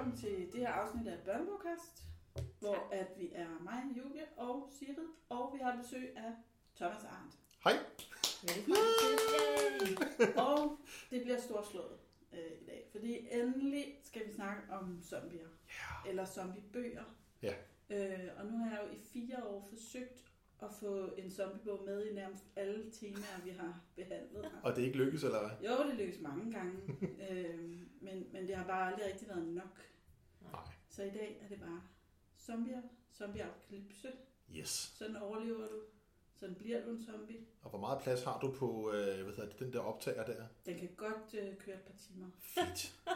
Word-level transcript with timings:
velkommen 0.00 0.18
til 0.20 0.52
det 0.52 0.60
her 0.60 0.68
afsnit 0.68 1.06
af 1.06 1.18
Børnebogkast, 1.24 2.02
hvor 2.60 2.88
at 2.92 3.06
vi 3.18 3.30
er 3.34 3.48
mig, 3.60 3.82
Julie 3.96 4.24
og 4.36 4.68
Sigrid, 4.78 5.08
og 5.28 5.50
vi 5.54 5.58
har 5.62 5.76
besøg 5.82 6.16
af 6.16 6.32
Thomas 6.76 7.04
Arndt. 7.04 7.34
Hej. 7.64 7.72
Velkommen 8.42 8.76
til. 10.18 10.38
Og 10.38 10.78
det 11.10 11.22
bliver 11.22 11.40
storslået 11.40 11.98
øh, 12.32 12.38
i 12.62 12.64
dag, 12.66 12.88
fordi 12.90 13.28
endelig 13.30 13.98
skal 14.04 14.26
vi 14.28 14.32
snakke 14.32 14.62
om 14.72 15.02
zombier, 15.02 15.48
Ja. 15.68 16.10
eller 16.10 16.24
zombiebøger. 16.26 17.04
Ja. 17.42 17.54
Øh, 17.90 18.28
og 18.38 18.46
nu 18.46 18.58
har 18.58 18.70
jeg 18.70 18.80
jo 18.86 18.96
i 18.96 19.00
fire 19.12 19.44
år 19.44 19.66
forsøgt 19.70 20.29
at 20.62 20.72
få 20.80 21.14
en 21.16 21.30
zombiebog 21.30 21.82
med 21.86 22.06
i 22.06 22.14
nærmest 22.14 22.44
alle 22.56 22.90
temaer, 22.92 23.44
vi 23.44 23.50
har 23.50 23.80
behandlet 23.96 24.44
her. 24.44 24.60
Og 24.62 24.76
det 24.76 24.82
er 24.82 24.86
ikke 24.86 24.98
lykkes, 24.98 25.24
eller 25.24 25.40
hvad? 25.40 25.70
Jo, 25.70 25.90
det 25.90 25.98
lykkes 25.98 26.20
mange 26.20 26.52
gange, 26.52 26.72
øh, 27.30 27.58
men, 28.00 28.26
men 28.32 28.48
det 28.48 28.56
har 28.56 28.66
bare 28.66 28.92
aldrig 28.92 29.06
rigtig 29.06 29.28
været 29.28 29.48
nok. 29.48 29.90
Nej. 30.40 30.60
Så 30.88 31.02
i 31.02 31.10
dag 31.10 31.40
er 31.44 31.48
det 31.48 31.60
bare 31.60 31.82
zombier, 32.38 32.82
zombieapokalypse. 33.14 34.08
Yes. 34.56 34.68
Sådan 34.68 35.16
overlever 35.16 35.68
du. 35.68 35.80
Sådan 36.34 36.54
bliver 36.54 36.84
du 36.84 36.90
en 36.90 37.02
zombie. 37.02 37.38
Og 37.62 37.70
hvor 37.70 37.78
meget 37.78 38.02
plads 38.02 38.22
har 38.24 38.40
du 38.40 38.52
på 38.52 38.92
øh, 38.92 39.24
hvad 39.24 39.34
hedder 39.34 39.48
det, 39.48 39.58
den 39.58 39.72
der 39.72 39.80
optager 39.80 40.24
der? 40.24 40.46
Den 40.66 40.78
kan 40.78 40.88
godt 40.96 41.34
øh, 41.34 41.56
køre 41.56 41.76
et 41.76 41.82
par 41.82 41.94
timer. 41.98 42.26
Fedt. 42.38 42.94
Ja, 43.06 43.12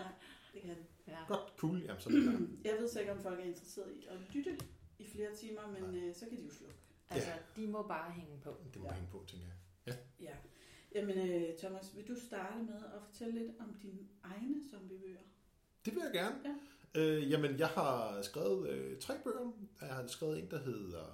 det 0.55 0.63
kan 0.63 0.71
den. 0.71 0.87
Ja. 1.07 1.19
Godt, 1.29 1.55
cool. 1.57 1.83
Jamen, 1.83 2.01
så 2.01 2.11
det 2.11 2.27
der. 2.27 2.39
Jeg 2.71 2.79
ved 2.81 2.89
så 2.89 3.01
ikke, 3.01 3.13
om 3.13 3.21
folk 3.21 3.41
er 3.41 3.45
interesseret 3.45 3.93
i 3.93 4.07
at 4.07 4.17
lytte 4.35 4.59
i 4.99 5.07
flere 5.07 5.35
timer, 5.35 5.67
men 5.67 5.95
øh, 5.95 6.15
så 6.15 6.27
kan 6.29 6.39
de 6.39 6.43
jo 6.43 6.51
slukke. 6.51 6.77
Altså, 7.11 7.31
de 7.57 7.67
må 7.67 7.83
bare 7.83 8.13
hænge 8.13 8.39
på. 8.43 8.57
Det 8.73 8.81
må 8.81 8.87
Ja. 8.87 8.91
ja. 8.93 8.95
hænge 8.99 9.11
på, 9.13 9.25
tænker 9.27 9.47
jeg. 9.47 9.97
Ja. 10.21 10.37
Jamen, 10.95 11.19
øh, 11.31 11.59
Thomas, 11.59 11.97
vil 11.97 12.09
du 12.09 12.15
starte 12.27 12.63
med 12.63 12.75
at 12.75 13.03
fortælle 13.09 13.39
lidt 13.39 13.53
om 13.61 13.75
dine 13.83 13.99
egne 14.23 14.55
zombiebøger? 14.71 15.19
Det 15.85 15.95
vil 15.95 16.03
jeg 16.05 16.13
gerne. 16.13 16.37
Ja. 16.45 17.01
Øh, 17.01 17.31
jamen, 17.31 17.59
jeg 17.59 17.69
har 17.69 18.23
skrevet 18.23 18.71
øh, 18.71 18.99
tre 19.01 19.15
bøger. 19.25 19.53
Jeg 19.81 19.89
har 19.95 20.07
skrevet 20.07 20.39
en, 20.43 20.51
der 20.51 20.59
hedder 20.59 21.05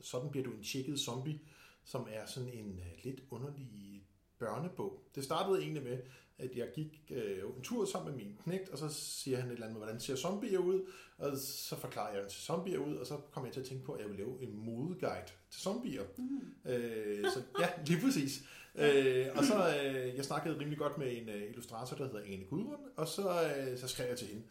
Sådan 0.00 0.30
bliver 0.30 0.44
du 0.44 0.52
en 0.52 0.62
tjekket 0.62 0.98
zombie, 1.00 1.40
som 1.84 2.06
er 2.10 2.26
sådan 2.26 2.48
en 2.48 2.78
øh, 2.78 3.04
lidt 3.04 3.20
underlig 3.30 4.06
børnebog. 4.38 5.02
Det 5.14 5.24
startede 5.24 5.60
egentlig 5.62 5.82
med, 5.82 6.02
at 6.38 6.56
jeg 6.56 6.68
gik 6.74 7.02
øh, 7.10 7.38
en 7.56 7.62
tur 7.62 7.84
sammen 7.84 8.16
med 8.16 8.24
min 8.24 8.36
knægt, 8.44 8.68
og 8.68 8.78
så 8.78 8.88
siger 8.88 9.36
han 9.36 9.48
et 9.48 9.52
eller 9.52 9.66
andet 9.66 9.78
med, 9.78 9.84
hvordan 9.86 10.00
ser 10.00 10.16
zombier 10.16 10.58
ud, 10.58 10.92
og 11.18 11.38
så 11.38 11.76
forklarer 11.76 12.06
jeg, 12.06 12.14
hvordan 12.14 12.30
ser 12.30 12.40
zombier 12.40 12.78
ud, 12.78 12.96
og 12.96 13.06
så 13.06 13.16
kommer 13.32 13.46
jeg 13.46 13.52
til 13.52 13.60
at 13.60 13.66
tænke 13.66 13.84
på, 13.84 13.92
at 13.92 14.00
jeg 14.00 14.08
vil 14.08 14.18
lave 14.18 14.42
en 14.42 14.56
modeguide 14.56 15.26
til 15.50 15.62
zombier. 15.62 16.02
Mm. 16.18 16.70
Øh, 16.70 17.24
så 17.30 17.42
ja, 17.60 17.68
lige 17.86 18.00
præcis. 18.00 18.42
Øh, 18.74 19.26
og 19.36 19.44
så, 19.44 19.54
øh, 19.54 20.16
jeg 20.16 20.24
snakkede 20.24 20.58
rimelig 20.58 20.78
godt 20.78 20.98
med 20.98 21.16
en 21.16 21.28
øh, 21.28 21.42
illustrator, 21.48 21.96
der 21.96 22.04
hedder 22.04 22.24
Ane 22.24 22.44
Gudrun, 22.44 22.78
og 22.96 23.08
så, 23.08 23.28
øh, 23.30 23.78
så 23.78 23.88
skrev 23.88 24.08
jeg 24.08 24.18
til 24.18 24.28
hende, 24.28 24.42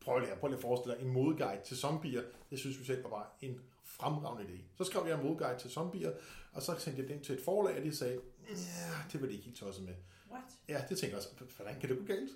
prøv 0.00 0.18
lige, 0.18 0.30
prøv 0.40 0.48
lige 0.48 0.56
at 0.56 0.62
forestille 0.62 0.96
dig, 0.96 1.04
en 1.04 1.12
modeguide 1.12 1.60
til 1.64 1.76
zombier, 1.76 2.22
det 2.50 2.58
synes 2.58 2.80
vi 2.80 2.84
selv 2.84 3.04
var 3.04 3.10
bare 3.10 3.26
en 3.40 3.60
fremragende 4.00 4.52
idé. 4.52 4.58
Så 4.78 4.84
skrev 4.84 5.02
jeg 5.06 5.18
en 5.20 5.26
modeguide 5.26 5.58
til 5.58 5.70
zombier, 5.70 6.12
og 6.52 6.62
så 6.62 6.74
sendte 6.78 7.02
jeg 7.02 7.08
den 7.10 7.20
til 7.22 7.34
et 7.34 7.40
forlag, 7.44 7.78
og 7.78 7.84
de 7.84 7.96
sagde, 7.96 8.20
ja, 8.48 8.54
det 9.12 9.20
var 9.20 9.26
de 9.26 9.32
ikke 9.32 9.44
helt 9.44 9.56
tosset 9.56 9.84
med. 9.84 9.94
What? 10.30 10.44
Ja, 10.68 10.82
det 10.88 10.98
tænker 10.98 11.16
jeg 11.16 11.24
også, 11.40 11.54
hvordan 11.56 11.80
kan 11.80 11.88
det 11.88 11.98
gå 11.98 12.04
galt? 12.04 12.30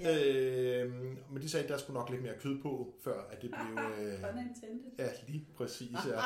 Ja. 0.00 0.84
Øh, 0.84 0.92
men 1.30 1.42
de 1.42 1.48
sagde, 1.48 1.64
at 1.64 1.68
der 1.70 1.76
skulle 1.78 1.94
nok 1.98 2.10
lidt 2.10 2.22
mere 2.22 2.34
kød 2.40 2.62
på, 2.62 2.94
før 3.04 3.20
at 3.30 3.42
det 3.42 3.50
blev... 3.50 3.78
Øh. 4.00 4.22
Ja, 4.98 5.08
lige 5.28 5.46
præcis. 5.56 5.90
Ja. 6.06 6.20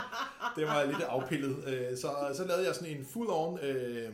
Det 0.57 0.67
var 0.67 0.85
lidt 0.85 1.01
afpillet. 1.01 1.65
Øh, 1.69 1.97
Så, 1.97 2.33
så 2.37 2.45
lavede 2.47 2.67
jeg 2.67 2.75
sådan 2.75 2.97
en 2.97 3.05
full-on 3.05 3.65
øh, 3.65 4.13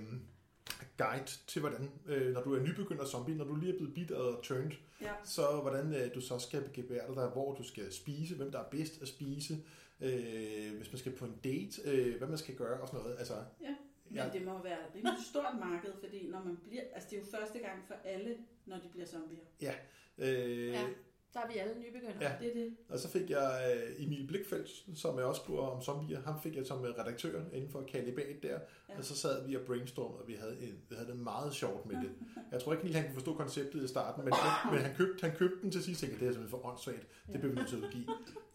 guide 0.98 1.24
til, 1.46 1.60
hvordan, 1.60 1.90
øh, 2.06 2.32
når 2.34 2.42
du 2.42 2.54
er 2.54 2.60
nybegynder 2.60 3.04
zombie, 3.06 3.34
når 3.34 3.44
du 3.44 3.54
lige 3.54 3.72
er 3.72 3.76
blevet 3.78 3.94
bidt 3.94 4.10
og 4.10 4.42
turned, 4.42 4.70
Ja. 5.00 5.12
så 5.24 5.42
hvordan 5.62 5.94
øh, 5.94 6.14
du 6.14 6.20
så 6.20 6.38
skal 6.38 6.64
gebære 6.74 7.14
dig, 7.14 7.26
hvor 7.28 7.54
du 7.54 7.62
skal 7.64 7.92
spise, 7.92 8.34
hvem 8.34 8.50
der 8.52 8.58
er 8.58 8.68
bedst 8.70 9.02
at 9.02 9.08
spise, 9.08 9.58
øh, 10.02 10.76
hvis 10.76 10.92
man 10.92 10.98
skal 10.98 11.12
på 11.12 11.24
en 11.24 11.36
date, 11.44 11.82
øh, 11.90 12.18
hvad 12.18 12.28
man 12.28 12.38
skal 12.38 12.54
gøre 12.54 12.80
og 12.80 12.88
sådan 12.88 13.00
noget. 13.00 13.18
Altså, 13.18 13.34
Ja. 13.62 13.74
Men 14.08 14.16
Ja. 14.16 14.28
det 14.32 14.44
må 14.44 14.62
være 14.62 14.78
et 14.80 14.94
rimelig 14.94 15.18
stort 15.30 15.54
marked, 15.60 15.92
fordi 16.00 16.28
når 16.28 16.44
man 16.44 16.56
bliver, 16.56 16.82
altså 16.94 17.08
det 17.10 17.16
er 17.16 17.20
jo 17.20 17.26
første 17.38 17.58
gang 17.58 17.84
for 17.86 17.94
alle, 18.04 18.36
når 18.66 18.76
de 18.76 18.88
bliver 18.90 19.06
zombier. 19.06 19.44
ja. 19.62 19.74
Øh, 20.18 20.68
Ja, 20.68 20.84
så 21.32 21.38
er 21.38 21.48
vi 21.52 21.58
alle 21.58 21.74
nybegyndere. 21.80 22.12
Ja. 22.20 22.32
Det 22.40 22.48
er 22.48 22.54
det. 22.54 22.76
Og 22.88 22.98
så 22.98 23.08
fik 23.08 23.30
jeg 23.30 23.74
øh, 23.76 24.04
Emil 24.06 24.26
Blikfeldt, 24.26 24.98
som 24.98 25.16
jeg 25.18 25.24
også 25.24 25.42
skriver 25.42 25.60
om 25.66 25.82
zombier. 25.82 26.20
Ham 26.22 26.40
fik 26.42 26.56
jeg 26.56 26.66
som 26.66 26.84
øh, 26.84 26.90
redaktør 26.98 27.42
inden 27.52 27.70
for 27.70 27.82
Kalibat 27.92 28.42
der. 28.42 28.58
Ja. 28.88 28.98
Og 28.98 29.04
så 29.04 29.16
sad 29.16 29.46
vi 29.48 29.56
og 29.56 29.62
brainstormede, 29.66 30.20
og 30.20 30.28
vi 30.28 30.34
havde, 30.34 30.56
en, 30.60 30.78
vi 30.88 30.94
havde 30.94 31.08
det 31.08 31.16
meget 31.18 31.54
sjovt 31.54 31.86
med 31.86 31.96
det. 31.96 32.10
Jeg 32.52 32.60
tror 32.62 32.72
ikke 32.72 32.84
lige, 32.84 32.94
han 32.96 33.04
kunne 33.04 33.14
forstå 33.14 33.34
konceptet 33.34 33.84
i 33.84 33.88
starten, 33.88 34.24
men, 34.24 34.34
men 34.70 34.80
han, 34.80 34.96
købte, 34.96 35.26
han 35.26 35.36
købte 35.36 35.56
den 35.62 35.70
til 35.70 35.82
sidst, 35.82 36.02
og 36.02 36.08
tænkte, 36.08 36.24
det 36.24 36.28
er 36.28 36.32
simpelthen 36.32 36.60
for 36.60 36.66
åndssvagt. 36.68 37.06
Det 37.32 37.40
bliver 37.40 37.54
vi 37.54 37.58
nødt 37.58 37.68
til 37.68 37.76
at 37.76 37.82
udgive. 37.82 38.06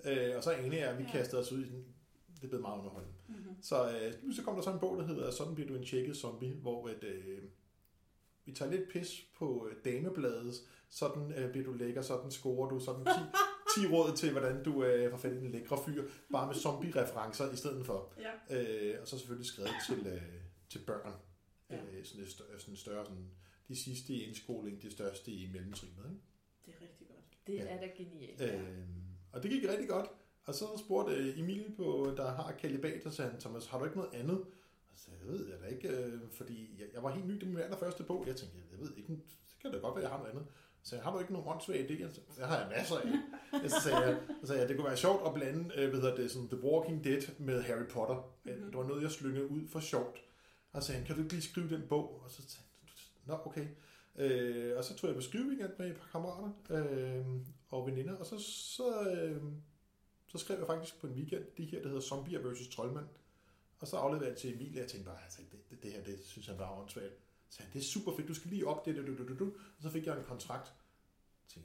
Øh, 0.06 0.38
og 0.38 0.44
så 0.44 0.52
ene 0.52 0.76
jeg, 0.76 0.98
vi 0.98 1.04
Ja. 1.04 1.12
kastede 1.12 1.42
os 1.42 1.52
ud 1.52 1.60
i 1.62 1.70
den. 1.70 1.86
Det 2.42 2.50
blev 2.50 2.62
meget 2.62 2.80
underholdende. 2.80 3.16
Mm-hmm. 3.28 3.56
Så, 3.62 3.90
øh, 3.90 4.34
så 4.36 4.44
kom 4.44 4.56
der 4.56 4.62
så 4.62 4.72
en 4.74 4.80
bog, 4.80 4.98
der 4.98 5.08
hedder 5.08 5.32
Sådan 5.32 5.56
bliver 5.56 5.68
du 5.70 5.76
en 5.76 5.86
tjekket 5.86 6.18
zombie, 6.18 6.54
hvor 6.54 6.88
et, 6.88 7.04
øh, 7.04 7.38
vi 8.48 8.52
tager 8.52 8.72
lidt 8.72 8.90
pis 8.90 9.28
på 9.38 9.68
øh, 9.72 9.76
damebladet. 9.86 10.54
Sådan 10.90 11.32
øh, 11.38 11.52
bliver 11.52 11.66
du 11.66 11.74
lækker, 11.74 12.02
sådan 12.02 12.32
scorer 12.32 12.70
du, 12.70 12.80
sådan 12.80 13.06
10, 13.06 13.82
10 13.82 13.88
råd 13.94 14.16
til, 14.18 14.32
hvordan 14.32 14.64
du 14.64 14.84
øh, 14.84 15.12
får 15.12 15.18
fat 15.18 15.32
i 15.34 15.36
den 15.36 15.52
lækre 15.52 15.78
fyr, 15.86 16.04
bare 16.32 16.48
med 16.48 16.56
zombie-referencer 16.56 17.52
i 17.54 17.56
stedet 17.56 17.86
for. 17.86 18.14
Ja. 18.50 18.58
Øh, 18.94 19.02
og 19.02 19.08
så 19.08 19.18
selvfølgelig 19.18 19.46
skrevet 19.48 19.72
til, 19.90 20.08
øh, 20.08 20.22
til 20.70 20.80
børn. 20.80 21.14
Ja. 21.70 21.76
Ja. 21.76 21.82
Øh, 21.98 22.06
sådan, 22.06 22.24
et 22.24 22.32
større, 22.32 22.60
sådan 22.60 22.76
større, 22.76 23.06
sådan, 23.06 23.30
de 23.68 23.76
sidste 23.76 24.14
i 24.14 24.24
indskoling, 24.24 24.82
de 24.82 24.92
største 24.92 25.32
i 25.32 25.50
mellemtrinet. 25.54 26.06
Ikke? 26.10 26.22
Det 26.66 26.74
er 26.74 26.82
rigtig 26.82 27.08
godt. 27.08 27.48
Det 27.48 27.54
Ja. 27.54 27.66
er 27.68 27.80
da 27.80 27.88
genialt. 27.98 28.42
Øh, 28.42 28.88
og 29.32 29.44
det 29.44 29.52
gik 29.52 29.70
rigtig 29.70 29.90
godt. 29.90 30.10
Og 30.44 30.56
så 30.56 30.66
spurgte 30.86 31.16
øh, 31.16 31.40
Emil, 31.40 31.74
på, 31.78 32.14
der 32.18 32.32
har 32.32 32.52
Kalibat, 32.52 33.06
og 33.06 33.14
sagde 33.14 33.32
han, 33.32 33.40
Thomas, 33.40 33.68
har 33.68 33.80
du 33.80 33.86
ikke 33.86 33.98
noget 33.98 34.14
andet? 34.14 34.46
Så 34.98 35.04
sagde 35.04 35.20
jeg, 35.20 35.28
det 35.28 35.40
ved 35.40 35.50
jeg 35.50 35.60
da 35.62 35.66
ikke, 35.66 35.88
øh, 35.88 36.20
fordi 36.32 36.76
jeg, 36.80 36.88
jeg 36.94 37.04
var 37.04 37.12
helt 37.12 37.28
ny, 37.28 37.34
det 37.34 37.42
var 37.42 37.54
min 37.54 37.64
allerførste 37.64 38.04
bog. 38.04 38.24
Jeg 38.28 38.36
tænkte, 38.36 38.58
jeg 38.72 38.80
ved 38.80 38.92
ikke, 38.98 39.14
det 39.14 39.58
kan 39.62 39.72
da 39.72 39.78
godt 39.78 39.96
være, 39.96 40.04
jeg 40.04 40.12
har 40.12 40.18
noget 40.18 40.32
andet. 40.32 40.48
Så 40.84 40.96
jeg, 40.96 41.04
har 41.04 41.14
du 41.14 41.20
ikke 41.20 41.34
nogen 41.34 41.48
åndssvage 41.48 41.88
idéer? 41.88 42.14
Så 42.14 42.22
det 42.38 42.46
har 42.46 42.60
jeg 42.60 42.70
masser 42.78 42.96
af. 42.96 43.08
Så 43.70 43.82
sagde 43.82 43.98
jeg, 43.98 44.20
så 44.42 44.48
sagde 44.48 44.62
jeg, 44.62 44.70
det 44.70 44.78
kunne 44.78 44.88
være 44.88 44.98
sjovt 44.98 45.28
at 45.28 45.34
blande, 45.34 45.72
øh, 45.76 45.90
hvad 45.90 46.02
hedder 46.02 46.16
det, 46.16 46.32
sådan 46.32 46.48
The 46.48 46.64
Walking 46.64 47.04
Dead 47.04 47.22
med 47.40 47.62
Harry 47.62 47.88
Potter. 47.90 48.16
Mhm. 48.16 48.54
Mm-hmm. 48.54 48.72
Det 48.72 48.78
var 48.78 48.88
noget, 48.88 49.04
jeg 49.04 49.12
slyngede 49.12 49.48
ud 49.48 49.68
for 49.68 49.80
sjovt. 49.80 50.18
Og 50.72 50.82
så 50.82 50.88
sagde 50.88 50.98
han, 50.98 51.08
kan 51.08 51.16
du 51.16 51.22
ikke 51.22 51.34
lige 51.34 51.50
skrive 51.50 51.70
den 51.70 51.84
bog? 51.90 52.22
Og 52.24 52.32
så 52.32 52.42
jeg, 52.58 52.64
nå 53.26 53.40
okay. 53.46 53.68
Øh, 54.16 54.78
og 54.78 54.84
så 54.84 54.96
tog 54.96 55.08
jeg 55.08 55.16
på 55.16 55.22
skriveweekend 55.22 55.72
med 55.80 55.90
et 55.90 55.96
par 55.96 56.10
kammerater 56.12 56.52
øh, 56.70 57.26
og 57.70 57.88
veninder, 57.88 58.16
og 58.16 58.26
så, 58.26 58.40
så, 58.40 59.10
øh, 59.10 59.42
så 60.28 60.38
skrev 60.38 60.58
jeg 60.58 60.68
faktisk 60.68 61.02
på 61.02 61.08
en 61.08 61.14
weekend 61.14 61.44
det 61.58 61.66
her, 61.66 61.82
der 61.82 61.88
hedder 61.88 62.02
Zombier 62.02 62.40
vs. 62.40 62.68
Troldmand. 62.68 63.06
Og 63.80 63.88
så 63.88 63.98
afleverede 63.98 64.30
jeg 64.30 64.38
til 64.38 64.54
Emil, 64.54 64.72
og 64.72 64.80
jeg 64.80 64.88
tænkte 64.88 65.10
bare, 65.10 65.24
altså, 65.24 65.42
det, 65.52 65.70
det, 65.70 65.84
det 65.84 65.92
her, 65.92 66.04
det 66.04 66.20
synes 66.24 66.48
jeg 66.48 66.60
var 66.60 66.80
åndssvagt. 66.82 67.14
Så 67.50 67.64
han, 67.64 67.74
det 67.74 67.80
er 67.80 67.84
super 67.84 68.16
fedt, 68.16 68.28
du 68.28 68.34
skal 68.34 68.50
lige 68.52 68.68
op 68.68 68.86
det, 68.86 68.96
det, 68.96 69.08
det, 69.08 69.18
det, 69.18 69.40
det. 69.40 69.54
Og 69.78 69.82
så 69.82 69.90
fik 69.90 70.06
jeg 70.06 70.18
en 70.18 70.24
kontrakt. 70.24 70.74
Så 71.48 71.60
jeg, 71.60 71.64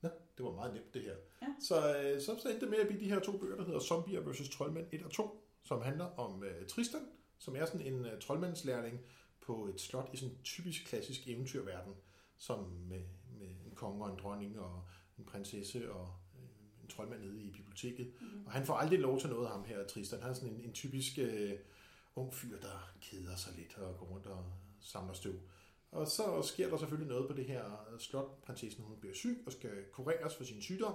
Nå, 0.00 0.08
det 0.36 0.44
var 0.44 0.52
meget 0.52 0.74
nemt 0.74 0.94
det 0.94 1.02
her. 1.02 1.14
Ja. 1.42 1.46
Så, 1.60 1.96
øh, 1.96 2.20
så, 2.20 2.38
så 2.42 2.48
endte 2.48 2.60
det 2.60 2.70
med 2.70 2.78
at 2.78 2.86
blive 2.86 3.00
de 3.00 3.08
her 3.08 3.20
to 3.20 3.38
bøger, 3.38 3.56
der 3.56 3.64
hedder 3.64 3.80
Zombier 3.80 4.20
vs. 4.20 4.48
Troldmænd 4.48 4.86
1 4.92 5.02
og 5.02 5.10
2, 5.10 5.48
som 5.64 5.82
handler 5.82 6.04
om 6.04 6.44
øh, 6.44 6.66
Tristan, 6.66 7.00
som 7.38 7.56
er 7.56 7.64
sådan 7.66 7.80
en 7.80 8.06
øh, 8.06 8.20
troldmandslærling 8.20 9.00
på 9.40 9.66
et 9.66 9.80
slot 9.80 10.10
i 10.12 10.16
sådan 10.16 10.34
en 10.34 10.42
typisk 10.42 10.84
klassisk 10.84 11.28
eventyrverden, 11.28 11.94
som 12.36 12.58
med, 12.64 13.02
med 13.38 13.46
en 13.46 13.74
konge 13.74 14.04
og 14.04 14.10
en 14.10 14.18
dronning 14.18 14.60
og 14.60 14.84
en 15.18 15.24
prinsesse 15.24 15.92
og 15.92 16.14
troldmand 16.94 17.20
nede 17.20 17.42
i 17.42 17.50
biblioteket. 17.50 18.12
Mm-hmm. 18.20 18.46
Og 18.46 18.52
han 18.52 18.66
får 18.66 18.74
aldrig 18.74 18.98
lov 18.98 19.20
til 19.20 19.30
noget, 19.30 19.48
ham 19.48 19.64
her, 19.64 19.86
Tristan. 19.86 20.20
Han 20.20 20.30
er 20.30 20.34
sådan 20.34 20.48
en, 20.48 20.60
en 20.60 20.72
typisk 20.72 21.18
øh, 21.18 21.52
ung 22.16 22.34
fyr, 22.34 22.60
der 22.60 22.92
keder 23.00 23.36
sig 23.36 23.52
lidt 23.56 23.78
og 23.78 23.98
går 23.98 24.06
rundt 24.06 24.26
og 24.26 24.44
samler 24.80 25.14
støv. 25.14 25.34
Og 25.90 26.08
så 26.08 26.42
sker 26.42 26.70
der 26.70 26.76
selvfølgelig 26.76 27.08
noget 27.08 27.28
på 27.28 27.36
det 27.36 27.44
her 27.44 27.94
slot. 27.98 28.42
Prinsessen 28.42 28.84
hun 28.84 28.96
bliver 29.00 29.14
syg 29.14 29.42
og 29.46 29.52
skal 29.52 29.84
kureres 29.92 30.36
for 30.36 30.44
sin 30.44 30.62
sygdom. 30.62 30.94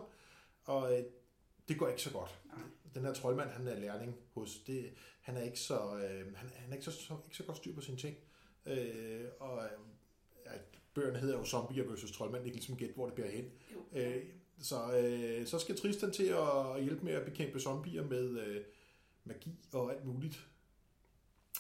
Og 0.66 0.98
øh, 0.98 1.04
det 1.68 1.78
går 1.78 1.88
ikke 1.88 2.02
så 2.02 2.12
godt. 2.12 2.40
Nej. 2.45 2.63
Den 2.94 3.06
her 3.06 3.13
troldmand, 3.13 3.50
han 3.50 3.68
er 3.68 3.80
lærling 3.80 4.16
hos, 4.34 4.60
det, 4.68 4.94
han 5.22 5.38
er 5.38 5.42
ikke 5.42 5.60
så, 5.60 5.98
øh, 5.98 6.36
han, 6.36 6.50
han 6.56 6.69
er 6.69 6.74
ikke 6.74 6.86
så, 6.86 6.92
så, 6.92 7.16
ikke 7.25 7.38
så 7.38 7.44
godt 7.44 7.57
styr 7.57 7.75
på 7.75 7.81
sine 7.81 7.98
ting. 7.98 8.18
Øh, 8.66 9.25
og 9.40 9.63
øh, 9.63 9.72
ja, 10.45 10.52
bøgerne 10.94 11.19
hedder 11.19 11.38
jo 11.38 11.45
Zombier 11.45 11.84
vs. 11.84 12.12
Troldmand, 12.12 12.44
det 12.44 12.52
kan 12.52 12.56
ligesom 12.56 12.78
gætte, 12.78 12.95
hvor 12.95 13.06
det 13.06 13.13
bliver 13.13 13.30
hen. 13.30 13.52
Øh, 13.94 14.24
så, 14.60 14.98
øh, 14.98 15.48
så 15.48 15.60
skal 15.60 15.78
Tristan 15.78 16.12
til 16.12 16.24
at 16.26 16.84
hjælpe 16.84 17.06
med 17.06 17.14
at 17.14 17.26
bekæmpe 17.26 17.60
zombier 17.60 18.04
med 18.04 18.40
øh, 18.40 18.66
magi 19.24 19.60
og 19.74 19.94
alt 19.94 20.06
muligt. 20.06 20.48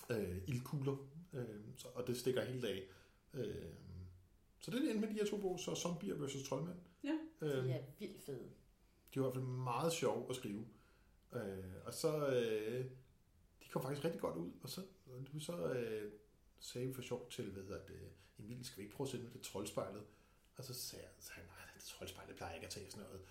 Øh, 0.09 0.37
ildkugler. 0.47 0.95
Øh, 1.33 1.45
så, 1.77 1.87
og 1.87 2.07
det 2.07 2.17
stikker 2.17 2.45
helt 2.45 2.65
af. 2.65 2.83
Øh, 3.33 3.55
så 4.59 4.71
det 4.71 4.77
er 4.89 4.93
det 4.93 5.01
med 5.01 5.07
de 5.07 5.13
her 5.13 5.25
to 5.25 5.37
bog, 5.37 5.59
så 5.59 5.75
Zombier 5.75 6.15
vs. 6.15 6.47
Troldmand. 6.47 6.77
Ja. 7.03 7.17
Øh, 7.41 7.63
De 7.65 7.71
er 7.71 7.83
vildt 7.99 8.21
fede. 8.21 8.49
de 9.13 9.19
var 9.19 9.25
i 9.25 9.31
hvert 9.31 9.33
fald 9.33 9.45
meget 9.45 9.93
sjove 9.93 10.29
at 10.29 10.35
skrive. 10.35 10.65
Øh, 11.35 11.63
og 11.85 11.93
så, 11.93 12.27
øh, 12.27 12.85
de 13.63 13.69
kom 13.69 13.81
faktisk 13.81 14.05
rigtig 14.05 14.21
godt 14.21 14.37
ud, 14.37 14.51
og 14.63 14.69
så, 14.69 14.81
så 15.39 15.73
øh, 15.73 16.11
sagde 16.59 16.87
vi 16.87 16.93
for 16.93 17.01
sjov 17.01 17.29
til, 17.31 17.51
hvad 17.51 17.63
hedder 17.63 17.85
det, 17.85 17.99
Emil, 18.39 18.65
skal 18.65 18.77
vi 18.77 18.83
ikke 18.83 18.95
prøve 18.95 19.05
at 19.05 19.11
sætte 19.11 19.25
med 19.25 19.33
det 19.33 19.41
troldspejlet? 19.41 20.03
Og 20.55 20.63
så 20.63 20.73
sagde 20.73 21.03
jeg, 21.03 21.11
så 21.19 21.27
sagde 21.27 21.41
jeg 21.41 21.47
nej, 21.47 21.68
troldspejlet 21.85 22.35
plejer 22.35 22.53
ikke 22.55 22.65
at 22.65 22.71
tage 22.71 22.91
sådan 22.91 23.03
noget. 23.05 23.21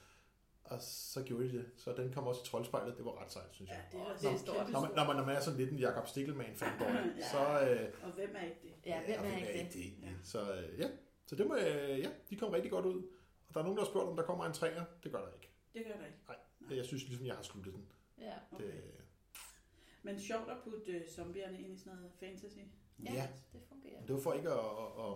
Og 0.64 0.78
så 0.82 1.22
gjorde 1.22 1.44
de 1.44 1.52
det. 1.58 1.70
Så 1.76 1.92
den 1.92 2.12
kom 2.12 2.26
også 2.26 2.40
i 2.44 2.46
troldspejlet. 2.46 2.96
Det 2.96 3.04
var 3.04 3.22
ret 3.22 3.32
sejt, 3.32 3.54
synes 3.54 3.70
Ja, 3.70 3.74
jeg. 3.76 3.84
det 3.92 3.98
er, 4.00 4.04
Åh, 4.04 4.10
også 4.10 4.22
det 4.26 4.30
er 4.30 4.34
et 4.34 4.40
stort. 4.40 4.70
Når 4.70 4.80
man, 4.80 4.90
når 4.96 5.04
man, 5.06 5.16
når 5.16 5.24
man 5.26 5.36
er 5.36 5.40
sådan 5.40 5.58
lidt 5.58 5.70
en 5.72 5.78
Jacob 5.78 6.06
Stikkelmann 6.06 6.56
fanboy, 6.56 6.84
Ja. 7.18 7.28
så, 7.32 7.68
øh, 7.70 7.92
Og 8.02 8.10
hvem 8.12 8.36
er 8.36 8.42
ikke 8.44 8.58
det? 8.62 8.72
Ja, 8.86 9.04
hvem 9.06 9.20
og 9.20 9.26
er 9.26 9.36
ikke 9.36 9.62
det? 9.64 9.72
det? 9.74 10.02
Ja. 10.02 10.12
Så 10.22 10.54
øh, 10.54 10.78
ja, 10.78 10.88
så 11.26 11.36
det 11.36 11.46
må, 11.46 11.54
øh, 11.56 11.98
ja, 12.00 12.10
de 12.30 12.36
kom 12.36 12.50
rigtig 12.50 12.70
godt 12.70 12.86
ud. 12.86 13.02
Og 13.48 13.54
der 13.54 13.60
er 13.60 13.64
nogen, 13.64 13.76
der 13.78 13.84
har 13.84 13.90
spurgt, 13.90 14.08
om 14.08 14.16
der 14.16 14.22
kommer 14.22 14.44
en 14.44 14.52
træer. 14.52 14.84
Det 15.02 15.12
gør 15.12 15.20
der 15.20 15.32
ikke. 15.32 15.48
Det 15.74 15.84
gør 15.86 15.92
der 16.00 16.06
ikke. 16.06 16.18
Nej. 16.60 16.76
Jeg 16.76 16.84
synes 16.84 17.08
ligesom, 17.08 17.26
jeg 17.26 17.34
har 17.34 17.42
sluttet 17.42 17.74
den. 17.74 17.88
Ja. 18.20 18.32
Okay. 18.52 18.64
Det, 18.64 18.74
Men 20.02 20.20
sjovt 20.20 20.50
at 20.50 20.56
putte 20.64 20.92
øh, 20.92 21.08
zombierne 21.08 21.60
ind 21.60 21.72
i 21.72 21.76
sådan 21.78 21.96
noget 21.96 22.12
fantasy. 22.20 22.58
ja, 23.04 23.12
ja, 23.12 23.28
det 23.52 23.60
fungerer. 23.68 24.06
det 24.06 24.14
var 24.14 24.20
for 24.20 24.32
ikke 24.32 24.48
at... 24.50 24.58
at, 24.58 25.04
at 25.06 25.14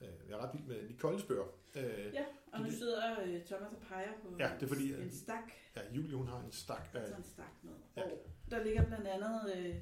øh, 0.00 0.08
jeg 0.28 0.34
er 0.38 0.42
ret 0.42 0.50
vild 0.54 0.64
med 0.66 0.88
Nicole's 0.90 1.26
bøger. 1.28 1.44
Øh, 1.76 2.14
Ja, 2.14 2.24
og 2.52 2.60
nu 2.60 2.70
sidder 2.70 3.20
øh, 3.22 3.44
Thomas 3.44 3.72
og 3.72 3.78
peger 3.88 4.12
på 4.22 4.36
Ja, 4.38 4.50
det 4.60 4.62
er 4.62 4.68
fordi, 4.68 4.94
en 4.94 5.10
stak. 5.12 5.52
ja, 5.76 5.80
Julie, 5.94 6.16
hun 6.16 6.28
har 6.28 6.40
en 6.40 6.52
stak 6.52 6.88
af... 6.94 6.98
Altså 7.00 7.16
en 7.16 7.22
stak 7.24 7.52
med. 7.62 7.72
Ja. 7.96 8.02
Og 8.02 8.10
der 8.50 8.64
ligger 8.64 8.86
blandt 8.86 9.06
andet 9.06 9.56
øh, 9.56 9.74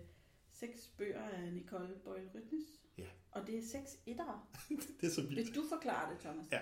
seks 0.53 0.91
bøger 0.99 1.21
af 1.29 1.53
Nicole 1.53 1.89
Boyle 2.05 2.31
Rytnes. 2.35 2.65
Ja. 2.99 3.07
Og 3.31 3.47
det 3.47 3.59
er 3.59 3.63
seks 3.63 3.99
ettere. 4.07 4.41
Det 5.01 5.07
er 5.07 5.11
så 5.11 5.21
vildt. 5.23 5.37
Vil 5.37 5.55
du 5.55 5.63
forklare 5.69 6.13
det, 6.13 6.21
Thomas? 6.21 6.47
Ja, 6.53 6.61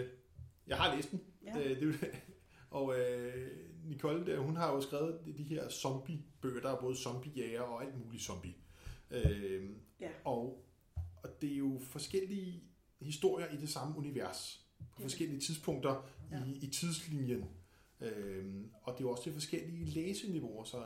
øh, 0.00 0.08
jeg 0.66 0.76
har 0.76 0.96
læst 0.96 1.10
den. 1.10 1.20
Ja. 1.44 1.58
Øh, 1.58 1.64
det, 1.64 1.78
er 1.82 1.86
jo 1.86 1.92
det. 1.92 2.22
Og 2.70 2.98
øh, 3.00 3.50
Nicole, 3.84 4.26
der, 4.26 4.38
hun 4.38 4.56
har 4.56 4.72
jo 4.74 4.80
skrevet 4.80 5.20
de, 5.38 5.42
her 5.42 5.68
zombie-bøger. 5.68 6.60
Der 6.60 6.70
er 6.76 6.80
både 6.80 6.96
zombiejæger 6.96 7.60
og 7.60 7.84
alt 7.84 8.04
muligt 8.04 8.22
zombie. 8.22 8.54
Øh, 9.10 9.70
Ja. 10.00 10.10
og 10.24 10.64
det 11.40 11.52
er 11.52 11.56
jo 11.56 11.80
forskellige 11.82 12.62
historier 13.00 13.46
i 13.48 13.56
det 13.56 13.68
samme 13.68 13.96
univers. 13.98 14.66
På 14.78 14.84
er 14.98 15.02
forskellige 15.02 15.40
tidspunkter 15.40 16.08
Ja. 16.30 16.44
i, 16.44 16.50
i 16.62 16.66
tidslinjen. 16.66 17.44
Øh, 18.00 18.46
og 18.82 18.92
det 18.92 18.98
er 19.00 19.04
jo 19.04 19.10
også 19.10 19.22
til 19.22 19.32
forskellige 19.32 19.84
læseniveauer. 19.86 20.64
Så, 20.64 20.76
og 20.76 20.84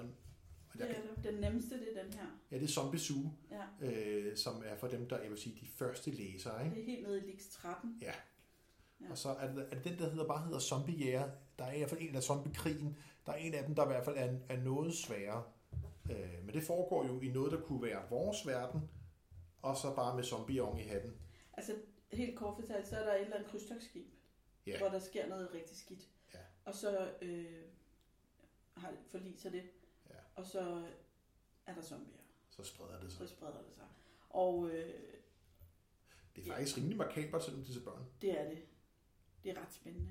Det 0.73 0.81
der, 0.81 0.87
er 0.87 0.95
det. 1.17 1.25
Den 1.33 1.41
nemmeste, 1.41 1.75
det 1.81 1.89
er 1.99 2.03
den 2.03 2.13
her. 2.13 2.27
ja, 2.51 2.57
det 2.57 2.65
er 2.65 2.69
Zombie 2.69 3.01
Zoo, 3.01 3.31
Ja. 3.51 3.87
øh, 3.91 4.37
som 4.37 4.63
er 4.67 4.77
for 4.77 4.89
dem, 4.89 5.09
der 5.09 5.21
jeg 5.21 5.31
vil 5.31 5.39
sige, 5.39 5.57
de 5.61 5.67
første 5.67 6.11
læsere. 6.11 6.65
Ikke? 6.65 6.77
Det 6.77 6.83
er 6.83 6.87
helt 6.87 7.07
nede 7.07 7.19
i 7.27 7.31
Lix 7.31 7.43
13. 7.51 7.99
Ja. 8.03 8.13
Ja. 9.01 9.11
Og 9.11 9.19
så 9.19 9.29
er 9.29 9.53
det, 9.55 9.67
er 9.71 9.75
det 9.75 9.85
den, 9.85 9.99
der 9.99 10.11
hedder, 10.11 10.27
bare 10.27 10.45
hedder 10.45 10.59
Zombiejæger. 10.59 11.31
Der 11.59 11.65
er 11.65 11.73
i 11.73 11.79
hvert 11.79 11.91
fald 11.91 12.01
en 12.03 12.17
af 12.17 12.23
zombiekrigen. 12.23 12.97
Der 13.27 13.33
er 13.33 13.37
en 13.37 13.55
af 13.55 13.65
dem, 13.67 13.75
der 13.75 13.85
i 13.85 13.87
hvert 13.87 14.05
fald 14.05 14.17
er, 14.19 14.39
er 14.49 14.63
noget 14.63 14.95
sværere. 14.95 15.43
Øh, 16.11 16.45
men 16.47 16.55
det 16.55 16.63
foregår 16.63 17.07
jo 17.07 17.21
i 17.21 17.29
noget, 17.29 17.53
der 17.53 17.61
kunne 17.61 17.83
være 17.83 18.03
vores 18.11 18.47
verden, 18.47 18.81
og 19.65 19.77
så 19.77 19.95
bare 19.95 20.17
med 20.17 20.25
zombier 20.25 20.63
oven 20.63 20.79
i 20.79 20.83
hatten. 20.83 21.17
Altså, 21.53 21.77
helt 22.13 22.39
kort 22.39 22.55
fortalt, 22.61 22.89
så 22.89 22.97
er 22.97 23.05
der 23.05 23.15
et 23.15 23.21
eller 23.21 23.37
andet 23.37 23.51
krydstogsskib, 23.51 24.07
Ja. 24.67 24.79
hvor 24.79 24.89
der 24.89 24.99
sker 24.99 25.29
noget 25.29 25.51
rigtig 25.55 25.77
skidt. 25.77 26.09
Ja. 26.35 26.39
Og 26.65 26.75
så 26.75 27.13
øh, 27.23 27.63
har 28.77 28.93
forliser 29.11 29.51
det. 29.51 29.63
Ja. 30.11 30.15
Og 30.35 30.47
så 30.47 30.87
er 31.67 31.75
der 31.75 31.83
zombier. 31.83 32.19
Så 32.51 32.65
spreder 32.65 33.01
det 33.01 33.11
Så 33.13 33.19
sig. 33.19 33.29
spreder 33.29 33.63
det 33.63 33.75
sig. 33.75 33.87
Og 34.31 34.71
øh, 34.71 34.95
Det 36.37 36.47
er 36.49 36.53
faktisk 36.55 36.77
rimelig 36.77 36.97
makabert, 36.97 37.45
selvom 37.45 37.63
det 37.63 37.69
er 37.69 37.73
til 37.75 37.81
børn. 37.85 38.05
det 38.23 38.41
er 38.41 38.49
det. 38.49 38.59
Det 39.45 39.51
er 39.51 39.61
ret 39.63 39.73
spændende. 39.75 40.09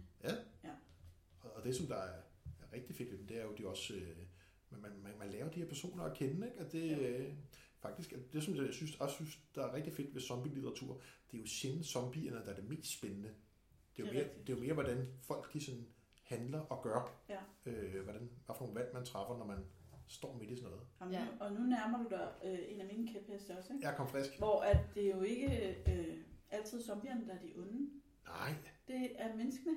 Og 1.42 1.52
og 1.56 1.64
det, 1.64 1.76
som 1.76 1.88
der 1.88 1.96
er, 1.96 2.22
er 2.62 2.74
rigtig 2.74 2.96
fedt 2.96 3.12
ved 3.12 3.18
dem, 3.18 3.28
det 3.28 3.38
er 3.38 3.44
jo, 3.44 3.56
de 3.56 3.68
også... 3.68 3.94
Øh, 3.94 4.18
man, 4.70 4.82
man, 4.82 4.92
man, 5.04 5.18
man 5.20 5.30
lærer 5.30 5.50
de 5.52 5.60
her 5.60 5.68
personer 5.68 6.04
at 6.04 6.18
kende, 6.18 6.48
ikke? 6.48 6.60
Og 6.66 6.72
det, 6.72 6.90
Ja. 6.90 6.98
øh, 7.10 7.34
faktisk, 7.84 8.14
at 8.14 8.20
det 8.34 8.44
som 8.44 8.56
jeg 8.56 8.74
synes, 8.74 8.96
også 8.96 9.16
synes, 9.16 9.40
der 9.56 9.62
er 9.68 9.74
rigtig 9.74 9.94
fedt 9.94 10.14
ved 10.16 10.22
zombie-litteratur, 10.22 11.02
det 11.32 11.38
er 11.38 11.42
jo 11.42 11.48
sjældent 11.48 11.86
zombierne, 11.86 12.38
der 12.46 12.52
er 12.52 12.56
det 12.56 12.70
mest 12.70 12.98
spændende. 12.98 13.30
Det 13.98 14.04
er, 14.04 14.08
jo 14.08 14.10
Det 14.10 14.10
er 14.10 14.14
mere, 14.14 14.24
rigtigt. 14.24 14.48
det 14.48 14.54
er 14.54 14.58
jo 14.58 14.64
mere, 14.64 14.74
hvordan 14.74 15.08
folk 15.22 15.54
de 15.54 15.66
sådan 15.66 15.88
handler 16.24 16.60
og 16.60 16.84
gør. 16.84 17.22
Ja. 17.30 17.40
Øh, 17.66 18.04
hvordan, 18.04 18.30
hvad 18.46 18.56
for 18.58 18.66
nogle 18.66 18.80
valg 18.80 18.94
man 18.94 19.06
træffer, 19.06 19.38
når 19.38 19.46
man 19.46 19.58
står 20.08 20.38
midt 20.38 20.52
i 20.52 20.56
sådan 20.56 20.70
noget. 20.70 20.86
Jamen, 21.02 21.14
Ja. 21.14 21.22
ja. 21.22 21.28
Og 21.40 21.52
nu 21.54 21.60
nærmer 21.60 21.98
du 22.04 22.10
dig 22.10 22.32
øh, 22.46 22.60
en 22.74 22.82
af 22.82 22.88
mine 22.88 23.14
kæpheste 23.14 23.58
også, 23.58 23.74
ikke? 23.74 23.88
Jeg 23.88 23.96
kom 23.98 24.08
frisk. 24.08 24.38
Hvor 24.38 24.62
at 24.62 24.78
det 24.96 25.04
er 25.08 25.16
jo 25.16 25.22
ikke 25.22 25.76
øh, 25.88 26.18
altid 26.52 26.84
zombierne, 26.84 27.28
der 27.28 27.34
er 27.34 27.40
de 27.42 27.54
onde. 27.58 27.90
Nej, 28.28 28.54
Det 28.88 29.22
er 29.22 29.36
menneskene, 29.36 29.76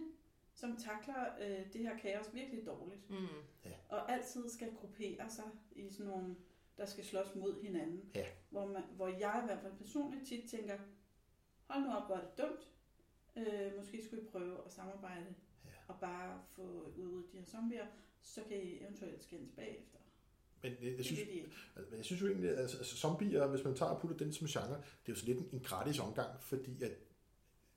som 0.54 0.76
takler 0.76 1.24
øh, 1.42 1.72
det 1.72 1.80
her 1.80 1.98
kaos 1.98 2.34
virkelig 2.34 2.66
dårligt. 2.66 3.10
Mm. 3.10 3.16
Og 3.88 4.12
altid 4.12 4.48
skal 4.50 4.74
gruppere 4.74 5.30
sig 5.30 5.44
i 5.72 5.90
sådan 5.90 6.06
nogle, 6.06 6.36
der 6.76 6.87
skal 6.87 7.05
slås 7.05 7.34
mod 7.34 7.62
hinanden. 7.62 8.11
Ja. 8.14 8.26
Hvor, 8.50 8.67
man, 8.67 8.82
hvor 8.96 9.08
jeg 9.08 9.40
i 9.43 9.46
hvert 9.46 9.61
fald 9.62 9.73
personligt 9.78 10.26
tit 10.28 10.50
tænker, 10.50 10.78
hold 11.70 11.82
nu 11.84 11.93
op, 11.93 12.06
hvor 12.06 12.17
er 12.17 12.20
det 12.20 12.38
dumt. 12.38 12.69
Øh, 13.37 13.76
måske 13.76 14.05
skulle 14.05 14.23
I 14.23 14.26
prøve 14.26 14.58
at 14.67 14.73
samarbejde 14.73 15.34
Ja. 15.64 15.70
og 15.88 16.00
bare 16.00 16.43
få 16.52 16.93
udryddet 16.96 17.32
de 17.32 17.38
her 17.38 17.44
zombier, 17.44 17.87
så 18.20 18.40
kan 18.49 18.62
I 18.62 18.81
eventuelt 18.82 19.23
skændes 19.23 19.50
bagefter. 19.56 19.99
men 20.62 20.73
jeg, 20.82 20.96
jeg 20.96 21.05
synes. 21.05 21.20
Altså, 21.76 21.90
men 21.90 21.96
jeg 21.96 22.05
synes 22.05 22.23
jo 22.23 22.26
egentlig, 22.26 22.50
at 22.50 22.58
altså, 22.58 22.76
altså, 22.78 22.96
zombier, 22.96 23.46
hvis 23.46 23.64
man 23.64 23.75
tager 23.75 23.90
og 23.93 24.00
putter 24.00 24.17
den 24.17 24.32
som 24.32 24.46
genre, 24.46 24.76
det 24.76 24.82
er 25.06 25.12
jo 25.12 25.14
så 25.14 25.26
lidt 25.26 25.38
en, 25.38 25.49
en 25.52 25.61
gratis 25.61 25.99
omgang, 25.99 26.43
fordi 26.43 26.82
at, 26.82 26.93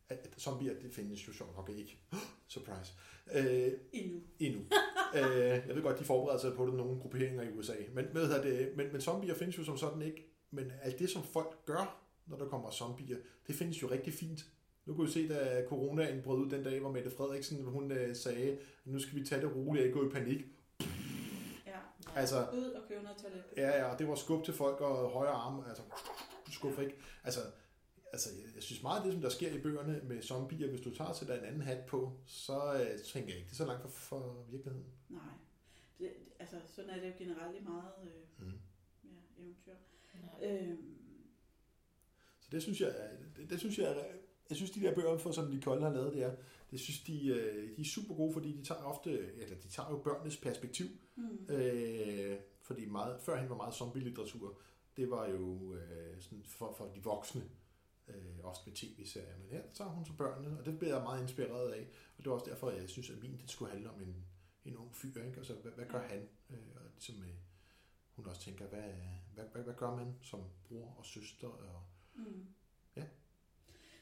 at, 0.10 0.18
at 0.18 0.42
zombier, 0.42 0.80
det 0.80 0.92
findes 0.94 1.28
jo 1.28 1.34
sjovt 1.34 1.56
nok 1.56 1.70
ikke. 1.70 2.00
Surprise. 2.48 2.94
Øh, 3.34 3.72
Endnu. 3.94 4.22
endnu. 4.40 4.62
øh, 5.16 5.68
jeg 5.68 5.76
ved 5.76 5.82
godt, 5.82 6.00
de 6.00 6.04
forbereder 6.04 6.40
sig 6.40 6.54
på 6.54 6.66
det, 6.66 6.74
nogle 6.74 7.00
grupperinger 7.00 7.44
i 7.44 7.52
USA. 7.58 7.74
Men, 7.94 8.06
jeg 8.14 8.44
det, 8.44 8.72
men, 8.76 8.92
men 8.92 9.02
zombier 9.02 9.34
findes 9.34 9.58
jo 9.58 9.64
som 9.64 9.78
sådan 9.78 10.02
ikke. 10.02 10.26
Men 10.52 10.72
alt 10.82 11.00
det, 11.00 11.10
som 11.10 11.24
folk 11.24 11.66
gør, 11.66 12.02
når 12.26 12.38
der 12.38 12.46
kommer 12.46 12.72
zombier, 12.72 13.18
det 13.48 13.56
findes 13.56 13.82
jo 13.82 13.88
rigtig 13.92 14.14
fint. 14.14 14.46
Nu 14.86 14.96
kunne 14.96 15.08
vi 15.08 15.14
se, 15.14 15.30
da 15.30 15.64
coronaen 15.68 16.22
brød 16.22 16.38
ud 16.38 16.50
den 16.50 16.64
dag, 16.64 16.80
hvor 16.80 16.92
Mette 16.92 17.12
Frederiksen 17.12 17.64
hun 17.64 17.92
øh, 17.92 18.16
sagde, 18.16 18.58
nu 18.86 19.00
skal 19.00 19.16
vi 19.16 19.26
tage 19.26 19.42
det 19.42 19.56
roligt 19.56 19.82
og 19.82 19.88
ikke 19.88 20.00
gå 20.00 20.06
i 20.06 20.10
panik. 20.10 20.46
Ja. 21.68 21.80
Altså, 22.16 22.46
Ud 22.54 22.64
og 22.64 22.82
købe 22.88 23.04
noget 23.04 23.18
toilet. 23.18 23.44
Ja, 23.58 23.78
ja, 23.78 23.92
og 23.92 24.00
det 24.00 24.08
var 24.08 24.16
skub 24.16 24.46
til 24.46 24.54
folk 24.54 24.82
og 24.82 25.10
højre 25.10 25.32
arme, 25.32 25.64
altså 25.70 25.84
skub 26.52 26.80
ikke. 26.80 26.96
Altså, 27.24 27.40
altså, 28.14 28.30
jeg- 28.36 28.56
jeg 28.56 28.64
synes 28.64 28.84
meget 28.84 28.98
af 29.00 29.04
det, 29.04 29.14
som 29.14 29.22
der 29.22 29.30
sker 29.30 29.52
i 29.54 29.62
bøgerne 29.62 30.02
med 30.04 30.22
zombier, 30.22 30.68
hvis 30.70 30.82
du 30.82 30.96
tager 30.96 31.14
til 31.14 31.28
en 31.28 31.32
anden 31.44 31.62
hat 31.62 31.86
på, 31.86 32.14
så 32.26 32.74
øh, 32.74 33.00
tænker 33.04 33.30
jeg 33.30 33.38
ikke, 33.38 33.46
det 33.48 33.52
er 33.52 33.56
så 33.56 33.66
langt 33.66 33.82
fra, 33.84 33.90
for 33.90 34.46
virkeligheden. 34.50 34.88
Nej. 35.10 35.22
Det, 36.00 36.12
altså, 36.40 36.56
sådan 36.76 36.90
er 36.90 37.00
det 37.00 37.08
jo 37.08 37.14
generelt 37.18 37.58
i 37.62 37.64
meget 37.64 37.92
øh, 38.04 38.48
Mm. 38.48 38.54
ja, 39.04 39.44
eventyr. 39.44 39.74
Ja. 40.42 40.62
Øhm, 40.64 40.96
Så 42.42 42.48
det 42.52 42.62
synes 42.64 42.82
jeg, 42.82 42.90
er- 42.90 43.18
det, 43.38 43.50
det 43.50 43.60
synes 43.60 43.78
jeg, 43.80 43.92
er- 43.92 44.16
jeg 44.50 44.58
synes 44.58 44.72
de 44.72 44.80
der 44.82 44.96
bøger, 44.96 45.18
for, 45.18 45.32
som 45.32 45.50
Nicole 45.50 45.82
har 45.82 45.94
lavet, 45.94 46.14
det 46.14 46.24
er, 46.24 46.36
det 46.72 46.80
synes 46.80 47.00
de, 47.00 47.28
øh, 47.28 47.76
de 47.78 47.82
er 47.82 47.86
super 47.86 48.16
gode, 48.16 48.34
fordi 48.34 48.52
de 48.58 48.64
tager 48.64 48.82
ofte, 48.82 49.12
eller 49.36 49.56
de 49.58 49.68
tager 49.68 49.90
jo 49.90 49.98
børnenes 49.98 50.38
perspektiv, 50.38 50.86
hmm. 51.16 51.46
Øh, 51.50 52.38
fordi 52.62 52.86
meget, 52.86 53.22
førhen 53.22 53.50
var 53.50 53.56
meget 53.56 53.74
zombie-litteratur, 53.76 54.58
det 54.98 55.10
var 55.10 55.28
jo 55.30 55.74
øh, 55.76 56.22
sådan 56.22 56.44
for, 56.44 56.74
for 56.78 56.86
de 56.96 57.04
voksne, 57.04 57.44
øh, 58.10 58.46
også 58.46 58.62
med 58.66 58.76
tv-serier. 58.76 59.38
Men 59.38 59.50
her 59.50 59.62
tager 59.74 59.90
hun 59.90 60.06
så 60.06 60.14
børnene, 60.14 60.60
og 60.60 60.66
det 60.66 60.80
bliver 60.80 60.96
jeg 60.96 61.04
meget 61.04 61.22
inspireret 61.22 61.72
af. 61.72 61.88
Og 62.18 62.24
det 62.24 62.28
er 62.28 62.34
også 62.34 62.46
derfor, 62.50 62.72
jeg 62.72 62.90
synes, 62.90 63.10
at 63.10 63.22
min 63.22 63.38
det 63.38 63.50
skulle 63.50 63.72
handle 63.72 63.90
om 63.90 64.02
en, 64.02 64.26
en 64.66 64.78
ung 64.78 64.96
fyr. 64.96 65.24
Ikke? 65.24 65.38
Altså, 65.38 65.54
hvad, 65.54 65.72
hvad 65.72 65.86
gør 65.86 66.08
han? 66.08 66.30
Øh, 66.50 66.58
og 66.76 66.82
ligesom, 66.94 67.24
øh, 67.24 67.36
hun 68.16 68.26
også 68.26 68.42
tænker, 68.42 68.66
hvad, 68.68 68.94
hvad, 69.34 69.46
hvad, 69.46 69.64
hvad 69.64 69.74
gør 69.74 69.96
man 69.96 70.16
som 70.22 70.44
bror 70.68 70.96
og 70.98 71.06
søster? 71.06 71.48
Og, 71.48 71.84
Mm. 72.14 72.48
Ja. 72.96 73.04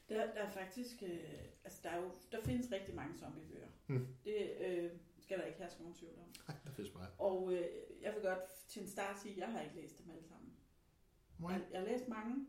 Der, 0.10 0.34
der 0.34 0.42
er 0.42 0.50
faktisk, 0.50 1.04
øh, 1.04 1.20
altså 1.64 1.80
der, 1.84 1.90
er 1.90 2.02
jo, 2.02 2.12
der 2.32 2.42
findes 2.44 2.72
rigtig 2.72 2.96
mange 2.96 3.18
zombiebøger. 3.20 3.68
Mm. 3.88 4.08
Det 4.26 4.52
øh, 4.68 4.92
skal 5.20 5.38
der 5.40 5.46
ikke 5.46 5.60
herske 5.60 5.80
nogen 5.80 5.96
tvivl 5.96 6.14
om. 6.20 6.26
nej, 6.48 6.58
der 6.66 6.72
findes 6.72 6.94
meget. 6.94 7.10
Og 7.18 7.54
øh, 7.54 7.66
jeg 8.02 8.14
vil 8.14 8.22
godt 8.22 8.40
til 8.68 8.82
en 8.82 8.88
start 8.88 9.20
sige, 9.20 9.32
at 9.32 9.38
jeg 9.38 9.48
har 9.52 9.62
ikke 9.62 9.76
læst 9.76 9.98
dem 9.98 10.10
alle 10.10 10.24
sammen. 10.28 10.54
Jeg, 11.42 11.62
jeg 11.72 11.80
har 11.80 11.88
læst 11.88 12.08
mange, 12.08 12.48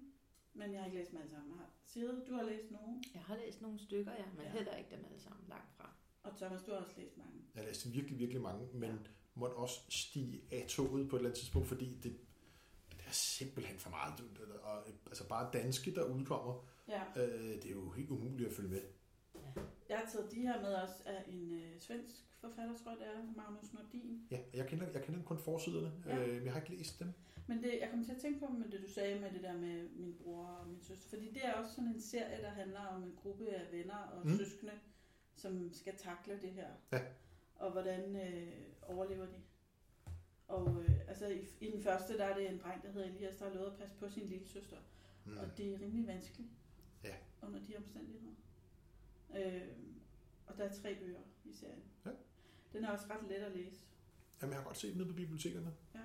men 0.54 0.72
jeg 0.72 0.80
har 0.80 0.86
ikke 0.86 0.98
læst 0.98 1.10
dem 1.10 1.18
alle 1.18 1.30
sammen. 1.30 1.58
Har- 1.58 1.70
Sigrid, 1.84 2.26
du 2.28 2.34
har 2.34 2.42
læst 2.42 2.70
nogen, 2.70 3.04
Jeg 3.14 3.22
har 3.22 3.36
læst 3.36 3.62
nogle 3.62 3.78
stykker, 3.78 4.12
ja, 4.12 4.24
men 4.36 4.44
Ja. 4.44 4.50
heller 4.50 4.74
ikke 4.76 4.90
dem 4.90 5.04
alle 5.04 5.20
sammen 5.20 5.44
langt 5.48 5.72
fra. 5.76 5.92
og 6.22 6.36
Thomas, 6.36 6.62
du 6.62 6.70
har 6.70 6.78
også 6.78 6.94
læst 6.98 7.16
mange. 7.18 7.32
Jeg 7.54 7.64
læste 7.64 7.88
virkelig, 7.90 8.18
virkelig 8.18 8.42
mange, 8.42 8.66
men 8.72 8.90
Ja. 8.90 8.96
måtte 9.34 9.54
også 9.54 9.80
stige 9.88 10.42
af 10.52 10.64
toget 10.68 11.08
på 11.10 11.16
et 11.16 11.20
eller 11.20 11.28
andet 11.30 11.38
tidspunkt, 11.40 11.68
fordi 11.68 11.94
det, 12.02 12.16
det 12.92 13.00
er 13.06 13.10
simpelthen 13.12 13.78
for 13.78 13.90
meget. 13.90 14.14
Og, 14.62 14.86
altså 15.06 15.28
bare 15.28 15.50
danske, 15.52 15.94
der 15.94 16.04
udkommer, 16.04 16.64
Ja. 16.88 17.02
øh, 17.16 17.54
det 17.62 17.66
er 17.66 17.70
jo 17.70 17.90
helt 17.90 18.10
umuligt 18.10 18.48
at 18.50 18.54
følge 18.56 18.68
med. 18.70 18.80
Jeg 19.88 19.98
har 19.98 20.10
taget 20.12 20.30
de 20.32 20.40
her 20.40 20.60
med 20.60 20.74
også 20.74 21.02
af 21.06 21.24
en 21.28 21.52
øh, 21.52 21.80
svensk 21.80 22.14
forfatter, 22.40 22.74
tror 22.76 22.90
jeg 22.90 22.98
det 23.00 23.06
er, 23.06 23.32
Magnus 23.36 23.72
Nordin. 23.72 24.26
Ja, 24.30 24.38
jeg 24.54 24.66
kender, 24.68 24.90
jeg 24.90 25.02
kender 25.04 25.22
kun 25.22 25.38
forsiderne, 25.38 25.92
Ja. 26.06 26.26
øh, 26.26 26.34
men 26.34 26.44
jeg 26.44 26.52
har 26.52 26.60
ikke 26.60 26.74
læst 26.76 26.98
dem. 27.00 27.12
Men 27.48 27.62
det, 27.62 27.78
jeg 27.80 27.90
kom 27.90 28.04
til 28.04 28.12
at 28.12 28.18
tænke 28.20 28.40
på 28.46 28.52
med 28.52 28.68
det, 28.68 28.80
du 28.82 28.88
sagde 28.88 29.20
med 29.20 29.30
det 29.30 29.42
der 29.42 29.52
med 29.58 29.88
min 29.88 30.14
bror 30.22 30.44
og 30.46 30.68
min 30.68 30.80
søster. 30.82 31.08
Fordi 31.08 31.30
det 31.32 31.46
er 31.46 31.52
også 31.54 31.74
sådan 31.74 31.88
en 31.90 32.00
serie, 32.00 32.42
der 32.42 32.48
handler 32.50 32.80
om 32.80 33.02
en 33.02 33.16
gruppe 33.16 33.48
af 33.48 33.72
venner 33.72 33.94
og 33.96 34.26
Mm. 34.26 34.36
søskende, 34.36 34.72
som 35.34 35.72
skal 35.72 35.96
takle 35.96 36.40
det 36.42 36.50
her. 36.52 36.68
Ja. 36.92 37.00
Og 37.54 37.72
hvordan 37.72 38.16
øh, 38.16 38.52
overlever 38.82 39.26
de. 39.26 39.42
Og 40.48 40.82
øh, 40.82 41.00
altså 41.08 41.26
i, 41.28 41.44
i 41.60 41.70
den 41.70 41.82
første, 41.82 42.18
der 42.18 42.24
er 42.24 42.36
det 42.38 42.50
en 42.50 42.58
dreng, 42.58 42.82
der 42.82 42.90
hedder 42.92 43.06
Elias, 43.08 43.36
der 43.36 43.44
har 43.48 43.54
lovet 43.54 43.70
at 43.70 43.78
passe 43.78 43.96
på 43.96 44.08
sin 44.10 44.28
lille 44.28 44.46
søster. 44.46 44.76
Mm. 45.24 45.38
Og 45.38 45.56
det 45.58 45.72
er 45.74 45.80
rimelig 45.80 46.06
vanskeligt. 46.06 46.50
Ja. 47.04 47.14
Under 47.42 47.60
de 47.66 47.76
omstændigheder. 47.76 48.34
Øh, 49.36 49.68
og 50.46 50.56
der 50.58 50.64
er 50.64 50.72
tre 50.72 50.94
bøger 50.94 51.20
i 51.44 51.52
serien. 51.52 51.82
Ja. 52.06 52.10
Den 52.72 52.84
er 52.84 52.90
også 52.90 53.06
ret 53.10 53.28
let 53.28 53.36
at 53.36 53.52
læse. 53.56 53.80
Jamen, 54.42 54.52
jeg 54.52 54.60
har 54.60 54.66
godt 54.66 54.76
set 54.78 54.90
den 54.90 54.98
nede 54.98 55.08
på 55.08 55.14
bibliotekerne. 55.16 55.74
Ja. 55.94 56.00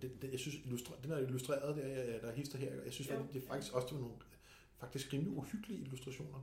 Men 0.00 0.10
det, 0.10 0.22
det, 0.22 0.30
jeg 0.30 0.40
synes, 0.40 0.56
illustre, 0.56 0.94
den 1.02 1.10
er 1.12 1.18
illustreret, 1.18 1.76
der, 1.76 2.18
der 2.20 2.28
er 2.28 2.32
hister 2.34 2.58
her. 2.58 2.82
Jeg 2.82 2.92
synes, 2.92 3.10
Jo. 3.10 3.14
faktisk, 3.14 3.34
det 3.34 3.42
er 3.42 3.46
faktisk 3.46 3.74
også 3.74 3.86
det 3.88 3.94
var 3.94 4.00
nogle 4.00 4.16
faktisk 4.76 5.12
rimelig 5.12 5.32
uhyggelige 5.36 5.80
illustrationer. 5.80 6.40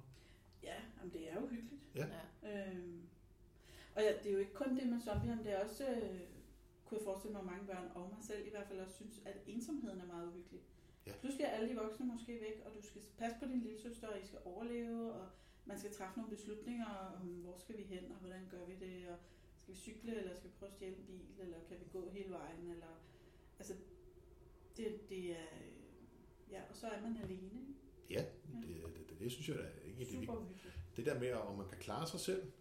Ja, 0.63 0.75
jamen 0.97 1.13
det 1.13 1.31
er 1.31 1.35
jo 1.41 1.47
hyggeligt. 1.47 1.81
Ja. 1.95 2.05
Ja. 2.43 2.69
Øhm, 2.69 3.01
og 3.95 4.01
ja, 4.01 4.11
det 4.23 4.27
er 4.29 4.33
jo 4.33 4.39
ikke 4.39 4.53
kun 4.53 4.77
det 4.79 4.87
med 4.87 4.99
zombier, 5.01 5.35
men 5.35 5.45
det 5.45 5.53
er 5.53 5.63
også, 5.67 5.83
øh, 5.89 6.19
kunne 6.85 6.97
jeg 6.97 7.05
forestille 7.09 7.33
mig, 7.33 7.39
at 7.39 7.45
mange 7.45 7.65
børn 7.65 7.87
og 7.95 8.03
mig 8.15 8.23
selv 8.29 8.47
i 8.47 8.49
hvert 8.49 8.67
fald 8.67 8.79
også 8.79 8.95
synes, 8.95 9.21
at 9.25 9.37
ensomheden 9.47 9.99
er 10.01 10.05
meget 10.05 10.27
uhyggelig. 10.27 10.61
Ja. 11.07 11.11
Pludselig 11.21 11.43
er 11.45 11.49
alle 11.49 11.69
de 11.69 11.75
voksne 11.75 12.05
måske 12.05 12.33
væk, 12.47 12.57
og 12.65 12.71
du 12.77 12.81
skal 12.87 13.01
passe 13.17 13.37
på 13.41 13.45
din 13.45 13.61
lille 13.61 13.79
søster, 13.81 14.07
og 14.07 14.19
I 14.23 14.25
skal 14.25 14.39
overleve, 14.45 15.13
og 15.13 15.27
man 15.65 15.79
skal 15.79 15.93
træffe 15.93 16.17
nogle 16.19 16.35
beslutninger 16.35 16.85
om, 17.15 17.21
hvor 17.27 17.57
skal 17.57 17.77
vi 17.77 17.83
hen, 17.83 18.11
og 18.11 18.17
hvordan 18.17 18.43
gør 18.51 18.65
vi 18.65 18.75
det, 18.85 19.07
og 19.13 19.17
skal 19.61 19.73
vi 19.73 19.79
cykle, 19.79 20.15
eller 20.19 20.35
skal 20.35 20.49
vi 20.49 20.55
prøve 20.59 20.69
at 20.69 20.75
stjæle 20.75 20.95
en 20.97 21.05
bil, 21.05 21.25
eller 21.45 21.57
kan 21.67 21.77
vi 21.79 21.85
gå 21.91 22.09
hele 22.09 22.31
vejen, 22.31 22.71
eller... 22.71 22.93
Altså, 23.59 23.73
det, 24.77 25.09
det 25.09 25.31
er... 25.31 25.35
øh, 25.35 25.71
Ja, 26.51 26.61
og 26.69 26.75
så 26.75 26.87
er 26.87 27.01
man 27.01 27.17
alene. 27.23 27.45
ikke? 27.45 27.73
Ja, 28.09 28.25
det, 28.61 28.83
det, 28.95 29.09
det, 29.09 29.19
det 29.19 29.31
synes 29.31 29.49
jeg 29.49 29.57
da 29.57 29.61
er 29.61 29.87
ikke 29.87 29.99
det, 29.99 30.07
Super 30.07 30.33
uhyggeligt. 30.35 30.75
det 30.95 31.05
der 31.05 31.19
med, 31.19 31.33
om 31.33 31.57
man 31.57 31.67
kan 31.67 31.77
klare 31.77 32.07
sig 32.07 32.19
selv, 32.19 32.51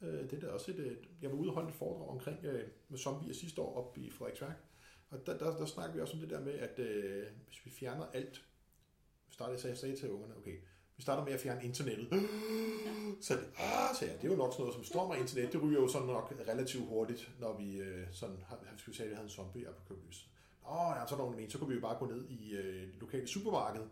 øh, 0.00 0.30
det 0.30 0.32
er 0.32 0.40
da 0.40 0.46
også 0.48 0.70
et, 0.70 0.78
øh, 0.78 0.96
jeg 1.22 1.30
var 1.30 1.36
ude 1.36 1.48
og 1.50 1.54
holde 1.54 1.68
et 1.68 1.74
foredrag 1.74 2.08
omkring 2.08 2.44
øh, 2.44 2.68
med 2.88 2.98
zombier 2.98 3.34
sidste 3.34 3.60
år 3.62 3.74
op 3.76 3.98
i 3.98 4.10
Frederiksværk, 4.10 4.56
og 5.10 5.26
der, 5.26 5.38
der, 5.38 5.56
der 5.56 5.66
snakker 5.66 5.94
vi 5.94 6.00
også 6.00 6.14
om 6.14 6.20
det 6.20 6.30
der 6.30 6.40
med, 6.40 6.52
at 6.52 6.78
øh, 6.78 7.26
hvis 7.46 7.66
vi 7.66 7.70
fjerner 7.70 8.06
alt, 8.06 8.44
vi 9.28 9.32
startede, 9.34 9.58
så 9.58 9.68
jeg 9.68 9.78
sagde 9.78 9.96
til 9.96 10.10
ungerne, 10.10 10.36
okay, 10.36 10.56
vi 10.96 11.02
starter 11.02 11.24
med 11.24 11.32
at 11.32 11.40
fjerne 11.40 11.64
internettet. 11.64 12.08
Så 13.20 13.34
det, 13.34 13.48
ah, 13.56 13.94
så 13.94 14.06
ja, 14.06 14.12
det 14.12 14.24
er 14.24 14.28
jo 14.28 14.36
nok 14.36 14.52
sådan 14.52 14.60
noget 14.62 14.74
som 14.74 14.84
strøm 14.84 15.10
og 15.10 15.18
internet, 15.18 15.52
det 15.52 15.62
ryger 15.62 15.80
jo 15.80 15.88
sådan 15.88 16.06
nok 16.06 16.34
relativt 16.48 16.86
hurtigt, 16.86 17.30
når 17.40 17.56
vi 17.58 17.76
øh, 17.80 18.06
sådan, 18.12 18.36
har, 18.46 18.58
skal 18.76 18.90
vi 18.92 18.96
sige, 18.96 19.04
at 19.04 19.10
vi 19.10 19.14
havde 19.14 19.24
en 19.26 19.30
zombie 19.30 19.68
Åh, 20.70 20.96
ja, 21.00 21.06
så 21.06 21.14
er 21.14 21.18
der 21.18 21.30
nogen, 21.30 21.50
så 21.50 21.58
kunne 21.58 21.68
vi 21.68 21.74
jo 21.74 21.80
bare 21.80 21.98
gå 21.98 22.06
ned 22.06 22.28
i 22.28 22.54
øh, 22.54 22.86
det 22.86 23.00
lokale 23.00 23.26
supermarked. 23.26 23.82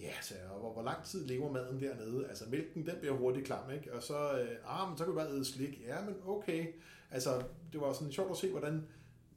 Ja, 0.00 0.12
så 0.22 0.34
og 0.50 0.60
hvor, 0.60 0.72
hvor 0.72 0.82
lang 0.82 1.04
tid 1.04 1.26
lever 1.26 1.52
maden 1.52 1.80
dernede? 1.80 2.28
Altså 2.28 2.44
mælken, 2.50 2.86
den 2.86 2.96
bliver 3.00 3.14
hurtigt 3.14 3.46
klam, 3.46 3.70
ikke? 3.70 3.92
Og 3.92 4.02
så, 4.02 4.40
øh, 4.40 4.56
ah, 4.82 4.88
men 4.88 4.98
så 4.98 5.04
kan 5.04 5.12
vi 5.12 5.16
bare 5.16 5.30
æde 5.30 5.44
slik. 5.44 5.80
Ja, 5.80 6.04
men 6.04 6.14
okay. 6.26 6.66
Altså, 7.10 7.42
det 7.72 7.80
var 7.80 7.92
sådan 7.92 8.12
sjovt 8.12 8.30
at 8.30 8.36
se, 8.36 8.50
hvordan 8.50 8.86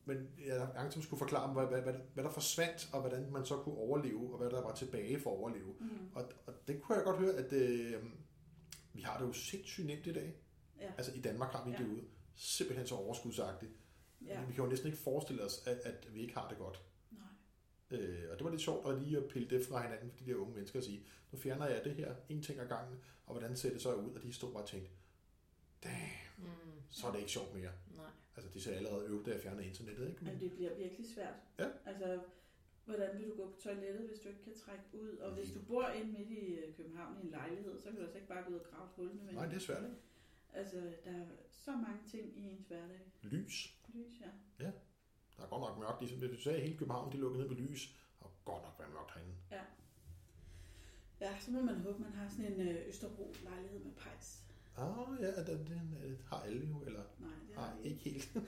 men 0.06 0.18
jeg 0.46 0.68
langsomt 0.76 1.04
skulle 1.06 1.18
forklare 1.18 1.54
hvad, 1.54 1.66
hvad, 1.66 1.82
hvad, 1.82 1.94
hvad 2.14 2.24
der 2.24 2.30
forsvandt, 2.30 2.90
og 2.94 3.02
hvordan 3.02 3.32
man 3.32 3.46
så 3.46 3.58
kunne 3.58 3.78
overleve, 3.78 4.32
og 4.34 4.38
hvad 4.38 4.50
der 4.50 4.62
var 4.62 4.74
tilbage 4.74 5.20
for 5.20 5.32
at 5.32 5.38
overleve. 5.38 5.74
Mm. 5.80 5.88
Og, 6.14 6.24
og 6.48 6.54
det 6.68 6.82
kunne 6.82 6.96
jeg 6.96 7.06
godt 7.06 7.18
høre, 7.18 7.34
at 7.34 7.54
øh, 7.54 8.04
vi 8.94 9.02
har 9.02 9.20
det 9.20 9.28
jo 9.28 9.34
sindssygt 9.34 9.88
nemt 9.88 10.08
i 10.08 10.14
dag. 10.14 10.36
Ja. 10.82 10.92
Altså 10.98 11.12
i 11.16 11.20
Danmark 11.20 11.52
har 11.52 11.66
vi 11.66 11.72
Ja. 11.72 11.78
det 11.78 11.88
ud 11.88 12.02
simpelthen 12.36 12.88
så 12.88 12.96
overskudsagtigt. 12.96 13.72
Ja. 14.26 14.46
Vi 14.46 14.54
kan 14.54 14.64
jo 14.64 14.70
næsten 14.70 14.88
ikke 14.88 15.00
forestille 15.00 15.44
os, 15.44 15.68
at, 15.68 15.78
at 15.78 16.14
vi 16.14 16.22
ikke 16.22 16.34
har 16.34 16.50
det 16.50 16.58
godt. 16.58 16.82
Nej. 17.12 18.00
Øh, 18.00 18.24
og 18.32 18.38
det 18.38 18.44
var 18.44 18.50
lidt 18.50 18.62
sjovt 18.62 18.88
at 18.90 19.02
lige 19.02 19.18
at 19.18 19.26
pille 19.30 19.50
det 19.50 19.66
fra 19.66 19.82
hinanden 19.82 20.12
for 20.12 20.18
de 20.18 20.26
der 20.32 20.36
unge 20.36 20.54
mennesker 20.54 20.80
og 20.80 20.84
sige, 20.84 21.06
nu 21.32 21.38
fjerner 21.38 21.68
jeg 21.68 21.84
det 21.84 21.96
her, 21.96 22.16
en 22.30 22.42
ting 22.42 22.60
ad 22.60 22.68
gangen, 22.68 23.00
og 23.26 23.34
hvordan 23.34 23.56
ser 23.58 23.70
det 23.72 23.82
så 23.82 23.94
ud? 23.94 24.12
Og 24.14 24.24
de 24.24 24.34
stod 24.34 24.52
bare 24.54 24.64
og 24.64 24.70
tænkte, 24.70 24.90
damn, 25.84 25.96
Mm. 26.38 26.46
så 26.90 27.08
er 27.08 27.12
det 27.12 27.20
ikke 27.20 27.32
sjovt 27.32 27.54
mere. 27.56 27.72
Nej. 27.96 28.06
Altså 28.36 28.52
de 28.54 28.62
ser 28.62 28.76
allerede 28.76 29.06
øvet, 29.08 29.26
da 29.26 29.32
jeg 29.32 29.42
fjerner 29.42 29.62
internettet, 29.62 30.08
ikke? 30.10 30.24
Men 30.26 30.34
Men, 30.34 30.42
det 30.42 30.52
bliver 30.52 30.76
virkelig 30.78 31.06
svært. 31.14 31.34
Ja. 31.60 31.68
Altså, 31.86 32.20
hvordan 32.86 33.18
vil 33.20 33.28
du 33.30 33.36
gå 33.36 33.46
på 33.52 33.60
toilettet, 33.64 34.08
hvis 34.08 34.20
du 34.20 34.30
ikke 34.30 34.44
kan 34.44 34.54
trække 34.56 34.84
ud? 34.94 35.10
Og 35.18 35.32
hvis 35.34 35.52
du 35.52 35.60
bor 35.62 35.88
inde 35.88 36.12
midt 36.12 36.30
i 36.30 36.54
øh, 36.56 36.76
København 36.78 37.18
i 37.22 37.26
en 37.26 37.32
lejlighed, 37.32 37.80
så 37.80 37.86
kan 37.90 37.96
du 37.96 38.02
altså 38.02 38.18
ikke 38.18 38.28
bare 38.28 38.44
gå 38.44 38.50
ud 38.50 38.60
og 38.60 38.66
grave 38.72 38.84
et 38.86 38.92
hul 38.96 39.08
med 39.26 39.34
nej, 39.34 39.46
det 39.46 39.56
er 39.56 39.60
svært, 39.60 39.84
ikke? 39.84 39.96
Altså, 40.54 40.78
der 41.06 41.12
er 41.12 41.26
så 41.50 41.72
mange 41.72 42.00
ting 42.12 42.38
i 42.38 42.50
ens 42.50 42.68
hverdag. 42.68 43.00
Lys. 43.22 43.78
Lys, 43.94 44.22
ja. 44.22 44.72
Der 45.38 45.44
er 45.44 45.48
godt 45.48 45.62
nok 45.62 45.80
mørkt. 45.80 46.02
Ligesom 46.02 46.30
du 46.30 46.42
sagde, 46.42 46.60
hele 46.62 46.78
København 46.78 47.12
de 47.12 47.18
lukket 47.18 47.40
ned 47.40 47.48
på 47.48 47.54
lys, 47.54 47.96
og 48.20 48.32
godt 48.46 48.64
nok 48.64 48.76
være 48.80 48.90
mørkt 48.90 49.14
herinde. 49.14 49.36
Ja, 51.22 51.40
så 51.40 51.52
må 51.52 51.62
man 51.62 51.76
håbe, 51.76 52.02
man 52.02 52.12
har 52.12 52.30
sådan 52.30 52.54
en 52.54 52.62
øh, 52.62 52.88
Østerbro-lejlighed 52.88 53.80
med 53.80 53.92
pejs. 53.92 54.44
Ah, 54.78 55.22
ja, 55.22 55.44
den, 55.44 55.68
den 55.68 55.98
øh, 56.04 56.20
har 56.26 56.40
alle 56.40 56.68
jo, 56.68 56.82
eller 56.86 57.04
Nej, 57.20 57.30
det 57.48 57.56
har 57.56 57.78
ikke 57.84 58.00
helt. 58.00 58.38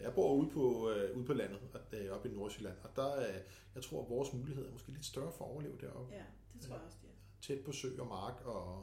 Jeg 0.00 0.14
bor 0.14 0.34
ude 0.34 0.50
på, 0.50 0.90
øh, 0.90 1.16
ude 1.16 1.24
på 1.24 1.32
landet, 1.32 1.60
øh, 1.92 2.10
oppe 2.10 2.28
i 2.28 2.32
Nordsjælland, 2.32 2.76
og 2.82 2.96
der, 2.96 3.16
øh, 3.16 3.34
jeg 3.74 3.82
tror, 3.82 4.02
at 4.04 4.10
vores 4.10 4.32
mulighed 4.32 4.66
er 4.66 4.72
måske 4.72 4.92
lidt 4.92 5.04
større 5.04 5.32
for 5.32 5.44
at 5.44 5.50
overleve 5.50 5.78
deroppe. 5.80 6.14
Ja, 6.14 6.24
det 6.52 6.60
tror 6.60 6.74
jeg 6.74 6.84
også, 6.84 6.98
det 7.02 7.08
er. 7.08 7.14
Tæt 7.40 7.64
på 7.64 7.72
sø 7.72 7.88
og 8.00 8.06
mark 8.06 8.40
og, 8.44 8.76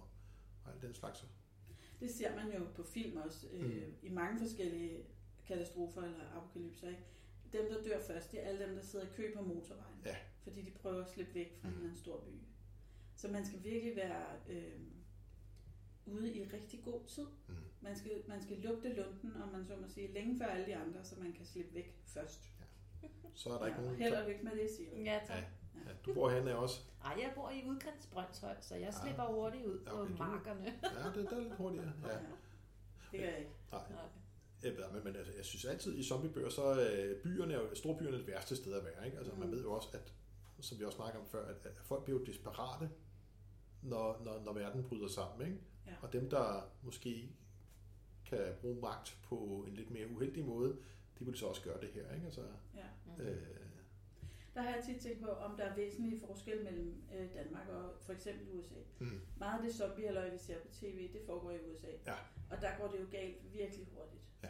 og 0.63 0.73
alt 0.73 0.81
den 0.81 0.93
slags. 0.93 1.25
Det 2.03 2.11
ser 2.11 2.35
man 2.35 2.53
jo 2.53 2.65
på 2.75 2.83
film 2.83 3.17
også, 3.17 3.47
øh, 3.53 3.65
Mm. 3.87 3.93
i 4.03 4.09
mange 4.09 4.39
forskellige 4.39 5.05
katastrofer 5.47 6.01
eller 6.01 6.37
apokalypser. 6.37 6.89
Ikke? 6.89 7.03
Dem, 7.53 7.65
der 7.69 7.83
dør 7.83 7.99
først, 7.99 8.31
det 8.31 8.43
er 8.43 8.47
alle 8.47 8.65
dem, 8.65 8.75
der 8.75 8.81
sidder 8.81 9.05
i 9.05 9.09
kø 9.15 9.33
på 9.35 9.41
motorvejen. 9.43 10.01
Ja. 10.05 10.15
Fordi 10.43 10.61
de 10.61 10.71
prøver 10.71 11.03
at 11.03 11.09
slippe 11.09 11.33
væk 11.35 11.57
fra 11.61 11.67
Mm. 11.67 11.73
en 11.73 11.73
eller 11.77 11.89
anden 11.89 12.01
stor 12.01 12.19
by. 12.19 12.29
Så 13.15 13.27
man 13.27 13.45
skal 13.45 13.63
virkelig 13.63 13.95
være 13.95 14.25
øh, 14.49 14.79
ude 16.05 16.33
i 16.35 16.43
rigtig 16.43 16.81
god 16.83 16.99
tid. 17.07 17.25
Mm. 17.47 17.55
Man 17.81 17.95
skal, 17.95 18.11
man 18.27 18.41
skal 18.41 18.57
lugte 18.57 18.93
lunden, 18.93 19.35
og 19.41 19.51
man 19.51 19.65
så 19.65 19.75
må 19.75 19.87
sige, 19.87 20.13
længe 20.13 20.37
før 20.37 20.45
alle 20.45 20.65
de 20.65 20.75
andre, 20.75 21.03
så 21.03 21.19
man 21.19 21.33
kan 21.33 21.45
slippe 21.45 21.73
væk 21.75 21.95
først. 22.05 22.49
Så 23.35 23.49
er 23.49 23.57
der 23.57 23.65
ikke 23.67 23.79
ja, 23.79 23.85
nogen... 23.85 24.01
held 24.01 24.13
og 24.13 24.29
lykke 24.29 24.43
med 24.43 24.51
det, 24.51 24.69
siger 24.77 24.89
jeg. 24.95 25.03
Ja, 25.05 25.19
tak. 25.27 25.37
Ja. 25.37 25.43
Ja, 25.75 25.91
du 26.05 26.13
bor 26.13 26.29
henne 26.29 26.55
også. 26.57 26.79
Ej, 27.05 27.11
jeg 27.21 27.31
bor 27.35 27.49
i 27.49 27.63
udkants 27.67 28.07
Brøndshøj, 28.07 28.55
så 28.61 28.75
jeg 28.75 28.87
Ah. 28.87 28.93
slipper 29.03 29.23
hurtigt 29.23 29.65
ud 29.65 29.79
Ja, 29.85 29.89
på 29.89 30.01
okay, 30.01 30.11
du- 30.11 30.17
markerne. 30.17 30.63
Ja, 30.83 31.07
det, 31.07 31.29
det 31.29 31.37
er 31.37 31.39
lidt 31.39 31.53
hurtigere. 31.55 31.91
Ja. 32.03 32.07
Ja. 32.07 32.17
Det 33.11 33.19
gør 33.19 33.27
jeg 33.27 33.39
ikke. 33.39 33.51
Nej. 33.71 33.81
Nej. 33.89 34.01
Ved, 34.61 34.91
men, 34.93 35.03
men 35.03 35.15
altså, 35.15 35.33
jeg 35.37 35.45
synes 35.45 35.65
altid 35.65 35.97
i 35.97 36.03
zombiebøger, 36.03 36.49
så 36.49 36.81
øh, 36.81 37.21
byerne 37.23 37.53
er 37.53 37.57
jo, 37.59 37.75
storbyerne 37.75 38.13
er 38.13 38.17
det 38.17 38.27
værste 38.27 38.55
sted 38.55 38.73
at 38.73 38.85
være. 38.85 39.05
Ikke? 39.05 39.17
Altså, 39.17 39.33
man 39.35 39.47
Mm. 39.47 39.53
ved 39.53 39.61
jo 39.63 39.71
også, 39.73 39.89
at, 39.93 40.13
som 40.59 40.79
vi 40.79 40.85
også 40.85 40.95
snakker 40.95 41.19
om 41.19 41.25
før, 41.27 41.45
at, 41.45 41.65
at 41.65 41.77
folk 41.77 42.03
bliver 42.03 42.19
jo 42.19 42.25
desperate, 42.25 42.89
når, 43.81 44.21
når, 44.23 44.39
når 44.45 44.53
verden 44.53 44.83
bryder 44.83 45.07
sammen. 45.07 45.47
Ikke? 45.47 45.59
Ja. 45.87 45.91
Og 46.01 46.13
dem, 46.13 46.29
der 46.29 46.69
måske 46.81 47.29
kan 48.25 48.39
bruge 48.61 48.81
magt 48.81 49.17
på 49.23 49.65
en 49.67 49.73
lidt 49.75 49.91
mere 49.91 50.07
uheldig 50.11 50.45
måde, 50.45 50.77
de 51.19 51.25
vil 51.25 51.37
så 51.37 51.45
også 51.45 51.61
gøre 51.61 51.81
det 51.81 51.89
her. 51.89 52.13
Ikke? 52.13 52.25
Altså, 52.25 52.41
Ja. 52.75 52.81
Mm. 53.17 53.21
øh, 53.23 53.41
Der 54.55 54.61
har 54.61 54.75
jeg 54.75 54.83
tit 54.83 55.01
tænkt 55.01 55.21
på, 55.21 55.27
om 55.29 55.57
der 55.57 55.63
er 55.63 55.75
væsentlige 55.75 56.19
forskel 56.27 56.63
mellem 56.63 57.03
øh, 57.15 57.33
Danmark 57.33 57.67
og 57.69 57.91
for 58.05 58.13
eksempel 58.13 58.47
USA. 58.59 58.75
mm, 58.99 59.19
Meget 59.37 59.57
af 59.57 59.63
det 59.65 59.75
zombie 59.75 60.31
vi 60.31 60.37
ser 60.37 60.59
på 60.59 60.67
tv, 60.73 61.13
det 61.13 61.21
foregår 61.25 61.51
i 61.51 61.57
USA. 61.71 61.87
Ja. 62.07 62.13
Og 62.51 62.61
der 62.61 62.77
går 62.79 62.87
det 62.87 62.99
jo 62.99 63.05
galt 63.11 63.53
virkelig 63.53 63.87
hurtigt. 63.93 64.21
Ja. 64.43 64.49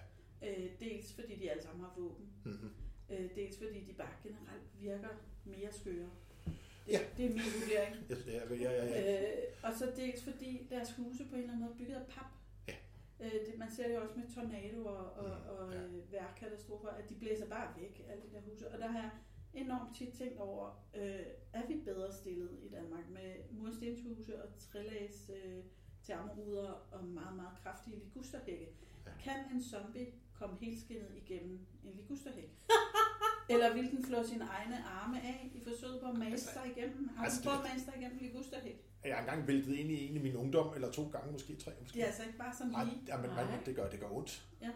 Øh, 0.63 0.69
dels 0.79 1.13
fordi 1.13 1.35
de 1.35 1.51
alle 1.51 1.63
sammen 1.63 1.81
har 1.85 1.93
våben. 1.97 2.25
mm, 2.45 2.69
Øh, 3.09 3.35
dels 3.35 3.57
fordi 3.57 3.79
de 3.83 3.93
bare 3.93 4.09
generelt 4.23 4.63
virker 4.79 5.09
mere 5.45 5.71
skøre. 5.73 6.09
Det, 6.45 6.91
Ja. 6.91 6.99
det 7.17 7.25
er 7.25 7.29
min 7.29 7.41
vurdering. 7.59 7.95
ja, 8.27 8.53
ja, 8.55 8.71
ja, 8.71 8.85
ja. 8.85 9.37
Øh, 9.37 9.43
og 9.63 9.73
så 9.79 9.91
dels 9.95 10.23
fordi 10.23 10.67
deres 10.69 10.91
huse 10.91 11.25
på 11.29 11.35
en 11.35 11.41
eller 11.41 11.53
anden 11.53 11.59
måde 11.65 11.73
er 11.73 11.77
bygget 11.77 11.95
af 11.95 12.05
pap. 12.07 12.25
Ja. 12.67 12.75
Øh, 13.19 13.31
det, 13.31 13.57
man 13.57 13.71
ser 13.71 13.87
det 13.87 13.95
jo 13.95 14.01
også 14.01 14.15
med 14.15 14.35
tornadoer 14.35 14.91
og, 14.91 15.25
Mm, 15.25 15.57
og 15.57 15.73
ja. 15.73 15.81
øh, 15.81 16.11
vejrkatastrofer, 16.11 16.87
at 16.89 17.09
de 17.09 17.15
blæser 17.15 17.47
bare 17.49 17.73
væk, 17.81 18.05
alle 18.09 18.23
de 18.23 18.35
der 18.35 18.41
huse. 18.41 18.71
Og 18.71 18.79
der 18.79 18.87
har 18.87 18.99
jeg 19.01 19.11
enormt 19.53 19.95
tit 19.97 20.13
tænkt 20.13 20.37
over, 20.37 20.85
øh, 20.95 21.25
er 21.53 21.67
vi 21.67 21.75
bedre 21.85 22.13
stillet 22.13 22.59
i 22.63 22.69
Danmark 22.69 23.09
med 23.09 23.33
murstenshuse 23.51 24.43
og 24.43 24.49
trælags 24.59 25.29
øh, 25.29 25.63
termoruder 26.03 26.71
og 26.91 27.03
meget, 27.05 27.35
meget 27.35 27.57
kraftige 27.63 27.99
ligusterhække? 27.99 28.67
Ja. 29.05 29.11
Kan 29.23 29.35
en 29.53 29.63
zombie 29.63 30.07
komme 30.33 30.55
helt 30.61 30.81
skinnet 30.81 31.11
igennem 31.15 31.59
en 31.83 31.93
ligusterhæk? 31.95 32.49
Eller 33.49 33.73
vil 33.73 33.91
den 33.91 34.05
flå 34.05 34.23
sine 34.23 34.45
egne 34.45 34.83
arme 34.83 35.21
af 35.21 35.51
i 35.53 35.59
forsøget 35.63 36.01
på 36.01 36.07
at 36.07 36.17
mase 36.17 36.31
Altså, 36.31 36.49
sig 36.53 36.71
igennem? 36.75 37.09
Har 37.15 37.23
altså, 37.23 37.41
du 37.41 37.49
prøvet 37.49 37.65
at 37.65 37.73
mase 37.73 37.85
dig 37.85 37.93
igennem 37.97 38.17
en 38.17 38.25
ligusterhæk? 38.25 38.85
Jeg 39.05 39.15
har 39.15 39.21
engang 39.21 39.47
væltet 39.47 39.73
ind 39.73 39.91
i 39.91 40.07
en 40.07 40.15
i 40.15 40.19
min 40.19 40.35
ungdom, 40.35 40.73
eller 40.75 40.91
to 40.91 41.09
gange, 41.09 41.31
måske 41.31 41.55
tre. 41.55 41.71
Måske. 41.81 41.93
Det 41.93 42.01
er 42.01 42.05
altså 42.05 42.23
ikke 42.23 42.37
bare 42.37 42.55
sådan 42.55 42.71
Nej, 42.71 42.83
lige. 42.83 42.99
ja, 43.07 43.17
men, 43.17 43.29
Nej. 43.29 43.45
man, 43.45 43.65
det, 43.65 43.75
gør, 43.75 43.89
det 43.89 43.99
gør 43.99 44.09
ondt. 44.11 44.45
Ja. 44.61 44.69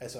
Altså, 0.00 0.18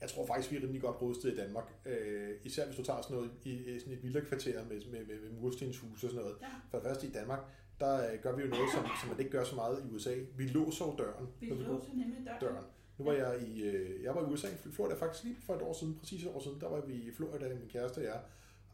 jeg 0.00 0.08
tror 0.10 0.26
faktisk, 0.26 0.50
vi 0.50 0.56
er 0.56 0.60
rimelig 0.62 0.82
godt 0.82 1.02
rustet 1.02 1.32
i 1.32 1.36
Danmark. 1.36 1.72
Øh, 1.86 2.30
især 2.44 2.66
hvis 2.66 2.76
du 2.76 2.84
tager 2.84 3.02
sådan 3.02 3.16
noget 3.16 3.30
i, 3.44 3.78
sådan 3.78 3.92
et 3.92 4.02
villakvarter 4.02 4.64
med, 4.64 4.80
med, 4.90 5.06
med, 5.06 5.20
med 5.20 5.30
murstenshus 5.40 6.04
og 6.04 6.10
sådan 6.10 6.16
noget. 6.16 6.36
Ja. 6.40 6.46
For 6.70 6.78
det 6.78 6.86
første 6.86 7.06
i 7.06 7.10
Danmark, 7.10 7.40
der 7.80 8.12
øh, 8.12 8.22
gør 8.22 8.36
vi 8.36 8.42
jo 8.42 8.48
noget, 8.48 8.68
som, 8.74 8.84
som 9.00 9.08
man 9.08 9.18
ikke 9.18 9.30
gør 9.30 9.44
så 9.44 9.54
meget 9.54 9.84
i 9.84 9.94
USA. 9.94 10.14
Vi 10.36 10.44
låser 10.44 10.84
jo 10.84 10.94
døren. 10.98 11.28
Vi 11.40 11.46
låser 11.46 11.88
nemlig 11.94 12.26
døren. 12.26 12.40
døren. 12.40 12.64
Nu 12.98 13.04
var 13.04 13.12
jeg 13.12 13.42
i, 13.48 13.62
øh, 13.62 14.02
jeg 14.02 14.14
var 14.14 14.22
i 14.22 14.24
USA, 14.24 14.48
i 14.48 14.70
Florida 14.72 14.94
faktisk 14.94 15.24
lige 15.24 15.36
for 15.40 15.54
et 15.54 15.62
år 15.62 15.72
siden, 15.72 15.98
præcis 15.98 16.24
et 16.24 16.30
år 16.34 16.40
siden, 16.40 16.60
der 16.60 16.68
var 16.68 16.80
vi 16.80 16.94
i 16.94 17.12
Florida, 17.12 17.48
min 17.48 17.68
kæreste 17.68 17.98
og 17.98 18.04
jeg. 18.04 18.20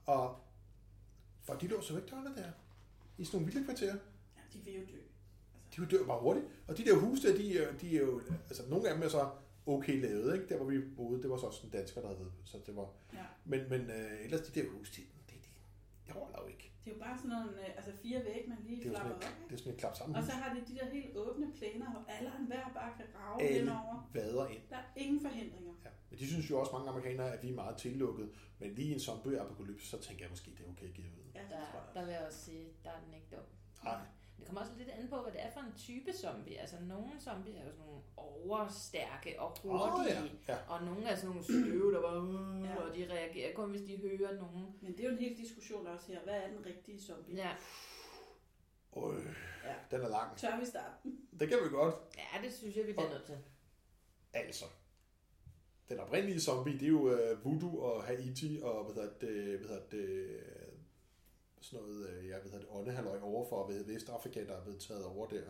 Og 0.06 0.37
folk, 1.42 1.61
de 1.61 1.66
låser 1.66 1.95
jo 1.95 2.00
ikke 2.00 2.11
dørene 2.11 2.37
der. 2.37 2.50
I 3.18 3.25
sådan 3.25 3.40
nogle 3.40 3.52
villakvarterer. 3.52 3.97
Ja, 4.37 4.40
de 4.52 4.59
vil 4.64 4.75
jo 4.75 4.80
dø. 4.80 4.99
De 5.76 5.80
vil 5.80 5.90
dø 5.90 6.04
bare 6.06 6.21
hurtigt. 6.21 6.47
Og 6.68 6.78
de 6.78 6.85
der 6.85 6.95
huse 6.97 7.28
der, 7.28 7.37
de, 7.37 7.78
de 7.80 7.97
er 7.97 8.00
jo, 8.00 8.21
altså 8.49 8.62
nogle 8.68 8.88
af 8.88 8.95
dem 8.95 9.04
er 9.04 9.09
så 9.09 9.28
okay 9.67 10.01
lavet, 10.03 10.35
ikke? 10.35 10.49
Der 10.49 10.57
hvor 10.57 10.67
vi 10.67 10.79
boede, 10.97 11.23
det 11.23 11.31
var 11.31 11.37
så 11.37 11.47
også 11.47 11.67
en 11.67 11.71
dansker, 11.73 12.01
der 12.01 12.09
havde, 12.09 12.33
så 12.45 12.57
det 12.67 12.77
var, 12.77 12.89
Ja. 13.13 13.25
men, 13.45 13.61
men 13.71 13.81
øh, 13.91 14.25
ellers 14.25 14.41
de 14.41 14.61
der 14.61 14.69
huse, 14.71 14.93
de, 14.97 15.03
de, 15.31 15.35
de, 15.45 15.49
de 16.07 16.11
holder 16.13 16.39
jo 16.43 16.47
ikke. 16.47 16.73
Det 16.85 16.91
er 16.93 16.97
jo 16.97 17.01
bare 17.07 17.17
sådan 17.19 17.31
nogle, 17.37 17.51
øh, 17.61 17.77
altså 17.79 17.93
fire 18.03 18.19
væg, 18.25 18.45
man 18.49 18.59
lige 18.67 18.77
Det 18.83 18.87
er 18.87 18.91
flapper 18.91 19.15
op. 19.15 19.23
ikke? 19.23 19.45
det 19.49 19.55
er 19.55 19.59
sådan 19.59 19.73
et 19.73 19.79
klap 19.79 19.95
sammen 19.97 20.17
Og 20.17 20.23
hus. 20.23 20.31
så 20.31 20.35
har 20.41 20.49
de 20.55 20.61
de 20.69 20.75
der 20.79 20.87
helt 20.97 21.17
åbne 21.17 21.47
plæner, 21.59 21.91
hvor 21.91 22.05
alle 22.09 22.29
og 22.33 22.39
enhver 22.41 22.67
bare 22.75 22.93
kan 22.99 23.07
rage 23.19 23.43
Alle 23.47 23.59
henover. 23.59 24.11
vader 24.13 24.47
ind. 24.55 24.63
Der 24.71 24.77
er 24.77 24.89
ingen 24.97 25.21
forhindringer. 25.21 25.73
Ja. 25.85 25.91
Men 26.11 26.19
de 26.19 26.27
synes 26.27 26.51
jo 26.51 26.61
også, 26.61 26.73
mange 26.73 26.89
amerikanere, 26.89 27.33
at 27.37 27.43
vi 27.43 27.49
er 27.51 27.55
meget 27.55 27.77
tillukket. 27.77 28.29
Men 28.59 28.71
lige 28.75 28.93
en 28.95 29.01
zombie-apokalypse, 29.01 29.87
så 29.87 30.01
tænker 30.01 30.25
jeg 30.25 30.31
måske, 30.31 30.51
det 30.51 30.61
er 30.67 30.71
okay 30.71 30.89
givet 30.95 31.09
ud. 31.25 31.31
Ja, 31.35 31.41
det 31.41 31.51
Der, 31.51 31.57
tror 31.71 31.79
jeg 31.87 31.95
der 31.95 32.05
vil 32.05 32.13
jeg 32.13 32.23
også 32.27 32.39
sige, 32.39 32.67
der 32.85 32.91
er 32.91 33.01
den 33.05 33.15
ikke 33.15 33.27
dum. 33.31 33.45
Nej. 33.85 34.01
Det 34.47 34.55
kommer 34.55 34.61
også 34.61 34.73
lidt 34.79 34.88
an 34.88 35.09
på, 35.09 35.23
hvad 35.23 35.33
det 35.33 35.43
er 35.43 35.50
for 35.50 35.61
en 35.61 35.73
type 35.76 36.12
zombie. 36.12 36.59
Altså, 36.61 36.76
nogle 36.81 37.11
zombier 37.21 37.61
er 37.61 37.65
jo 37.65 37.71
sådan 37.73 37.87
nogle 37.87 38.03
overstærke 38.17 39.41
og 39.41 39.57
hurtige. 39.62 40.19
Åh, 40.23 40.29
ja. 40.49 40.55
ja. 40.55 40.59
Og 40.69 40.85
nogle 40.85 41.05
er 41.09 41.15
sådan 41.17 41.29
nogle 41.31 41.45
sløve, 41.45 41.93
der 41.95 42.00
bare, 42.03 42.23
uh, 42.23 42.65
Ja. 42.65 42.76
og 42.76 42.95
de 42.97 43.07
reagerer 43.12 43.55
kun, 43.55 43.71
hvis 43.71 43.81
de 43.83 43.97
hører 43.97 44.37
nogen. 44.37 44.67
Men 44.83 44.93
det 44.93 45.00
er 45.00 45.05
jo 45.09 45.15
en 45.15 45.19
hel 45.19 45.37
diskussion 45.37 45.87
også 45.87 46.12
her. 46.12 46.21
Hvad 46.25 46.35
er 46.35 46.49
den 46.49 46.67
rigtige 46.67 47.00
zombie? 47.03 47.37
Ja, 47.37 47.50
Øh, 48.97 49.25
Ja. 49.65 49.75
den 49.91 50.00
er 50.05 50.09
lang. 50.09 50.37
Tør 50.37 50.61
vi 50.61 50.67
starte? 50.67 50.95
Det 51.41 51.49
kan 51.49 51.59
vi 51.65 51.69
godt. 51.69 51.95
ja 52.17 52.43
det 52.47 52.55
synes 52.55 52.76
jeg, 52.76 52.87
vi 52.87 52.93
bliver 52.93 53.11
nødt 53.11 53.25
til. 53.25 53.38
Altså, 54.33 54.65
den 55.88 55.99
oprindelige 56.00 56.41
zombie, 56.41 56.73
det 56.73 56.83
er 56.83 56.88
jo 56.88 57.03
uh, 57.03 57.45
voodoo 57.45 57.79
og 57.79 58.05
Haiti 58.05 58.61
og 58.62 58.85
hvad 58.85 58.95
hedder 58.95 59.19
det, 59.19 59.59
hvad 59.59 59.69
hedder 59.69 59.87
det, 59.91 60.26
sådan 61.67 61.85
noget, 61.87 62.19
uh, 62.19 62.29
jeg 62.29 62.41
ved 62.45 62.53
det, 62.53 62.67
åndehalløj 62.71 63.19
overfor 63.21 63.67
ved 63.67 63.85
Vestafrika, 63.85 64.45
der 64.47 64.53
er 64.57 64.63
blevet 64.63 64.81
taget 64.81 65.05
over 65.05 65.29
der 65.29 65.43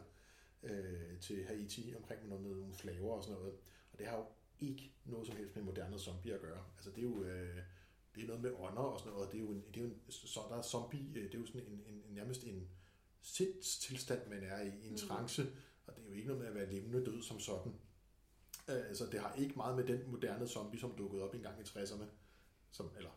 uh, 0.62 1.20
til 1.20 1.44
Haiti 1.44 1.94
omkring 1.96 2.20
med 2.28 2.30
nogle, 2.38 2.58
nogle 2.60 2.74
slaver 2.74 3.12
og 3.12 3.22
sådan 3.24 3.38
noget. 3.38 3.54
Og 3.92 3.98
det 3.98 4.06
har 4.06 4.16
jo 4.16 4.24
ikke 4.60 4.92
noget 5.04 5.26
som 5.26 5.36
helst 5.36 5.56
med 5.56 5.64
moderne 5.64 5.98
zombie 5.98 6.34
at 6.34 6.40
gøre. 6.40 6.64
Altså 6.76 6.90
det 6.90 6.98
er 6.98 7.02
jo 7.02 7.14
uh, 7.20 7.26
det 8.14 8.22
er 8.22 8.26
noget 8.26 8.42
med 8.42 8.52
ånder 8.52 8.82
og 8.82 8.98
sådan 8.98 9.12
noget. 9.12 9.26
og 9.26 9.32
Det 9.32 9.38
er 9.40 9.44
jo 9.44 9.50
en, 9.50 9.64
det 9.74 9.76
er 9.76 9.80
jo 9.84 9.86
en, 9.90 10.00
så 10.08 10.40
der 10.50 10.56
er 10.56 10.62
zombie, 10.62 11.00
uh, 11.08 11.14
det 11.14 11.34
er 11.34 11.38
jo 11.38 11.46
sådan 11.46 11.60
en, 11.60 11.72
en, 11.72 12.02
en 12.08 12.14
nærmest 12.14 12.44
en 12.44 12.68
sindstilstand, 13.22 14.28
man 14.28 14.42
er 14.42 14.60
i, 14.60 14.66
en 14.68 14.74
Mhm. 14.88 14.96
trance. 14.96 15.42
Og 15.86 15.96
det 15.96 16.02
er 16.02 16.06
jo 16.08 16.12
ikke 16.14 16.26
noget 16.26 16.40
med 16.40 16.48
at 16.48 16.54
være 16.54 16.70
levende 16.72 17.04
død 17.06 17.22
som 17.22 17.40
sådan. 17.40 17.72
Øh, 18.68 18.88
Altså, 18.88 19.06
det 19.06 19.20
har 19.20 19.34
ikke 19.34 19.54
meget 19.56 19.76
med 19.76 19.84
den 19.86 20.10
moderne 20.10 20.48
zombie, 20.48 20.80
som 20.80 20.94
dukkede 20.98 21.22
op 21.22 21.34
engang 21.34 21.60
i 21.60 21.62
60'erne. 21.62 22.04
Som, 22.72 22.90
eller 22.96 23.10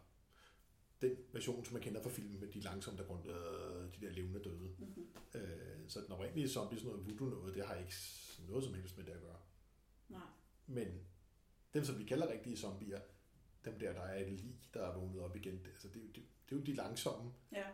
den 1.01 1.17
version, 1.33 1.65
som 1.65 1.73
man 1.73 1.81
kender 1.81 2.01
fra 2.03 2.09
filmen 2.09 2.39
med 2.39 2.47
de 2.47 2.59
langsomme, 2.59 2.97
der 2.99 3.05
rundt, 3.07 3.25
øh, 3.25 4.01
de 4.01 4.05
der 4.05 4.11
levende 4.11 4.39
døde. 4.43 4.75
Mm-hmm. 4.79 5.07
Øh, 5.35 5.89
så 5.89 6.01
den 6.01 6.11
oprindelige 6.11 6.49
zombie, 6.49 6.79
sådan 6.79 6.91
noget 6.97 7.19
voodoo 7.19 7.29
noget, 7.39 7.55
det 7.55 7.65
har 7.65 7.75
ikke 7.75 7.93
noget 8.47 8.63
som 8.63 8.73
helst 8.73 8.97
med 8.97 9.05
det 9.05 9.11
at 9.11 9.21
gøre. 9.21 9.39
Nej. 10.09 10.21
Men 10.67 10.87
dem, 11.73 11.83
som 11.83 11.99
vi 11.99 12.03
kalder 12.03 12.31
rigtige 12.31 12.57
zombier, 12.57 12.99
dem 13.65 13.79
der, 13.79 13.93
der 13.93 14.01
er 14.01 14.25
et 14.25 14.31
lig, 14.31 14.55
der 14.73 14.81
er 14.87 14.97
vågnet 14.99 15.21
op 15.21 15.35
igen, 15.35 15.53
det, 15.63 15.67
altså, 15.67 15.87
det, 15.87 15.95
er 15.95 15.99
jo- 16.01 16.07
det, 16.07 16.23
det 16.49 16.55
er 16.55 16.59
jo 16.59 16.61
de 16.65 16.73
langsomme. 16.73 17.31
Ja. 17.51 17.67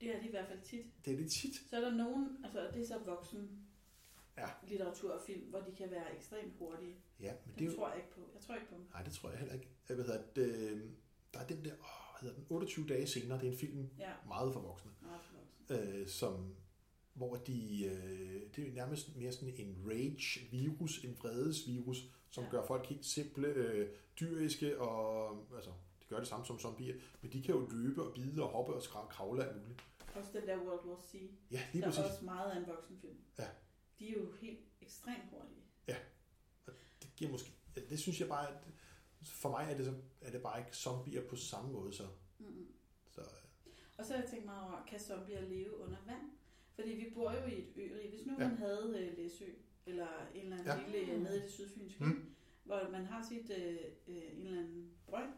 Det 0.00 0.14
er 0.14 0.20
de 0.20 0.26
i 0.26 0.30
hvert 0.30 0.48
fald 0.48 0.60
tit. 0.62 0.86
Det 1.04 1.12
er 1.12 1.16
lidt 1.16 1.32
tit. 1.32 1.54
Så 1.70 1.76
er 1.76 1.80
der 1.80 1.94
nogen, 1.94 2.44
altså 2.44 2.70
det 2.74 2.82
er 2.82 2.86
så 2.86 2.98
voksen 2.98 3.66
Ja. 4.36 4.48
litteratur 4.68 5.12
og 5.12 5.20
film, 5.26 5.50
hvor 5.50 5.60
de 5.60 5.72
kan 5.76 5.90
være 5.90 6.16
ekstremt 6.16 6.52
hurtige. 6.58 6.96
Ja, 7.20 7.32
men 7.44 7.50
det 7.54 7.58
Det 7.58 7.66
er 7.66 7.70
jo, 7.70 7.76
tror 7.76 7.88
jeg 7.88 7.96
ikke 7.96 8.10
på. 8.10 8.20
Jeg 8.34 8.42
tror 8.42 8.54
ikke 8.54 8.68
på 8.68 8.74
dem. 8.74 8.84
Nej, 8.92 9.02
det 9.02 9.12
tror 9.12 9.30
jeg 9.30 9.38
heller 9.38 9.54
ikke. 9.54 9.68
Jeg 9.88 9.96
ved, 9.96 10.06
at, 10.10 10.38
øh, 10.38 10.80
der 11.34 11.40
er 11.40 11.46
den 11.46 11.64
der, 11.64 11.72
åh, 11.72 12.01
hedder 12.22 12.36
den, 12.36 12.46
28 12.50 12.86
dage 12.88 13.06
senere, 13.06 13.38
det 13.40 13.48
er 13.48 13.52
en 13.52 13.58
film 13.58 13.88
Ja, 13.98 14.12
meget 14.28 14.52
for 14.52 14.60
voksne. 14.60 14.90
meget 15.02 15.20
for 15.22 15.34
voksen. 15.76 16.00
øh, 16.00 16.08
som, 16.08 16.54
hvor 17.14 17.36
de, 17.36 17.84
øh, 17.84 18.42
det 18.56 18.68
er 18.68 18.72
nærmest 18.72 19.16
mere 19.16 19.32
sådan 19.32 19.54
en 19.56 19.84
rage-virus, 19.90 21.04
en 21.04 21.16
vredesvirus, 21.18 22.04
som 22.30 22.44
Ja. 22.44 22.50
gør 22.50 22.66
folk 22.66 22.86
helt 22.86 23.04
simple, 23.04 23.46
øh, 23.48 23.88
dyriske, 24.20 24.80
og 24.80 25.30
altså, 25.54 25.70
de 26.02 26.06
gør 26.08 26.18
det 26.18 26.28
samme 26.28 26.46
som 26.46 26.58
zombier, 26.58 26.94
men 27.22 27.32
de 27.32 27.42
kan 27.42 27.54
jo 27.54 27.68
løbe 27.72 28.02
og 28.02 28.14
bide 28.14 28.42
og 28.42 28.48
hoppe 28.48 28.72
og 28.74 28.80
skra- 28.82 29.08
kravle 29.08 29.44
alt 29.44 29.62
muligt. 29.62 29.80
Også 30.14 30.30
den 30.32 30.46
der 30.48 30.56
World 30.58 30.86
War 30.86 31.00
C. 31.12 31.30
Ja, 31.50 31.62
lige 31.72 31.82
der 31.82 31.88
præcis. 31.88 32.00
er 32.04 32.08
også 32.08 32.24
meget 32.24 32.50
af 32.50 32.56
en 32.58 32.66
voksenfilm. 32.66 33.16
Ja. 33.38 33.46
De 33.98 34.08
er 34.08 34.12
jo 34.20 34.32
helt 34.40 34.60
ekstremt 34.82 35.22
hurtige. 35.30 35.58
Det 37.02 37.10
giver 37.16 37.30
måske, 37.30 37.52
det 37.90 37.98
synes 37.98 38.20
jeg 38.20 38.28
bare, 38.28 38.48
at 38.48 38.54
for 39.24 39.50
mig 39.50 39.66
er 39.70 39.76
det, 39.76 39.86
så, 39.86 39.94
er 40.20 40.30
det 40.30 40.42
bare 40.42 40.58
ikke 40.60 40.76
zombier 40.76 41.28
på 41.28 41.36
samme 41.36 41.72
måde, 41.72 41.92
så, 41.92 42.02
Mm-hmm. 42.38 42.66
så 43.10 43.20
Og 43.98 44.04
så 44.06 44.12
har 44.14 44.20
jeg 44.20 44.30
tænkt 44.30 44.44
meget 44.44 44.62
over, 44.64 44.84
kan 44.88 45.00
zombier 45.00 45.40
leve 45.40 45.78
under 45.80 45.96
vand? 46.06 46.30
Fordi 46.74 46.90
vi 46.90 47.10
bor 47.14 47.32
jo 47.32 47.46
i 47.46 47.58
et 47.58 47.72
ørig. 47.76 48.08
Hvis 48.10 48.26
nu 48.26 48.32
Ja. 48.38 48.48
man 48.48 48.56
havde 48.56 48.96
øh, 49.00 49.16
Læsø, 49.16 49.44
eller 49.86 50.06
en 50.34 50.40
eller 50.42 50.56
anden 50.58 50.66
Ja. 50.66 50.90
lille 51.00 51.12
øh, 51.12 51.22
nede 51.22 51.38
i 51.38 51.42
det 51.42 51.50
sydfynske, 51.50 52.04
Mm. 52.04 52.10
mm. 52.10 52.34
hvor 52.64 52.88
man 52.90 53.04
har 53.04 53.26
sit 53.28 53.50
øh, 53.50 53.76
øh, 54.08 54.16
en 54.38 54.46
eller 54.46 54.60
anden 54.60 54.90
brønd, 55.06 55.32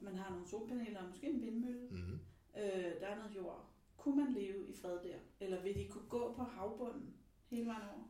man 0.00 0.16
har 0.16 0.30
nogle 0.30 0.46
solpaneler 0.48 1.00
og 1.02 1.08
måske 1.08 1.26
en 1.30 1.42
vindmølle, 1.42 1.88
mm, 1.90 2.12
øh, 2.56 3.00
der 3.00 3.06
er 3.06 3.16
noget 3.16 3.36
jord. 3.36 3.70
Kunne 3.96 4.24
man 4.24 4.32
leve 4.34 4.68
i 4.68 4.72
fred 4.72 4.92
der? 5.02 5.18
Eller 5.40 5.62
vil 5.62 5.74
de 5.74 5.88
kunne 5.88 6.08
gå 6.08 6.32
på 6.34 6.42
havbunden 6.42 7.14
hele 7.46 7.66
vejen 7.66 7.82
over? 7.82 8.04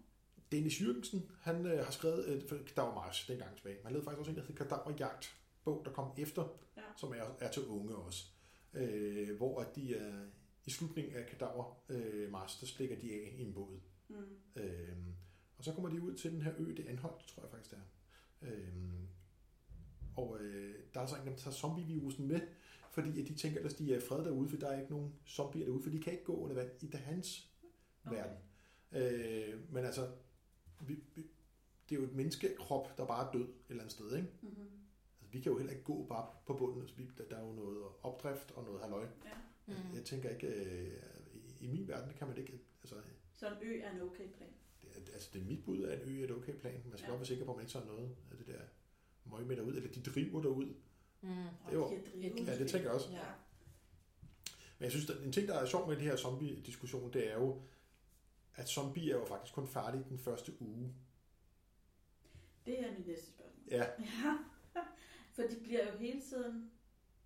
Dennis 0.52 0.74
Jürgensen, 0.80 1.18
han 1.40 1.66
øh, 1.66 1.84
har 1.84 1.90
skrevet 1.90 2.30
et 2.32 2.48
for 2.48 2.56
Kadavermarsch 2.66 3.28
dengang 3.28 3.56
tilbage. 3.56 3.78
Man 3.84 3.92
lavede 3.92 4.04
faktisk 4.04 4.18
også 4.18 4.30
en, 4.30 4.36
der 4.36 4.42
hedder 4.42 4.64
Kadaverjagt, 4.64 5.36
bog, 5.64 5.82
der 5.84 5.92
kom 5.92 6.10
efter, 6.18 6.58
Ja. 6.76 6.82
som 6.96 7.12
er, 7.12 7.36
er 7.40 7.50
til 7.50 7.64
unge 7.66 7.96
også. 7.96 8.24
Øh, 8.74 9.36
hvor 9.36 9.60
at 9.60 9.76
de 9.76 9.94
er 9.96 10.26
i 10.64 10.70
slutningen 10.70 11.14
af 11.14 11.26
Kadaver 11.26 11.82
øh, 11.88 12.30
Mars, 12.32 12.56
der 12.60 12.66
stikker 12.66 12.96
de 13.00 13.12
af 13.12 13.34
i 13.38 13.42
en 13.42 13.52
båd. 13.54 13.80
Mm. 14.08 14.16
Øh, 14.62 14.96
og 15.58 15.64
så 15.64 15.72
kommer 15.72 15.90
de 15.90 16.02
ud 16.02 16.14
til 16.14 16.32
den 16.32 16.42
her 16.42 16.52
ø, 16.58 16.64
det 16.76 16.78
er 16.86 16.90
Anholt, 16.90 17.26
tror 17.28 17.42
jeg 17.42 17.50
faktisk 17.50 17.70
det 17.70 17.78
er. 18.42 18.50
Øh, 18.52 18.72
og 20.16 20.38
øh, 20.40 20.74
der 20.94 21.00
er 21.00 21.06
så 21.06 21.16
en, 21.16 21.26
der 21.26 21.36
tager 21.36 21.54
zombievirusen 21.54 22.28
med, 22.28 22.40
fordi 22.90 23.20
at 23.22 23.28
de 23.28 23.34
tænker, 23.34 23.64
at 23.64 23.78
de 23.78 23.94
er 23.94 24.00
fred 24.00 24.24
derude, 24.24 24.48
for 24.48 24.56
der 24.56 24.68
er 24.68 24.80
ikke 24.80 24.92
nogen 24.92 25.14
zombier 25.26 25.64
derude, 25.64 25.82
for 25.82 25.90
de 25.90 26.00
kan 26.02 26.12
ikke 26.12 26.24
gå 26.24 26.36
under 26.36 26.54
vand 26.54 26.70
i 26.82 26.86
det 26.86 27.00
hans 27.00 27.50
Okay. 28.06 28.16
verden. 28.16 28.36
Øh, 28.92 29.72
men 29.72 29.84
altså, 29.84 30.08
vi, 30.80 30.94
vi, 31.14 31.22
det 31.88 31.96
er 31.96 32.00
jo 32.00 32.04
et 32.06 32.14
menneskekrop, 32.14 32.98
der 32.98 33.06
bare 33.06 33.28
er 33.28 33.32
død 33.32 33.42
et 33.44 33.48
eller 33.68 33.82
andet 33.82 33.92
sted, 33.92 34.16
ikke? 34.16 34.28
Mm-hmm. 34.42 34.62
Altså, 35.20 35.32
vi 35.32 35.40
kan 35.40 35.52
jo 35.52 35.58
heller 35.58 35.72
ikke 35.72 35.84
gå 35.84 36.06
bare 36.06 36.26
på 36.46 36.54
bunden. 36.54 36.80
Altså, 36.80 36.96
vi, 36.96 37.08
der, 37.18 37.24
der 37.30 37.36
er 37.36 37.46
jo 37.46 37.52
noget 37.52 37.84
opdrift 38.02 38.50
og 38.52 38.64
noget 38.64 38.80
halløj. 38.80 39.02
Ja. 39.24 39.30
Mm. 39.66 39.72
Mm. 39.74 39.94
Jeg 39.94 40.04
tænker 40.04 40.30
ikke, 40.30 40.46
øh, 40.46 40.92
i, 41.34 41.64
i 41.64 41.66
min 41.66 41.88
verden, 41.88 42.08
det 42.08 42.16
kan 42.18 42.28
man 42.28 42.36
ikke, 42.36 42.60
altså, 42.82 42.94
Så 43.32 43.46
en 43.48 43.54
ø 43.62 43.80
er 43.80 43.90
en 43.90 44.00
okay 44.00 44.28
plan. 44.36 44.48
det, 44.82 45.10
altså, 45.12 45.30
det 45.32 45.40
er 45.42 45.46
mit 45.46 45.64
bud 45.64 45.82
af 45.82 46.02
en 46.02 46.08
ø 46.16 46.20
er 46.20 46.24
et 46.24 46.30
okay 46.30 46.52
plan. 46.54 46.82
Man 46.88 46.98
skal 46.98 47.06
Ja. 47.06 47.10
godt 47.10 47.20
være 47.20 47.26
sikker 47.26 47.44
på, 47.44 47.50
at 47.50 47.56
man 47.56 47.64
ikke 47.64 47.72
tager 47.72 47.86
noget 47.86 48.16
af 48.30 48.36
det 48.36 48.46
der 48.46 48.60
møg 49.30 49.46
med 49.46 49.56
derud, 49.56 49.74
eller 49.74 49.90
de 49.92 50.00
driver 50.02 50.42
derud. 50.42 50.74
Mm. 51.20 51.30
Og 51.30 51.46
Det 51.66 51.72
er 51.72 51.78
jo- 51.78 51.92
Ja, 52.46 52.58
det 52.58 52.70
tænker 52.70 52.78
jeg 52.88 52.90
også. 52.90 53.10
Ja. 53.12 53.22
Men 54.78 54.84
jeg 54.84 54.90
synes, 54.90 55.10
at 55.10 55.22
en 55.24 55.32
ting, 55.32 55.48
der 55.48 55.54
er 55.54 55.66
sjov 55.66 55.88
med 55.88 55.96
det 55.96 56.04
her 56.04 56.16
zombie-diskussion, 56.16 57.12
det 57.12 57.30
er 57.32 57.34
jo, 57.38 57.60
at 58.56 58.68
zombie 58.68 59.10
er 59.12 59.16
jo 59.16 59.24
faktisk 59.24 59.54
kun 59.54 59.66
farlige 59.68 60.04
den 60.08 60.18
første 60.18 60.52
uge. 60.62 60.94
Det 62.66 62.80
er 62.80 62.98
mit 62.98 63.06
næste 63.06 63.26
spørgsmål. 63.26 63.64
Ja, 63.70 63.86
Ja, 63.98 64.38
for 65.34 65.42
de 65.42 65.56
bliver 65.62 65.92
jo 65.92 65.98
hele 65.98 66.20
tiden, 66.22 66.70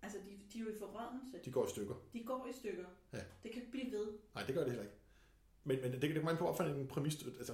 altså 0.01 0.17
de, 0.17 0.39
de 0.53 0.59
er 0.59 0.63
jo 0.63 0.69
i 0.69 0.79
forrådnelse. 0.79 1.39
de 1.45 1.51
går 1.51 1.65
i 1.65 1.69
stykker. 1.69 1.95
De 2.13 2.23
går 2.23 2.47
i 2.49 2.53
stykker. 2.53 2.85
Ja. 3.13 3.19
Det 3.43 3.51
kan 3.51 3.61
blive 3.71 3.91
ved. 3.91 4.07
Nej, 4.35 4.43
det 4.45 4.55
gør 4.55 4.61
det 4.61 4.69
heller 4.71 4.83
ikke. 4.83 4.95
Men, 5.63 5.81
men 5.81 5.91
det, 5.91 6.01
det 6.01 6.15
kommer 6.15 6.31
an 6.31 6.37
på, 6.37 6.53
for 6.53 6.63
en 6.63 6.87
præmis, 6.87 7.25
altså, 7.37 7.53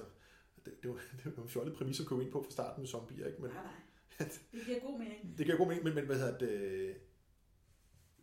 det, 0.64 0.82
det, 0.82 0.84
jo 1.36 1.42
en 1.42 1.48
fjollet 1.48 1.76
præmis 1.76 2.00
at 2.00 2.06
komme 2.06 2.24
ind 2.24 2.32
på 2.32 2.42
fra 2.42 2.50
starten 2.50 2.80
med 2.82 2.88
zombier, 2.88 3.26
ikke? 3.26 3.42
Men 3.42 3.50
Nej, 3.50 3.62
nej. 3.62 3.74
Det 4.52 4.64
giver 4.66 4.80
god 4.80 4.98
mening. 4.98 5.38
det 5.38 5.46
giver 5.46 5.58
god 5.58 5.66
mening, 5.66 5.84
men, 5.84 5.94
men 5.94 6.06
hvad 6.06 6.16
hedder 6.18 6.38
det, 6.38 6.96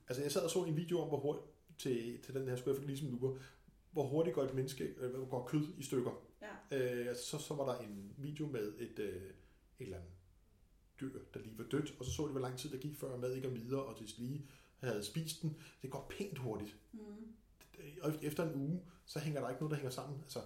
altså 0.07 0.21
jeg 0.23 0.31
sad 0.31 0.41
og 0.43 0.49
så 0.49 0.63
en 0.63 0.77
video 0.77 0.99
om, 1.01 1.07
hvor 1.07 1.19
hurtigt, 1.19 1.45
til, 1.77 2.21
til 2.21 2.33
den 2.33 2.47
her, 2.47 2.55
skulle 2.55 2.77
jeg 2.79 2.87
ligesom 2.87 3.09
lurer, 3.09 3.39
hvor 3.95 4.07
hurtigt 4.07 4.35
går 4.35 4.43
et 4.43 4.53
menneske, 4.53 4.83
øh, 4.83 5.29
går 5.29 5.47
kød 5.47 5.67
i 5.77 5.83
stykker. 5.83 6.11
Ja. 6.41 6.77
Øh, 6.77 7.07
altså, 7.07 7.25
så, 7.25 7.37
så 7.37 7.53
var 7.53 7.65
der 7.65 7.79
en 7.79 8.13
video 8.17 8.47
med 8.47 8.73
et, 8.79 8.99
øh, 8.99 9.15
et 9.15 9.31
eller 9.79 9.97
andet 9.97 10.11
dyr, 11.01 11.19
der 11.33 11.39
lige 11.39 11.57
var 11.57 11.63
dødt, 11.63 11.95
og 11.99 12.05
så 12.05 12.11
så 12.11 12.23
de, 12.27 12.31
hvor 12.31 12.41
lang 12.41 12.57
tid 12.57 12.69
der 12.69 12.77
gik, 12.77 12.95
før 12.95 13.17
mad 13.17 13.33
ikke 13.33 13.47
kom 13.47 13.57
videre, 13.57 13.83
og 13.83 13.99
det 13.99 14.17
lige 14.17 14.45
havde 14.79 15.03
spist 15.03 15.41
den. 15.41 15.57
Det 15.81 15.89
går 15.91 16.05
pænt 16.09 16.37
hurtigt. 16.37 16.77
Mm. 16.91 17.33
Og 18.01 18.13
efter 18.21 18.49
en 18.49 18.61
uge, 18.61 18.81
så 19.05 19.19
hænger 19.19 19.41
der 19.41 19.49
ikke 19.49 19.61
noget, 19.61 19.71
der 19.71 19.77
hænger 19.77 19.91
sammen. 19.91 20.21
Altså, 20.21 20.39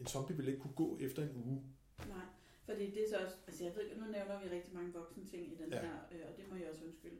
en 0.00 0.06
zombie 0.06 0.36
vil 0.36 0.48
ikke 0.48 0.60
kunne 0.60 0.74
gå 0.74 0.98
efter 1.00 1.22
en 1.22 1.36
uge. 1.44 1.62
Nej, 2.08 2.26
fordi 2.64 2.90
det 2.90 3.04
er 3.04 3.08
så 3.08 3.24
også, 3.24 3.36
altså 3.46 3.64
jeg 3.64 3.72
ved 3.76 3.82
ikke, 3.82 4.00
nu 4.00 4.06
nævner 4.06 4.40
vi 4.42 4.48
rigtig 4.48 4.74
mange 4.74 4.92
voksne 4.92 5.24
ting 5.24 5.52
i 5.52 5.56
den 5.62 5.72
ja. 5.72 5.80
her, 5.80 5.94
øh, 6.12 6.20
og 6.28 6.36
det 6.36 6.44
må 6.50 6.56
jeg 6.56 6.70
også 6.70 6.84
undskylde. 6.84 7.16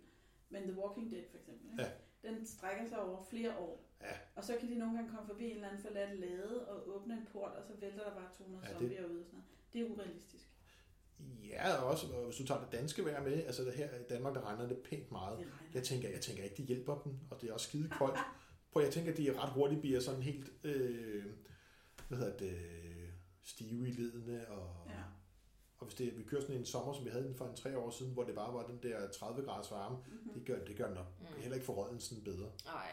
Men 0.51 0.63
The 0.63 0.79
Walking 0.81 1.11
Dead 1.11 1.25
for 1.31 1.39
eksempel, 1.39 1.71
ikke? 1.73 1.83
Ja. 1.83 1.91
Den 2.23 2.47
strækker 2.47 2.89
sig 2.89 2.99
over 3.03 3.25
flere 3.25 3.57
år. 3.59 3.85
Ja. 4.01 4.13
Og 4.37 4.45
så 4.45 4.57
kan 4.61 4.69
de 4.69 4.75
nogle 4.79 4.95
gange 4.97 5.11
komme 5.15 5.27
forbi 5.29 5.45
en 5.45 5.55
eller 5.55 5.69
anden 5.69 5.83
forladt 5.83 6.19
lade 6.21 6.69
og 6.69 6.89
åbne 6.97 7.15
en 7.15 7.27
port, 7.33 7.53
og 7.53 7.65
så 7.65 7.73
vælter 7.81 8.05
der 8.05 8.15
bare 8.15 8.29
200 8.39 8.65
Ja, 8.65 8.71
det- 8.73 8.79
zombier 8.79 9.05
ud 9.07 9.19
og 9.19 9.25
sådan 9.27 9.39
noget. 9.39 9.45
Det 9.73 9.81
er 9.81 9.85
urealistisk. 9.91 10.47
Ja, 11.49 11.75
og 11.77 11.87
også, 11.91 12.07
og 12.13 12.25
hvis 12.25 12.37
du 12.37 12.47
tager 12.47 12.61
det 12.61 12.73
danske 12.73 13.05
vejr 13.05 13.23
med, 13.23 13.33
altså 13.33 13.65
det 13.65 13.73
her 13.75 13.95
i 13.95 14.03
Danmark, 14.11 14.35
der 14.35 14.41
regner 14.47 14.69
det 14.69 14.79
pænt 14.79 15.13
meget. 15.13 15.39
Det 15.39 15.47
regner. 15.47 15.71
Jeg 15.75 15.83
tænker, 15.83 16.09
jeg 16.09 16.21
tænker 16.21 16.43
ikke, 16.45 16.57
de 16.57 16.63
hjælper 16.63 16.99
dem, 17.05 17.13
og 17.31 17.41
det 17.41 17.49
er 17.51 17.55
også 17.55 17.69
skide 17.69 17.89
koldt. 17.89 18.19
Prøv, 18.73 18.83
jeg 18.83 18.93
tænker, 18.93 19.15
de 19.15 19.39
ret 19.41 19.53
hurtigt 19.53 19.81
bliver 19.81 20.01
sådan 20.01 20.23
helt, 20.23 20.53
øh, 20.65 21.25
hvad 22.09 22.19
hedder 22.19 22.37
det, 22.37 22.59
stive 23.43 23.89
i 23.89 23.93
ledene, 23.93 24.49
og, 24.49 24.71
Ja. 24.87 24.93
Og 25.81 25.87
hvis 25.87 25.95
det, 25.95 26.19
vi 26.19 26.23
kører 26.23 26.41
sådan 26.41 26.57
en 26.57 26.65
sommer, 26.67 26.93
som 26.93 27.05
vi 27.05 27.11
havde 27.11 27.25
den 27.25 27.35
for 27.35 27.47
en 27.47 27.57
tre 27.57 27.79
år 27.79 27.91
siden, 27.91 28.13
hvor 28.13 28.25
det 28.25 28.35
bare 28.35 28.55
var 28.55 28.67
den 28.67 28.79
der 28.83 29.11
30 29.11 29.43
graders 29.43 29.71
varme, 29.71 29.97
Mm-hmm. 29.97 30.33
det 30.35 30.47
gør, 30.47 30.65
det 30.65 30.77
gør 30.77 30.95
nok 30.95 31.07
Mm. 31.21 31.27
heller 31.37 31.55
ikke 31.55 31.67
forrådelsen 31.67 32.25
bedre. 32.25 32.53
Nej. 32.65 32.91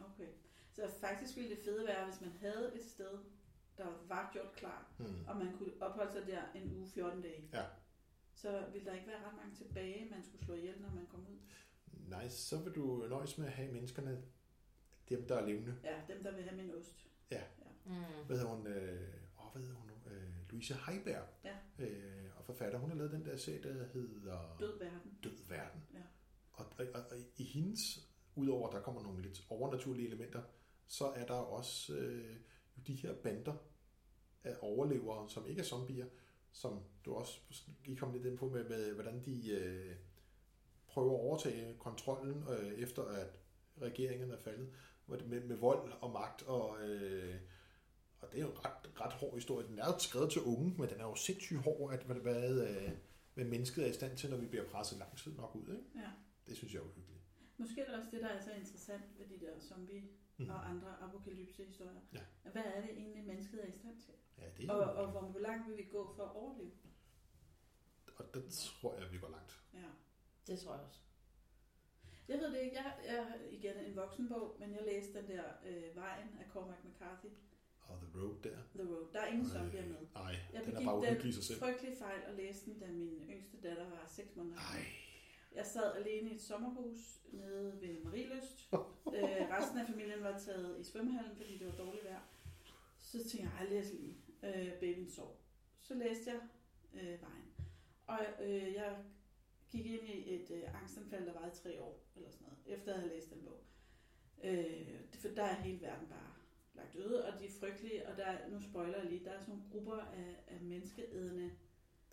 Okay. 0.00 0.28
Så 0.72 0.82
faktisk 1.00 1.36
ville 1.36 1.50
det 1.50 1.58
fede 1.64 1.86
være, 1.86 2.04
hvis 2.10 2.20
man 2.20 2.32
havde 2.40 2.72
et 2.74 2.84
sted, 2.84 3.18
der 3.78 3.86
var 4.08 4.30
gjort 4.32 4.52
klar, 4.56 4.92
Hmm. 4.98 5.24
og 5.28 5.36
man 5.36 5.56
kunne 5.58 5.72
opholde 5.80 6.12
sig 6.12 6.26
der 6.26 6.42
en 6.54 6.76
uge 6.76 6.88
14 6.88 7.22
dage. 7.22 7.48
Ja. 7.52 7.64
Så 8.34 8.64
ville 8.72 8.86
der 8.86 8.94
ikke 8.94 9.06
være 9.06 9.26
ret 9.26 9.36
mange 9.36 9.56
tilbage, 9.56 10.10
man 10.10 10.22
skulle 10.24 10.44
slå 10.44 10.54
ihjel, 10.54 10.80
når 10.80 10.90
man 10.94 11.06
kom 11.06 11.20
ud. 11.20 11.38
Nej, 12.08 12.28
så 12.28 12.58
vil 12.58 12.72
du 12.72 13.06
nøjes 13.08 13.38
med 13.38 13.46
at 13.46 13.52
have 13.52 13.72
menneskerne, 13.72 14.22
dem 15.08 15.26
der 15.28 15.36
er 15.36 15.46
levende. 15.46 15.74
Ja, 15.84 16.14
dem 16.14 16.22
der 16.22 16.34
vil 16.34 16.44
have 16.44 16.56
min 16.56 16.74
ost. 16.74 17.06
Mm. 17.84 17.94
Hvad 18.26 18.36
hedder 18.38 18.50
hun? 18.54 18.66
Øh, 18.66 19.08
åh, 19.38 19.52
hvad 19.52 19.62
hedder 19.62 19.76
hun 19.76 19.86
nu? 19.90 20.10
Øh, 20.10 20.50
Louise 20.50 20.74
Heiberg. 20.74 21.24
Ja. 21.44 21.56
Øh, 21.78 22.19
forfatter. 22.50 22.78
Hun 22.78 22.90
har 22.90 22.96
lavet 22.96 23.12
den 23.12 23.24
der 23.24 23.36
serie, 23.36 23.62
der 23.62 23.72
hedder 23.72 24.56
Død 24.60 24.78
verden. 24.78 25.18
Død 25.24 25.48
Verden. 25.48 25.82
Ja. 25.94 26.02
Og, 26.52 26.66
og, 26.78 27.00
og, 27.10 27.16
i 27.36 27.44
hendes, 27.44 28.10
udover 28.34 28.68
at 28.68 28.74
der 28.74 28.80
kommer 28.80 29.02
nogle 29.02 29.22
lidt 29.22 29.46
overnaturlige 29.50 30.06
elementer, 30.06 30.42
så 30.86 31.06
er 31.06 31.26
der 31.26 31.34
også 31.34 31.94
øh, 31.94 32.36
jo 32.76 32.82
de 32.86 32.94
her 32.94 33.14
bander 33.14 33.54
af 34.44 34.56
overlevere, 34.60 35.30
som 35.30 35.46
ikke 35.46 35.60
er 35.60 35.64
zombier, 35.64 36.06
som 36.52 36.82
du 37.04 37.14
også 37.14 37.40
I 37.84 37.94
kom 37.94 38.12
lidt 38.12 38.26
ind 38.26 38.38
på 38.38 38.48
med, 38.48 38.68
med 38.68 38.94
hvordan 38.94 39.24
de 39.24 39.50
øh, 39.50 39.96
prøver 40.86 41.14
at 41.14 41.20
overtage 41.20 41.76
kontrollen 41.78 42.44
øh, 42.48 42.72
efter 42.72 43.02
at 43.02 43.40
regeringen 43.82 44.30
er 44.30 44.38
faldet 44.38 44.72
med, 45.06 45.40
med 45.40 45.56
vold 45.56 45.92
og 46.00 46.12
magt 46.12 46.42
og 46.42 46.82
øh, 46.82 47.34
og 48.22 48.28
det 48.32 48.38
er 48.38 48.42
jo 48.42 48.50
en 48.50 48.64
ret, 48.64 49.00
ret 49.00 49.12
hård 49.12 49.34
historie. 49.34 49.66
Den 49.68 49.78
er 49.78 49.86
jo 49.86 49.98
skrevet 49.98 50.30
til 50.32 50.42
unge, 50.42 50.74
men 50.78 50.88
den 50.88 51.00
er 51.00 51.04
jo 51.04 51.14
sindssygt 51.14 51.60
hård, 51.60 51.92
at 51.94 52.02
hvad, 52.02 52.16
hvad, 52.16 52.68
øh, 52.68 52.90
hvad 53.34 53.44
mennesket 53.44 53.84
er 53.84 53.90
i 53.90 53.92
stand 53.92 54.16
til, 54.16 54.30
når 54.30 54.36
vi 54.36 54.46
bliver 54.46 54.64
presset 54.68 54.98
lang 54.98 55.16
tid 55.18 55.32
nok 55.36 55.56
ud. 55.56 55.68
Ikke? 55.68 55.84
Ja. 55.94 56.10
Det 56.46 56.56
synes 56.56 56.72
jeg 56.74 56.80
er 56.80 56.84
uhyggeligt. 56.84 57.20
Måske 57.56 57.80
er 57.80 57.84
det 57.86 57.94
også 57.94 58.08
det, 58.10 58.20
der 58.20 58.28
er 58.28 58.40
så 58.40 58.52
interessant 58.52 59.04
ved 59.18 59.26
de 59.38 59.46
der 59.46 59.60
zombie 59.60 60.02
Mhm. 60.36 60.50
og 60.50 60.68
andre 60.70 60.96
apokalypse-historier. 61.02 62.00
Ja. 62.12 62.50
Hvad 62.52 62.62
er 62.64 62.80
det 62.80 62.90
egentlig, 62.90 63.24
mennesket 63.24 63.64
er 63.64 63.68
i 63.68 63.72
stand 63.78 63.96
til? 64.00 64.14
Ja, 64.38 64.44
det 64.56 64.64
er 64.68 64.72
Og, 64.72 64.80
og 64.94 65.10
hvor, 65.30 65.38
langt 65.38 65.68
vil 65.68 65.76
vi 65.76 65.82
gå 65.82 66.12
for 66.16 66.22
at 66.24 66.32
overleve? 66.36 66.70
og 68.16 68.34
der 68.34 68.40
tror 68.50 68.94
jeg, 69.00 69.12
vi 69.12 69.18
går 69.18 69.28
langt. 69.28 69.60
Ja. 69.74 69.88
Det 70.46 70.58
tror 70.58 70.72
jeg 70.74 70.82
også. 70.82 71.00
Jeg 72.28 72.38
ved 72.38 72.52
det 72.52 72.60
ikke. 72.60 72.76
Jeg, 72.76 72.92
jeg 73.06 73.16
er 73.16 73.34
igen 73.50 73.76
en 73.76 73.96
voksenbog, 73.96 74.56
men 74.60 74.74
jeg 74.74 74.82
læste 74.84 75.18
den 75.18 75.28
der 75.28 75.44
øh, 75.66 75.96
Vejen 75.96 76.28
af 76.40 76.46
Cormac 76.52 76.76
McCarthy. 76.84 77.26
Og 77.90 77.96
The 78.02 78.20
Road 78.20 78.34
der. 78.44 78.58
The 78.74 78.84
Road. 78.90 79.06
Der 79.12 79.20
er 79.20 79.26
ingen 79.26 79.48
zombier 79.48 79.86
med. 79.86 79.96
Nej, 80.14 80.34
Jeg 80.52 80.64
den 80.66 80.76
er 80.76 80.84
bare 80.84 80.98
uhyggelig 80.98 81.28
i 81.30 81.32
sig 81.32 81.44
selv. 81.44 81.58
frygtelige 81.58 81.96
fejl 81.96 82.20
at 82.26 82.34
læse 82.34 82.64
den, 82.64 82.78
da 82.80 82.86
min 82.86 83.22
yngste 83.30 83.56
datter 83.62 83.88
var 83.90 84.04
6 84.08 84.36
måneder. 84.36 84.56
Nej. 84.56 84.82
Jeg 85.54 85.66
sad 85.66 85.96
alene 85.96 86.30
i 86.30 86.34
et 86.34 86.42
sommerhus 86.42 87.18
nede 87.32 87.78
ved 87.80 88.04
Marieløst. 88.04 88.68
øh, 89.16 89.50
resten 89.50 89.78
af 89.78 89.86
familien 89.86 90.22
var 90.22 90.38
taget 90.38 90.80
i 90.80 90.84
svømmehallen, 90.84 91.36
fordi 91.36 91.58
det 91.58 91.66
var 91.66 91.72
dårligt 91.84 92.04
vejr. 92.04 92.20
Så 92.98 93.18
tænkte 93.18 93.38
jeg, 93.42 93.50
ej, 93.58 93.66
læs 93.70 93.92
lige. 93.92 94.16
Øh, 94.44 94.72
babyen 94.80 95.10
sov. 95.10 95.40
Så 95.80 95.94
læste 95.94 96.30
jeg 96.30 96.40
øh, 96.94 97.02
Vejen. 97.22 97.50
Og 98.06 98.18
øh, 98.42 98.72
jeg 98.74 98.96
gik 99.70 99.86
ind 99.86 100.08
i 100.08 100.34
et 100.34 100.50
øh, 100.50 100.80
angstanfald, 100.82 101.26
der 101.26 101.32
varede 101.32 101.52
i 101.54 101.62
tre 101.62 101.80
år, 101.82 102.04
eller 102.16 102.30
sådan 102.30 102.46
noget, 102.46 102.78
efter 102.78 102.92
jeg 102.92 103.00
havde 103.00 103.14
læst 103.14 103.30
den 103.30 103.42
bog. 103.42 103.64
Øh, 104.44 104.54
det- 105.12 105.20
for 105.20 105.28
der 105.28 105.42
er 105.42 105.54
hele 105.54 105.80
verden 105.80 106.08
bare 106.08 106.34
lagt 106.74 106.96
øde, 106.96 107.24
og 107.26 107.40
de 107.40 107.44
er 107.46 107.50
frygtelige, 107.60 108.08
og 108.08 108.16
der 108.16 108.24
er, 108.24 108.48
nu 108.48 108.60
spoiler 108.60 108.98
jeg 108.98 109.10
lige, 109.10 109.24
der 109.24 109.30
er 109.30 109.40
sådan 109.40 109.54
nogle 109.54 109.70
grupper 109.70 109.96
af, 109.96 110.36
af 110.46 110.60
menneskeædende 110.60 111.50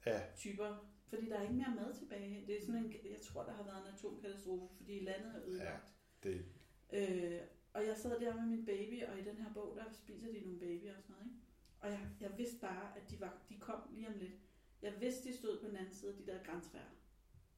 Ja, 0.05 0.21
typer, 0.35 0.91
fordi 1.07 1.29
der 1.29 1.37
er 1.37 1.41
ikke 1.41 1.55
mere 1.55 1.75
mad 1.75 1.93
tilbage. 1.95 2.43
Det 2.47 2.57
er 2.57 2.61
sådan 2.65 2.85
en, 2.85 2.93
jeg 2.93 3.21
tror, 3.21 3.43
der 3.43 3.53
har 3.53 3.63
været 3.63 3.87
en 3.87 3.93
atomkatastrofe, 3.93 4.75
fordi 4.77 4.99
landet 4.99 5.35
er 5.35 5.41
ødelagt. 5.47 5.87
det, 6.23 6.45
Øh, 6.93 7.41
og 7.73 7.85
jeg 7.85 7.97
sad 7.97 8.19
der 8.19 8.35
med 8.35 8.45
min 8.45 8.65
baby, 8.65 9.03
og 9.03 9.19
i 9.19 9.23
den 9.23 9.37
her 9.37 9.53
bog, 9.53 9.75
der 9.75 9.91
spiser 9.93 10.27
de 10.31 10.39
nogle 10.41 10.59
babyer 10.59 10.95
og 10.97 11.01
sådan 11.03 11.15
noget. 11.15 11.25
Ikke? 11.25 11.39
Og 11.79 11.89
jeg, 11.89 12.09
jeg 12.21 12.37
vidste 12.37 12.59
bare, 12.59 12.97
at 12.97 13.09
de, 13.09 13.19
var, 13.19 13.41
de 13.49 13.59
kom 13.59 13.81
lige 13.95 14.07
om 14.07 14.13
lidt. 14.17 14.33
Jeg 14.81 14.93
vidste, 15.01 15.29
de 15.29 15.37
stod 15.37 15.59
på 15.61 15.67
den 15.67 15.75
anden 15.75 15.93
side 15.93 16.11
af 16.11 16.17
de 16.17 16.25
der 16.31 16.43
græntræer. 16.43 16.91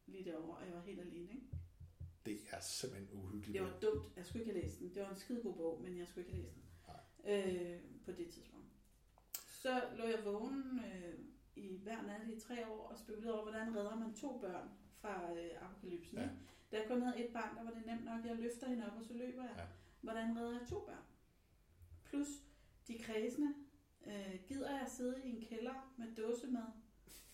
Lige 0.06 0.26
derovre, 0.32 0.58
og 0.58 0.66
jeg 0.66 0.74
var 0.76 0.82
helt 0.82 1.00
alene. 1.00 1.32
Ikke? 1.34 1.48
det 2.26 2.40
er 2.52 2.60
simpelthen 2.60 3.10
uhyggeligt. 3.20 3.54
Det 3.54 3.68
var 3.68 3.80
dumt. 3.80 4.18
Jeg 4.18 4.26
skulle 4.26 4.44
ikke 4.44 4.54
have 4.54 4.64
læst 4.66 4.80
den. 4.80 4.94
Det 4.96 5.02
var 5.04 5.10
en 5.10 5.18
skide 5.18 5.42
god 5.44 5.56
bog, 5.56 5.82
men 5.82 5.98
jeg 5.98 6.08
skulle 6.08 6.26
ikke 6.28 6.36
have 6.36 6.44
læst 6.44 6.56
den. 6.56 6.64
Øh, 7.30 7.80
på 8.06 8.12
det 8.12 8.30
tidspunkt. 8.30 8.68
Så 9.48 9.84
lå 9.98 10.04
jeg 10.04 10.26
vågen 10.26 10.82
øh, 10.86 11.14
i 11.56 11.78
hver 11.84 12.02
nat 12.02 12.28
i 12.28 12.40
tre 12.40 12.68
år 12.68 12.88
og 12.88 12.98
spekulerede 12.98 13.34
over, 13.34 13.52
hvordan 13.52 13.76
redder 13.76 13.96
man 13.96 14.14
to 14.14 14.40
børn 14.40 14.70
fra 15.02 15.32
øh, 15.32 15.50
apokalypsen. 15.62 16.18
Ja. 16.18 16.30
Da 16.72 16.78
jeg 16.78 16.88
kun 16.88 17.02
havde 17.02 17.26
et 17.26 17.34
barn, 17.34 17.56
der 17.56 17.64
var 17.64 17.72
det 17.72 17.86
nemt 17.86 18.06
nok. 18.06 18.26
Jeg 18.26 18.36
løfter 18.36 18.68
hende 18.68 18.92
op, 18.92 18.98
og 18.98 19.04
så 19.06 19.14
løber 19.14 19.44
jeg. 19.44 19.56
Ja. 19.58 19.64
Hvordan 20.02 20.38
redder 20.38 20.60
jeg 20.60 20.68
to 20.68 20.80
børn? 20.80 21.04
Plus 22.04 22.28
de 22.88 23.00
kredsende. 23.00 23.54
Øh, 24.08 24.40
gider 24.48 24.72
jeg 24.72 24.88
sidde 24.88 25.22
i 25.24 25.30
en 25.30 25.46
kælder 25.46 25.94
med 25.98 26.16
dåsemad? 26.16 26.72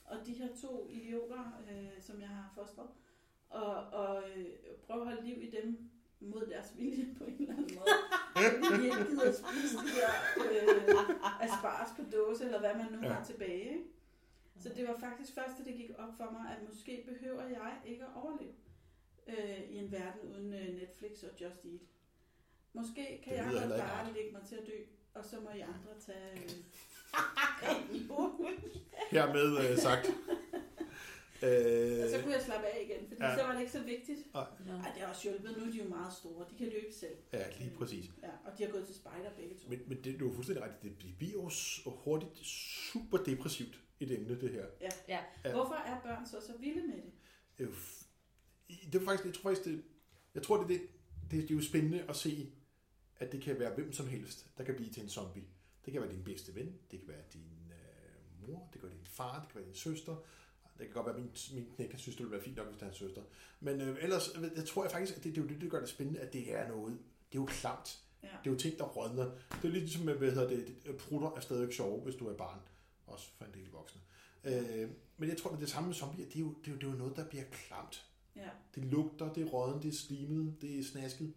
Og 0.06 0.26
de 0.26 0.34
her 0.34 0.56
to 0.56 0.90
idioter, 0.90 1.64
øh, 1.72 2.02
som 2.02 2.22
jeg 2.22 2.30
har 2.30 2.52
fostret, 2.56 2.90
og, 3.50 3.76
og 3.76 4.24
øh, 4.30 4.56
prøve 4.88 5.02
at 5.02 5.08
holde 5.08 5.28
liv 5.28 5.44
i 5.44 5.50
dem 5.50 5.90
mod 6.26 6.46
deres 6.46 6.74
vilje 6.78 7.06
på 7.18 7.24
en 7.24 7.36
eller 7.40 7.54
anden 7.54 7.78
måde. 7.78 7.88
Fordi 8.36 8.78
de 8.82 8.86
ikke 8.86 9.06
gider 9.10 9.30
at 9.30 9.36
spise 9.36 9.78
de 9.78 9.90
der 10.00 10.12
øh, 10.52 11.44
asparges 11.46 11.92
på 11.98 12.04
dåse, 12.18 12.46
eller 12.46 12.60
hvad 12.60 12.74
man 12.76 12.92
nu 12.92 13.00
Ja. 13.08 13.14
har 13.14 13.24
tilbage. 13.26 13.70
Ikke? 13.70 13.84
Så 14.60 14.70
det 14.76 14.88
var 14.88 14.98
faktisk 15.00 15.34
først, 15.34 15.58
da 15.60 15.64
det 15.64 15.74
gik 15.76 15.92
op 15.98 16.14
for 16.18 16.30
mig, 16.32 16.46
at 16.58 16.68
måske 16.70 17.04
behøver 17.08 17.44
jeg 17.44 17.72
ikke 17.86 18.04
at 18.04 18.10
overleve 18.16 18.54
øh, 19.28 19.60
i 19.70 19.78
en 19.78 19.92
verden 19.92 20.22
uden 20.32 20.54
øh, 20.54 20.68
Netflix 20.80 21.24
og 21.24 21.42
Just 21.42 21.66
Eat. 21.66 21.82
Måske 22.74 23.22
kan 23.24 23.36
jeg 23.36 23.46
godt 23.52 23.80
bare 23.82 24.14
lægge 24.14 24.32
mig 24.32 24.42
til 24.50 24.56
at 24.56 24.68
dø, 24.68 24.78
og 25.14 25.26
så 25.26 25.36
må 25.40 25.50
I 25.50 25.60
andre 25.60 25.94
tage 26.06 26.32
øh, 26.44 26.50
Hermed 29.12 29.72
øh, 29.72 29.78
sagt. 29.78 30.10
Og 31.42 32.10
så 32.10 32.18
Øh, 32.18 32.24
kunne 32.24 32.34
jeg 32.34 32.42
slappe 32.46 32.68
af 32.68 32.80
igen, 32.90 33.08
fordi 33.08 33.22
Ja. 33.24 33.38
så 33.38 33.44
var 33.44 33.52
det 33.54 33.60
ikke 33.60 33.72
så 33.72 33.84
vigtigt. 33.84 34.20
Nå. 34.34 34.40
Ej, 34.72 34.92
det 34.94 35.02
har 35.02 35.08
også 35.10 35.24
hjulpet. 35.30 35.58
Nu 35.58 35.64
er 35.66 35.72
de 35.72 35.78
jo 35.78 35.90
meget 35.90 36.14
store. 36.14 36.46
De 36.52 36.58
kan 36.58 36.68
løbe 36.68 36.94
selv. 36.94 37.16
ja, 37.34 37.44
lige 37.60 37.72
præcis. 37.78 38.06
Ja, 38.24 38.30
og 38.46 38.58
de 38.58 38.64
har 38.66 38.72
gået 38.72 38.86
til 38.86 38.96
spejder 38.96 39.30
begge 39.40 39.56
to. 39.56 39.70
Men, 39.70 39.80
men 39.88 40.04
det, 40.04 40.20
du 40.20 40.30
er 40.30 40.34
fuldstændig 40.34 40.64
ret. 40.64 40.74
Det 40.84 40.92
bliver 41.18 41.34
jo 41.34 41.50
hurtigt 41.86 42.38
super 42.92 43.18
depressivt 43.18 43.80
et 44.00 44.12
emne, 44.12 44.42
det 44.42 44.50
her. 44.52 44.66
Ja. 44.82 44.90
Ja. 45.46 45.52
Hvorfor 45.52 45.74
er 45.76 46.02
børn 46.02 46.26
så 46.26 46.42
så 46.48 46.54
vilde 46.60 46.88
med 46.88 46.96
det? 46.96 47.12
Det 47.58 47.64
er 47.64 47.68
jo 47.68 47.74
f- 47.76 48.06
i- 48.68 48.90
det 48.94 49.02
er 49.02 49.06
faktisk, 49.06 49.26
jeg 49.26 49.34
tror 49.34 49.50
faktisk, 49.50 49.66
det, 49.66 49.84
jeg 50.36 50.44
tror, 50.44 50.58
det, 50.58 50.70
det, 50.70 50.82
det, 51.32 51.42
det 51.44 51.52
er 51.52 51.56
jo 51.56 51.62
spændende 51.62 52.06
at 52.10 52.16
se, 52.16 52.52
at 53.18 53.32
det 53.32 53.42
kan 53.42 53.60
være 53.60 53.74
hvem 53.76 53.94
som 53.94 54.08
helst, 54.08 54.48
der 54.58 54.64
kan 54.64 54.76
blive 54.76 54.90
til 54.92 55.04
en 55.04 55.10
zombie. 55.10 55.44
Det 55.86 55.94
kan 55.94 56.02
være 56.02 56.12
din 56.12 56.24
bedste 56.24 56.56
ven, 56.56 56.78
det 56.92 57.00
kan 57.00 57.08
være 57.08 57.22
din 57.34 57.72
øh, 57.72 58.48
mor, 58.50 58.70
det 58.74 58.82
kan 58.82 58.90
være 58.90 58.98
din 58.98 59.06
far, 59.08 59.40
det 59.40 59.50
kan 59.52 59.56
være 59.60 59.68
din 59.68 59.76
søster. 59.76 60.16
Det 60.78 60.86
kan 60.86 60.94
godt 60.94 61.06
være, 61.06 61.16
at 61.16 61.22
min, 61.22 61.32
min 61.54 61.72
knæk 61.76 61.94
synes, 61.98 62.16
det 62.16 62.26
ville 62.26 62.32
være 62.32 62.42
fint 62.44 62.58
nok, 62.58 62.68
hvis 62.68 62.76
det 62.76 62.82
er 62.82 62.86
hans 62.86 62.98
søster. 62.98 63.22
Men 63.60 63.82
øh, 63.82 63.98
ellers, 64.02 64.30
jeg, 64.42 64.52
jeg 64.56 64.66
tror 64.66 64.84
jeg 64.84 64.92
faktisk, 64.92 65.18
at 65.18 65.24
det, 65.24 65.36
det 65.36 65.42
er 65.42 65.46
jo 65.46 65.50
det, 65.50 65.62
der 65.62 65.70
gør 65.70 65.80
det 65.80 65.90
spændende, 65.90 66.20
at 66.20 66.34
det 66.34 66.54
er 66.54 66.68
noget. 66.68 67.00
Det 67.32 67.38
er 67.38 67.42
jo 67.42 67.46
klamt. 67.46 68.00
Ja. 68.24 68.28
Det 68.28 68.50
er 68.50 68.54
jo 68.54 68.58
ting, 68.58 68.78
der 68.78 68.84
rådner. 68.84 69.32
Det 69.62 69.66
er 69.66 69.72
ligesom, 69.72 70.06
med, 70.06 70.16
hvad 70.16 70.32
hedder 70.32 70.48
det, 70.48 70.98
prutter 70.98 71.32
er 71.32 71.40
stadigvæk 71.40 71.74
sjove, 71.74 72.02
hvis 72.02 72.16
du 72.16 72.28
er 72.28 72.38
barn. 72.38 72.60
Også 73.08 73.30
for 73.38 73.46
en 73.46 73.54
del 73.54 73.70
voksne. 73.72 74.02
Øh, 74.44 74.90
men 75.18 75.30
jeg 75.30 75.38
tror, 75.38 75.52
er 75.52 75.60
det 75.60 75.70
samme 75.70 75.88
med 75.88 75.96
zombier. 75.96 76.26
Det 76.26 76.36
er 76.36 76.40
jo, 76.40 76.56
det 76.66 76.68
er 76.68 76.72
jo, 76.72 76.78
det 76.78 76.88
er 76.88 76.92
jo 76.92 76.98
noget, 76.98 77.16
der 77.16 77.30
bliver 77.30 77.44
klamt. 77.52 78.06
Ja. 78.36 78.50
Det 78.76 78.86
lugter, 78.86 79.34
det 79.34 79.44
er 79.44 79.48
rådden, 79.48 79.82
det 79.82 79.90
er 79.90 79.96
slimet, 79.96 80.62
det 80.62 80.80
er 80.80 80.84
snasket. 80.84 81.34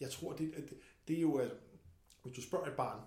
Jeg 0.00 0.10
tror, 0.10 0.32
det, 0.32 0.54
det, 0.56 0.78
det 1.08 1.16
er 1.16 1.20
jo, 1.20 1.34
at 1.34 1.50
hvis 2.22 2.34
du 2.34 2.42
spørger 2.42 2.66
et 2.66 2.76
barn, 2.76 3.00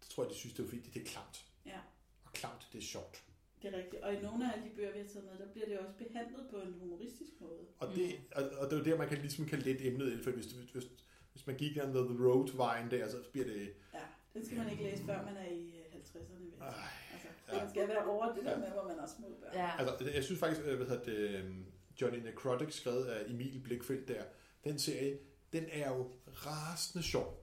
så 0.00 0.10
tror 0.10 0.22
jeg, 0.24 0.30
de 0.30 0.36
synes, 0.36 0.54
det 0.54 0.64
er 0.64 0.68
fordi, 0.68 0.90
det 0.90 1.02
er 1.02 1.06
klamt. 1.06 1.46
Ja. 1.66 1.78
Og 2.24 2.32
klamt, 2.32 2.68
det 2.72 2.78
er 2.78 2.82
sjovt. 2.82 3.24
Det 3.62 3.74
er 3.74 3.78
rigtigt. 3.78 4.02
Og 4.02 4.14
i 4.14 4.20
nogle 4.20 4.40
af 4.46 4.52
alle 4.52 4.64
de 4.68 4.74
bøger, 4.76 4.92
vi 4.92 4.98
har 4.98 5.06
taget 5.14 5.24
med, 5.30 5.46
der 5.46 5.52
bliver 5.52 5.66
det 5.66 5.78
også 5.78 5.92
behandlet 6.04 6.42
på 6.50 6.56
en 6.56 6.72
humoristisk 6.80 7.30
måde. 7.40 7.60
Og 7.78 7.88
det, 7.96 8.06
og, 8.36 8.42
og 8.60 8.64
det 8.70 8.72
er 8.72 8.78
jo 8.78 8.84
der, 8.84 8.98
man 8.98 9.08
kan 9.08 9.18
ligesom 9.18 9.46
kan 9.46 9.58
lette 9.58 9.84
emnet 9.86 10.12
ind, 10.12 10.22
for 10.24 10.30
hvis, 10.30 10.46
hvis, 10.46 10.70
hvis, 10.70 10.84
hvis 11.32 11.46
man 11.46 11.56
gik 11.56 11.76
an 11.76 11.92
the 11.94 12.04
road-vejen 12.26 12.90
der, 12.90 13.08
så 13.08 13.16
bliver 13.32 13.46
det... 13.46 13.72
Ja, 13.94 14.04
den 14.34 14.44
skal 14.44 14.58
man 14.58 14.70
ikke 14.70 14.82
læse, 14.82 15.04
før 15.04 15.24
man 15.24 15.36
er 15.36 15.48
i 15.50 15.74
øh, 15.78 16.00
50'erne. 16.00 16.34
Vel? 16.42 16.52
Ej, 16.60 16.74
Altså, 17.14 17.28
ja. 17.52 17.60
den 17.60 17.70
skal 17.70 17.88
være 17.88 18.04
over 18.06 18.34
det 18.34 18.44
der 18.44 18.50
Ja. 18.50 18.58
med, 18.58 18.68
hvor 18.68 18.88
man 18.88 18.98
har 18.98 19.06
små 19.16 19.26
børn. 19.40 19.54
Ja. 19.54 19.70
Altså, 19.78 20.10
jeg 20.14 20.24
synes 20.24 20.40
faktisk, 20.40 20.60
øh, 20.66 20.76
hvad 20.76 20.86
hedder 20.86 21.04
det, 21.04 21.18
øhm, 21.44 21.64
Johnny 22.00 22.18
Necrotic 22.18 22.74
skrevet 22.74 23.04
af 23.04 23.30
Emil 23.30 23.60
Blikfeldt 23.64 24.08
der, 24.08 24.22
den 24.64 24.78
serie, 24.78 25.18
den 25.52 25.64
er 25.72 25.90
jo 25.90 26.10
rasende 26.32 27.02
sjov. 27.06 27.41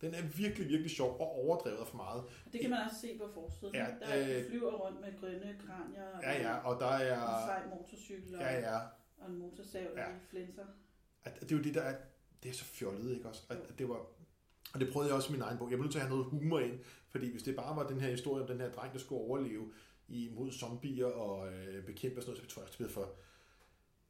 Den 0.00 0.14
er 0.14 0.22
virkelig, 0.22 0.68
virkelig 0.68 0.90
sjov 0.90 1.10
og 1.20 1.34
overdrevet 1.44 1.88
for 1.88 1.96
meget. 1.96 2.22
Og 2.46 2.52
det 2.52 2.60
kan 2.60 2.70
man 2.70 2.78
også 2.86 3.00
se 3.00 3.18
på 3.18 3.28
forsiden. 3.34 3.74
Ja, 3.74 3.86
der 4.00 4.06
er, 4.06 4.38
øh, 4.38 4.46
flyver 4.48 4.72
rundt 4.72 5.00
med 5.00 5.20
grønne 5.20 5.56
kranier 5.66 6.04
og 6.14 6.22
Ja, 6.22 6.42
ja, 6.42 6.56
og 6.56 6.80
der 6.80 6.86
er... 6.86 7.46
sej 7.46 7.62
motorcykel 7.76 8.34
og, 8.34 8.40
Ja, 8.40 8.58
ja. 8.70 8.78
og 9.18 9.30
en 9.30 9.38
motorsav, 9.38 9.86
Ja. 9.96 10.00
der 10.00 10.06
flænser. 10.30 10.64
Det 11.24 11.52
er 11.52 11.56
jo 11.56 11.62
det, 11.62 11.74
der 11.74 11.82
er... 11.82 11.96
Det 12.42 12.48
er 12.48 12.52
så 12.52 12.64
fjollet, 12.64 13.14
ikke 13.14 13.28
også? 13.28 13.42
At, 13.48 13.56
at 13.68 13.78
det 13.78 13.88
var... 13.88 14.06
Og 14.74 14.80
det 14.80 14.92
prøvede 14.92 15.08
jeg 15.08 15.16
også 15.16 15.28
i 15.28 15.32
min 15.32 15.40
egen 15.42 15.58
bog. 15.58 15.70
Jeg 15.70 15.78
blev 15.78 15.82
nødt 15.84 15.92
til 15.92 15.98
at 15.98 16.06
have 16.06 16.16
noget 16.16 16.30
humor 16.30 16.58
ind, 16.60 16.78
fordi 17.08 17.30
hvis 17.30 17.42
det 17.42 17.56
bare 17.56 17.76
var 17.76 17.86
den 17.88 18.00
her 18.00 18.10
historie 18.10 18.42
om 18.42 18.48
den 18.48 18.60
her 18.60 18.70
dreng, 18.70 18.92
der 18.92 18.98
skulle 18.98 19.20
overleve 19.20 19.72
imod 20.08 20.52
zombier 20.52 21.06
og 21.06 21.52
øh, 21.52 21.84
bekæmpe 21.84 22.18
og 22.18 22.22
sådan 22.22 22.34
noget, 22.36 22.50
så 22.50 22.54
tror 22.54 22.62
jeg 22.62 22.68
det 22.68 22.76
blev 22.76 22.90
for... 22.90 23.00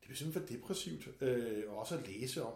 Det 0.00 0.06
blev 0.06 0.16
simpelthen 0.16 0.48
for 0.48 0.54
depressivt. 0.54 1.22
Øh, 1.22 1.62
og 1.72 1.78
også 1.78 1.98
at 1.98 2.08
læse 2.08 2.42
om. 2.44 2.52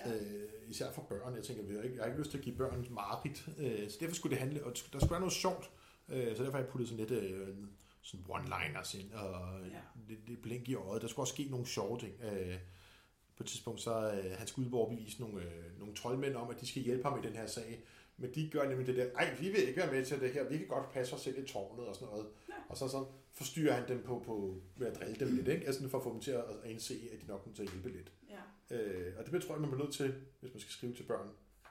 Ja. 0.00 0.12
Øh, 0.14 0.48
især 0.68 0.92
for 0.92 1.02
børn. 1.02 1.34
Jeg 1.36 1.44
tænker, 1.44 1.62
vi 1.62 1.74
har 1.74 1.82
ikke, 1.82 1.96
jeg 1.96 2.02
har 2.04 2.08
ikke 2.10 2.18
lyst 2.20 2.30
til 2.30 2.38
at 2.38 2.44
give 2.44 2.56
børn 2.56 2.86
mareridt. 2.90 3.48
Øh, 3.58 3.90
så 3.90 3.96
derfor 4.00 4.14
skulle 4.14 4.30
det 4.30 4.40
handle, 4.40 4.64
og 4.64 4.72
der 4.92 4.98
skulle 4.98 5.10
være 5.10 5.20
noget 5.20 5.32
sjovt. 5.32 5.70
Øh, 6.08 6.36
så 6.36 6.42
derfor 6.42 6.56
har 6.56 6.64
jeg 6.64 6.68
puttet 6.68 6.88
sådan 6.88 7.06
lidt 7.06 7.22
øh, 7.22 7.48
sådan 8.02 8.26
one-liners 8.28 9.00
ind, 9.00 9.12
og 9.12 9.60
Ja. 9.70 9.80
lidt, 10.08 10.28
lidt 10.28 10.42
blink 10.42 10.68
i 10.68 10.74
øjet. 10.74 11.02
Der 11.02 11.08
skulle 11.08 11.22
også 11.24 11.32
ske 11.34 11.44
nogle 11.50 11.66
sjove 11.66 11.98
ting. 11.98 12.14
Øh, 12.22 12.58
på 13.36 13.42
et 13.42 13.46
tidspunkt, 13.48 13.80
så 13.80 14.12
øh, 14.12 14.38
han 14.38 14.46
skulle 14.46 14.68
ud 14.68 14.74
overbevise 14.74 15.20
nogle, 15.20 15.42
øh, 15.42 15.78
nogle 15.78 15.94
troldmænd 15.94 16.34
om, 16.36 16.50
at 16.50 16.60
de 16.60 16.66
skal 16.66 16.82
hjælpe 16.82 17.08
ham 17.08 17.18
i 17.18 17.26
den 17.26 17.36
her 17.36 17.46
sag. 17.46 17.84
Men 18.16 18.34
de 18.34 18.50
gør 18.50 18.68
nemlig 18.68 18.86
det 18.86 18.96
der, 18.96 19.06
ej, 19.14 19.36
vi 19.40 19.48
vil 19.48 19.68
ikke 19.68 19.80
være 19.80 19.92
med 19.92 20.04
til 20.04 20.20
det 20.20 20.32
her, 20.32 20.48
vi 20.48 20.58
kan 20.58 20.66
godt 20.66 20.90
passe 20.92 21.14
os 21.14 21.20
selv 21.20 21.44
i 21.44 21.46
tårnet 21.46 21.86
og 21.86 21.94
sådan 21.94 22.08
noget. 22.08 22.26
Ja. 22.48 22.54
Og 22.68 22.76
så, 22.76 22.88
så 22.88 23.04
forstyrrer 23.32 23.74
han 23.74 23.88
dem 23.88 24.02
på, 24.02 24.22
på 24.26 24.60
ved 24.76 24.86
at 24.86 24.96
drille 25.00 25.26
dem 25.26 25.36
lidt, 25.36 25.48
ikke? 25.48 25.66
Altså 25.66 25.88
for 25.88 25.98
at 25.98 26.04
få 26.04 26.12
dem 26.12 26.20
til 26.20 26.30
at, 26.30 26.44
at 26.64 26.70
indse, 26.70 26.94
at 27.12 27.20
de 27.22 27.26
nok 27.26 27.40
kommer 27.40 27.56
til 27.56 27.62
at 27.62 27.70
hjælpe 27.70 27.88
lidt. 27.88 28.12
Ja. 28.30 28.40
Øh, 28.70 29.14
og 29.18 29.26
det 29.26 29.42
tror 29.42 29.54
jeg, 29.54 29.60
man 29.60 29.70
bliver 29.70 29.84
nødt 29.84 29.94
til, 29.94 30.14
hvis 30.40 30.52
man 30.52 30.60
skal 30.60 30.72
skrive 30.72 30.94
til 30.94 31.02
børn, 31.02 31.30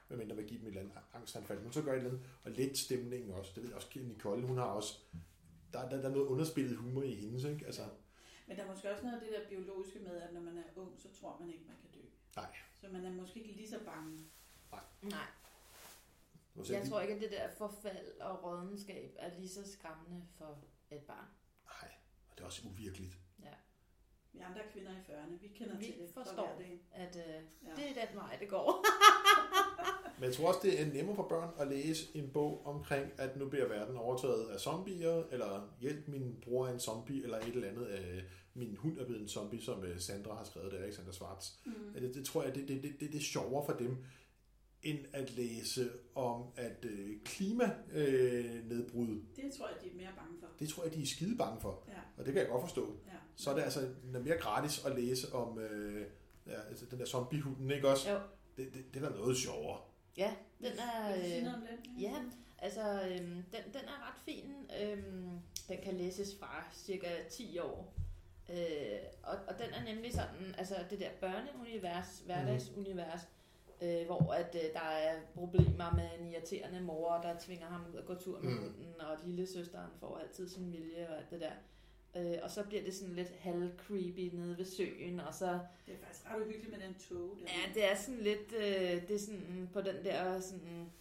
medmindre 0.10 0.36
man 0.36 0.46
give 0.46 0.60
dem 0.60 0.68
et 0.68 0.70
eller 0.70 0.82
andet 0.82 0.98
angstanfald. 1.14 1.60
Men 1.60 1.72
så 1.72 1.82
gør 1.82 1.92
et 1.92 1.98
eller 1.98 2.10
andet, 2.10 2.26
og 2.44 2.52
let 2.52 2.78
stemningen 2.78 3.32
også. 3.32 3.52
Det 3.56 3.64
ved 3.64 3.70
jeg 3.70 3.76
også, 3.76 3.90
Nicole, 3.96 4.48
hun 4.48 4.58
har 4.58 4.66
også, 4.66 5.00
der, 5.74 5.90
der, 5.90 6.02
der 6.02 6.10
er 6.10 6.14
noget 6.14 6.28
underspillet 6.28 6.78
humor 6.78 7.04
i 7.04 7.16
hendes, 7.16 7.44
ikke? 7.44 7.66
Altså, 7.66 7.82
Men 8.48 8.58
der 8.58 8.64
er 8.64 8.68
måske 8.68 8.92
også 8.92 9.04
noget 9.04 9.16
af 9.16 9.22
det 9.22 9.32
der 9.32 9.50
biologiske 9.50 10.00
med, 10.00 10.22
at 10.22 10.34
når 10.34 10.42
man 10.42 10.58
er 10.58 10.64
ung, 10.76 10.92
så 11.00 11.08
tror 11.22 11.38
man 11.40 11.50
ikke, 11.50 11.64
man 11.68 11.76
kan 11.82 11.90
dø. 11.94 12.08
nej. 12.36 12.56
Så 12.82 12.88
man 12.90 13.06
er 13.06 13.12
måske 13.12 13.40
ikke 13.40 13.54
lige 13.56 13.70
så 13.70 13.80
bange. 13.86 14.20
Nej, 15.02 15.28
selv 16.64 16.78
jeg 16.78 16.90
tror 16.90 17.02
ikke, 17.02 17.14
at 17.14 17.22
det 17.22 17.32
der 17.32 17.50
forfald 17.58 18.22
og 18.22 18.44
rådenskab 18.44 19.16
er 19.20 19.40
lige 19.40 19.50
så 19.50 19.72
skræmmende 19.72 20.26
for 20.38 20.64
et 20.92 21.02
barn. 21.02 21.28
Nej, 21.66 21.92
og 22.30 22.38
det 22.38 22.42
er 22.42 22.46
også 22.46 22.68
uvirkeligt. 22.68 23.18
Vi 24.34 24.40
andre 24.40 24.62
kvinder 24.74 24.92
i 24.92 25.12
40'erne, 25.12 25.42
vi 25.42 25.48
kender 25.48 25.78
Vi 25.78 25.86
til 25.86 25.94
det 26.00 26.10
fra 26.14 26.24
forstår. 26.24 26.46
hverdagen. 26.56 26.80
At 26.92 27.16
øh, 27.16 27.24
Ja. 27.68 27.70
det 27.82 28.02
er 28.04 28.06
den 28.08 28.16
vej, 28.18 28.38
det 28.40 28.50
går. 28.50 28.86
Men 30.20 30.24
jeg 30.24 30.34
tror 30.34 30.48
også, 30.48 30.60
det 30.64 30.82
er 30.82 30.86
nemmere 30.94 31.16
for 31.16 31.28
børn 31.28 31.50
at 31.60 31.68
læse 31.68 32.18
en 32.18 32.30
bog 32.34 32.66
omkring, 32.66 33.12
at 33.18 33.38
nu 33.38 33.50
bliver 33.50 33.68
verden 33.68 33.98
overtaget 33.98 34.48
af 34.50 34.60
zombier, 34.60 35.24
eller 35.32 35.70
hjælp, 35.82 36.08
min 36.08 36.38
bror 36.42 36.68
er 36.68 36.74
en 36.74 36.80
zombie, 36.80 37.24
eller 37.24 37.38
et 37.38 37.48
eller 37.48 37.68
andet. 37.70 37.88
Øh, 37.90 38.24
min 38.54 38.76
hund 38.76 38.98
er 39.00 39.06
blevet 39.06 39.22
en 39.22 39.28
zombie, 39.28 39.62
som 39.62 39.84
øh, 39.84 40.00
Sandra 40.00 40.36
har 40.36 40.44
skrevet, 40.44 40.72
det 40.72 40.80
er 40.80 40.84
Alexander 40.84 41.12
Schwartz. 41.12 41.50
Mm. 41.66 41.74
Det, 42.02 42.16
det 42.16 42.26
tror 42.26 42.44
jeg, 42.44 42.56
det, 42.56 42.68
det, 42.68 42.84
det, 42.84 42.96
det, 43.00 43.12
det 43.12 43.18
er 43.18 43.24
sjovere 43.24 43.66
for 43.66 43.74
dem, 43.74 43.98
end 44.84 45.00
at 45.14 45.32
læse 45.32 45.90
om 46.16 46.44
at 46.56 46.86
øh, 46.86 47.10
klimanedbrud. 47.26 47.94
Øh, 47.94 48.70
nedbrud. 48.70 49.22
Det 49.36 49.54
tror 49.58 49.68
jeg, 49.68 49.78
de 49.84 49.88
er 49.92 49.96
mere 49.96 50.12
bange 50.18 50.40
for. 50.40 50.48
det 50.60 50.70
tror 50.70 50.84
jeg, 50.84 50.94
de 50.94 51.02
er 51.02 51.06
skide 51.06 51.38
bange 51.38 51.62
for. 51.62 51.84
Ja, 51.88 51.94
Og 52.18 52.26
det 52.26 52.34
kan 52.34 52.42
jeg 52.42 52.50
godt 52.52 52.62
forstå. 52.62 52.98
ja. 53.08 53.12
Så 53.36 53.52
er 53.52 53.56
det 53.56 53.62
altså 53.64 53.90
mere 54.04 54.38
gratis 54.38 54.86
at 54.86 54.96
læse 54.96 55.34
om 55.34 55.60
øh, 55.60 56.08
ja, 56.48 56.62
altså 56.70 56.86
den 56.86 57.00
der 57.00 57.06
zombiehunden, 57.06 57.72
ikke 57.72 57.90
også? 57.90 58.12
Jo. 58.12 58.20
Det, 58.58 58.74
det, 58.74 58.94
det 58.94 59.04
er 59.04 59.10
da 59.10 59.16
noget 59.16 59.38
sjovere. 59.38 59.80
Ja, 60.18 60.34
den 60.60 60.72
er... 60.80 61.16
Øh, 61.16 61.24
den? 61.46 61.48
ja, 62.00 62.16
altså 62.60 62.82
øhm, 62.82 63.44
den, 63.52 63.74
den 63.74 63.82
er 63.88 64.08
ret 64.10 64.20
fin. 64.26 64.54
Øhm, 64.84 65.40
den 65.70 65.78
kan 65.84 65.94
læses 65.94 66.36
fra 66.40 66.64
cirka 66.74 67.08
10 67.32 67.60
år. 67.60 67.94
Øh, 68.50 68.58
og, 69.24 69.36
og 69.48 69.54
den 69.60 69.74
er 69.74 69.94
nemlig 69.94 70.14
sådan, 70.14 70.56
altså 70.58 70.76
det 70.90 71.00
der 71.00 71.10
børneunivers, 71.22 72.24
hverdagsunivers, 72.26 73.22
øh, 73.82 74.06
hvor 74.06 74.34
at 74.34 74.56
øh, 74.56 74.74
der 74.74 74.80
er 74.80 75.16
problemer 75.34 75.94
med 75.96 76.10
en 76.20 76.28
irriterende 76.28 76.82
mor, 76.82 77.22
der 77.22 77.36
tvinger 77.40 77.68
ham 77.68 77.86
ud 77.94 78.00
at 78.00 78.06
gå 78.06 78.16
tur 78.16 78.40
med 78.40 78.50
Mm. 78.52 78.56
mm. 78.58 78.64
hunden, 78.64 79.02
og 79.02 79.18
lille 79.26 79.48
søsteren 79.48 79.92
får 80.00 80.18
altid 80.18 80.50
sin 80.50 80.72
vilje 80.72 81.10
og 81.10 81.18
alt 81.18 81.30
det 81.32 81.40
der. 81.42 81.52
Øh, 82.16 82.38
og 82.44 82.50
så 82.52 82.64
bliver 82.64 82.84
det 82.84 82.94
sådan 82.94 83.16
lidt 83.16 83.28
halv-creepy 83.28 84.36
nede 84.36 84.58
ved 84.58 84.66
søen, 84.66 85.20
og 85.20 85.34
så 85.34 85.60
Det 85.86 85.94
er 85.94 85.98
faktisk 86.06 86.26
ret 86.26 86.42
uhyggeligt 86.42 86.72
med 86.72 86.88
den 86.88 86.96
tog. 87.10 87.38
Der. 87.40 87.46
Ja, 87.48 87.74
det 87.74 87.92
er 87.92 87.96
sådan 87.96 88.20
lidt, 88.22 88.54
øh, 88.58 89.08
det 89.08 89.12
er 89.12 89.20
sådan 89.20 89.70
på 89.74 89.82
den 89.82 89.96
der 90.04 90.40
sådan 90.40 90.92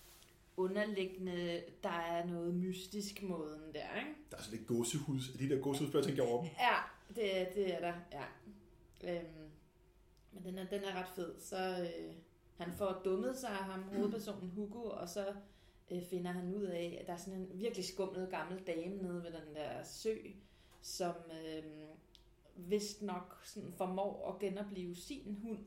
underliggende, 0.56 1.62
der 1.82 1.88
er 1.88 2.26
noget 2.26 2.54
mystisk 2.54 3.22
måden 3.22 3.60
der, 3.74 3.98
ikke? 3.98 4.14
Der 4.30 4.36
er 4.36 4.42
sådan 4.42 4.58
lidt 4.58 4.68
gåsehus. 4.68 5.28
De 5.38 5.48
der 5.48 5.60
gåsehus, 5.60 5.92
før 5.92 5.98
jeg 5.98 6.06
tænker 6.06 6.22
over 6.22 6.42
dem. 6.42 6.50
Ja, 6.58 6.76
det, 7.08 7.54
det 7.54 7.74
er 7.74 7.80
der, 7.80 7.94
ja. 8.12 8.24
Øhm, 9.14 9.50
men 10.32 10.44
den 10.44 10.58
er, 10.58 10.64
den 10.66 10.84
er 10.84 10.94
ret 10.94 11.08
fed, 11.14 11.34
så 11.40 11.56
øh, 11.80 12.14
han 12.56 12.72
får 12.78 13.02
dummet 13.04 13.36
sig 13.38 13.50
af 13.50 13.56
ham, 13.64 13.82
hovedpersonen 13.82 14.50
Hugo, 14.50 14.82
og 14.82 15.08
så 15.08 15.26
øh, 15.90 16.02
finder 16.10 16.30
han 16.32 16.54
ud 16.54 16.62
af, 16.64 16.98
at 17.00 17.06
der 17.06 17.12
er 17.12 17.16
sådan 17.16 17.40
en 17.40 17.48
virkelig 17.54 17.84
skummel 17.84 18.26
gammel 18.26 18.58
dame 18.66 18.96
nede 18.96 19.14
ved 19.14 19.32
den 19.32 19.54
der 19.54 19.84
sø, 19.84 20.16
som 20.82 21.14
øh, 21.46 21.64
vist 22.56 23.02
nok 23.02 23.40
sådan 23.44 23.72
formår 23.72 24.32
at 24.32 24.38
genopleve 24.40 24.94
sin 24.94 25.38
hund. 25.42 25.58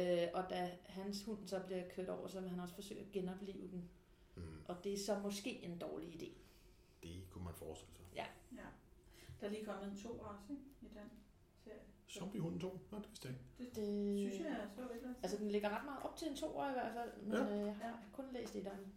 Øh, 0.00 0.28
og 0.34 0.50
da 0.50 0.78
hans 0.86 1.24
hund 1.24 1.46
så 1.46 1.60
bliver 1.66 1.88
kørt 1.88 2.08
over, 2.08 2.28
så 2.28 2.40
vil 2.40 2.50
han 2.50 2.60
også 2.60 2.74
forsøge 2.74 3.00
at 3.00 3.12
genopleve 3.12 3.68
den. 3.70 3.90
Mm, 4.36 4.42
Og 4.68 4.84
det 4.84 4.92
er 4.92 4.98
så 4.98 5.18
måske 5.18 5.64
en 5.64 5.78
dårlig 5.78 6.08
idé. 6.14 6.32
det 7.02 7.30
kunne 7.30 7.44
man 7.44 7.54
forestille 7.54 7.94
sig. 7.96 8.04
Ja. 8.14 8.26
Der 9.40 9.46
er 9.46 9.50
lige 9.50 9.64
kommet 9.64 9.92
en 9.92 9.96
to 9.98 10.08
også, 10.18 10.42
ikke? 10.50 10.62
I 10.82 10.84
den 10.94 11.10
serie. 11.64 11.80
Zombiehunden 12.08 12.60
2? 12.60 12.78
Nå, 12.90 12.98
det 12.98 13.08
vidste 13.08 13.28
jeg 13.28 13.36
ikke. 13.36 13.44
Det, 13.58 13.76
Det, 13.76 14.32
synes 14.32 14.46
jeg, 14.50 14.58
jeg 14.60 14.68
så 14.76 14.88
ikke. 14.94 15.06
Altså, 15.22 15.38
den 15.38 15.50
ligger 15.50 15.68
ret 15.78 15.84
meget 15.84 16.02
op 16.02 16.16
til 16.16 16.28
en 16.28 16.36
toer 16.36 16.68
i 16.68 16.72
hvert 16.72 16.92
fald, 16.92 17.22
men 17.22 17.32
Ja. 17.32 17.44
ja. 17.44 17.60
øh, 17.60 17.66
jeg 17.66 17.74
har 17.76 18.02
kun 18.12 18.24
læst 18.32 18.54
det 18.54 18.64
den. 18.64 18.92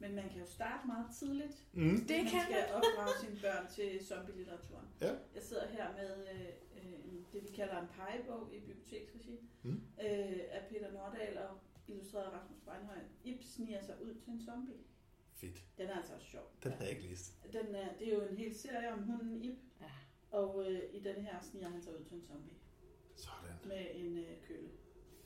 Men 0.00 0.14
man 0.14 0.28
kan 0.30 0.40
jo 0.40 0.46
starte 0.46 0.86
meget 0.86 1.06
tidligt. 1.18 1.66
Mm. 1.72 1.96
Det 2.08 2.16
man 2.16 2.26
kan 2.32 2.40
skal 2.44 2.64
opdrage 2.74 3.14
sine 3.20 3.36
børn 3.42 3.68
til 3.76 4.06
zombielitteraturen. 4.06 4.86
Ja. 5.00 5.12
Jeg 5.34 5.42
sidder 5.42 5.66
her 5.66 5.92
med 5.92 6.26
øh, 6.76 7.22
det, 7.32 7.42
vi 7.42 7.48
kalder 7.48 7.80
en 7.80 7.88
pegebog 7.88 8.54
i 8.54 8.60
biblioteksregi 8.60 9.38
Mm. 9.62 9.70
øh, 10.00 10.40
af 10.50 10.66
Peter 10.70 10.92
Nordahl 10.92 11.38
og 11.38 11.58
illustreret 11.88 12.24
af 12.24 12.30
Rasmus 12.30 12.60
Beinhøj. 12.60 12.98
Ib 13.24 13.42
sniger 13.42 13.82
sig 13.82 14.02
ud 14.02 14.14
til 14.14 14.32
en 14.32 14.40
zombie. 14.40 14.74
Fedt. 15.34 15.62
Den 15.78 15.86
er 15.88 15.96
altså 15.96 16.14
også 16.14 16.26
sjov. 16.26 16.50
Den 16.64 16.72
har 16.72 16.80
jeg 16.84 16.90
ikke 16.90 17.02
læst. 17.08 17.34
Den 17.52 17.74
er, 17.74 17.88
det 17.98 18.08
er 18.08 18.14
jo 18.14 18.22
en 18.26 18.36
hel 18.36 18.54
serie 18.58 18.92
om 18.92 19.02
hunden 19.02 19.42
Ib, 19.42 19.58
Ja. 19.80 19.90
og 20.30 20.70
øh, 20.72 20.82
i 20.92 21.00
den 21.00 21.22
her 21.22 21.40
sniger 21.40 21.68
han 21.68 21.82
sig 21.82 21.98
ud 22.00 22.04
til 22.04 22.14
en 22.16 22.22
zombie 22.22 22.54
Sådan. 23.16 23.54
med 23.64 23.86
en 23.94 24.18
øh, 24.18 24.40
køle. 24.48 24.68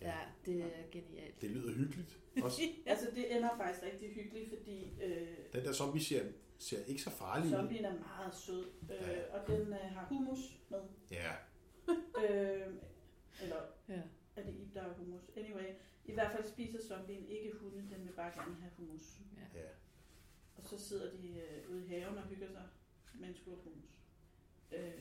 Ja, 0.02 0.18
det 0.46 0.60
er 0.64 0.90
genialt. 0.92 1.40
Det 1.42 1.50
lyder 1.50 1.72
hyggeligt. 1.72 2.18
Også. 2.44 2.60
Altså 2.86 3.06
det 3.14 3.36
ender 3.36 3.56
faktisk 3.56 3.82
rigtig 3.82 4.14
hyggeligt, 4.14 4.48
fordi 4.48 5.02
øh, 5.02 5.28
Den 5.52 5.64
der 5.64 5.72
zombie 5.72 6.02
ser, 6.04 6.22
ser 6.58 6.84
ikke 6.84 7.02
så 7.02 7.10
farlig 7.10 7.46
ud. 7.46 7.50
zombien 7.52 7.84
er 7.84 7.98
meget 7.98 8.34
sød, 8.34 8.66
øh, 8.82 8.90
Ja. 9.08 9.38
og 9.38 9.46
den 9.46 9.60
øh, 9.68 9.74
har 9.78 10.06
hummus 10.08 10.38
med. 10.70 10.80
Ja. 11.10 11.30
Øh, 12.22 12.74
eller 13.42 13.56
Ja. 13.88 14.02
er 14.36 14.42
det 14.44 14.54
Ib, 14.54 14.74
der 14.74 14.82
har 14.82 14.92
hummus? 14.92 15.22
Anyway, 15.36 15.68
i 16.04 16.12
hvert 16.12 16.32
fald 16.32 16.46
spiser 16.46 16.78
zombien 16.88 17.26
ikke 17.28 17.52
hunde, 17.60 17.76
den 17.94 18.06
vil 18.06 18.12
bare 18.12 18.30
gerne 18.34 18.56
have 18.60 18.72
hummus. 18.76 19.18
ja. 19.54 19.60
Og 20.56 20.64
så 20.64 20.78
sidder 20.88 21.10
de 21.16 21.28
øh, 21.28 21.70
ude 21.70 21.84
i 21.84 21.88
haven 21.88 22.18
og 22.18 22.22
hygger 22.24 22.48
sig 22.48 22.62
en 23.28 23.34
skål 23.34 23.58
hummus. 23.64 23.98
Øh, 24.72 24.92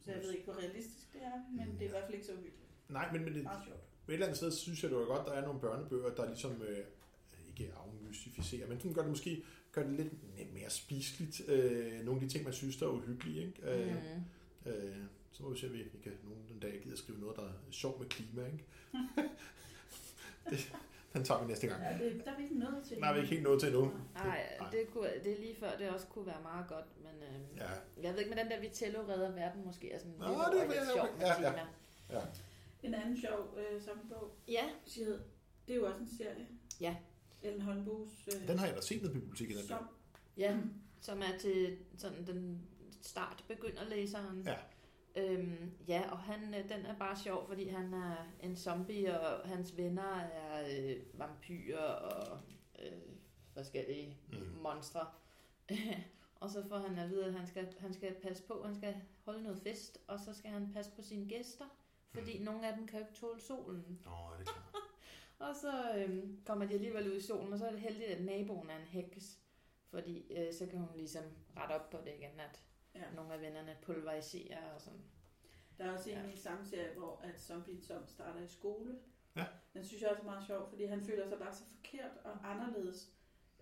så 0.00 0.10
jeg 0.12 0.20
ved 0.22 0.32
ikke, 0.32 0.44
hvor 0.44 0.58
realistisk 0.58 1.12
det 1.12 1.22
er, 1.22 1.42
men 1.50 1.72
det 1.74 1.82
er 1.82 1.86
i 1.86 1.90
hvert 1.90 2.04
fald 2.04 2.14
ikke 2.14 2.26
så 2.26 2.32
uhyggeligt. 2.32 2.70
Nej, 2.88 3.12
men, 3.12 3.24
men 3.24 3.34
det, 3.34 3.42
Meget 3.42 3.64
sjovt. 3.66 3.80
Et 4.08 4.12
eller 4.14 4.26
andet 4.26 4.36
sted 4.36 4.50
synes 4.52 4.82
jeg, 4.82 4.90
det 4.90 4.98
var 4.98 5.04
godt, 5.04 5.26
der 5.26 5.32
er 5.32 5.42
nogle 5.44 5.60
børnebøger, 5.60 6.14
der 6.14 6.26
ligesom 6.26 6.62
øh, 6.62 6.78
ikke 7.48 7.72
afmystificerer, 7.84 8.68
men 8.68 8.78
sådan 8.78 8.92
gør 8.94 9.02
det 9.02 9.10
måske 9.10 9.44
gør 9.72 9.82
det 9.82 9.92
lidt 9.92 10.54
mere 10.54 10.70
spiseligt. 10.70 11.48
Øh, 11.48 12.04
nogle 12.04 12.20
af 12.20 12.26
de 12.28 12.32
ting, 12.32 12.44
man 12.44 12.52
synes, 12.52 12.76
der 12.76 12.86
er 12.86 12.90
uhyggelige. 12.90 13.46
Ikke? 13.46 13.70
Øh, 13.70 13.94
Mm. 14.66 14.70
øh, 14.72 14.96
så 15.32 15.42
må 15.42 15.50
vi 15.50 15.58
se, 15.58 15.66
om 15.66 15.72
vi 15.72 15.84
kan 16.02 16.12
nogle 16.24 16.38
den 16.48 16.58
dag 16.60 16.80
gider 16.84 16.96
skrive 16.96 17.18
noget, 17.20 17.36
der 17.36 17.42
er 17.42 17.52
sjovt 17.70 18.00
med 18.00 18.08
klima. 18.08 18.46
Ikke? 18.46 18.64
det, 20.50 20.72
den 21.12 21.24
tager 21.24 21.40
vi 21.42 21.46
næste 21.46 21.66
gang. 21.66 21.82
Ja, 21.82 22.04
det, 22.04 22.22
der 22.24 22.30
er 22.32 22.36
vi 22.36 22.42
ikke 22.42 22.58
nået 22.58 22.84
til. 22.88 22.98
Nej, 22.98 23.12
vi 23.12 23.18
er 23.18 23.22
ikke 23.22 23.34
helt 23.34 23.42
nået 23.44 23.60
til 23.60 23.68
endnu. 23.68 23.92
Nej, 24.14 24.46
det, 24.72 24.80
kunne, 24.92 25.08
det 25.24 25.32
er 25.32 25.38
lige 25.40 25.56
før, 25.60 25.76
det 25.78 25.90
også 25.90 26.06
kunne 26.06 26.26
være 26.26 26.42
meget 26.42 26.68
godt, 26.68 26.84
men 27.02 27.22
øh, 27.28 27.56
Ja, 27.58 27.70
jeg 28.02 28.12
ved 28.12 28.18
ikke, 28.20 28.34
med 28.34 28.44
den 28.44 28.50
der 28.50 28.60
Vitello 28.60 29.00
redder 29.08 29.30
verden 29.32 29.64
måske 29.64 29.92
er 29.92 29.98
sådan 29.98 30.14
Nå, 30.18 30.26
lidt, 30.28 30.38
det 30.52 30.60
er- 30.60 30.64
lidt 30.64 30.88
ja, 30.88 30.94
sjov 30.94 31.04
okay. 31.08 31.12
med 31.18 31.26
Ja, 31.26 31.28
ja. 31.42 31.50
klima. 31.52 31.66
ja. 32.10 32.24
En 32.84 32.94
anden 32.94 33.16
sjov 33.20 33.58
øh, 33.58 33.82
samlebog, 33.82 34.36
Ja, 34.48 34.64
siger, 34.86 35.18
det 35.68 35.72
er 35.72 35.76
jo 35.76 35.86
også 35.86 35.98
en 36.00 36.08
serie. 36.08 36.48
Ja. 36.80 36.96
Ellen 37.42 37.60
Holmbos 37.62 38.28
øh, 38.34 38.48
Den 38.48 38.58
har 38.58 38.66
jeg 38.66 38.76
da 38.76 38.80
set 38.80 39.02
nede 39.02 39.12
på 39.14 39.20
biblioteket. 39.20 39.56
Den 39.56 39.68
der. 39.68 39.76
som. 39.78 39.86
ja, 40.36 40.58
som 41.00 41.18
er 41.22 41.38
til 41.38 41.78
sådan 41.98 42.26
den 42.26 42.62
start 43.00 43.44
begynder 43.48 43.84
læseren. 43.88 44.42
Ja. 44.46 44.56
Øhm, 45.16 45.70
ja, 45.88 46.10
og 46.10 46.18
han, 46.18 46.54
øh, 46.54 46.62
den 46.68 46.86
er 46.86 46.98
bare 46.98 47.16
sjov, 47.18 47.46
fordi 47.48 47.68
han 47.68 47.94
er 47.94 48.16
en 48.42 48.56
zombie, 48.56 49.20
og 49.20 49.48
hans 49.48 49.76
venner 49.76 50.16
er 50.20 50.66
øh, 50.80 50.96
vampyrer 51.18 51.78
og 51.84 52.40
øh, 52.82 52.92
forskellige 53.52 54.18
Mhm. 54.32 54.40
mm. 54.40 54.62
monstre. 54.62 55.06
og 56.40 56.50
så 56.50 56.68
får 56.68 56.78
han 56.78 56.98
at 56.98 57.10
vide, 57.10 57.24
at 57.26 57.32
han 57.34 57.46
skal, 57.46 57.74
han 57.78 57.92
skal 57.94 58.14
passe 58.22 58.42
på, 58.42 58.62
han 58.64 58.74
skal 58.74 58.94
holde 59.24 59.42
noget 59.42 59.58
fest, 59.62 59.98
og 60.06 60.20
så 60.20 60.34
skal 60.34 60.50
han 60.50 60.72
passe 60.72 60.90
på 60.96 61.02
sine 61.02 61.28
gæster, 61.28 61.64
fordi 62.14 62.36
Mhm. 62.36 62.44
nogle 62.44 62.68
af 62.68 62.76
dem 62.76 62.86
kan 62.86 62.98
jo 63.00 63.06
ikke 63.06 63.18
tåle 63.18 63.40
solen. 63.40 64.00
Nå, 64.04 64.10
det 64.38 64.48
er 64.48 64.52
klart. 64.52 64.74
Og 65.48 65.56
så 65.56 65.92
øhm, 65.96 66.42
kommer 66.46 66.66
de 66.66 66.74
alligevel 66.74 67.10
ud 67.12 67.16
i 67.16 67.20
solen, 67.20 67.52
og 67.52 67.58
så 67.58 67.66
er 67.66 67.70
det 67.70 67.80
heldigt, 67.80 68.10
at 68.10 68.24
naboen 68.24 68.70
er 68.70 68.76
en 68.76 68.86
heks. 68.86 69.38
Fordi 69.90 70.32
øh, 70.32 70.52
så 70.54 70.66
kan 70.66 70.78
hun 70.78 70.88
ligesom 70.96 71.22
rette 71.56 71.72
op 71.72 71.90
på 71.90 71.96
det 72.04 72.12
igen, 72.18 72.40
at 72.40 72.60
Ja. 72.94 73.00
nogle 73.16 73.34
af 73.34 73.40
vennerne 73.40 73.76
pulveriserer 73.82 74.70
og 74.74 74.80
sådan. 74.80 75.00
Der 75.78 75.84
er 75.84 75.92
også 75.92 76.10
en 76.10 76.16
Ja. 76.16 76.30
i 76.32 76.36
samme 76.36 76.64
serie, 76.66 76.94
hvor 76.96 77.20
at 77.24 77.40
zombien 77.40 77.82
som 77.82 78.06
starter 78.06 78.40
i 78.40 78.48
skole, 78.48 78.98
Ja. 79.36 79.44
Den 79.74 79.84
synes 79.84 80.02
jeg 80.02 80.10
også 80.10 80.22
er 80.22 80.26
meget 80.26 80.46
sjov, 80.46 80.68
fordi 80.68 80.84
han 80.84 81.00
føler 81.02 81.28
sig 81.28 81.38
bare 81.38 81.52
så 81.54 81.62
forkert 81.64 82.10
og 82.24 82.50
anderledes. 82.50 83.10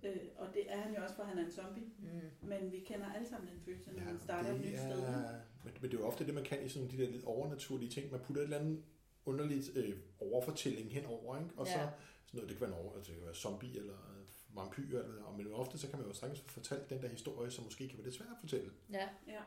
Øh, 0.02 0.16
og 0.36 0.54
det 0.54 0.72
er 0.72 0.76
han 0.80 0.94
jo 0.94 1.02
også, 1.02 1.14
for 1.16 1.22
han 1.22 1.38
er 1.38 1.44
en 1.44 1.50
zombie. 1.52 1.84
Mm. 1.98 2.30
Men 2.48 2.72
vi 2.72 2.80
kender 2.80 3.12
alle 3.12 3.28
sammen 3.28 3.48
den 3.50 3.60
følelse, 3.60 3.92
når 3.92 3.98
Ja, 4.02 4.04
man 4.04 4.18
starter 4.20 4.48
et 4.50 4.60
det 4.60 4.72
nyt 4.72 4.78
sted. 4.78 5.00
er, 5.02 5.40
men, 5.64 5.72
men 5.80 5.90
det 5.90 5.96
er 5.96 6.00
jo 6.00 6.06
ofte 6.06 6.26
det, 6.26 6.34
man 6.34 6.44
kan 6.44 6.64
i 6.64 6.68
sådan 6.68 6.90
de 6.90 6.98
der 6.98 7.10
lidt 7.10 7.24
overnaturlige 7.24 7.90
ting. 7.90 8.10
Man 8.10 8.20
putter 8.20 8.42
et 8.42 8.44
eller 8.44 8.58
andet 8.58 8.82
underligt 9.24 9.70
øh, 9.76 9.96
overfortælling 10.20 10.90
henover, 10.92 11.38
ikke? 11.38 11.50
Og 11.56 11.66
så 11.66 11.72
Ja. 11.72 11.78
sådan 11.78 11.90
noget, 12.32 12.48
det 12.48 12.58
kan 12.58 12.66
være, 12.68 12.78
en 12.78 12.84
over, 12.84 12.96
altså, 12.96 13.12
det 13.12 13.18
kan 13.18 13.26
være 13.26 13.34
zombie 13.34 13.76
eller 13.76 13.94
øh, 13.94 14.56
vampyr, 14.56 14.98
eller, 15.02 15.22
og 15.24 15.36
men 15.36 15.52
ofte 15.52 15.78
så 15.78 15.88
kan 15.88 15.98
man 15.98 16.08
jo 16.08 16.14
sagtens 16.14 16.40
få 16.40 16.48
fortalt 16.48 16.90
den 16.90 17.02
der 17.02 17.08
historie, 17.08 17.50
som 17.50 17.64
måske 17.64 17.88
kan 17.88 17.98
være 17.98 18.04
lidt 18.04 18.14
svær 18.14 18.26
at 18.26 18.36
fortælle. 18.40 18.70
Ja. 18.92 19.08
Ja. 19.26 19.40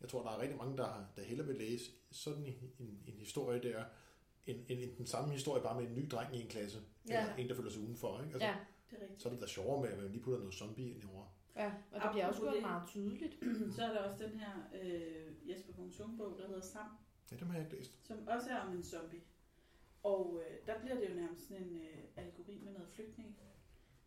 Jeg 0.00 0.08
tror, 0.08 0.22
der 0.22 0.30
er 0.30 0.40
rigtig 0.40 0.58
mange, 0.58 0.76
der, 0.76 1.04
der 1.16 1.22
hellere 1.22 1.46
vil 1.46 1.56
læse 1.56 1.90
sådan 2.10 2.46
en, 2.46 2.54
en, 2.78 3.02
en 3.06 3.14
historie 3.18 3.62
der, 3.62 3.84
end, 4.46 4.58
end, 4.68 4.80
end 4.80 4.96
den 4.96 5.06
samme 5.06 5.32
historie, 5.32 5.62
bare 5.62 5.80
med 5.80 5.88
en 5.90 5.94
ny 5.96 6.06
dreng 6.10 6.36
i 6.36 6.40
en 6.40 6.48
klasse. 6.48 6.78
Ja. 7.08 7.20
Eller 7.20 7.34
en, 7.36 7.48
der 7.48 7.54
føler 7.54 7.70
sig 7.70 7.82
udenfor. 7.82 8.20
Ikke? 8.20 8.32
Altså, 8.32 8.48
ja. 8.48 8.54
Det 8.90 8.98
er 8.98 9.02
rigtigt. 9.02 9.22
Så 9.22 9.28
er 9.28 9.32
det 9.32 9.42
da 9.42 9.46
sjovere 9.46 9.80
med, 9.82 9.88
at 9.90 9.98
man 10.02 10.10
lige 10.10 10.22
putter 10.22 10.38
noget 10.38 10.54
zombie 10.54 10.90
ind 10.94 11.02
over. 11.14 11.24
Ja, 11.56 11.66
og 11.92 12.00
det 12.02 12.08
bliver 12.12 12.26
også 12.26 12.40
gjort 12.40 12.60
meget 12.62 12.88
tydeligt. 12.88 13.34
Så 13.76 13.82
er 13.82 13.92
der 13.92 13.98
også 13.98 14.24
den 14.24 14.40
her 14.40 14.52
øh, 14.82 15.25
Jesper 15.48 15.72
Bunds 15.72 16.00
bog, 16.18 16.38
der 16.38 16.46
hedder 16.46 16.60
Sam, 16.60 16.86
Ja, 17.30 17.36
dem 17.36 17.48
har 17.48 17.56
jeg 17.58 17.64
ikke 17.66 17.76
læst. 17.76 17.92
som 18.06 18.16
også 18.28 18.50
er 18.50 18.56
om 18.60 18.72
en 18.76 18.84
zombie. 18.84 19.20
Og 20.02 20.40
øh, 20.42 20.66
der 20.66 20.80
bliver 20.80 20.94
det 20.94 21.10
jo 21.10 21.14
nærmest 21.14 21.48
sådan 21.48 21.62
en 21.62 21.76
øh, 21.76 21.98
algori 22.16 22.60
med 22.64 22.72
noget 22.72 22.88
flygtning. 22.88 23.36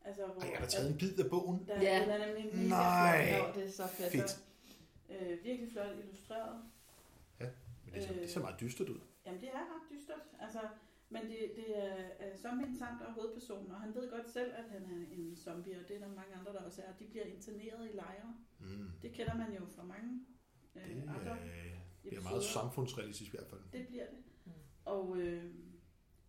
Altså, 0.05 0.25
hvor, 0.25 0.41
Ej, 0.41 0.49
jeg 0.51 0.59
har 0.59 0.67
taget 0.67 0.91
en 0.91 0.97
bid 0.97 1.19
af 1.19 1.29
bogen. 1.29 1.67
Der, 1.67 1.81
Ja. 1.81 2.01
Den 2.01 2.09
er 2.09 2.25
nemlig 2.27 2.45
mega 2.55 2.67
Nej. 2.69 3.35
flot. 3.35 3.55
Det 3.55 3.63
er 3.65 3.71
så 3.71 3.87
fedt. 3.87 4.11
Fedt. 4.11 4.43
Øh, 5.09 5.43
virkelig 5.43 5.71
flot 5.71 5.97
illustreret. 6.03 6.61
Men 7.85 7.93
det 7.93 8.03
ser, 8.03 8.13
det 8.13 8.29
ser 8.29 8.39
meget 8.41 8.59
dystert 8.59 8.89
ud. 8.89 8.99
Jamen, 9.25 9.41
det 9.41 9.49
er 9.49 9.59
ret 9.59 9.85
dystert. 9.91 10.21
Altså, 10.39 10.59
men 11.09 11.21
det, 11.21 11.51
det 11.55 11.77
er, 11.77 11.95
er 12.19 12.37
zombien 12.37 12.77
samt 12.77 13.01
og 13.01 13.13
hovedpersonen, 13.13 13.71
og 13.71 13.79
han 13.81 13.95
ved 13.95 14.09
godt 14.11 14.29
selv, 14.29 14.51
at 14.55 14.63
han 14.69 14.83
er 14.83 15.15
en 15.15 15.35
zombie, 15.35 15.79
og 15.79 15.87
det 15.87 15.95
er 15.95 15.99
der 15.99 16.07
mange 16.07 16.35
andre, 16.39 16.53
der 16.53 16.59
også 16.59 16.81
er. 16.81 16.91
De 16.99 17.05
bliver 17.05 17.25
interneret 17.25 17.89
i 17.91 17.95
lejre. 17.95 18.35
Mm. 18.59 18.91
Det 19.01 19.11
kender 19.11 19.35
man 19.35 19.53
jo 19.53 19.65
fra 19.75 19.83
mange 19.83 20.25
øh, 20.75 20.81
Det 20.95 21.01
andre 21.01 21.31
øh, 21.31 21.47
bliver 22.01 22.13
episoder. 22.13 22.21
meget 22.29 22.43
samfundsrealistisk 22.43 23.33
i 23.33 23.37
hvert 23.37 23.47
fald. 23.49 23.61
Det 23.73 23.87
bliver 23.87 24.05
det. 24.09 24.17
Mm. 24.45 24.51
Og 24.85 25.17
øh, 25.17 25.53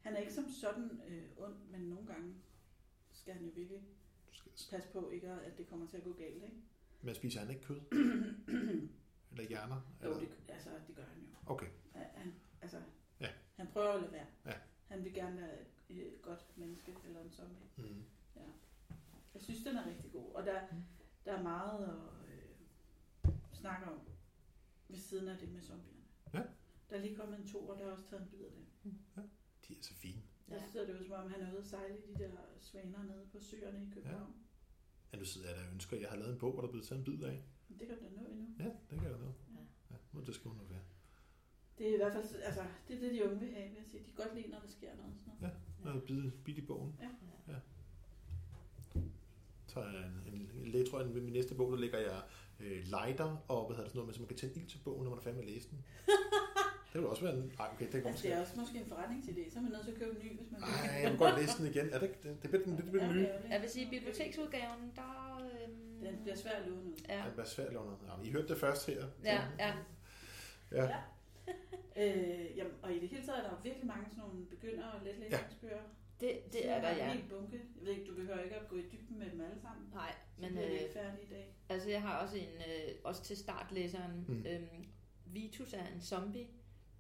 han 0.01 0.15
er 0.15 0.19
ikke 0.19 0.33
som 0.33 0.45
sådan 0.61 1.01
øh, 1.09 1.23
ond, 1.37 1.55
men 1.71 1.81
nogle 1.81 2.07
gange 2.07 2.35
skal 3.13 3.35
han 3.35 3.43
jo 3.45 3.51
virkelig 3.55 3.81
Du 4.31 4.37
skal- 4.37 4.53
passe 4.77 4.89
på, 4.93 5.11
ikke 5.11 5.29
at 5.29 5.59
det 5.59 5.67
kommer 5.67 5.87
til 5.87 5.97
at 5.97 6.05
gå 6.05 6.13
galt. 6.13 6.35
Ikke? 6.45 6.57
Men 7.03 7.15
spiser 7.15 7.41
han 7.41 7.51
ikke 7.51 7.63
kød? 7.63 7.81
Eller 9.33 9.49
hjerner? 9.49 9.81
jo, 10.03 10.09
Eller? 10.11 10.19
det, 10.21 10.29
altså, 10.49 10.71
det 10.87 10.97
gør 10.97 11.03
han 11.05 11.21
jo. 11.23 11.27
Okay. 11.53 11.67
Ja, 11.95 12.01
Han, 12.15 12.35
altså, 12.63 12.77
Ja. 13.21 13.29
han 13.57 13.67
prøver 13.73 13.89
at 13.93 14.01
lade 14.01 14.13
være. 14.13 14.27
Ja. 14.47 14.53
Han 14.89 15.05
vil 15.05 15.15
gerne 15.15 15.37
være 15.41 15.55
et, 15.89 16.23
godt 16.23 16.47
menneske 16.57 16.97
eller 17.07 17.21
en 17.21 17.31
zombie. 17.31 17.67
Mm. 17.77 18.05
Jeg 19.35 19.43
synes, 19.43 19.63
den 19.65 19.77
er 19.77 19.87
rigtig 19.87 20.13
god. 20.13 20.33
Og 20.35 20.47
der, 20.47 20.61
Mm. 20.73 20.83
der 21.25 21.33
er 21.33 21.43
meget 21.43 21.85
at 21.85 22.35
øh, 22.35 23.35
snakke 23.53 23.87
om 23.87 23.99
ved 24.91 24.99
siden 24.99 25.29
af 25.29 25.39
det 25.39 25.49
med 25.53 25.63
zombierne. 25.63 26.05
Ja. 26.35 26.43
Der 26.91 26.97
er 26.97 27.01
lige 27.01 27.17
kommet 27.17 27.41
en 27.41 27.49
to, 27.49 27.69
og 27.69 27.79
der 27.79 27.85
er 27.87 27.91
også 27.91 28.05
taget 28.11 28.23
en 28.23 28.29
bid 28.29 28.41
af 28.41 28.53
det. 28.53 28.65
De 29.69 29.73
er 29.79 29.83
så 29.83 29.95
fine. 29.95 30.23
Ja. 30.49 30.55
Jeg 30.55 30.61
synes, 30.61 30.87
det 30.87 30.97
er 30.97 31.03
som 31.03 31.13
om, 31.13 31.31
han 31.31 31.41
er 31.41 31.53
ude 31.53 31.59
at 31.59 31.67
sejle 31.67 31.99
i 31.99 32.13
de 32.13 32.19
der 32.23 32.31
svaner 32.61 33.03
nede 33.03 33.27
på 33.33 33.41
søerne 33.41 33.87
i 33.87 33.91
København. 33.95 34.35
Ja, 35.13 35.19
nu 35.19 35.25
sidder 35.25 35.49
jeg 35.49 35.57
der 35.57 35.67
og 35.67 35.73
ønsker, 35.73 35.97
at 35.97 36.03
jeg 36.03 36.11
har 36.11 36.17
lavet 36.17 36.33
en 36.33 36.39
bog, 36.39 36.53
hvor 36.53 36.61
der 36.61 36.69
er 36.69 36.73
blevet 36.73 36.87
taget 36.87 36.99
en 36.99 37.05
bid 37.05 37.23
af. 37.23 37.43
Men 37.69 37.79
det 37.79 37.87
kan 37.87 37.97
du 37.99 38.05
da 38.05 38.11
nå 38.11 38.27
endnu. 38.29 38.47
Ja, 38.59 38.71
det 38.91 38.99
kan 39.01 39.11
jeg 39.11 39.19
nå. 39.19 39.33
Ja. 39.91 39.97
Ja, 40.15 40.21
det 40.27 40.35
skrive 40.35 40.55
noget 40.55 40.71
være. 40.71 40.85
Det 41.79 41.89
er 41.89 41.95
i 41.95 41.97
hvert 41.97 42.13
fald, 42.13 42.43
altså, 42.43 42.65
det 42.89 42.97
er 42.97 43.01
det, 43.01 43.13
de 43.15 43.25
unge 43.25 43.41
vil 43.41 43.55
have, 43.55 43.69
vil 43.69 43.77
jeg 43.77 43.87
sige. 43.87 44.01
De 44.01 44.05
kan 44.05 44.15
godt 44.15 44.35
lide, 44.35 44.49
når 44.49 44.59
der 44.59 44.69
sker 44.69 44.97
noget. 44.97 45.15
Sådan 45.19 45.41
noget. 45.41 45.57
Noget 45.85 46.03
bid, 46.05 46.31
bid 46.45 46.57
i 46.59 46.67
bogen. 46.67 46.95
Ja. 47.01 47.11
ja. 47.53 47.59
Så 49.67 49.81
en, 49.85 50.35
en, 50.35 50.51
en, 50.55 50.95
at 50.95 51.15
ved 51.15 51.21
min 51.21 51.33
næste 51.33 51.55
bog, 51.55 51.73
der 51.73 51.79
lægger 51.79 51.99
jeg 51.99 52.23
øh, 52.61 52.79
lighter 52.97 53.45
og 53.49 53.67
hvad 53.67 53.77
hedder 53.77 53.83
det, 53.89 53.91
sådan 53.93 53.99
noget 53.99 54.07
med, 54.07 54.15
så 54.15 54.21
man 54.21 54.29
kan 54.29 54.37
tænde 54.37 54.55
ild 54.61 54.69
til 54.69 54.79
bogen, 54.85 55.03
når 55.05 55.11
man 55.11 55.19
er 55.19 55.23
færdig 55.23 55.39
med 55.41 55.47
at 55.49 55.53
læse 55.55 55.69
den. 55.71 55.79
det 56.93 57.01
vil 57.01 57.07
også 57.09 57.23
være 57.23 57.35
en... 57.37 57.53
Ej, 57.61 57.69
okay, 57.75 57.87
det 57.93 58.07
Altså, 58.07 58.23
det 58.23 58.33
er 58.33 58.41
også 58.41 58.61
måske 58.61 58.79
en 58.79 58.85
forretningsidé. 58.93 59.51
Så 59.53 59.59
er 59.59 59.63
man 59.63 59.73
nødt 59.73 59.85
til 59.85 59.93
at 59.93 59.99
købe 59.99 60.11
en 60.21 60.23
ny, 60.27 60.37
hvis 60.39 60.51
man. 60.53 60.61
Nej, 60.61 61.01
jeg 61.03 61.11
vil 61.11 61.19
godt 61.19 61.41
læse 61.41 61.59
den 61.59 61.67
igen. 61.67 61.87
Er 61.93 61.99
det, 61.99 62.07
ikke- 62.09 62.21
det, 62.23 62.43
det, 62.43 62.51
bliver 62.51 62.65
den, 62.65 62.77
det 62.77 62.85
bliver 62.91 63.05
den 63.07 63.17
nye. 63.17 63.29
Jeg 63.51 63.61
vil 63.63 63.71
sige, 63.71 63.91
biblioteksudgaven, 63.91 64.93
der... 64.97 65.11
Øhm, 65.63 66.01
Den 66.05 66.19
bliver 66.23 66.37
svær 66.37 66.51
at 66.51 66.67
låne 66.69 66.83
ud. 66.83 66.95
Ja, 67.09 67.23
Det 67.27 67.33
bliver 67.33 67.47
svært 67.47 67.67
at 67.67 67.73
lave 67.73 67.85
noget. 67.85 67.99
Ja, 68.23 68.29
I 68.29 68.31
hørte 68.33 68.49
det 68.49 68.59
først 68.59 68.87
her. 68.87 69.05
ja, 69.25 69.41
ja. 69.59 69.73
Ja. 70.73 70.83
Ja. 70.85 70.99
Øh, 71.97 72.57
jamen, 72.57 72.73
og 72.83 72.93
i 72.93 72.99
det 73.01 73.09
hele 73.09 73.23
taget 73.27 73.39
er 73.39 73.43
der 73.51 73.57
virkelig 73.63 73.87
mange 73.87 74.05
sådan 74.11 74.25
nogle 74.25 74.47
begynder- 74.47 74.87
og 74.89 75.01
letlæsningsbøger. 75.05 75.83
Det, 76.21 76.53
det 76.53 76.69
er 76.69 76.81
der, 76.81 76.97
ja. 76.97 77.13
en 77.13 77.25
bunke. 77.31 77.61
Jeg 77.77 77.87
ved 77.87 77.93
ikke, 77.93 78.07
du 78.11 78.15
behøver 78.15 78.41
ikke 78.41 78.57
at 78.57 78.69
gå 78.69 78.77
i 78.77 78.83
dybden 78.93 79.19
med 79.19 79.31
dem 79.31 79.41
alle 79.41 79.61
sammen. 79.63 79.91
Nej, 79.95 80.15
Så 80.37 80.41
men 80.43 80.51
bliver 80.53 80.67
vi 80.67 80.75
øh, 80.75 80.81
ikke 80.81 80.93
færdige 80.93 81.25
i 81.25 81.29
dag. 81.31 81.55
altså 81.69 81.91
jeg 81.91 82.03
har 82.03 82.19
også 82.23 82.37
en, 82.37 82.49
øh, 82.49 82.95
også 83.05 83.23
til 83.25 83.37
startlæseren, 83.37 84.25
Mm. 84.29 84.47
øhm, 84.47 84.87
Vitus 85.27 85.73
er 85.73 85.87
en 85.95 86.01
zombie, 86.01 86.47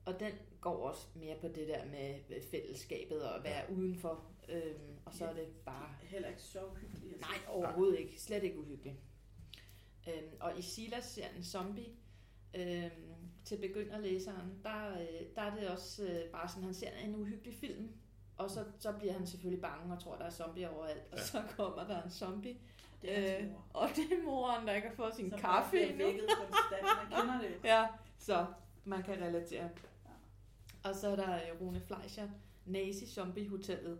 og 0.05 0.21
den 0.21 0.33
går 0.61 0.77
også 0.89 1.07
mere 1.15 1.37
på 1.41 1.49
det 1.49 1.69
der 1.69 1.85
med 1.87 2.15
øh, 2.37 2.43
fællesskabet 2.43 3.23
og 3.23 3.37
at 3.37 3.45
være 3.45 3.65
ja. 3.69 3.73
udenfor, 3.75 4.25
øhm, 4.49 4.97
og 5.05 5.15
så 5.15 5.27
er 5.27 5.35
det 5.35 5.47
bare 5.65 5.95
Heller 6.03 6.29
ikke 6.29 6.43
så 6.43 6.61
hyggeligt. 6.81 7.13
Altså. 7.15 7.29
Nej, 7.31 7.39
overhovedet 7.49 7.99
ikke. 7.99 8.21
Slet 8.21 8.43
ikke 8.45 8.59
uhyggeligt. 8.59 8.97
Øhm, 10.09 10.37
og 10.41 10.59
i 10.59 10.63
Silas-serien 10.63 11.45
Zombie, 11.45 11.87
øhm, 12.55 12.91
til 13.45 13.57
begynderlæseren, 13.61 14.61
der, 14.65 15.01
øh, 15.01 15.07
der 15.35 15.43
er 15.43 15.55
det 15.57 15.69
også 15.69 16.05
øh, 16.07 16.31
bare 16.31 16.49
sådan, 16.49 16.65
han 16.65 16.75
ser 16.75 16.91
en 17.05 17.15
uhyggelig 17.17 17.55
film, 17.55 17.93
og 18.45 18.51
så, 18.51 18.65
så 18.79 18.93
bliver 18.93 19.13
han 19.13 19.27
selvfølgelig 19.27 19.63
bange 19.63 19.95
og 19.95 20.03
tror, 20.03 20.17
der 20.17 20.25
er 20.25 20.31
zombie 20.31 20.71
overalt, 20.71 21.03
og 21.13 21.19
Ja. 21.19 21.25
så 21.25 21.43
kommer 21.57 21.87
der 21.87 22.03
en 22.03 22.11
zombie, 22.11 22.57
Det 23.03 23.19
er 23.19 23.39
Øh, 23.39 23.45
og 23.75 23.89
det 23.97 24.05
er 24.19 24.25
moren, 24.25 24.67
der 24.67 24.75
ikke 24.75 24.89
har 24.89 24.95
fået 24.95 25.15
sin 25.15 25.31
Som 25.31 25.39
kaffe 25.41 25.81
endnu. 25.81 26.07
vækket 26.07 26.25
konstant. 26.29 26.83
Man 27.11 27.21
kender 27.21 27.41
det 27.41 27.49
jo. 27.55 27.55
Ja, 27.75 27.87
så 28.19 28.47
man 28.85 29.03
kan 29.03 29.15
relatere. 29.23 29.69
Og 30.85 30.95
så 30.95 31.09
er 31.09 31.17
der 31.17 31.35
øh, 31.35 31.61
Rune 31.61 31.81
Fleischer, 31.81 32.29
Nazi 32.67 33.07
Zombie 33.07 33.49
Hotellet. 33.49 33.99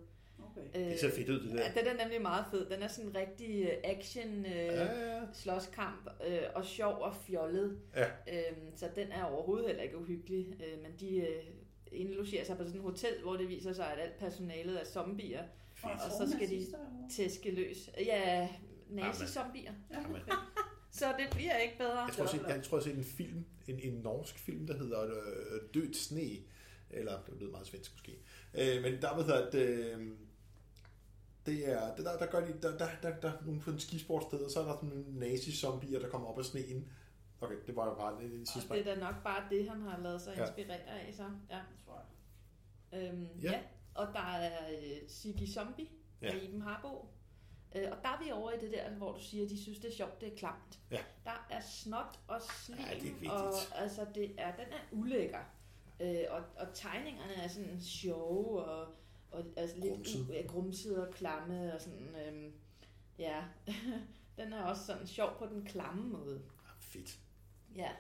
Okay. 0.51 0.67
Øh, 0.81 0.91
Det 0.91 1.01
ser 1.01 1.11
fedt 1.11 1.29
ud, 1.29 1.41
det 1.41 1.51
der. 1.51 1.63
Ja, 1.63 1.81
den 1.81 1.87
er 1.99 2.03
nemlig 2.05 2.23
meget 2.23 2.45
fed. 2.51 2.71
Den 2.71 2.83
er 2.83 2.89
sådan 2.89 3.11
en 3.11 3.17
rigtig 3.17 3.63
øh, 3.65 3.77
action 3.85 4.47
øh, 4.47 4.53
Ja, 4.53 5.15
ja. 5.15 5.21
slåskamp, 5.33 6.11
øh, 6.27 6.43
og 6.55 6.65
sjov 6.65 6.95
og 7.01 7.15
fjollet. 7.15 7.81
Ja. 7.97 8.05
Øhm, 8.07 8.77
så 8.77 8.89
den 8.95 9.13
er 9.13 9.25
overhovedet 9.25 9.67
heller 9.67 9.83
ikke 9.83 9.99
uhyggelig. 9.99 10.47
Øh, 10.65 10.83
men 10.83 10.93
de 11.01 11.17
øh, 11.17 11.45
indlogerer 11.93 12.45
sig 12.45 12.57
på 12.57 12.63
sådan 12.63 12.77
et 12.77 12.83
hotel, 12.83 13.23
hvor 13.23 13.37
det 13.37 13.49
viser 13.49 13.73
sig, 13.73 13.93
at 13.93 14.01
alt 14.01 14.19
personalet 14.19 14.81
er 14.81 14.85
zombier. 14.85 15.43
Og, 15.83 15.91
og 15.91 16.11
så 16.11 16.33
skal 16.37 16.51
de 16.51 16.67
tæske 17.11 17.51
løs. 17.51 17.91
Ja, 17.99 18.49
nazi-zombier. 18.89 19.73
Så 20.93 21.15
det 21.19 21.27
bliver 21.31 21.57
ikke 21.57 21.79
bedre. 21.79 22.01
Jeg 22.01 22.15
tror, 22.15 22.25
jeg, 22.25 22.57
jeg 22.57 22.65
tror, 22.65 22.79
jeg 22.79 22.85
har 22.85 22.91
set 22.91 22.99
en 22.99 23.05
film, 23.05 23.45
en, 23.69 23.81
en 23.83 23.93
norsk 23.93 24.39
film, 24.39 24.67
der 24.67 24.79
hedder 24.79 25.03
øh, 25.03 25.61
Dødt 25.75 25.97
sne. 25.97 26.31
Eller, 26.91 27.23
det 27.27 27.35
lyder 27.41 27.51
meget 27.51 27.67
svensk 27.67 27.93
måske. 27.93 28.19
Øh, 28.55 28.83
men 28.83 29.03
der, 29.03 29.15
hvad 29.15 29.25
hedder 29.25 29.51
det, 29.51 29.69
øh, 29.69 30.11
det 31.47 31.69
er, 31.69 31.95
det 31.97 32.05
der, 32.05 32.19
der 32.19 32.27
gør 32.27 32.47
de, 32.47 32.55
der, 32.63 32.79
der, 32.79 32.89
der, 33.03 33.21
der 33.21 33.29
er 33.29 33.45
nogle 33.45 33.61
på 33.61 33.71
en 33.71 33.79
skisportsted, 33.79 34.39
og 34.39 34.51
så 34.51 34.61
er 34.61 34.65
der 34.65 34.75
sådan 34.75 34.89
nogle 34.89 35.05
nazi-zombier, 35.19 36.01
der 36.01 36.09
kommer 36.09 36.29
op 36.29 36.39
af 36.39 36.45
sneen. 36.45 36.89
Okay, 37.41 37.57
det 37.67 37.77
var 37.77 37.87
jo 37.89 37.95
bare 37.95 38.23
en, 38.23 38.31
en 38.33 38.47
sidste 38.47 38.71
Og 38.71 38.77
det 38.77 38.87
er 38.89 38.95
da 38.95 39.01
nok 39.01 39.15
bare 39.25 39.45
det, 39.51 39.69
han 39.71 39.81
har 39.81 39.99
lavet 40.01 40.21
sig 40.21 40.35
Ja. 40.37 40.43
inspirere 40.47 40.81
af. 40.81 41.15
Så. 41.15 41.31
Ja. 41.51 41.61
tror 41.85 42.03
jeg. 42.93 43.09
Øhm, 43.09 43.23
Ja. 43.23 43.29
ja. 43.43 43.53
ja. 43.53 43.61
Og 43.95 44.07
der 44.13 44.21
er 44.21 44.71
øh, 44.71 44.99
Siggy 45.09 45.47
Zombie 45.55 45.87
Ja. 46.23 46.27
ja. 46.27 46.39
af 46.41 46.45
Iben 46.45 46.63
Harbo. 46.63 47.09
Øh, 47.75 47.89
og 47.91 47.97
der 48.03 48.09
er 48.09 48.25
vi 48.25 48.31
over 48.31 48.51
i 48.51 48.61
det 48.61 48.71
der, 48.73 48.91
hvor 48.91 49.13
du 49.13 49.21
siger, 49.21 49.45
at 49.45 49.51
de 49.51 49.63
synes, 49.63 49.79
det 49.79 49.91
er 49.91 49.97
sjovt, 49.97 50.21
det 50.21 50.33
er 50.33 50.37
klamt. 50.37 50.79
Ja. 50.91 51.01
Der 51.25 51.47
er 51.51 51.61
snot 51.61 52.19
og 52.29 52.43
slim, 52.43 52.79
Ja, 52.79 52.95
det 53.01 53.27
er 53.27 53.31
og 53.31 53.53
altså, 53.75 54.07
det 54.15 54.35
er, 54.39 54.57
den 54.57 54.65
er 54.73 54.81
ulækker. 54.93 55.39
Øh, 56.01 56.25
og, 56.31 56.43
og 56.57 56.67
tegningerne 56.75 57.35
er 57.35 57.49
sådan 57.49 57.81
sjove, 57.81 58.65
og, 58.65 58.95
og 59.31 59.45
altså, 59.57 59.77
lidt 59.77 59.95
Grumsede. 59.95 60.25
u- 60.27 60.33
ja, 60.33 60.47
grumsede 60.47 61.09
og 61.09 61.15
klamme, 61.15 61.75
og 61.75 61.81
sådan, 61.81 62.15
øhm, 62.27 62.53
ja, 63.19 63.45
den 64.39 64.53
er 64.53 64.65
også 64.65 64.85
sådan 64.87 65.07
sjov 65.07 65.39
på 65.39 65.47
den 65.47 65.65
klamme 65.65 66.03
måde. 66.03 66.43
Ah, 66.65 66.81
fedt. 66.81 67.19
Ja, 67.77 67.91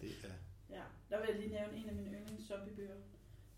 Det 0.00 0.10
er, 0.24 0.28
Ja, 0.70 0.82
der 1.10 1.20
vil 1.20 1.28
jeg 1.30 1.38
lige 1.38 1.52
nævne 1.52 1.76
en 1.76 1.88
af 1.88 1.94
mine 1.94 2.18
yndlings 2.18 2.46
zombiebøger. 2.48 2.96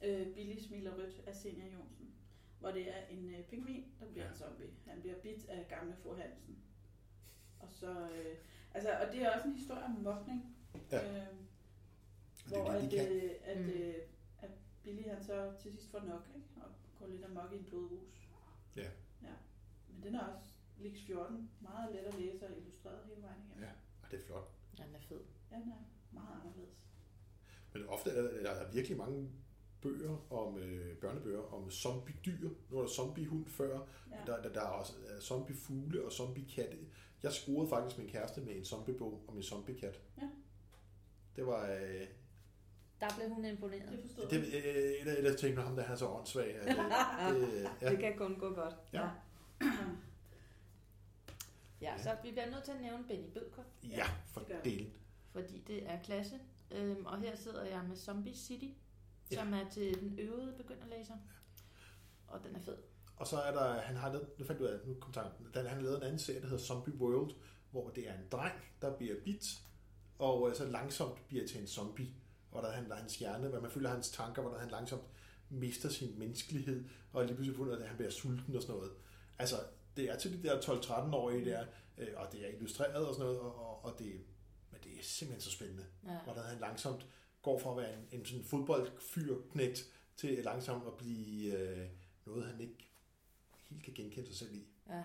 Øh, 0.02 0.34
Billy 0.34 0.58
smiler 0.58 0.94
rødt 0.96 1.22
af 1.26 1.34
Senior 1.36 1.66
Jonsen. 1.72 2.14
Hvor 2.60 2.70
det 2.70 2.96
er 2.96 3.06
en 3.06 3.34
øh, 3.34 3.44
pingvin, 3.44 3.84
der 4.00 4.06
bliver 4.06 4.24
Ja. 4.24 4.28
ja. 4.28 4.32
en 4.34 4.38
zombie. 4.38 4.70
Han 4.86 5.00
bliver 5.00 5.16
bidt 5.20 5.48
af 5.48 5.66
gamle 5.68 5.96
fru 6.02 6.14
Hansen. 6.14 6.58
Og 7.58 7.68
så, 7.70 8.10
øh, 8.10 8.36
altså, 8.74 8.90
og 9.06 9.12
det 9.12 9.22
er 9.22 9.30
også 9.36 9.48
en 9.48 9.54
historie 9.54 9.84
om 9.84 9.90
mobning. 9.90 10.56
Ja. 10.92 11.18
Øh, 11.20 11.26
hvor 12.48 12.70
det, 12.70 12.90
de 12.90 13.00
at, 13.00 13.12
øh, 13.24 13.30
at, 13.44 13.58
Mm. 13.58 13.68
øh, 13.68 13.94
at 14.38 14.50
Billy 14.82 15.02
han 15.08 15.24
så 15.24 15.52
til 15.60 15.72
sidst 15.72 15.90
får 15.90 16.00
nok, 16.00 16.22
ikke? 16.36 16.46
og 16.56 16.70
går 16.98 17.06
lidt 17.06 17.24
amok 17.24 17.52
i 17.52 17.56
en 17.56 17.64
blodrus. 17.64 18.28
Ja. 18.76 18.90
ja. 19.22 19.32
Men 19.88 20.02
den 20.02 20.14
er 20.14 20.20
også 20.26 20.48
Lix 20.78 21.06
14, 21.06 21.50
meget 21.60 21.92
let 21.92 21.98
at 22.00 22.14
læse 22.14 22.46
og 22.46 22.56
illustreret 22.56 23.06
hele 23.06 23.22
vejen 23.22 23.42
igennem. 23.46 23.64
Ja, 23.64 23.70
og 24.02 24.10
det 24.10 24.20
er 24.20 24.24
flot. 24.26 24.50
den 24.78 24.94
er 24.94 25.00
fed. 25.00 25.20
Ja, 25.56 25.60
den 25.60 25.70
er 25.72 26.14
meget 26.20 26.40
anderledes. 26.40 26.74
Men 27.72 27.86
ofte 27.88 28.10
er 28.10 28.22
der, 28.22 28.42
der 28.42 28.50
er 28.50 28.72
virkelig 28.72 28.96
mange 28.98 29.28
bøger 29.82 30.32
om 30.32 30.58
øh, 30.58 30.96
børnebøger 30.96 31.54
om 31.54 31.70
zombie-dyr. 31.70 32.48
Nu 32.70 32.76
er 32.78 32.82
der 32.82 32.88
zombie-hund 32.88 33.46
før. 33.46 33.80
Ja. 34.10 34.16
Der, 34.32 34.42
der, 34.42 34.52
der 34.52 34.60
er 34.60 34.66
også 34.66 34.92
øh, 35.14 35.20
zombie-fugle 35.20 36.04
og 36.04 36.12
zombie-katte. 36.12 36.78
Jeg 37.22 37.32
scorede 37.32 37.68
faktisk 37.68 37.98
min 37.98 38.08
kæreste 38.08 38.40
med 38.40 38.56
en 38.56 38.64
zombiebog 38.64 39.22
om 39.28 39.36
en 39.36 39.42
zombie-kat. 39.42 40.00
Ja. 40.22 40.28
Det 41.36 41.46
var... 41.46 41.70
Øh, 41.70 42.06
Der 43.00 43.08
blev 43.18 43.28
hun 43.28 43.44
imponeret. 43.44 43.88
Det 43.92 44.00
forstod 44.02 44.28
det, 44.28 44.52
jeg. 44.52 44.62
øh, 45.06 45.14
af- 45.16 45.20
et 45.20 45.26
af 45.26 45.36
tingene, 45.36 45.62
ham 45.62 45.76
der 45.76 45.82
han 45.82 45.92
er 45.92 45.96
så 45.98 46.06
åndssvag. 46.08 46.54
At, 46.56 46.68
øh, 46.68 46.76
det, 47.40 47.62
Ja. 47.62 47.70
ja. 47.82 47.90
Det 47.90 47.98
kan 47.98 48.16
kun 48.18 48.36
gå 48.38 48.54
godt. 48.54 48.74
Ja. 48.92 49.08
ja, 51.80 51.98
så 52.02 52.16
vi 52.22 52.30
bliver 52.30 52.50
nødt 52.50 52.64
til 52.64 52.72
at 52.72 52.80
nævne 52.80 53.04
Benny 53.08 53.28
Bødker, 53.34 53.62
ja, 53.82 54.06
for 54.26 54.40
det 54.40 54.48
gør 54.48 54.60
vi. 54.64 54.70
delen. 54.70 54.92
Fordi 55.36 55.64
det 55.66 55.90
er 55.90 56.02
klasse. 56.02 56.38
Øhm, 56.70 57.06
og 57.06 57.18
her 57.20 57.36
sidder 57.36 57.64
jeg 57.64 57.84
med 57.88 57.96
Zombie 57.96 58.34
City, 58.36 58.68
Ja. 59.30 59.36
som 59.36 59.54
er 59.54 59.68
til 59.70 60.00
den 60.00 60.18
øvede 60.18 60.54
begynderlæser. 60.56 61.14
Og 62.28 62.40
den 62.44 62.56
er 62.56 62.60
fed. 62.60 62.76
Og 63.16 63.26
så 63.26 63.36
er 63.36 63.52
der, 63.52 63.80
han 63.80 63.96
har 63.96 64.12
lavet, 64.12 64.28
nu 64.38 64.44
fandt 64.44 64.60
du 64.60 64.66
af, 64.66 64.78
nu 64.86 64.94
kom 64.94 65.12
tanken, 65.12 65.46
han 65.54 65.66
har 65.66 65.80
lavet 65.80 65.96
en 65.96 66.02
anden 66.02 66.18
serie, 66.18 66.40
der 66.40 66.46
hedder 66.46 66.64
Zombie 66.64 66.94
World, 66.94 67.30
hvor 67.70 67.88
det 67.90 68.08
er 68.08 68.14
en 68.14 68.26
dreng, 68.32 68.54
der 68.82 68.96
bliver 68.96 69.14
bit, 69.24 69.44
og 70.18 70.48
øh, 70.50 70.56
så 70.56 70.64
langsomt 70.64 71.28
bliver 71.28 71.46
til 71.46 71.60
en 71.60 71.66
zombie, 71.66 72.08
hvor 72.50 72.60
der 72.60 72.70
han 72.70 72.84
der 72.88 72.94
er 72.94 72.98
hans 72.98 73.18
hjerne, 73.18 73.48
hvor 73.48 73.60
man 73.60 73.70
følger 73.70 73.90
hans 73.90 74.10
tanker, 74.10 74.42
hvor 74.42 74.50
der 74.50 74.58
han 74.58 74.70
langsomt 74.70 75.02
mister 75.50 75.88
sin 75.88 76.18
menneskelighed, 76.18 76.84
og 77.12 77.24
lige 77.24 77.36
pludselig 77.36 77.72
af, 77.72 77.76
at 77.82 77.88
han 77.88 77.96
bliver 77.96 78.10
sulten 78.10 78.56
og 78.56 78.62
sådan 78.62 78.74
noget. 78.76 78.92
Altså, 79.38 79.56
det 79.96 80.10
er 80.10 80.18
til 80.18 80.32
de 80.42 80.48
der 80.48 80.60
12-13-årige 80.60 81.44
der, 81.44 81.64
øh, 81.98 82.08
og 82.16 82.32
det 82.32 82.44
er 82.44 82.48
illustreret 82.56 83.08
og 83.08 83.14
sådan 83.14 83.26
noget, 83.26 83.40
og, 83.40 83.54
og, 83.68 83.84
og 83.84 83.98
det, 83.98 84.12
det 84.96 85.02
er 85.02 85.08
simpelthen 85.08 85.40
så 85.40 85.50
spændende, 85.50 85.86
Ja. 86.06 86.18
hvordan 86.24 86.44
han 86.44 86.58
langsomt 86.58 87.06
går 87.42 87.58
fra 87.58 87.70
at 87.70 87.76
være 87.76 87.92
en, 87.92 88.08
en 88.20 88.24
sådan 88.24 88.44
fodboldfyrknægt 88.44 89.84
til 90.16 90.38
langsomt 90.44 90.86
at 90.86 90.94
blive 90.94 91.52
øh, 91.58 91.86
noget, 92.26 92.46
han 92.46 92.60
ikke 92.60 92.88
helt 93.70 93.84
kan 93.84 93.94
genkende 93.94 94.26
sig 94.26 94.36
selv 94.36 94.54
i. 94.54 94.66
ja. 94.88 95.02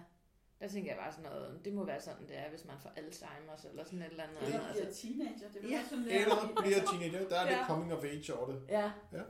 Der 0.60 0.68
tænker 0.68 0.92
jeg 0.92 0.98
bare 1.00 1.12
sådan 1.12 1.32
noget, 1.32 1.66
det 1.66 1.74
må 1.74 1.86
være 1.86 2.02
sådan, 2.02 2.28
det 2.28 2.38
er, 2.38 2.50
hvis 2.50 2.66
man 2.66 2.76
får 2.80 2.90
Alzheimer's 2.90 3.70
eller 3.70 3.84
sådan 3.84 4.02
et 4.02 4.06
eller 4.12 4.24
andet. 4.24 4.42
Eller 4.44 4.60
altså, 4.60 4.74
bliver 4.82 4.94
teenager. 4.94 5.52
Det 5.54 5.62
vil 5.62 5.70
Ja. 5.72 5.78
ja. 5.78 5.84
sådan 5.90 6.06
Eller 6.08 6.62
bliver 6.62 6.80
teenager, 6.92 7.30
der 7.30 7.36
er 7.40 7.46
Ja. 7.52 7.58
lidt 7.58 7.68
coming 7.68 7.94
of 7.94 8.04
age 8.04 8.34
over 8.38 8.52
det. 8.52 8.62
Ja. 8.70 8.92
Ja. 9.14 9.22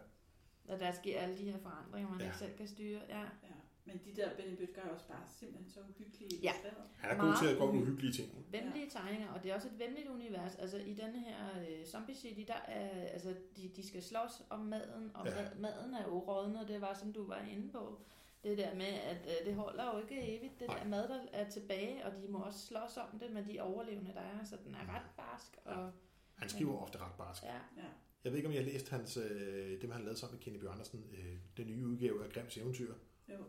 Og 0.68 0.80
der 0.80 0.91
sker 0.91 1.20
alle 1.20 1.38
de 1.38 1.43
her 1.51 1.57
forandringer, 1.57 2.09
man 2.09 2.20
ja. 2.20 2.26
ikke 2.26 2.38
selv 2.38 2.57
kan 2.57 2.68
styre. 2.68 3.01
Ja. 3.09 3.20
Ja. 3.20 3.50
Men 3.86 4.01
de 4.05 4.15
der 4.15 4.36
Benny 4.36 4.55
Bøtger 4.57 4.82
er 4.82 4.89
også 4.89 5.07
bare 5.07 5.23
simpelthen 5.39 5.69
så 5.69 5.79
uhyggelige. 5.89 6.39
Ja. 6.41 6.51
Han 6.97 7.17
er 7.17 7.23
god 7.25 7.34
til 7.41 7.47
at 7.53 7.57
gå 7.57 7.65
med 7.65 7.73
Meget 7.73 7.84
uhyggelige 7.84 8.13
ting. 8.13 8.45
Venlige 8.51 8.89
tegninger, 8.89 9.29
og 9.34 9.43
det 9.43 9.51
er 9.51 9.55
også 9.55 9.67
et 9.67 9.79
venligt 9.79 10.07
univers. 10.07 10.55
Altså 10.55 10.77
i 10.77 10.93
denne 10.93 11.19
her 11.19 11.38
øh, 11.59 11.86
Zombie 11.86 12.15
City, 12.15 12.41
der 12.47 12.53
er, 12.67 12.89
altså, 13.07 13.36
de, 13.57 13.71
de 13.75 13.88
skal 13.88 14.03
slås 14.03 14.43
om 14.49 14.59
maden, 14.59 15.11
og 15.13 15.25
Ja. 15.27 15.41
ja. 15.43 15.49
mad, 15.59 15.59
maden 15.59 15.93
er 15.93 16.03
jo 16.03 16.19
rådnet, 16.19 16.67
det 16.67 16.82
var 16.82 16.93
som 16.93 17.13
du 17.13 17.27
var 17.27 17.39
inde 17.41 17.69
på. 17.71 18.01
Det 18.43 18.57
der 18.57 18.75
med, 18.75 18.86
at 18.86 19.17
øh, 19.25 19.45
det 19.47 19.55
holder 19.55 19.95
jo 19.95 20.01
ikke 20.01 20.38
evigt, 20.38 20.59
det 20.59 20.67
Nej. 20.67 20.79
der 20.79 20.88
mad, 20.89 21.07
der 21.07 21.19
er 21.32 21.49
tilbage, 21.49 22.05
og 22.05 22.11
de 22.21 22.27
må 22.27 22.39
også 22.39 22.59
slås 22.59 22.97
om 22.97 23.19
det 23.19 23.32
med 23.32 23.45
de 23.45 23.59
overlevende, 23.61 24.13
der 24.13 24.21
er, 24.21 24.43
så 24.43 24.57
den 24.65 24.75
er 24.75 24.95
ret 24.95 25.09
barsk. 25.17 25.57
Og, 25.65 25.91
Han 26.36 26.49
skriver 26.49 26.77
ofte 26.82 26.97
ret 26.97 27.13
barsk. 27.17 27.43
ja. 27.43 27.53
Ja. 27.53 27.88
Jeg 28.23 28.32
ved 28.32 28.38
ikke, 28.38 28.47
om 28.49 28.53
jeg 28.55 28.63
har 28.63 28.71
læst 28.71 28.89
hans, 28.89 29.17
øh, 29.17 29.82
det, 29.82 29.91
han 29.93 30.01
lavede 30.01 30.19
sammen 30.19 30.36
med 30.36 30.43
Kenny 30.43 30.59
Bjørn 30.59 30.71
Andersen, 30.73 31.05
øh, 31.13 31.36
den 31.57 31.67
nye 31.67 31.88
udgave 31.88 32.25
af 32.25 32.32
Grimms 32.32 32.57
Eventyr. 32.57 32.93
Jo, 33.29 33.34
nogle. 33.38 33.47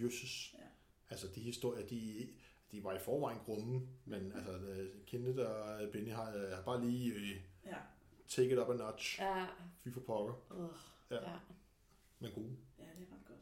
Jøsses. 0.00 0.54
Ja. 0.58 0.64
Altså, 1.10 1.26
de 1.34 1.40
historier, 1.40 1.86
de, 1.86 2.28
de 2.72 2.84
var 2.84 2.92
i 2.92 2.98
forvejen 2.98 3.38
grumme, 3.44 3.88
men 4.04 4.32
altså, 4.32 4.52
øh, 4.52 4.90
Kenneth 5.06 5.38
og 5.38 5.88
Benny 5.92 6.12
har, 6.12 6.34
øh, 6.36 6.50
har 6.50 6.62
bare 6.62 6.84
lige 6.86 7.14
øh, 7.14 7.36
Ja. 7.66 7.76
take 8.28 8.52
it 8.52 8.58
up 8.58 8.68
a 8.70 8.74
notch. 8.74 9.18
Ja. 9.20 9.46
Fy 9.84 9.88
for 9.92 10.00
pokker. 10.00 10.34
Uh, 10.50 10.70
Ja. 11.10 11.30
ja. 11.30 11.36
Men 12.18 12.32
gode. 12.32 12.56
ja, 12.78 12.84
det 12.84 13.08
er 13.10 13.14
ret 13.14 13.24
godt. 13.26 13.38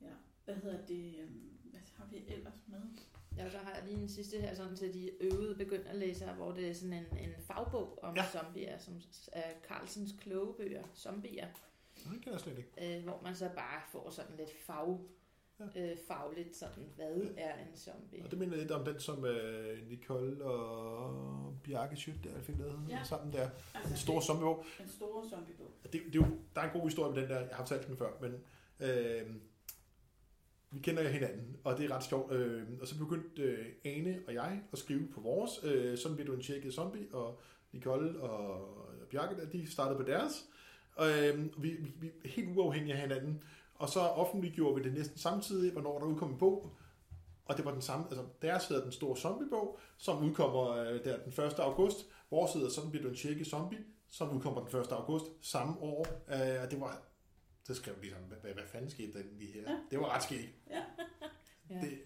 Ja. 0.00 0.06
Hvad 0.44 0.54
hedder 0.56 0.86
det? 0.86 1.14
øhm, 1.18 1.58
Hvad 1.70 1.80
har 1.96 2.06
vi 2.10 2.24
ellers 2.28 2.62
med? 2.66 2.80
Ja, 3.36 3.50
så 3.50 3.58
har 3.58 3.74
jeg 3.74 3.84
lige 3.84 3.98
en 4.02 4.08
sidste 4.08 4.40
her 4.40 4.54
sådan 4.54 4.76
til 4.76 4.94
de 4.94 5.10
øvede 5.22 5.54
begynderlæsere, 5.54 6.34
hvor 6.34 6.52
det 6.52 6.68
er 6.68 6.72
sådan 6.74 6.92
en, 6.92 7.18
en 7.18 7.34
fagbog 7.40 7.98
om 8.02 8.16
Ja. 8.16 8.22
ja. 8.22 8.28
zombier, 8.30 8.78
som 8.78 8.94
er 9.32 9.52
Carlsens 9.68 10.14
kloge 10.20 10.54
bøger, 10.54 10.84
zombier, 10.96 11.48
Nej, 12.04 12.14
det 12.14 12.22
kan 12.22 12.32
jeg 12.32 12.40
slet 12.40 12.58
ikke. 12.58 12.96
øh, 12.98 13.04
hvor 13.04 13.20
man 13.22 13.34
så 13.36 13.50
bare 13.54 13.82
får 13.92 14.10
sådan 14.10 14.36
lidt 14.36 14.50
fag, 14.66 14.98
Ja. 15.74 15.90
øh, 15.90 15.96
fagligt 16.08 16.56
sådan, 16.56 16.84
hvad 16.96 17.20
er 17.36 17.54
en 17.54 17.76
zombie? 17.76 18.24
Og 18.24 18.30
det 18.30 18.38
minder 18.38 18.56
lidt 18.56 18.70
om 18.70 18.84
den, 18.84 19.00
som 19.00 19.24
øh, 19.24 19.88
Nicole 19.88 20.44
og 20.44 21.56
Bjarke 21.64 21.96
Schødt 21.96 22.24
der 22.24 22.40
fik 22.42 22.58
lavet 22.58 22.80
Ja. 22.88 23.04
sammen 23.04 23.32
der. 23.32 23.48
Altså, 23.74 23.90
En 23.92 23.96
stor 23.96 24.20
zombiebog. 24.20 24.64
det- 24.78 24.84
En 24.84 24.90
stor 24.90 25.24
zombiebog. 25.30 25.70
Det, 25.82 25.92
det 25.92 26.00
er 26.06 26.08
jo, 26.14 26.26
der 26.54 26.60
er 26.60 26.64
en 26.72 26.80
god 26.80 26.88
historie 26.88 27.14
med 27.14 27.22
den 27.22 27.30
der, 27.30 27.38
jeg 27.40 27.48
har 27.52 27.64
fortalt 27.66 27.86
den 27.88 27.96
før, 27.96 28.10
men 28.20 28.32
øh, 28.80 29.34
vi 30.70 30.78
kender 30.80 31.02
jo 31.02 31.08
hinanden, 31.08 31.56
og 31.64 31.78
det 31.78 31.90
er 31.90 31.96
ret 31.96 32.04
sjovt. 32.04 32.32
Øh, 32.32 32.62
og 32.80 32.88
så 32.88 32.98
begyndte 32.98 33.42
øh, 33.42 33.66
Ane 33.84 34.22
og 34.26 34.34
jeg 34.34 34.62
at 34.72 34.78
skrive 34.78 35.08
på 35.08 35.20
vores, 35.20 35.50
øh, 35.64 35.98
sådan 35.98 36.16
bliver 36.16 36.26
du 36.30 36.34
en 36.36 36.42
tjekket 36.42 36.74
zombie, 36.74 37.06
og 37.12 37.40
Nicole 37.72 38.20
og 38.20 38.68
Bjarke, 39.10 39.40
der, 39.40 39.46
de 39.50 39.70
startede 39.70 39.96
på 39.98 40.02
deres. 40.10 40.46
Og 40.96 41.06
øh, 41.10 41.62
vi, 41.62 41.70
vi, 41.70 41.92
vi 42.00 42.06
er 42.24 42.28
helt 42.28 42.48
uafhængige 42.56 42.94
af 42.94 43.00
hinanden. 43.00 43.42
Og 43.78 43.88
så 43.88 44.00
offentliggjorde 44.00 44.74
vi 44.76 44.82
det 44.82 44.94
næsten 44.94 45.18
samtidig, 45.18 45.72
hvornår 45.72 45.98
der 45.98 46.06
udkom 46.06 46.30
en 46.30 46.38
bog. 46.38 46.70
Og 47.44 47.56
det 47.56 47.64
var 47.64 47.72
den 47.72 47.82
samme, 47.82 48.06
altså 48.06 48.24
deres 48.42 48.68
hedder 48.68 48.82
den 48.82 48.92
store 48.92 49.16
zombiebog, 49.16 49.78
som 49.96 50.24
udkommer 50.24 50.70
øh, 50.70 51.04
der 51.04 51.18
den 51.18 51.44
1. 51.44 51.58
august. 51.58 52.06
Vores 52.30 52.52
hedder 52.52 52.70
sådan 52.70 52.90
bliver 52.90 53.02
du 53.02 53.08
en 53.10 53.16
tjekket 53.16 53.46
zombie, 53.46 53.78
som 54.10 54.36
udkommer 54.36 54.66
den 54.66 54.80
1. 54.80 54.92
august 54.92 55.24
samme 55.40 55.80
år. 55.80 56.06
Øh, 56.28 56.62
og 56.62 56.70
det 56.70 56.80
var, 56.80 57.02
så 57.64 57.74
skrev 57.74 57.94
vi 57.96 58.00
ligesom, 58.00 58.22
hvad, 58.22 58.52
hvad, 58.54 58.64
fanden 58.72 58.90
skete 58.90 59.12
der 59.12 59.24
lige 59.38 59.52
her? 59.52 59.62
Ja. 59.62 59.76
Det 59.90 60.00
var 60.00 60.14
ret 60.14 60.22
skægt. 60.22 60.54
Ja. 60.70 60.82
Ja. 61.70 61.80
Det, 61.80 61.98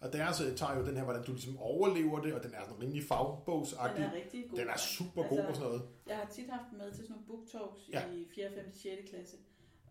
og 0.00 0.12
deres 0.12 0.40
øh, 0.40 0.56
tager 0.56 0.78
jo 0.78 0.86
den 0.86 0.96
her, 0.96 1.04
hvordan 1.04 1.24
du 1.24 1.32
ligesom 1.32 1.58
overlever 1.58 2.20
det, 2.20 2.34
og 2.34 2.42
den 2.42 2.54
er 2.54 2.64
sådan 2.64 2.80
rimelig 2.82 3.02
Den 3.02 3.08
fagbogsagtig. 3.08 4.04
er 4.04 4.12
rigtig 4.12 4.44
god. 4.50 4.58
Den 4.58 4.68
er 4.68 4.78
super 4.78 5.22
god 5.22 5.38
og 5.38 5.54
sådan 5.54 5.68
noget. 5.68 5.82
Jeg 6.06 6.16
har 6.16 6.26
tit 6.26 6.50
haft 6.50 6.70
dem 6.70 6.78
med 6.78 6.92
til 6.92 7.04
sådan 7.06 7.10
nogle 7.10 7.26
book 7.26 7.42
talks 7.52 7.82
ja. 7.92 8.02
i 8.12 8.26
4., 8.34 8.50
5., 8.54 8.74
6. 8.74 9.10
klasse, 9.10 9.36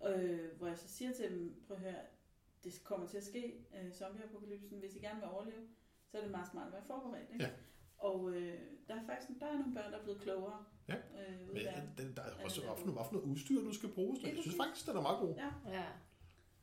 øh, 0.10 0.58
hvor 0.58 0.68
jeg 0.68 0.78
så 0.78 0.88
siger 0.88 1.14
til 1.14 1.30
dem, 1.32 1.64
prøv 1.68 1.78
at 1.78 1.84
høre, 1.84 1.96
det 2.64 2.82
kommer 2.84 3.08
til 3.08 3.18
at 3.18 3.24
ske, 3.24 3.54
øh, 3.82 3.92
zombieapokalypsen, 3.94 4.80
hvis 4.80 4.96
I 4.96 5.00
gerne 5.00 5.20
vil 5.20 5.30
overleve, 5.30 5.68
så 6.08 6.18
er 6.18 6.22
det 6.22 6.32
meget 6.32 6.48
smart 6.52 6.68
at 6.68 6.74
være 6.74 6.84
forberedt. 6.88 7.30
Ikke? 7.34 7.44
Ja. 7.46 7.50
Og 7.98 8.32
øh, 8.32 8.60
der 8.88 8.96
er 8.96 9.06
faktisk 9.06 9.40
der 9.40 9.46
er 9.48 9.54
nogle 9.58 9.74
børn, 9.74 9.92
der 9.92 10.00
er 10.00 10.04
blevet 10.04 10.22
klogere. 10.22 10.66
Ja. 10.88 10.96
Øh, 10.96 11.48
Men 11.48 11.56
verden. 11.56 11.90
den, 11.98 12.16
der 12.16 12.22
er 12.22 12.30
Ja, 12.40 12.44
også 12.44 12.62
for 12.62 12.68
god. 12.68 12.78
noget, 12.78 12.94
hvad 12.94 13.06
for 13.06 13.14
noget 13.14 13.28
udstyr, 13.28 13.62
du 13.62 13.74
skal 13.74 13.90
bruge. 13.90 14.18
Så 14.22 14.28
Jeg 14.28 14.38
synes 14.42 14.58
faktisk, 14.58 14.88
den 14.88 14.96
er 14.96 15.02
meget 15.02 15.20
god. 15.20 15.36
Ja, 15.36 15.50
Ja, 15.72 15.86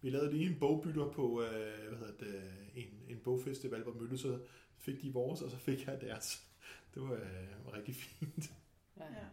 Vi 0.01 0.11
lavede 0.11 0.33
lige 0.33 0.51
en 0.53 0.59
bogbytter 0.61 1.11
på 1.13 1.43
øh, 1.43 1.89
hvad 1.89 1.99
hedder 1.99 2.17
det, 2.19 2.43
en, 2.75 2.89
en 3.09 3.21
bogfestival, 3.25 3.83
hvor 3.83 3.93
Mølle 3.93 4.19
så 4.19 4.41
fik 4.79 5.03
de 5.03 5.13
vores, 5.13 5.43
og 5.43 5.51
så 5.51 5.57
fik 5.57 5.87
jeg 5.87 6.01
deres. 6.01 6.49
Det 6.95 7.03
var, 7.03 7.13
øh, 7.15 7.65
var 7.67 7.73
rigtig 7.77 7.95
fint. 7.95 8.53
ja. 8.97 9.05
ja. 9.05 9.25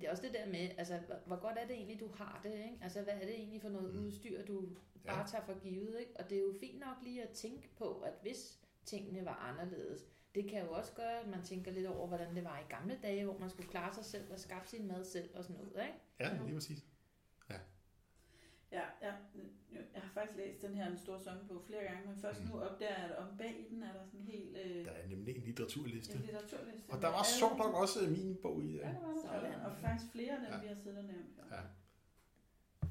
Det 0.00 0.06
er 0.06 0.10
også 0.10 0.22
det 0.22 0.34
der 0.34 0.46
med, 0.46 0.70
altså, 0.78 1.00
hvor- 1.26 1.36
godt 1.40 1.58
er 1.58 1.66
det 1.66 1.76
egentlig, 1.76 2.00
du 2.00 2.08
har 2.14 2.40
det, 2.42 2.52
ikke? 2.54 2.78
Altså, 2.82 3.02
hvad 3.02 3.14
er 3.14 3.18
det 3.26 3.34
egentlig 3.34 3.62
for 3.62 3.68
noget 3.68 3.94
mm. 3.94 4.04
udstyr, 4.04 4.44
du 4.46 4.68
Ja. 5.04 5.14
bare 5.14 5.26
tager 5.28 5.44
for 5.44 5.58
givet, 5.58 6.00
ikke? 6.00 6.12
Og 6.18 6.30
det 6.30 6.38
er 6.38 6.42
jo 6.42 6.54
fint 6.60 6.78
nok 6.80 6.96
lige 7.02 7.22
at 7.22 7.30
tænke 7.30 7.68
på, 7.78 8.00
at 8.00 8.12
hvis 8.22 8.58
tingene 8.84 9.24
var 9.24 9.34
anderledes, 9.34 10.06
det 10.34 10.50
kan 10.50 10.64
jo 10.64 10.72
også 10.72 10.92
gøre, 10.92 11.20
at 11.20 11.26
man 11.28 11.42
tænker 11.44 11.70
lidt 11.72 11.86
over, 11.86 12.06
hvordan 12.08 12.36
det 12.36 12.44
var 12.44 12.58
i 12.58 12.62
gamle 12.72 12.98
dage, 13.02 13.24
hvor 13.24 13.38
man 13.38 13.50
skulle 13.50 13.68
klare 13.68 13.94
sig 13.94 14.04
selv 14.04 14.32
og 14.32 14.40
skaffe 14.40 14.68
sin 14.68 14.86
mad 14.88 15.04
selv 15.04 15.36
og 15.36 15.44
sådan 15.44 15.56
noget, 15.56 15.86
ikke? 15.86 15.98
Ja, 16.20 16.42
lige 16.44 16.54
præcis. 16.54 16.84
Ja, 17.50 17.58
ja, 19.02 19.12
jeg 19.94 20.02
har 20.02 20.05
faktisk 20.18 20.36
læst 20.42 20.62
den 20.62 20.74
her 20.78 20.88
Den 20.88 20.98
Store 21.04 21.20
Zombiebog 21.24 21.62
flere 21.68 21.82
gange, 21.88 22.02
men 22.08 22.16
først 22.24 22.40
Mm. 22.42 22.48
nu 22.48 22.54
opdager 22.66 22.96
jeg, 23.02 23.04
at 23.10 23.16
om 23.16 23.28
bag 23.38 23.54
i 23.62 23.74
den 23.74 23.82
er 23.82 23.92
der 23.92 24.04
sådan 24.04 24.20
en 24.20 24.26
helt 24.26 24.56
øh, 24.64 24.84
Der 24.84 24.90
er 24.90 25.06
nemlig 25.08 25.36
en 25.36 25.42
litteraturliste. 25.42 26.14
en 26.14 26.20
litteraturliste. 26.20 26.90
Og 26.92 27.02
der 27.02 27.08
var 27.16 27.22
sjovt 27.40 27.52
alle- 27.52 27.62
nok 27.64 27.74
også 27.82 27.98
øh, 28.04 28.10
min 28.16 28.36
bog 28.42 28.62
i. 28.62 28.70
Ja, 28.76 28.88
Ja. 28.88 28.94
der 28.94 29.00
var 29.00 29.12
der. 29.14 29.20
Sådan. 29.22 29.60
Og 29.66 29.72
faktisk 29.84 30.12
flere 30.12 30.32
af 30.32 30.40
dem, 30.44 30.50
Ja. 30.54 30.60
vi 30.62 30.66
har 30.72 30.74
siddet 30.82 30.98
og 30.98 31.04
nævnt. 31.04 31.30
Ja. 31.54 31.60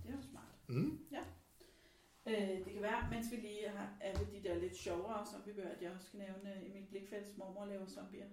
Det 0.06 0.14
var 0.16 0.22
smart. 0.32 0.54
Mm. 0.70 1.00
Øh, 2.28 2.34
det 2.66 2.74
kan 2.74 2.82
være, 2.82 3.08
mens 3.12 3.32
vi 3.32 3.36
lige 3.36 3.70
har, 3.70 3.98
er 4.02 4.20
ved 4.20 4.26
de 4.42 4.48
der 4.50 4.56
lidt 4.56 4.76
sjovere 4.78 5.26
zombiebøger, 5.32 5.70
at 5.70 5.82
jeg 5.82 5.92
også 5.92 6.08
skal 6.08 6.20
nævne 6.20 6.66
Emil 6.66 6.86
Blikfelds 6.90 7.38
Mormor 7.38 7.66
laver 7.66 7.86
zombier. 7.88 8.26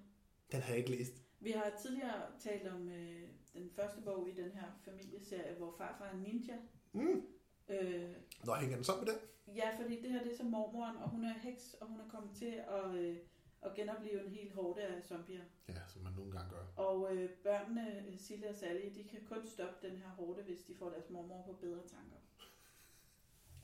Den 0.52 0.60
har 0.60 0.68
jeg 0.68 0.78
ikke 0.78 0.90
læst. 0.90 1.12
Vi 1.40 1.50
har 1.50 1.72
tidligere 1.82 2.22
talt 2.40 2.68
om 2.68 2.88
øh, 2.88 3.22
den 3.54 3.70
første 3.76 4.00
bog 4.00 4.28
i 4.28 4.32
den 4.32 4.50
her 4.50 4.64
familieserie, 4.84 5.54
hvor 5.54 5.74
farfar 5.78 6.04
er 6.04 6.12
en 6.12 6.20
ninja. 6.22 6.56
Mm. 6.92 7.22
Øh, 7.68 8.10
Nå, 8.44 8.54
hænger 8.54 8.76
den 8.76 8.84
sammen 8.84 9.04
med 9.04 9.12
den? 9.14 9.20
ja, 9.56 9.76
fordi 9.80 10.02
det 10.02 10.10
her 10.10 10.22
det 10.22 10.32
er 10.32 10.36
så 10.36 10.44
mormoren, 10.44 10.96
og 10.96 11.08
hun 11.10 11.24
er 11.24 11.32
heks, 11.32 11.74
og 11.80 11.86
hun 11.86 12.00
er 12.00 12.08
kommet 12.08 12.36
til 12.36 12.54
at, 12.68 12.94
øh, 12.94 13.16
at 13.62 13.74
genopleve 13.74 14.24
en 14.24 14.30
hel 14.30 14.52
horde 14.52 14.82
af 14.82 15.02
zombier. 15.04 15.44
Ja, 15.68 15.74
som 15.88 16.02
man 16.02 16.12
nogle 16.12 16.32
gange 16.32 16.50
gør. 16.50 16.82
Og 16.84 17.16
øh, 17.16 17.30
børnene, 17.30 17.98
øh, 18.08 18.18
Sille 18.18 18.48
og 18.48 18.54
Sally, 18.54 18.94
de 18.94 19.04
kan 19.04 19.20
kun 19.28 19.46
stoppe 19.46 19.88
den 19.88 19.96
her 19.96 20.08
horde, 20.10 20.42
hvis 20.42 20.62
de 20.62 20.74
får 20.74 20.90
deres 20.90 21.10
mormor 21.10 21.42
på 21.46 21.52
bedre 21.52 21.80
tanker. 21.88 22.16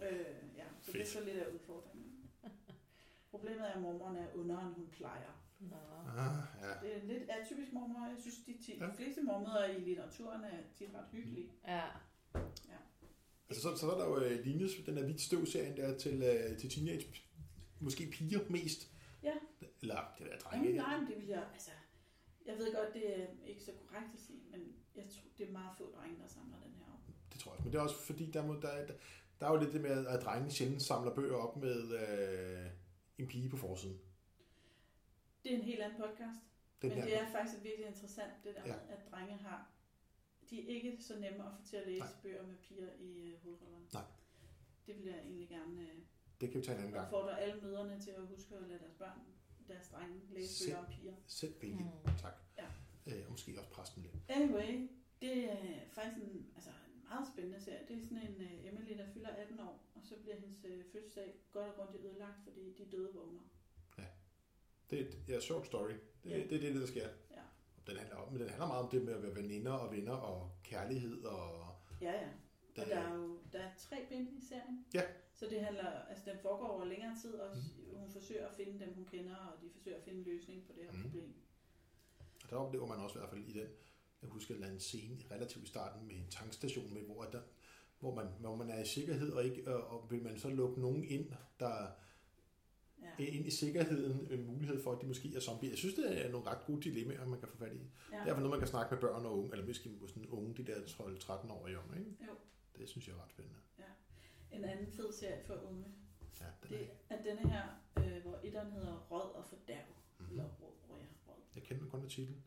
Øh, 0.02 0.56
ja, 0.56 0.64
så 0.82 0.92
det 0.92 1.00
er 1.00 1.04
Fedt. 1.04 1.08
så 1.08 1.24
lidt 1.24 1.36
af 1.38 1.52
udfordringen. 1.54 2.30
Problemet 3.30 3.60
er, 3.60 3.72
at 3.72 3.80
mormoren 3.82 4.16
er 4.16 4.26
under, 4.34 4.60
end 4.60 4.74
hun 4.74 4.88
plejer. 4.92 5.44
Nå. 5.60 5.76
Ah, 6.16 6.36
ja. 6.62 6.86
Det 6.86 6.96
er 6.96 7.00
en 7.00 7.06
lidt 7.08 7.30
atypisk 7.30 7.72
mormor. 7.72 8.06
Jeg 8.06 8.16
synes, 8.20 8.36
de, 8.46 8.58
ti, 8.64 8.78
Ja. 8.78 8.86
de 8.86 8.92
fleste 8.96 9.22
mormøder 9.22 9.64
i 9.64 9.80
litteraturen 9.80 10.44
er 10.44 10.58
tit 10.76 10.88
ret 10.94 11.06
hyggelige. 11.12 11.50
Ja. 11.66 11.82
Altså, 13.48 13.62
så, 13.62 13.76
så 13.76 13.90
er 13.90 13.98
der 13.98 14.06
jo 14.06 14.20
øh, 14.20 14.44
Linus, 14.44 14.70
den 14.86 14.96
der 14.96 15.04
hvidt 15.04 15.20
støv-serien 15.20 15.76
der 15.76 15.98
til, 15.98 16.22
øh, 16.22 16.58
til 16.58 16.70
teenage, 16.70 17.06
måske 17.80 18.06
piger 18.12 18.40
mest. 18.50 18.90
Ja. 19.22 19.32
Eller 19.82 20.14
det 20.18 20.26
der 20.26 20.36
Jamen, 20.52 20.64
drenge. 20.66 20.76
nej, 20.76 21.00
men 21.00 21.06
det 21.10 21.16
vil 21.16 21.26
jeg, 21.26 21.44
altså, 21.52 21.70
jeg 22.46 22.56
ved 22.58 22.74
godt, 22.74 22.94
det 22.94 23.20
er 23.20 23.26
ikke 23.46 23.62
så 23.62 23.72
korrekt 23.72 24.10
at 24.14 24.20
sige, 24.20 24.38
men 24.50 24.60
jeg 24.96 25.04
tror, 25.10 25.22
det 25.38 25.48
er 25.48 25.52
meget 25.52 25.70
få 25.78 25.92
drenge, 25.96 26.16
der 26.22 26.28
samler 26.28 26.56
den 26.64 26.72
her 26.78 26.84
op. 26.92 27.00
Det 27.32 27.40
tror 27.40 27.54
jeg. 27.54 27.64
Men 27.64 27.72
det 27.72 27.78
er 27.78 27.82
også 27.82 27.96
fordi, 27.96 28.30
der, 28.30 28.46
må, 28.46 28.54
der, 28.54 28.86
der, 28.86 28.94
der 29.40 29.46
er 29.46 29.50
jo 29.52 29.60
lidt 29.60 29.72
det 29.72 29.80
med, 29.80 30.06
at 30.06 30.22
drenge 30.24 30.50
sjældent 30.50 30.82
samler 30.82 31.14
bøger 31.14 31.36
op 31.36 31.56
med 31.56 31.78
øh, 32.00 32.66
en 33.18 33.26
pige 33.28 33.48
på 33.48 33.56
forsiden. 33.56 33.98
Det 35.42 35.52
er 35.52 35.56
en 35.56 35.62
helt 35.64 35.80
anden 35.80 36.00
podcast, 36.00 36.40
Den 36.82 36.88
men 36.88 36.98
her. 36.98 37.04
det 37.04 37.20
er 37.20 37.32
faktisk 37.32 37.62
virkelig 37.62 37.86
interessant, 37.86 38.32
det 38.44 38.54
der 38.54 38.62
Ja. 38.66 38.72
med, 38.72 38.80
at 38.96 38.98
drenge 39.10 39.36
har, 39.36 39.70
de 40.50 40.60
er 40.62 40.74
ikke 40.74 40.96
så 41.00 41.14
nemme 41.18 41.46
at 41.46 41.52
få 41.58 41.64
til 41.70 41.76
at 41.76 41.86
læse 41.86 41.98
Nej. 42.00 42.08
Bøger 42.22 42.46
med 42.46 42.56
piger 42.56 42.88
i 43.00 43.10
øh, 43.28 43.42
hovedrollerne. 43.42 43.84
Nej. 43.92 44.02
Det 44.86 44.96
vil 44.98 45.04
jeg 45.04 45.18
egentlig 45.18 45.48
gerne 45.48 45.80
øh, 45.82 45.98
Det 46.40 46.50
kan 46.50 46.60
vi 46.60 46.64
tage 46.66 46.74
en 46.76 46.80
anden 46.80 46.94
gang. 46.94 47.04
opfordre 47.06 47.40
alle 47.40 47.60
møderne 47.62 48.00
til 48.00 48.10
at 48.10 48.26
huske 48.26 48.54
at 48.56 48.62
lade 48.68 48.78
deres 48.78 48.94
børn, 48.94 49.20
deres 49.68 49.88
drenge, 49.88 50.20
læse 50.30 50.54
Selv. 50.54 50.70
bøger 50.70 50.78
om 50.78 50.92
piger. 50.92 51.14
Selv 51.26 51.54
vælge. 51.62 51.74
Mm. 52.04 52.10
Tak. 52.18 52.34
Ja. 52.58 52.66
Øh, 53.06 53.24
og 53.26 53.30
måske 53.30 53.58
også 53.58 53.70
præsten 53.70 54.02
lidt. 54.02 54.14
Anyway, 54.28 54.88
det 55.20 55.52
er 55.52 55.56
faktisk 55.92 56.16
en, 56.26 56.46
altså 56.54 56.70
en 56.70 57.02
meget 57.08 57.28
spændende 57.32 57.60
serie. 57.60 57.84
Det 57.88 57.96
er 57.98 58.02
sådan 58.02 58.22
en 58.28 58.34
uh, 58.36 58.66
Emily, 58.68 58.98
der 58.98 59.06
fylder 59.14 59.28
18 59.28 59.60
år, 59.60 59.84
og 59.94 60.00
så 60.04 60.14
bliver 60.22 60.36
hendes 60.36 60.58
uh, 60.64 60.92
fødselsdag 60.92 61.34
godt 61.52 61.68
og 61.68 61.74
grundigt 61.74 62.04
ødelagt, 62.04 62.38
fordi 62.44 62.74
de 62.78 62.84
døde 62.96 63.10
vågner. 63.14 63.40
Det 64.90 65.00
er 65.00 65.04
et 65.04 65.18
ja, 65.28 65.40
short 65.40 65.66
story. 65.66 65.90
Det, 66.24 66.30
Ja. 66.30 66.36
det 66.36 66.52
er 66.52 66.60
det, 66.60 66.74
der 66.74 66.86
sker. 66.86 67.08
Den 67.88 67.96
handler, 67.96 68.16
om, 68.16 68.32
men 68.32 68.40
den 68.40 68.48
handler 68.48 68.66
meget 68.66 68.84
om 68.84 68.90
det 68.90 69.02
med 69.02 69.14
at 69.14 69.22
være 69.22 69.34
veninder 69.34 69.72
og 69.72 69.92
venner 69.92 70.12
og 70.12 70.50
kærlighed 70.64 71.24
og... 71.24 71.74
Ja, 72.00 72.12
ja. 72.12 72.28
Og 72.82 72.86
der 72.86 72.96
er 72.96 73.14
jo 73.14 73.38
der 73.52 73.58
er 73.58 73.70
tre 73.78 74.06
bind 74.08 74.28
i 74.38 74.40
serien. 74.48 74.84
Ja. 74.94 75.02
Så 75.34 75.46
det 75.50 75.60
handler, 75.60 75.90
altså 76.10 76.30
den 76.30 76.38
foregår 76.42 76.66
over 76.66 76.84
længere 76.84 77.16
tid 77.22 77.34
også. 77.34 77.62
Mm. 77.76 77.98
Hun 77.98 78.10
forsøger 78.10 78.48
at 78.48 78.54
finde 78.56 78.84
dem, 78.84 78.94
hun 78.94 79.04
kender, 79.04 79.36
og 79.36 79.62
de 79.62 79.70
forsøger 79.70 79.96
at 79.96 80.02
finde 80.02 80.18
en 80.18 80.24
løsning 80.24 80.66
på 80.66 80.72
det 80.72 80.84
her 80.84 80.92
mm. 80.92 81.02
problem. 81.02 81.34
Og 82.44 82.50
der 82.50 82.56
oplever 82.56 82.86
man 82.86 82.98
også 82.98 83.18
i 83.18 83.20
hvert 83.20 83.30
fald 83.30 83.44
i 83.44 83.52
den, 83.52 83.68
jeg 84.22 84.30
husker 84.30 84.54
en 84.54 84.64
anden 84.64 84.80
scene 84.80 85.18
relativt 85.30 85.64
i 85.64 85.68
starten 85.68 86.06
med 86.06 86.14
en 86.14 86.26
tankstation, 86.30 86.94
med, 86.94 87.02
hvor, 87.02 87.22
der, 87.22 87.40
hvor, 88.00 88.14
man, 88.14 88.26
hvor 88.40 88.56
man 88.56 88.70
er 88.70 88.82
i 88.82 88.86
sikkerhed, 88.86 89.32
og, 89.32 89.44
ikke, 89.44 89.74
og, 89.74 90.00
og 90.00 90.10
vil 90.10 90.22
man 90.22 90.38
så 90.38 90.48
lukke 90.48 90.80
nogen 90.80 91.04
ind, 91.04 91.32
der 91.60 91.86
Ja. 93.02 93.24
ind 93.24 93.46
i 93.46 93.50
sikkerheden, 93.50 94.28
en 94.30 94.46
mulighed 94.46 94.82
for, 94.82 94.92
at 94.92 95.00
de 95.02 95.06
måske 95.06 95.36
er 95.36 95.40
zombier. 95.40 95.70
Jeg 95.70 95.78
synes, 95.78 95.94
det 95.94 96.26
er 96.26 96.30
nogle 96.30 96.46
ret 96.46 96.66
gode 96.66 96.82
dilemmaer, 96.82 97.26
man 97.26 97.38
kan 97.40 97.48
få 97.48 97.56
fat 97.56 97.72
i. 97.72 97.76
ja. 98.12 98.20
Det 98.24 98.28
er 98.28 98.36
noget, 98.36 98.50
man 98.50 98.58
kan 98.58 98.68
snakke 98.68 98.94
med 98.94 99.00
børn 99.00 99.24
og 99.26 99.38
unge, 99.38 99.52
eller 99.52 99.66
måske 99.66 99.90
sådan 100.08 100.26
unge, 100.26 100.54
de 100.54 100.66
der 100.66 100.76
12-13-årige 100.80 101.78
om, 101.78 101.84
ikke? 101.98 102.10
Jo. 102.26 102.32
Det 102.78 102.88
synes 102.88 103.08
jeg 103.08 103.14
er 103.14 103.22
ret 103.22 103.30
spændende. 103.30 103.58
En 104.52 104.64
anden 104.64 104.86
fed 104.86 105.12
serie 105.12 105.44
for 105.44 105.54
unge, 105.54 105.84
Ja, 106.40 106.46
den 106.68 106.74
er, 106.74 106.78
det 106.78 106.90
er 107.18 107.22
denne 107.34 107.50
her, 107.50 107.64
øh, 107.98 108.22
hvor 108.22 108.40
etteren 108.42 108.72
hedder 108.72 109.06
Råd 109.10 109.34
og 109.34 109.44
Fordærv. 109.44 109.86
Mhm. 110.18 110.30
Eller 110.30 110.44
Råd, 110.44 110.72
ja, 110.88 110.94
Råd. 111.28 111.36
Jeg 111.54 111.62
kender 111.62 111.88
kun 111.88 112.02
af 112.04 112.08
titlen. 112.10 112.44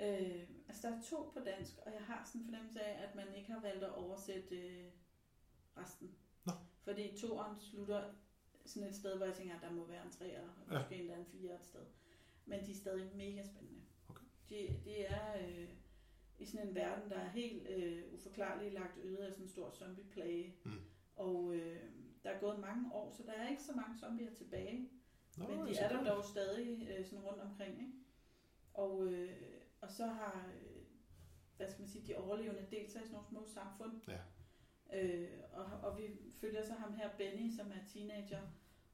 Øh, 0.00 0.42
altså 0.68 0.88
der 0.88 0.96
er 0.96 1.02
to 1.10 1.30
på 1.34 1.40
dansk, 1.44 1.72
og 1.86 1.92
jeg 1.92 2.02
har 2.02 2.24
sådan 2.24 2.40
en 2.40 2.44
fornemmelse 2.44 2.80
af, 2.80 3.08
at 3.08 3.14
man 3.14 3.34
ikke 3.36 3.52
har 3.52 3.60
valgt 3.60 3.84
at 3.84 3.94
oversætte 3.94 4.56
øh, 4.56 4.90
resten. 5.76 6.14
Nå. 6.46 6.52
Fordi 6.84 7.18
toeren 7.20 7.60
slutter 7.60 8.04
sådan 8.66 8.88
et 8.88 8.94
sted, 8.94 9.16
hvor 9.16 9.26
jeg 9.26 9.34
tænker, 9.34 9.54
at 9.56 9.62
der 9.62 9.70
må 9.72 9.86
være 9.86 10.04
en 10.04 10.10
treer, 10.10 10.42
og 10.48 10.72
Ja. 10.72 10.78
måske 10.78 10.94
endda 10.96 11.14
en 11.14 11.26
fire 11.26 11.54
et 11.54 11.64
sted. 11.64 11.80
Men 12.46 12.66
de 12.66 12.70
er 12.70 12.74
stadig 12.74 13.10
mega 13.16 13.42
spændende. 13.44 13.80
Okay. 14.08 14.24
De, 14.48 14.80
de 14.84 14.96
er 15.04 15.48
øh, 15.48 15.68
i 16.38 16.44
sådan 16.46 16.68
en 16.68 16.74
verden, 16.74 17.10
der 17.10 17.16
er 17.16 17.28
helt 17.28 17.68
øh, 17.68 18.02
uforklarligt 18.14 18.74
lagt 18.74 18.98
øde 19.04 19.26
af 19.26 19.32
sådan 19.32 19.44
en 19.44 19.48
stor 19.48 19.70
zombieplage. 19.70 20.54
Mm. 20.64 20.72
Og 21.16 21.54
øh, 21.54 21.80
der 22.24 22.30
er 22.30 22.40
gået 22.40 22.58
mange 22.58 22.92
år, 22.92 23.10
så 23.10 23.22
der 23.22 23.32
er 23.32 23.48
ikke 23.48 23.62
så 23.62 23.72
mange 23.72 23.98
zombier 23.98 24.34
tilbage. 24.34 24.90
Nå, 25.36 25.48
Men 25.48 25.58
de 25.58 25.68
altså, 25.68 25.82
er 25.84 25.88
der 25.88 26.14
dog 26.14 26.24
stadig 26.24 26.88
øh, 26.98 27.04
sådan 27.06 27.24
rundt 27.24 27.40
omkring, 27.40 27.72
ikke? 27.80 27.92
Og, 28.74 29.06
øh, 29.12 29.36
og 29.80 29.90
så 29.90 30.06
har, 30.06 30.50
øh, 30.54 30.82
hvad 31.56 31.68
skal 31.70 31.80
man 31.80 31.88
sige, 31.88 32.06
de 32.06 32.16
overlevende 32.16 32.66
delt 32.70 32.90
sig 32.90 33.02
i 33.02 33.04
sådan 33.04 33.12
nogle 33.12 33.28
små 33.28 33.46
samfund. 33.46 34.00
Ja. 34.08 34.18
Øh, 34.92 35.28
og, 35.52 35.64
og 35.64 35.98
vi 35.98 36.02
følger 36.40 36.64
så 36.66 36.72
ham 36.72 36.94
her, 36.94 37.10
Benny, 37.16 37.50
som 37.56 37.66
er 37.70 37.84
teenager, 37.92 38.42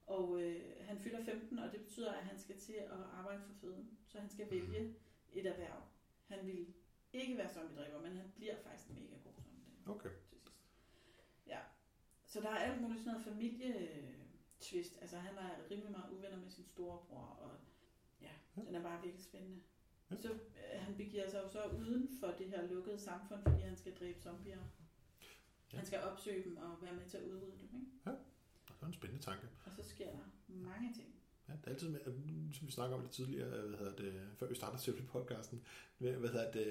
og 0.07 0.43
øh, 0.43 0.63
han 0.81 0.99
fylder 0.99 1.25
15, 1.25 1.59
og 1.59 1.73
det 1.73 1.81
betyder, 1.81 2.13
at 2.13 2.25
han 2.25 2.39
skal 2.39 2.59
til 2.59 2.73
at 2.73 2.91
arbejde 3.13 3.43
for 3.43 3.53
føden. 3.61 3.99
Så 4.07 4.19
han 4.21 4.29
skal 4.31 4.51
vælge 4.51 4.95
et 5.33 5.47
erhverv. 5.47 5.83
Han 6.27 6.47
vil 6.47 6.75
ikke 7.13 7.37
være 7.39 7.55
zombiedriver, 7.55 8.01
men 8.01 8.17
han 8.17 8.33
bliver 8.37 8.55
faktisk 8.63 8.91
mega 8.91 9.15
god 9.25 9.33
zombiedriver 9.35 9.95
Okay. 9.95 10.11
til 10.11 10.29
sidst. 10.31 10.53
Ja. 11.47 11.59
Så 12.27 12.41
der 12.41 12.49
er 12.51 12.57
alt 12.57 12.81
muligt 12.83 13.01
sådan 13.01 13.13
noget 13.13 13.27
familie 13.27 13.89
twist. 14.61 14.99
Altså 15.01 15.17
han 15.17 15.39
er 15.39 15.51
rimelig 15.71 15.91
meget 15.91 16.11
uvenner 16.13 16.37
med 16.37 16.51
sin 16.51 16.65
storebror, 16.65 17.37
og 17.41 17.51
ja, 18.23 18.31
Ja. 18.57 18.63
den 18.67 18.75
er 18.75 18.83
bare 18.83 19.03
virkelig 19.03 19.25
spændende. 19.25 19.61
Ja. 20.11 20.17
Så 20.17 20.33
øh, 20.33 20.81
han 20.81 20.97
begiver 20.97 21.29
sig 21.31 21.43
jo 21.43 21.49
så 21.49 21.65
uden 21.67 22.09
for 22.21 22.27
det 22.27 22.49
her 22.49 22.67
lukkede 22.67 22.99
samfund, 22.99 23.43
fordi 23.43 23.61
han 23.63 23.77
skal 23.77 23.95
dræbe 23.95 24.21
zombier. 24.21 24.59
Ja. 25.73 25.77
Han 25.77 25.87
skal 25.87 26.01
opsøge 26.03 26.45
dem 26.45 26.57
og 26.57 26.83
være 26.83 26.95
med 26.95 27.07
til 27.09 27.17
at 27.17 27.23
udrydde 27.25 27.59
dem, 27.61 27.69
ikke? 27.81 27.87
Det 28.69 28.75
var 28.81 28.87
en 28.87 28.93
spændende 28.95 29.23
tanke. 29.25 29.47
Og 29.67 29.73
så 29.73 29.83
sker 29.83 30.11
der 30.11 30.19
mange 30.49 30.95
ting. 30.95 31.09
Ja, 31.49 31.53
det 31.53 31.67
er 31.67 31.71
altid 31.71 31.89
med, 31.89 32.01
som 32.55 32.67
vi 32.67 32.73
snakker 32.73 32.97
om 32.97 33.03
lidt 33.03 33.13
tidligere, 33.13 33.67
hvad 33.69 33.79
hedder 33.79 33.97
det, 33.97 34.29
før 34.37 34.47
vi 34.49 34.55
starter 34.55 34.79
selve 34.79 35.03
podcasten, 35.07 35.63
med, 35.99 36.17
hvad 36.17 36.29
hedder 36.31 36.53
det, 36.53 36.69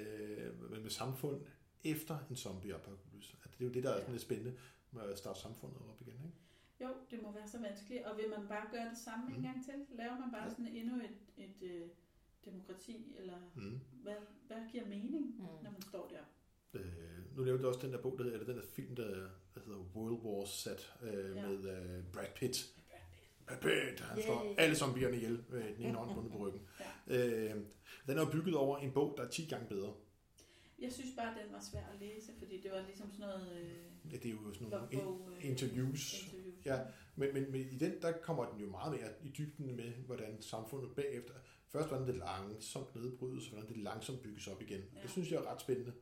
med, 0.70 0.80
med 0.80 0.90
samfund 0.90 1.42
efter 1.84 2.18
en 2.30 2.36
zombie-apokalypse. 2.36 3.36
At 3.44 3.50
det 3.58 3.64
er 3.64 3.68
jo 3.68 3.74
det, 3.74 3.82
der 3.82 3.90
er 3.90 3.98
sådan 4.00 4.12
lidt 4.12 4.22
spændende 4.22 4.58
med 4.90 5.02
at 5.02 5.18
starte 5.18 5.40
samfundet 5.40 5.78
op 5.90 6.00
igen, 6.00 6.14
ikke? 6.14 6.36
Jo, 6.80 6.88
det 7.10 7.22
må 7.22 7.32
være 7.32 7.48
så 7.48 7.58
vanskeligt. 7.60 8.04
Og 8.04 8.16
vil 8.16 8.24
man 8.38 8.48
bare 8.48 8.66
gøre 8.72 8.88
det 8.90 8.98
samme 8.98 9.28
Mm. 9.28 9.34
en 9.34 9.42
gang 9.42 9.64
til? 9.64 9.74
Laver 9.96 10.18
man 10.18 10.30
bare 10.32 10.42
Ja. 10.44 10.50
sådan 10.50 10.66
endnu 10.68 10.96
et, 10.96 11.16
et 11.36 11.62
øh, 11.62 11.88
demokrati? 12.44 13.14
Eller 13.18 13.38
Mm. 13.54 13.80
hvad, 14.02 14.16
hvad 14.46 14.56
giver 14.72 14.86
mening, 14.86 15.26
Mm. 15.26 15.42
når 15.62 15.70
man 15.70 15.82
står 15.82 16.08
der? 16.08 16.22
Øh, 16.74 17.36
nu 17.36 17.44
lavede 17.44 17.62
du 17.62 17.68
også 17.68 17.80
den 17.80 17.92
der 17.92 18.02
bog, 18.02 18.14
der 18.18 18.24
hedder, 18.24 18.38
eller 18.38 18.52
den 18.52 18.62
der 18.62 18.68
film, 18.68 18.96
der, 18.96 19.08
der 19.54 19.60
hedder 19.66 19.78
World 19.96 20.22
War 20.24 20.46
Z, 20.46 20.66
øh, 21.02 21.36
Ja. 21.36 21.48
med 21.48 21.58
øh, 21.70 22.04
Brad 22.12 22.26
Pitt. 22.36 22.66
Brad 23.46 23.56
Pitt. 23.60 24.00
Han 24.00 24.18
Yay. 24.18 24.24
slår 24.24 24.54
alle 24.58 24.76
zombierne 24.76 25.16
ihjel 25.16 25.44
med 25.48 25.62
den 25.76 25.84
ene 25.86 25.94
hånd 25.98 26.14
bundet 26.14 26.32
på 26.32 26.38
ryggen. 26.38 26.60
Øh, 27.06 27.50
den 28.06 28.18
er 28.18 28.30
bygget 28.30 28.54
over 28.56 28.78
en 28.78 28.92
bog, 28.92 29.14
der 29.16 29.24
er 29.24 29.28
10 29.28 29.44
gange 29.46 29.66
bedre. 29.68 29.94
Jeg 30.78 30.92
synes 30.92 31.10
bare, 31.16 31.26
den 31.44 31.52
var 31.52 31.60
svær 31.72 31.80
at 31.94 32.00
læse, 32.00 32.32
fordi 32.38 32.60
det 32.62 32.70
var 32.70 32.82
ligesom 32.86 33.12
sådan 33.12 33.26
noget 33.28 33.58
øh, 33.60 34.12
Ja, 34.12 34.16
det 34.16 34.26
er 34.26 34.30
jo 34.30 34.54
sådan 34.54 34.68
nogle 34.68 34.86
in- 34.90 34.98
logbog, 34.98 35.30
øh, 35.38 35.50
interviews. 35.50 36.22
interviews. 36.22 36.66
Ja, 36.66 36.78
men, 37.16 37.34
men, 37.34 37.52
men 37.52 37.60
i 37.60 37.78
den, 37.78 38.02
der 38.02 38.12
kommer 38.12 38.50
den 38.50 38.60
jo 38.60 38.66
meget 38.70 38.92
mere 39.00 39.10
i 39.24 39.28
dybden 39.28 39.76
med, 39.76 39.92
hvordan 40.06 40.42
samfundet 40.42 40.94
bagefter, 40.96 41.34
først 41.68 41.88
hvordan 41.88 42.06
det 42.06 42.16
langsomt 42.16 42.94
nedbrydes, 42.94 43.44
og 43.46 43.50
hvordan 43.52 43.68
det 43.68 43.76
langsomt 43.82 44.22
bygges 44.22 44.46
op 44.48 44.62
igen. 44.62 44.80
Ja. 44.96 45.02
Det 45.02 45.10
synes 45.10 45.30
jeg 45.30 45.36
er 45.38 45.52
ret 45.52 45.60
spændende. 45.60 45.92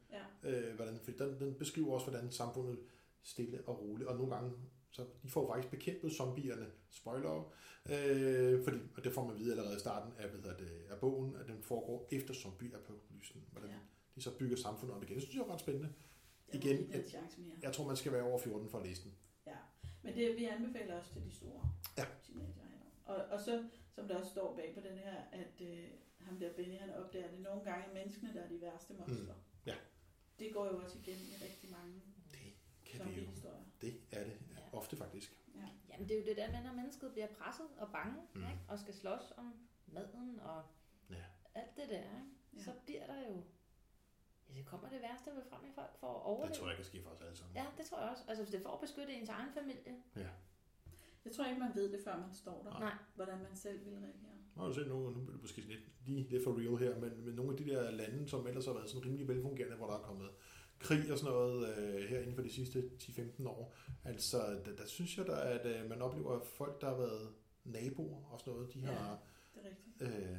Ja. 0.45 0.51
Øh, 0.69 0.77
hvordan, 0.77 0.99
for 1.03 1.11
den, 1.11 1.41
den 1.41 1.55
beskriver 1.55 1.95
også, 1.95 2.11
hvordan 2.11 2.33
samfundet 2.33 2.79
stille 3.23 3.61
og 3.67 3.81
roligt, 3.83 4.09
og 4.09 4.17
nogle 4.17 4.35
gange, 4.35 4.53
så 4.91 5.05
de 5.23 5.29
får 5.31 5.53
faktisk 5.55 5.71
bekæmpet 5.71 6.13
zombierne, 6.13 6.67
spoiler, 6.91 7.53
øh, 7.91 8.65
fordi, 8.65 8.79
og 8.97 9.05
det 9.05 9.13
får 9.13 9.25
man 9.27 9.39
vide 9.39 9.51
allerede 9.53 9.77
i 9.77 9.79
starten 9.81 10.13
af, 10.19 10.29
hvad 10.29 10.55
det, 10.55 10.71
af 10.91 10.99
bogen, 11.01 11.37
at 11.37 11.47
den 11.47 11.63
foregår 11.63 12.09
efter 12.13 12.35
zombie-apokalypsen, 12.35 13.45
hvordan 13.53 13.71
Ja. 13.71 13.77
de 14.15 14.23
så 14.23 14.39
bygger 14.39 14.57
samfundet 14.57 14.97
op 14.97 15.03
igen. 15.03 15.15
Det 15.15 15.23
synes 15.23 15.37
jeg 15.37 15.43
er 15.43 15.53
ret 15.53 15.61
spændende. 15.61 15.89
Jeg 16.53 16.65
Igen, 16.65 16.91
jeg- 16.91 17.05
mere. 17.39 17.57
Jeg 17.63 17.73
tror, 17.73 17.87
man 17.87 17.97
skal 17.97 18.13
være 18.13 18.23
over 18.23 18.39
14 18.39 18.69
for 18.69 18.79
at 18.79 18.87
læse 18.87 19.03
den. 19.05 19.13
Men 20.03 20.15
det, 20.15 20.37
vi 20.37 20.45
anbefaler 20.45 20.99
også 20.99 21.13
til 21.13 21.23
de 21.25 21.33
store 21.37 21.71
Ja. 21.99 22.05
teenager. 22.27 22.53
Og, 23.05 23.17
og 23.17 23.41
så, 23.41 23.65
som 23.95 24.09
der 24.09 24.17
også 24.17 24.31
står 24.31 24.57
bag 24.57 24.75
på 24.75 24.81
den 24.89 24.99
her, 24.99 25.15
at 25.33 25.61
øh, 25.61 25.85
ham 26.21 26.39
der 26.39 26.53
Benny, 26.57 26.79
han 26.79 26.91
opdager, 26.95 27.25
at 27.25 27.33
det 27.33 27.41
nogle 27.41 27.65
gange 27.65 27.85
er 27.91 27.95
menneskene, 27.95 28.35
der 28.35 28.41
er 28.41 28.49
de 28.49 28.61
værste 28.61 28.93
monstre. 28.95 29.35
Mm. 29.35 29.50
Ja. 30.41 30.45
Det 30.45 30.55
går 30.55 30.67
jo 30.67 30.83
også 30.83 30.99
igen 30.99 31.19
i 31.19 31.35
rigtig 31.45 31.71
mange 31.71 32.03
Det 32.33 32.53
kan 32.85 33.07
vi 33.09 33.21
jo. 33.21 33.31
Det 33.81 34.01
er 34.13 34.25
det 34.25 34.39
Ja. 34.57 34.79
ofte 34.79 34.97
faktisk. 34.97 35.37
Ja. 35.55 35.69
Jamen 35.89 36.09
det 36.09 36.15
er 36.17 36.21
jo 36.21 36.27
det 36.27 36.37
der 36.37 36.51
med, 36.53 36.63
når 36.63 36.73
mennesket 36.73 37.13
bliver 37.13 37.27
presset 37.27 37.67
og 37.79 37.93
bange, 37.93 38.17
Mm. 38.35 38.41
ikke? 38.43 38.61
og 38.69 38.79
skal 38.79 38.95
slås 38.95 39.33
om 39.37 39.55
maden 39.87 40.41
og 40.41 40.63
Ja. 41.11 41.25
alt 41.55 41.77
det 41.77 41.89
der, 41.89 41.99
ikke? 41.99 42.25
Ja. 42.57 42.63
så 42.63 42.73
bliver 42.85 43.07
der 43.07 43.29
jo... 43.29 43.43
Ja, 44.49 44.55
det 44.55 44.67
kommer 44.67 44.89
det 44.89 45.03
værste 45.03 45.31
ved 45.31 45.43
frem 45.51 45.65
i 45.65 45.73
folk 45.75 45.97
for 45.99 46.07
at 46.15 46.23
overleve. 46.23 46.49
Det 46.49 46.57
tror 46.59 46.67
jeg 46.69 46.77
kan 46.77 46.85
ske 46.85 47.03
for 47.03 47.11
os 47.11 47.21
alle 47.21 47.37
sammen. 47.37 47.57
Ja, 47.57 47.67
det 47.79 47.87
tror 47.87 48.01
jeg 48.01 48.11
også. 48.11 48.25
Altså 48.29 48.43
hvis 48.45 48.51
det 48.53 48.59
er 48.59 48.63
for 48.63 48.71
at 48.75 48.81
beskytte 48.81 49.13
ens 49.15 49.29
egen 49.29 49.53
familie. 49.53 50.03
Jeg 51.25 51.33
tror 51.33 51.45
ikke, 51.47 51.61
man 51.61 51.75
ved 51.75 51.93
det, 51.93 52.01
før 52.05 52.17
man 52.21 52.35
står 52.35 52.63
der, 52.63 52.79
Nej. 52.79 52.95
hvordan 53.15 53.39
man 53.39 53.57
selv 53.57 53.85
vil 53.87 53.95
reagere. 53.99 54.40
Nu 54.57 54.63
har 54.63 54.69
du 54.69 54.75
set 54.75 54.89
nu, 54.89 55.11
nu 55.11 55.21
bliver 55.21 55.33
det 55.33 55.41
måske 55.43 55.61
lidt, 55.61 55.81
lige 56.07 56.27
lidt 56.31 56.45
for 56.45 56.59
real 56.59 56.77
her, 56.93 57.01
men, 57.01 57.25
men 57.25 57.35
nogle 57.35 57.51
af 57.53 57.57
de 57.59 57.65
der 57.65 57.91
lande, 57.91 58.29
som 58.29 58.47
ellers 58.47 58.67
har 58.67 58.73
været 58.73 58.91
sådan 58.91 59.05
rimelig 59.07 59.29
velfungerende, 59.29 59.77
hvor 59.77 59.87
der 59.87 59.95
er 59.95 60.03
kommet 60.03 60.31
krig 60.79 61.13
og 61.13 61.19
sådan 61.19 61.33
noget 61.35 61.79
øh, 61.79 62.09
her 62.09 62.21
inden 62.21 62.35
for 62.35 62.43
de 62.43 62.51
sidste 62.53 62.91
10-15 63.03 63.49
år. 63.49 63.75
Altså, 64.05 64.39
der, 64.65 64.77
der 64.77 64.87
synes 64.87 65.19
jeg 65.19 65.27
da, 65.27 65.33
at 65.33 65.83
øh, 65.83 65.89
man 65.89 66.03
oplever, 66.03 66.33
at 66.41 66.47
folk, 66.47 66.81
der 66.81 66.87
har 66.89 66.97
været 66.97 67.33
naboer 67.65 68.25
og 68.33 68.41
sådan 68.41 68.53
noget, 68.55 68.75
de 68.75 68.79
Ja. 68.79 68.87
har 68.87 69.19
Det 69.55 69.61
er 69.65 69.69
rigtigt. 69.71 70.21
øh, 70.21 70.39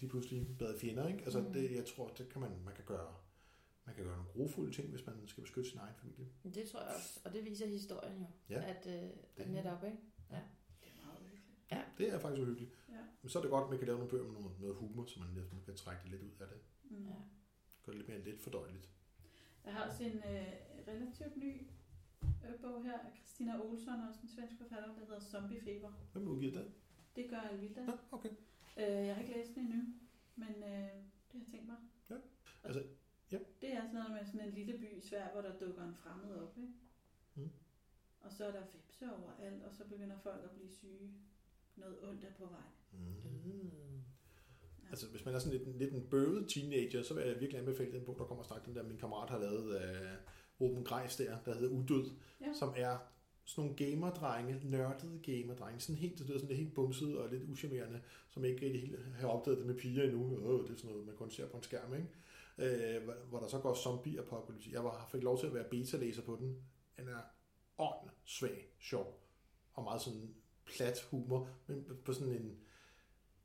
de 0.00 0.04
er 0.06 0.08
pludselig 0.10 0.48
blevet 0.58 0.80
fjender, 0.80 1.08
ikke? 1.08 1.22
Altså, 1.24 1.40
Mm. 1.40 1.52
det, 1.52 1.70
jeg 1.72 1.84
tror, 1.86 2.08
det 2.08 2.28
kan 2.28 2.40
man, 2.40 2.50
man 2.64 2.74
kan 2.74 2.84
gøre 2.84 3.14
Man 3.86 3.94
kan 3.94 4.04
gøre 4.04 4.16
nogle 4.16 4.30
grofulde 4.32 4.72
ting, 4.72 4.90
hvis 4.90 5.06
man 5.06 5.14
skal 5.26 5.42
beskytte 5.42 5.70
sin 5.70 5.78
egen 5.78 5.94
familie. 6.02 6.26
Det 6.54 6.68
tror 6.68 6.80
jeg 6.80 6.88
også, 6.96 7.20
og 7.24 7.32
det 7.32 7.44
viser 7.44 7.66
historien 7.66 8.18
jo, 8.18 8.26
Ja. 8.50 8.62
at 8.70 8.86
øh, 8.86 9.10
Det- 9.36 9.50
netop, 9.50 9.84
ikke? 9.84 9.96
Er 10.30 10.32
meget 10.32 10.44
uhyggeligt. 11.74 11.98
Det 11.98 12.14
er 12.14 12.18
faktisk 12.18 12.42
uhyggeligt. 12.42 12.72
Ja. 12.88 13.02
Men 13.22 13.28
så 13.30 13.38
er 13.38 13.42
det 13.42 13.50
godt, 13.50 13.64
at 13.64 13.70
man 13.70 13.78
kan 13.78 13.86
lave 13.86 13.98
nogle 13.98 14.10
bøger 14.10 14.24
med 14.24 14.32
noget, 14.32 14.60
noget 14.60 14.76
humor, 14.76 15.04
så 15.04 15.20
man 15.20 15.28
næsten 15.34 15.60
kan 15.64 15.74
trække 15.74 16.02
det 16.02 16.10
lidt 16.10 16.22
ud 16.22 16.30
af 16.40 16.46
det. 16.48 16.60
Mm. 16.90 17.06
Ja. 17.06 17.14
Gør 17.82 17.92
det 17.92 17.96
lidt 17.96 18.08
mere 18.08 18.24
let 18.24 18.40
fordøjeligt. 18.40 18.90
Jeg 19.64 19.72
har 19.74 19.84
også 19.88 20.04
en 20.04 20.16
øh, 20.16 20.46
relativt 20.88 21.36
ny 21.36 21.66
øh, 22.24 22.60
bog 22.60 22.84
her 22.84 22.98
af 22.98 23.12
Christina 23.16 23.60
Olsson, 23.60 24.00
også 24.08 24.20
en 24.22 24.28
svensk 24.28 24.58
forfatter, 24.58 24.94
der 24.94 25.00
hedder 25.00 25.20
Zombie 25.20 25.60
Fever. 25.60 25.92
Hvem 26.12 26.28
udgivet 26.28 26.54
den? 26.54 26.74
Det 27.16 27.30
gør 27.30 27.36
Alvilda. 27.36 27.80
Ja, 27.80 27.92
okay. 28.10 28.30
Øh, 28.76 29.06
jeg 29.06 29.14
har 29.14 29.22
ikke 29.22 29.34
læst 29.34 29.54
den 29.54 29.66
endnu, 29.66 29.82
men 30.36 30.48
øh, 30.48 30.88
det 31.28 31.32
har 31.32 31.38
jeg 31.38 31.46
tænkt 31.50 31.66
mig. 31.66 31.76
Ja. 32.10 32.16
Altså, 32.64 32.82
ja. 33.32 33.38
Det 33.60 33.72
er 33.72 33.80
sådan 33.80 33.94
noget 33.94 34.10
med 34.10 34.26
sådan 34.26 34.48
en 34.48 34.54
lille 34.54 34.78
by 34.78 34.96
i 34.96 35.00
Sverige, 35.00 35.32
hvor 35.32 35.40
der 35.40 35.58
dukker 35.58 35.84
en 35.84 35.94
fremmed 35.94 36.34
op, 36.34 36.58
ikke? 36.58 36.72
Mm. 37.34 37.50
Og 38.20 38.32
så 38.32 38.44
er 38.44 38.52
der 38.52 38.62
vipse 38.72 39.14
overalt, 39.16 39.62
og 39.62 39.74
så 39.74 39.84
begynder 39.84 40.18
folk 40.18 40.44
at 40.44 40.50
blive 40.50 40.70
syge. 40.70 41.14
Noget 41.76 41.96
ondt 42.08 42.24
er 42.24 42.32
på 42.38 42.44
vej. 42.44 42.60
Mm. 42.92 44.02
Altså, 44.90 45.06
hvis 45.08 45.24
man 45.24 45.34
er 45.34 45.38
sådan 45.38 45.58
lidt, 45.58 45.78
lidt 45.78 45.94
en 45.94 46.06
bøvet 46.10 46.48
teenager, 46.48 47.02
så 47.02 47.14
vil 47.14 47.24
jeg 47.26 47.40
virkelig 47.40 47.58
anbefale 47.60 47.92
den 47.92 48.04
bog, 48.04 48.16
der 48.18 48.24
kommer 48.24 48.44
snart. 48.44 48.66
Den 48.66 48.74
der, 48.76 48.82
min 48.82 48.96
kammerat 48.98 49.30
har 49.30 49.38
lavet 49.38 49.74
af 49.74 50.16
Ruben 50.60 50.84
Greis 50.84 51.16
der, 51.16 51.38
der 51.44 51.54
hedder 51.54 51.68
Udød, 51.68 52.10
Ja. 52.40 52.46
som 52.58 52.72
er 52.76 52.98
sådan 53.44 53.70
nogle 53.70 53.90
gamerdrenge, 53.90 54.60
nørdede 54.70 55.18
gamerdrenge, 55.22 55.80
sådan 55.80 55.96
helt, 55.96 56.18
det 56.18 56.30
er 56.34 56.38
sådan 56.40 56.56
helt 56.56 56.74
bumset 56.74 57.18
og 57.18 57.30
lidt 57.30 57.42
uschammerende, 57.50 58.00
som 58.28 58.44
ikke 58.44 58.64
rigtig 58.66 58.80
helt 58.80 58.98
har 59.14 59.28
opdaget 59.28 59.58
det 59.58 59.66
med 59.66 59.74
piger 59.74 60.02
endnu. 60.04 60.36
Øh, 60.38 60.68
det 60.68 60.72
er 60.72 60.76
sådan 60.76 60.90
noget, 60.90 61.06
man 61.06 61.16
kun 61.16 61.30
ser 61.30 61.48
på 61.48 61.56
en 61.56 61.62
skærm, 61.62 61.94
ikke? 61.94 62.08
Øh, 62.98 63.08
hvor- 63.28 63.38
der 63.38 63.48
så 63.48 63.58
går 63.58 63.74
zombie 63.74 64.18
apokalypse. 64.20 64.70
Jeg 64.72 64.84
var, 64.84 65.08
fik 65.12 65.22
lov 65.22 65.38
til 65.40 65.46
at 65.46 65.54
være 65.54 65.64
beta-læser 65.70 66.22
på 66.22 66.36
den. 66.40 66.62
Den 66.96 67.08
er 67.08 67.20
åndssvag 67.78 68.68
sjov, 68.80 69.20
og 69.74 69.84
meget 69.84 70.02
sådan 70.02 70.34
plat 70.66 71.00
humor, 71.10 71.48
men 71.66 71.84
på 72.04 72.12
sådan 72.12 72.32
en, 72.32 72.56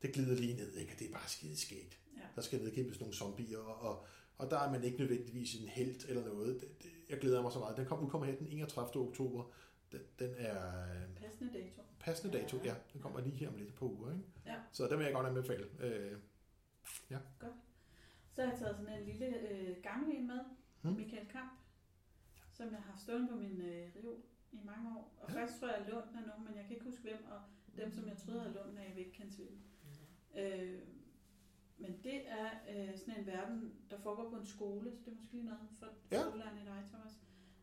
det 0.02 0.12
glider 0.12 0.34
lige 0.34 0.54
ned, 0.56 0.74
ikke? 0.76 0.94
Det 0.98 1.08
er 1.08 1.12
bare 1.12 1.28
skide 1.28 1.56
skægt. 1.56 1.98
Ja. 2.16 2.22
Der 2.36 2.42
skal 2.42 2.58
nedkæmpes 2.60 3.00
nogle 3.00 3.14
zombier, 3.14 3.58
og, 3.58 3.80
og, 3.90 4.06
og 4.38 4.50
der 4.50 4.58
er 4.58 4.72
man 4.72 4.84
ikke 4.84 4.98
nødvendigvis 4.98 5.54
en 5.54 5.68
held 5.68 6.08
eller 6.08 6.24
noget. 6.24 6.60
Det, 6.60 6.82
det, 6.82 6.90
jeg 7.08 7.18
glæder 7.18 7.42
mig 7.42 7.52
så 7.52 7.58
meget. 7.58 7.76
Den 7.76 7.86
kom, 7.86 8.04
udkommer 8.04 8.26
her 8.26 8.36
den 8.36 8.46
31. 8.46 9.08
oktober. 9.08 9.44
Den, 9.92 10.00
den 10.18 10.34
er 10.36 10.86
Passende 11.16 11.52
dato. 11.52 11.82
passende 12.00 12.38
dato, 12.38 12.58
ja. 12.64 12.74
Den 12.92 13.00
kommer 13.00 13.20
lige 13.20 13.34
her 13.36 13.48
om 13.48 13.56
lidt 13.56 13.74
på 13.74 13.84
uger, 13.90 14.10
ikke? 14.12 14.24
Ja. 14.46 14.54
Så 14.72 14.86
den 14.88 14.98
vil 14.98 15.04
jeg 15.04 15.14
godt 15.14 15.26
anbefale. 15.26 15.66
Øh, 15.80 16.16
Så 18.34 18.42
har 18.44 18.50
jeg 18.50 18.58
taget 18.58 18.76
sådan 18.76 18.98
en 19.00 19.06
lille 19.06 19.50
øh, 19.50 19.76
gammel 19.82 20.16
en 20.16 20.26
med, 20.26 20.40
Hmm. 20.82 20.92
Michael 20.96 21.26
Kamp, 21.28 21.52
som 22.52 22.66
jeg 22.70 22.78
har 22.82 22.98
stående 23.02 23.28
på 23.28 23.34
min 23.36 23.60
øh, 23.60 23.88
reol 23.96 24.16
i 24.52 24.60
mange 24.64 24.88
år. 24.98 25.16
Og 25.20 25.30
først 25.30 25.58
tror 25.60 25.68
jeg, 25.68 25.78
jeg 25.80 25.88
lånt 25.94 26.16
af 26.16 26.22
nogen, 26.26 26.44
men 26.44 26.54
jeg 26.56 26.64
kan 26.64 26.72
ikke 26.72 26.84
huske 26.84 27.02
hvem, 27.02 27.26
og 27.30 27.40
dem, 27.76 27.92
som 27.92 28.08
jeg 28.08 28.16
troede, 28.16 28.42
jeg 28.42 28.52
lånt 28.52 28.78
af, 28.78 28.88
jeg 28.88 28.98
ikke 28.98 29.12
kende 29.12 29.32
til. 29.34 29.48
Øh, 30.36 30.78
men 31.78 32.00
det 32.04 32.28
er 32.30 32.50
øh, 32.70 32.98
sådan 32.98 33.16
en 33.20 33.26
verden, 33.26 33.74
der 33.90 33.98
foregår 33.98 34.30
på 34.30 34.36
en 34.36 34.46
skole, 34.46 34.92
så 34.92 34.98
det 35.04 35.10
er 35.12 35.16
måske 35.16 35.32
lige 35.32 35.44
noget 35.44 35.60
for 35.78 35.86
Ja. 36.10 36.20
skolelæren 36.22 36.58
i 36.58 36.64
dig, 36.64 36.84
Thomas. 36.92 37.14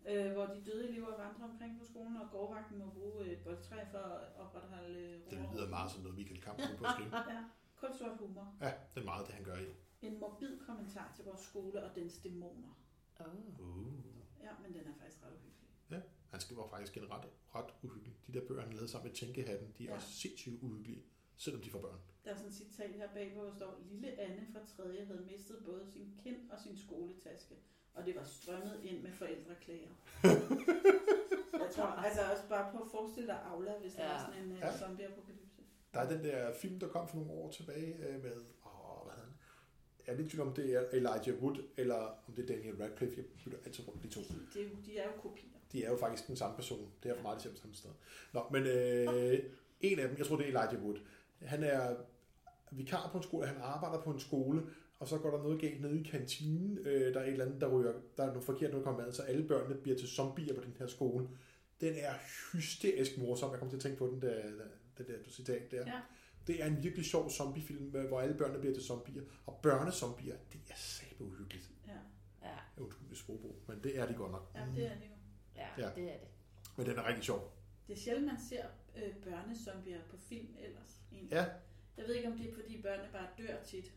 Øh, 0.10 0.32
hvor 0.34 0.46
de 0.46 0.64
døde 0.66 0.90
elever 0.90 1.18
vandrer 1.24 1.50
omkring 1.52 1.80
på 1.80 1.86
skolen, 1.86 2.18
og 2.18 2.32
gårdvagten 2.32 2.78
må 2.78 2.90
bruge 2.90 3.26
et 3.32 3.40
boldtræ 3.44 3.86
for 3.92 3.98
at 3.98 4.36
opretholde 4.36 5.00
øh, 5.00 5.20
ro 5.26 5.30
det 5.32 5.50
lyder 5.54 5.70
meget 5.70 5.92
som 5.92 6.02
noget, 6.04 6.18
Michael 6.18 6.42
Kamp 6.42 6.58
på 6.58 6.86
skrive. 6.94 7.10
Ja, 7.36 7.44
kun 7.76 7.90
sort 7.98 8.18
humor. 8.20 8.56
Ja, 8.62 8.72
det 8.96 9.02
er 9.02 9.06
meget 9.06 9.28
det, 9.28 9.36
han 9.36 9.44
gør 9.44 9.56
i. 9.58 9.66
En 10.02 10.20
morbid 10.20 10.60
kommentar 10.60 11.12
til 11.16 11.26
vores 11.26 11.40
skole 11.40 11.84
og 11.84 11.96
dens 11.96 12.18
dæmoner. 12.18 12.74
Oh. 13.20 13.26
Uh. 13.60 13.94
Ja, 14.44 14.50
men 14.62 14.74
den 14.74 14.88
er 14.88 14.94
faktisk 15.00 15.24
ret 15.24 15.32
uhyggelig. 15.34 15.55
Han 16.36 16.42
skriver 16.42 16.68
faktisk 16.68 16.94
generelt 16.94 17.26
ret 17.56 17.72
uhyggeligt. 17.84 18.18
De 18.28 18.34
der 18.34 18.42
bøger, 18.48 18.62
han 18.62 18.74
lavede 18.74 18.88
sammen 18.92 19.08
med 19.10 19.16
Tænkehatten, 19.20 19.68
de 19.78 19.84
er 19.86 19.90
Ja. 19.90 19.96
også 19.96 20.12
sindssygt 20.24 20.56
uhyggelige, 20.64 21.04
selvom 21.38 21.62
de 21.62 21.70
får 21.72 21.80
børn. 21.82 22.00
Der 22.24 22.32
er 22.32 22.36
sådan 22.36 22.50
et 22.50 22.56
citat 22.56 22.92
her 22.92 23.08
bagpå, 23.14 23.34
hvor 23.40 23.44
der 23.50 23.56
står, 23.56 23.72
Lille 23.92 24.20
Anne 24.20 24.48
fra 24.54 24.84
3. 24.84 25.06
havde 25.06 25.26
mistet 25.32 25.58
både 25.66 25.84
sin 25.94 26.08
kind 26.24 26.38
og 26.52 26.58
sin 26.64 26.78
skoletaske, 26.78 27.56
og 27.94 28.06
det 28.06 28.16
var 28.16 28.24
strømmet 28.24 28.80
ind 28.84 29.02
med 29.04 29.12
forældreklager. 29.12 29.90
jeg 31.64 31.70
tror, 31.76 31.86
altså 31.86 32.22
også 32.32 32.44
bare 32.50 32.72
på 32.72 32.78
at 32.84 32.88
forestille 32.92 33.28
dig 33.28 33.40
Aula, 33.52 33.74
hvis 33.82 33.94
der 33.94 34.04
Ja. 34.04 34.12
var 34.12 34.20
sådan 34.32 34.44
en 34.44 34.58
Ja. 34.58 34.68
ja. 34.68 34.78
zombie-apokalypse. 34.78 35.62
Der 35.94 36.00
er 36.00 36.10
den 36.16 36.24
der 36.24 36.54
film, 36.62 36.80
der 36.80 36.88
kom 36.88 37.08
for 37.08 37.16
nogle 37.18 37.32
år 37.32 37.52
tilbage 37.52 37.96
øh, 38.08 38.24
med, 38.24 38.32
åh, 38.66 39.04
hvad 39.06 39.14
hedder? 39.16 39.30
Jeg 40.08 40.14
er 40.14 40.18
lidt 40.18 40.30
tvivl 40.32 40.48
om, 40.48 40.54
det 40.54 40.74
er 40.74 40.82
Elijah 40.92 41.44
Wood, 41.44 41.58
eller 41.78 41.96
om 42.28 42.34
det 42.36 42.44
er 42.44 42.56
Daniel 42.56 42.76
Radcliffe. 42.84 43.16
Jeg 43.18 43.26
bytter 43.44 43.60
altid 43.66 43.88
rundt 43.88 44.04
de 44.04 44.08
to. 44.10 44.22
Det 44.54 44.62
er 44.62 44.70
jo, 44.70 44.76
de 44.86 44.98
er 44.98 45.06
jo 45.06 45.22
kopier. 45.22 45.50
De 45.76 45.84
er 45.84 45.90
jo 45.90 45.98
faktisk 45.98 46.28
den 46.28 46.36
samme 46.36 46.56
person. 46.56 46.92
Det 47.04 47.12
er 47.12 47.16
for 47.16 47.22
meget, 47.22 47.36
det 47.36 47.44
ser 47.44 47.62
samme 47.62 47.76
sted. 47.76 47.90
Nå, 48.34 48.44
men 48.52 48.64
øh, 48.64 49.40
en 49.82 50.00
af 50.00 50.08
dem, 50.08 50.18
jeg 50.18 50.26
tror, 50.26 50.36
det 50.36 50.44
er 50.44 50.48
Elijah 50.48 50.84
Wood. 50.84 50.98
Han 51.42 51.64
er 51.64 51.96
vikar 52.72 53.10
på 53.12 53.18
en 53.18 53.24
skole, 53.24 53.48
han 53.48 53.58
arbejder 53.62 54.02
på 54.02 54.12
en 54.12 54.20
skole, 54.20 54.64
og 55.00 55.08
så 55.08 55.18
går 55.18 55.32
der 55.32 55.44
noget 55.44 55.62
galt 55.62 55.82
nede 55.82 56.00
i 56.00 56.04
kantinen. 56.04 56.78
Øh, 56.78 57.14
der 57.14 57.20
er 57.20 57.24
et 57.24 57.32
eller 57.32 57.46
andet, 57.46 57.62
der 57.62 57.68
ryger, 57.68 57.94
der 58.18 58.24
er 58.24 58.28
noget 58.28 58.44
forkert, 58.44 58.72
noget 58.72 58.86
kommer 58.86 59.12
så 59.12 59.22
alle 59.22 59.48
børnene 59.48 59.76
bliver 59.82 59.98
til 59.98 60.08
zombier 60.08 60.56
på 60.56 60.62
den 60.62 60.76
her 60.80 60.88
skole. 60.88 61.28
Den 61.82 61.94
er 61.98 62.14
hysterisk 62.54 63.18
morsom. 63.18 63.52
Jeg 63.52 63.60
kommer 63.60 63.72
til 63.72 63.78
at 63.78 63.84
tænke 63.84 63.98
på 63.98 64.08
den 64.08 64.22
der, 64.22 64.42
den 64.98 65.08
der 65.08 65.14
citat 65.30 65.72
der. 65.72 65.78
Ja. 65.78 66.02
Det 66.48 66.64
er 66.64 66.66
en 66.66 66.84
virkelig 66.84 67.06
sjov 67.06 67.30
zombiefilm, 67.30 67.96
øh, 67.96 68.08
hvor 68.08 68.22
alle 68.22 68.36
børnene 68.38 68.60
bliver 68.60 68.74
til 68.74 68.84
zombier. 68.84 69.24
Og 69.46 69.60
børnezombier, 69.64 70.36
det 70.54 70.62
er 70.70 70.76
sæbe 70.76 71.24
uhyggeligt. 71.24 71.72
Ja, 71.88 71.94
Ja, 72.44 72.84
det 73.10 73.18
sprogbrug, 73.18 73.56
men 73.68 73.80
det 73.84 74.00
er 74.00 74.08
de 74.08 74.14
godt 74.14 74.32
nok. 74.32 74.52
ja 74.56 74.62
det 74.76 74.86
er 74.86 74.96
det. 74.96 75.14
Ja, 75.56 75.68
Ja. 75.78 75.89
det 75.95 76.03
er 76.03 76.18
det. 76.18 76.28
Men 76.78 76.86
den 76.86 76.97
er 76.97 77.08
rigtig 77.08 77.24
sjov. 77.24 77.51
Det 77.88 77.93
er 77.93 77.97
sjældent, 77.99 78.26
man 78.28 78.39
ser 78.49 78.66
øh, 78.95 79.16
børnezombier 79.24 79.99
på 80.10 80.18
film 80.18 80.56
ellers. 80.60 81.01
Egentlig. 81.12 81.32
Ja, 81.32 81.45
Jeg 81.97 82.06
ved 82.08 82.16
ikke, 82.16 82.28
om 82.32 82.38
det 82.38 82.49
er, 82.49 82.53
fordi 82.53 82.82
børnene 82.82 83.10
bare 83.12 83.28
dør 83.38 83.64
tit. 83.64 83.91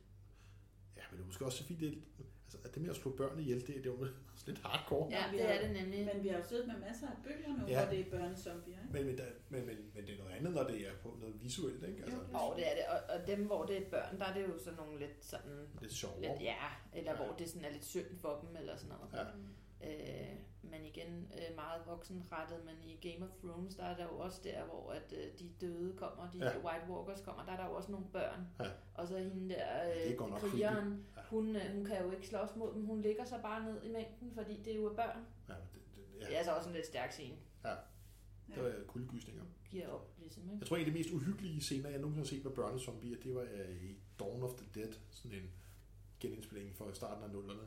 Ja, 0.97 1.03
men 1.11 1.17
det 1.19 1.23
er 1.23 1.27
måske 1.27 1.45
også 1.45 1.63
fordi, 1.63 1.75
det 1.75 1.89
er, 1.89 1.97
altså, 2.45 2.59
at 2.65 2.75
det 2.75 2.83
med 2.83 2.91
at 2.91 2.97
slå 2.97 3.11
børn 3.17 3.39
ihjel, 3.41 3.61
det, 3.61 3.67
det 3.69 3.77
er 3.77 3.85
jo 3.85 4.01
også 4.33 4.45
lidt 4.51 4.59
hardcore. 4.59 5.09
Ja, 5.11 5.25
det 5.33 5.55
er 5.55 5.63
det 5.63 5.71
nemlig. 5.83 6.11
Men 6.15 6.23
vi 6.23 6.29
har 6.29 6.39
jo 6.39 6.45
siddet 6.45 6.67
med 6.67 6.77
masser 6.79 7.07
af 7.09 7.17
bøger 7.25 7.49
nu, 7.57 7.67
Ja. 7.67 7.73
ja. 7.73 7.85
hvor 7.87 7.95
det 7.95 8.07
er 8.07 8.11
børnezombier. 8.11 8.79
Ikke? 8.83 8.93
Men, 8.93 9.07
men, 9.07 9.19
der, 9.19 9.25
men, 9.49 9.67
men, 9.67 9.77
men 9.95 10.07
det 10.07 10.15
er 10.15 10.19
noget 10.19 10.33
andet, 10.33 10.53
når 10.53 10.65
det 10.65 10.87
er 10.89 10.93
på 11.03 11.17
noget 11.21 11.43
visuelt, 11.43 11.85
ikke? 11.89 12.03
Altså, 12.03 12.17
Jo. 12.19 12.39
Og 12.39 12.57
det 12.57 12.71
er 12.71 12.75
det. 12.75 12.85
Og, 12.87 13.15
og 13.21 13.27
dem, 13.27 13.47
hvor 13.47 13.65
det 13.65 13.77
er 13.87 13.91
børn, 13.91 14.19
der 14.19 14.25
er 14.25 14.35
det 14.35 14.43
jo 14.49 14.59
sådan 14.59 14.77
nogle 14.77 14.99
lidt 14.99 15.25
sådan... 15.25 15.67
lidt 15.81 15.93
sjovere. 15.93 16.21
Lidt, 16.21 16.43
ja, 16.43 16.57
eller 16.93 17.11
Ja. 17.13 17.17
hvor 17.17 17.35
det 17.37 17.49
sådan 17.49 17.65
er 17.65 17.71
lidt 17.73 17.85
synd 17.85 18.19
for 18.21 18.41
dem, 18.47 18.57
eller 18.57 18.77
sådan 18.77 18.95
noget. 18.97 19.13
Ja. 19.27 19.31
Øh, 19.85 20.37
men 20.63 20.85
igen, 20.87 21.33
øh, 21.35 21.57
meget 21.57 21.83
voksenrettet, 21.87 22.65
men 22.65 22.75
i 22.91 23.09
Game 23.09 23.25
of 23.27 23.31
Thrones, 23.45 23.75
der 23.75 23.85
er 23.85 23.97
der 23.97 24.05
jo 24.05 24.19
også 24.19 24.41
der, 24.45 24.65
hvor 24.65 24.91
at, 24.93 25.13
øh, 25.17 25.39
de 25.39 25.51
døde 25.61 25.97
kommer, 25.97 26.31
de 26.31 26.39
Ja. 26.39 26.45
ja. 26.45 26.59
White 26.59 26.91
Walkers 26.93 27.21
kommer, 27.21 27.45
der 27.45 27.53
er 27.53 27.57
der 27.57 27.67
jo 27.67 27.73
også 27.75 27.91
nogle 27.93 28.07
børn. 28.13 28.47
Ja. 28.61 28.71
Og 28.95 29.09
så 29.09 29.19
hende 29.19 29.49
der, 29.55 29.63
er 29.63 30.11
øh, 30.11 30.17
krigeren, 30.41 31.07
Ja. 31.17 31.23
hun, 31.31 31.57
øh, 31.57 31.73
hun 31.75 31.85
kan 31.85 32.03
jo 32.05 32.11
ikke 32.11 32.27
slås 32.29 32.49
mod 32.57 32.75
dem, 32.75 32.85
hun 32.85 33.01
ligger 33.03 33.25
sig 33.25 33.41
bare 33.43 33.65
ned 33.65 33.83
i 33.85 33.89
mængden, 33.89 34.33
fordi 34.35 34.57
det 34.65 34.73
er 34.73 34.77
jo 34.77 34.93
børn. 34.97 35.25
Ja, 35.49 35.55
det, 35.55 35.63
det, 35.97 36.03
Ja. 36.21 36.25
Det 36.25 36.31
ja, 36.31 36.35
er 36.35 36.39
altså 36.39 36.53
også 36.57 36.69
en 36.69 36.75
lidt 36.75 36.87
stærk 36.87 37.13
scene, 37.13 37.37
det 38.55 38.63
var 38.65 38.73
kuldegysninger. 38.87 39.43
giver 39.71 39.89
op, 39.89 40.11
ligesom, 40.19 40.43
ikke? 40.43 40.57
Jeg 40.61 40.67
tror, 40.67 40.77
en 40.77 40.81
af 40.87 40.87
de 40.93 40.99
mest 40.99 41.11
uhyggelige 41.11 41.61
scener, 41.61 41.89
jeg 41.91 41.99
nogensinde 41.99 42.27
har 42.27 42.37
set 42.37 42.45
med 42.45 42.53
børnezombier, 42.53 43.17
det 43.23 43.35
var 43.35 43.43
øh, 43.53 43.85
i 43.85 43.97
Dawn 44.21 44.43
of 44.43 44.51
the 44.55 44.67
Dead, 44.75 44.93
sådan 45.11 45.39
en 45.39 45.51
genindspilling 46.21 46.77
fra 46.77 46.95
starten 46.95 47.25
af 47.25 47.31
nullerne, 47.31 47.61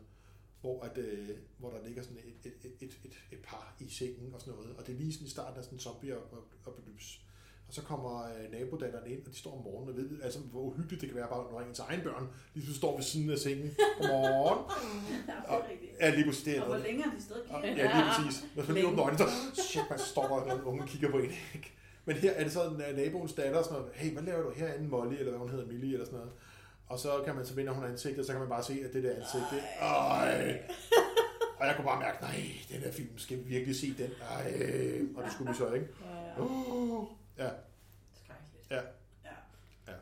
hvor, 0.62 0.84
at, 0.84 0.98
øh, 0.98 1.30
hvor 1.58 1.70
der 1.70 1.88
ligger 1.88 2.04
sådan 2.04 2.18
et, 2.18 2.52
et, 2.52 2.66
et, 2.82 2.98
et, 3.04 3.14
et, 3.32 3.40
par 3.44 3.76
i 3.80 3.90
sengen 3.90 4.34
og 4.34 4.42
sådan 4.42 4.54
noget, 4.54 4.76
og 4.78 4.88
det 4.88 4.94
er 4.94 4.98
lige 4.98 5.14
sådan 5.14 5.28
i 5.28 5.30
starten 5.30 5.58
af 5.58 5.64
sådan 5.64 5.76
en 5.76 5.80
zombie-apokalypse. 5.80 7.20
Og 7.68 7.76
så 7.76 7.82
kommer 7.82 8.24
øh, 8.24 8.52
nabodatteren 8.52 9.12
ind, 9.12 9.26
og 9.26 9.32
de 9.32 9.38
står 9.38 9.58
om 9.58 9.64
morgenen 9.64 9.90
og 9.90 9.98
ved 9.98 10.22
altså, 10.22 10.40
hvor 10.40 10.62
uhyggeligt 10.62 11.02
det 11.02 11.10
kan 11.10 11.18
være, 11.18 11.28
bare 11.30 11.52
når 11.52 11.62
ens 11.62 11.80
egen 11.80 12.02
børn 12.02 12.30
lige 12.54 12.74
står 12.76 12.96
ved 12.96 13.04
siden 13.04 13.30
af 13.30 13.38
sengen. 13.38 13.76
Godmorgen. 13.98 14.60
Rigtigt. 15.70 15.92
Ja, 16.00 16.16
lige 16.16 16.26
præcis 16.26 16.44
det. 16.44 16.58
er 16.58 16.62
Og 16.62 16.68
hvor 16.68 16.78
længe 16.78 17.04
har 17.04 17.16
de 17.16 17.24
stået 17.24 17.42
og 17.50 17.56
Og-? 17.56 17.64
Ja, 17.64 17.84
lige 17.96 18.06
præcis. 18.10 18.46
Når 18.56 18.64
man 18.64 18.74
lige 18.74 18.88
åbner 18.88 19.04
øjnene, 19.04 19.18
så 19.54 19.64
shit, 19.64 19.82
man 19.90 20.00
stopper, 20.00 20.36
og 20.36 20.56
den 20.56 20.62
unge 20.62 20.88
kigger 20.88 21.12
på 21.12 21.18
en. 21.18 21.32
ikke? 21.56 21.72
Men 22.06 22.16
her 22.16 22.32
er 22.32 22.44
det 22.44 22.54
sådan, 22.54 22.82
at 22.82 22.96
naboens 22.96 23.34
datter 23.34 23.58
og 23.60 23.66
sådan 23.66 23.80
noget, 23.80 23.94
hey, 23.96 24.14
hvad 24.14 24.24
laver 24.24 24.44
du 24.44 24.52
herinde, 24.52 24.88
Molly, 24.88 25.16
eller 25.16 25.30
hvad 25.30 25.40
hun 25.40 25.50
hedder, 25.50 25.66
Millie, 25.66 25.94
eller 25.94 26.06
sådan 26.06 26.20
noget. 26.20 26.34
Og 26.92 27.00
så 27.00 27.22
kan 27.26 27.36
man 27.36 27.46
så 27.46 27.54
vinde 27.56 27.72
hun 27.74 27.84
ansigtet, 27.84 28.26
så 28.26 28.32
kan 28.32 28.40
man 28.40 28.50
bare 28.50 28.64
se, 28.64 28.74
at 28.86 28.94
det 28.94 29.04
der 29.04 29.16
ansigt, 29.16 29.44
det, 29.52 29.64
øj. 29.82 30.58
Og 31.60 31.68
jeg 31.68 31.76
kunne 31.76 31.86
bare 31.86 32.00
mærke, 32.00 32.22
nej, 32.22 32.42
den 32.70 32.78
her 32.78 32.92
film, 32.92 33.18
skal 33.18 33.38
vi 33.38 33.44
virkelig 33.44 33.76
se 33.76 33.88
den? 33.98 34.10
Ej. 34.22 35.02
Og 35.16 35.24
det 35.24 35.32
skulle 35.32 35.52
vi 35.52 35.58
så, 35.58 35.74
ikke? 35.74 35.88
Ja. 36.06 36.42
Uh, 36.44 37.08
ja, 37.38 37.50
Skrækkeligt. 38.14 38.72
Ja. 38.72 38.82
ja. 39.26 39.36
Ja. 39.88 39.98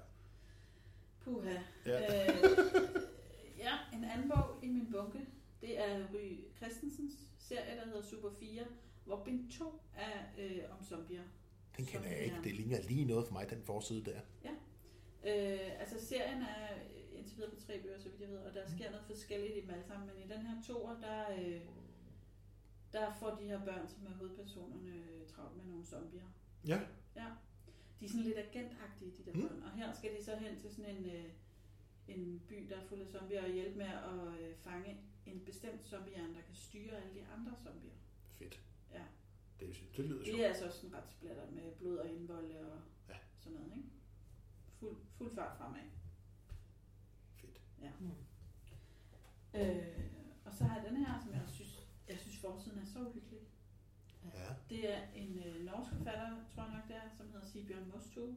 Puha. 1.24 1.54
ja. 1.86 2.28
Øh, 2.28 2.52
ja, 3.58 3.74
en 3.94 4.04
anden 4.04 4.30
bog 4.30 4.46
i 4.64 4.68
min 4.68 4.92
bunke, 4.92 5.20
det 5.62 5.80
er 5.80 6.00
Ry 6.14 6.40
Christensens 6.58 7.14
serie, 7.40 7.76
der 7.80 7.86
hedder 7.86 8.02
Super 8.02 8.30
4, 8.40 8.64
hvor 9.06 9.24
bind 9.26 9.52
2 9.52 9.82
er 9.98 10.44
øh, 10.44 10.60
om 10.72 10.86
zombier. 10.86 11.24
Den 11.78 11.86
kender 11.86 12.10
jeg 12.10 12.20
ikke. 12.20 12.38
Det 12.44 12.56
ligner 12.56 12.82
lige 12.82 13.06
noget 13.06 13.28
for 13.28 13.34
mig, 13.34 13.50
den 13.50 13.62
forside 13.66 14.06
der. 14.06 14.20
Øh, 15.24 15.80
altså 15.82 16.06
serien 16.06 16.42
er 16.42 16.68
indtil 17.14 17.38
videre 17.38 17.52
på 17.52 17.60
tre 17.62 17.82
bøger, 17.82 17.98
så 18.00 18.10
vidt 18.10 18.22
jeg 18.22 18.30
ved, 18.30 18.38
og 18.38 18.54
der 18.54 18.68
sker 18.70 18.92
noget 18.92 19.06
forskelligt 19.06 19.58
i 19.58 19.62
dem 19.62 19.70
alle 19.70 19.84
sammen. 19.86 20.08
Men 20.08 20.24
i 20.26 20.28
den 20.34 20.42
her 20.46 20.62
toer, 20.68 21.00
der, 21.02 21.26
øh, 21.40 21.62
der 22.94 23.14
får 23.20 23.36
de 23.36 23.44
her 23.46 23.66
børn, 23.66 23.88
som 23.88 24.06
er 24.06 24.12
hovedpersonerne, 24.18 24.90
øh, 24.90 25.28
travlt 25.28 25.58
med 25.58 25.66
nogle 25.66 25.86
zombier. 25.86 26.28
Ja. 26.68 26.80
Ja. 27.16 27.26
De 28.00 28.06
er 28.06 28.10
sådan 28.10 28.24
lidt 28.24 28.38
agentagtige, 28.38 29.12
de 29.18 29.26
der 29.26 29.34
Mm. 29.38 29.42
børn. 29.48 29.62
Og 29.64 29.72
her 29.72 29.94
skal 29.94 30.18
de 30.18 30.24
så 30.24 30.36
hen 30.36 30.60
til 30.60 30.72
sådan 30.76 30.96
en, 30.98 31.06
øh, 31.06 31.26
en 32.08 32.42
by, 32.48 32.68
der 32.70 32.76
er 32.76 32.86
fuld 32.86 33.02
af 33.02 33.08
zombier, 33.08 33.44
og 33.44 33.50
hjælpe 33.52 33.78
med 33.78 33.86
at 33.86 34.40
øh, 34.42 34.56
fange 34.56 34.98
en 35.26 35.40
bestemt 35.46 35.88
zombiehjerne, 35.88 36.34
der 36.36 36.42
kan 36.42 36.56
styre 36.56 36.96
alle 37.02 37.14
de 37.14 37.26
andre 37.38 37.54
zombier. 37.64 37.94
Fedt. 38.38 38.62
Ja. 38.94 39.02
Det, 39.60 39.84
det 39.98 40.06
lyder 40.06 40.24
sjovt. 40.26 40.38
Det 40.38 40.44
er 40.46 40.48
altså 40.48 40.72
sådan 40.72 40.96
ret 40.96 41.10
splatter 41.10 41.52
med 41.52 41.72
blod 41.76 41.98
og 41.98 42.10
indvolde 42.10 42.60
og 42.72 42.80
Ja. 43.10 43.16
sådan 43.40 43.58
noget, 43.58 43.72
ikke? 43.78 43.90
Fuld, 44.80 44.98
fuld 45.18 45.36
fart 45.36 45.58
fremad. 45.58 45.82
Fedt. 47.36 47.62
Mm. 48.00 48.12
Øh, 49.54 49.84
og 50.46 50.54
så 50.54 50.64
har 50.64 50.76
jeg 50.82 50.90
den 50.90 50.98
her, 50.98 51.20
som 51.24 51.34
jeg 51.34 51.42
synes, 51.48 51.88
jeg 52.10 52.20
synes 52.20 52.38
forsiden 52.38 52.80
er 52.80 52.86
så 52.86 53.00
uhyggelig. 53.00 53.40
Ja. 54.34 54.54
Det 54.70 54.94
er 54.94 55.02
en 55.16 55.44
øh, 55.46 55.66
norsk 55.66 55.90
forfatter, 55.92 56.30
tror 56.56 56.64
jeg 56.64 56.74
nok 56.74 56.88
det 56.88 56.96
er, 56.96 57.10
som 57.18 57.32
hedder 57.32 57.46
Sigbjørn 57.48 57.92
Mostue, 57.96 58.36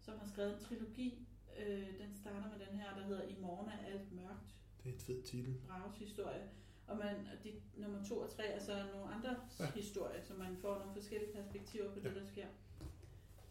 som 0.00 0.18
har 0.18 0.26
skrevet 0.26 0.54
en 0.54 0.64
trilogi. 0.64 1.26
Øh, 1.58 1.98
den 1.98 2.14
starter 2.14 2.48
med 2.58 2.66
den 2.66 2.78
her, 2.80 2.94
der 2.96 3.04
hedder 3.06 3.22
I 3.22 3.36
morgen 3.40 3.68
er 3.68 3.78
alt 3.86 4.12
mørkt. 4.12 4.54
Det 4.82 4.88
er 4.90 4.94
en 4.94 5.00
fed 5.00 5.22
titel. 5.22 5.60
Braves 5.68 5.98
historie. 5.98 6.48
Og 6.86 6.96
man, 6.96 7.14
og 7.16 7.44
de, 7.44 7.52
nummer 7.76 8.04
to 8.04 8.18
og 8.18 8.30
tre 8.30 8.46
er 8.46 8.60
så 8.60 8.86
nogle 8.94 9.14
andre 9.14 9.30
Ja. 9.58 9.64
ja. 9.64 9.70
historier, 9.70 10.22
så 10.22 10.34
man 10.34 10.56
får 10.56 10.78
nogle 10.78 10.92
forskellige 10.94 11.32
perspektiver 11.32 11.92
på 11.94 11.98
Ja. 12.00 12.08
det, 12.08 12.16
der 12.16 12.24
sker. 12.26 12.46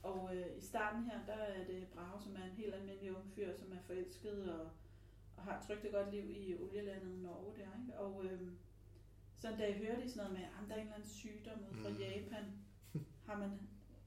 Og 0.04 0.36
øh, 0.36 0.58
i 0.58 0.62
starten 0.62 1.04
her, 1.04 1.26
der 1.26 1.34
er 1.34 1.66
det 1.66 1.88
Brage, 1.88 2.22
som 2.24 2.36
er 2.36 2.44
en 2.44 2.52
helt 2.52 2.76
almindelig 2.76 3.16
ung 3.16 3.32
fyr, 3.36 3.54
som 3.56 3.72
er 3.72 3.82
forelsket 3.86 4.54
og, 4.60 4.70
og 5.38 5.44
har 5.44 5.58
et 5.60 5.68
trygt 5.68 5.86
og 5.86 5.92
godt 5.92 6.12
liv 6.14 6.30
i 6.32 6.58
olielandet 6.62 7.20
Norge 7.20 7.54
der, 7.58 7.82
ikke? 7.82 8.00
Og 8.00 8.26
øh, 8.26 8.42
så 9.36 9.52
en 9.52 9.58
dag 9.58 9.78
hører 9.78 10.00
de 10.02 10.10
sådan 10.10 10.24
noget 10.32 10.40
med, 10.40 10.48
at 10.48 10.70
der 10.70 10.76
er 10.76 10.80
en 10.80 10.82
eller 10.82 10.96
anden 10.96 11.10
sygdom 11.10 11.60
ude 11.72 11.82
fra 11.82 11.90
Mm. 11.90 11.96
Japan. 11.98 12.46
Har, 13.26 13.38
man, 13.40 13.52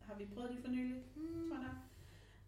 har 0.00 0.14
vi 0.14 0.26
prøvet 0.26 0.50
det 0.50 0.58
for 0.58 0.68
nylig? 0.70 1.02
Mm. 1.16 1.48
Tror 1.48 1.56
jeg 1.56 1.64
nok. 1.66 1.76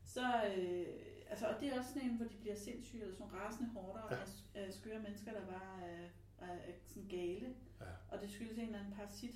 Så, 0.04 0.20
øh, 0.56 0.86
altså, 1.30 1.46
og 1.46 1.60
det 1.60 1.68
er 1.68 1.78
også 1.78 1.92
sådan 1.92 2.08
en, 2.10 2.16
hvor 2.16 2.26
de 2.26 2.34
bliver 2.40 2.54
sindssyge, 2.56 3.02
eller 3.02 3.14
sådan 3.14 3.32
rasende 3.34 3.70
hårdere 3.70 4.14
ja. 4.14 4.20
af, 4.54 4.66
af 4.66 4.72
skøre 4.74 4.98
mennesker, 5.02 5.32
der 5.32 5.46
bare 5.46 5.88
er, 5.88 6.08
er, 6.38 6.52
er 6.52 6.72
sådan 6.86 7.08
gale. 7.08 7.54
Ja. 7.80 7.86
Og 8.08 8.20
det 8.22 8.30
skyldes 8.30 8.58
en 8.58 8.64
eller 8.64 8.78
anden 8.78 8.94
parasit, 8.94 9.34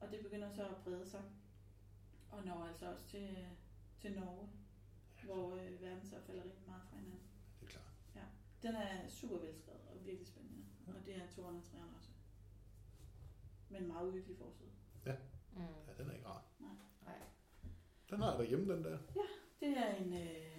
og 0.00 0.10
det 0.10 0.20
begynder 0.20 0.50
så 0.50 0.62
at 0.62 0.76
brede 0.84 1.06
sig. 1.10 1.22
Og 2.30 2.44
når 2.44 2.64
altså 2.64 2.90
også 2.90 3.04
til, 3.06 3.46
til 3.98 4.12
Norge, 4.12 4.48
hvor 5.24 5.54
øh, 5.56 5.82
verden 5.82 6.06
så 6.06 6.16
falder 6.26 6.44
rigtig 6.44 6.64
meget 6.66 6.82
fra 6.90 6.96
hinanden. 6.96 7.28
Det 7.60 7.66
er 7.66 7.70
klart. 7.70 8.28
Den 8.62 8.74
er 8.74 9.08
super 9.08 9.38
velskrevet 9.38 9.80
og 9.88 10.04
virkelig 10.04 10.26
spændende. 10.26 10.64
Og 10.86 10.94
det 11.06 11.16
er 11.16 11.26
203 11.30 11.78
også. 11.96 12.10
Men 13.68 13.82
en 13.82 13.88
meget 13.88 14.08
uhyggelig 14.08 14.36
forside. 14.38 14.70
Mm. 15.04 15.60
Ja, 15.62 15.92
den 15.98 16.08
er 16.10 16.12
ikke 16.14 16.26
rar. 16.26 16.44
Nej. 16.60 17.14
Den 18.10 18.18
har 18.20 18.30
jeg 18.30 18.38
derhjemme, 18.38 18.74
den 18.74 18.84
der. 18.84 18.98
Det 19.60 19.68
er 19.78 19.94
en 19.94 20.12
øh, 20.12 20.58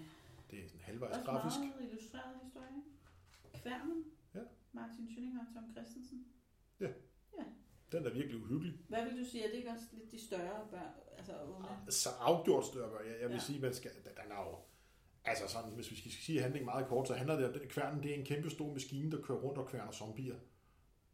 Det 0.51 0.63
er 0.63 0.67
sådan 0.67 0.82
halvvejs 0.82 1.17
også 1.17 1.26
grafisk. 1.32 1.59
meget 1.59 1.82
illustreret 1.89 2.39
historie. 2.43 2.69
ikke? 2.78 3.61
Kværmen. 3.61 4.05
Ja. 4.34 4.39
Martin 4.72 5.07
Schilling 5.07 5.39
og 5.39 5.45
Tom 5.53 5.72
Christensen. 5.72 6.26
Den 7.91 8.05
er 8.05 8.09
virkelig 8.09 8.37
uhyggelig. 8.43 8.73
Hvad 8.87 9.03
vil 9.03 9.19
du 9.25 9.29
sige? 9.29 9.43
Er 9.43 9.47
det 9.49 9.55
ikke 9.57 9.69
også 9.69 9.85
lidt 9.93 10.11
de 10.11 10.19
større 10.27 10.67
børn, 10.71 10.91
altså 11.17 11.33
unge? 11.43 11.67
Så 11.91 12.09
afgjort 12.19 12.65
større. 12.65 12.97
Jeg, 13.05 13.21
jeg 13.21 13.29
vil 13.29 13.35
Ja. 13.35 13.41
sige, 13.41 13.59
man 13.61 13.73
skal, 13.73 13.91
den 14.03 14.31
er 14.31 14.35
jo, 14.49 14.55
altså 15.25 15.47
sådan, 15.47 15.71
hvis 15.71 15.91
vi 15.91 15.95
skal 15.95 16.11
sige 16.11 16.41
handling 16.41 16.65
meget 16.65 16.87
kort, 16.87 17.07
så 17.07 17.13
handler 17.13 17.35
det 17.35 17.45
om, 17.61 17.67
kværnen 17.69 18.03
det 18.03 18.11
er 18.11 18.15
en 18.15 18.25
kæmpe 18.25 18.49
stor 18.49 18.73
maskine, 18.73 19.11
der 19.11 19.21
kører 19.21 19.37
rundt 19.39 19.57
og 19.57 19.67
kværner 19.69 19.91
zombier. 19.91 20.35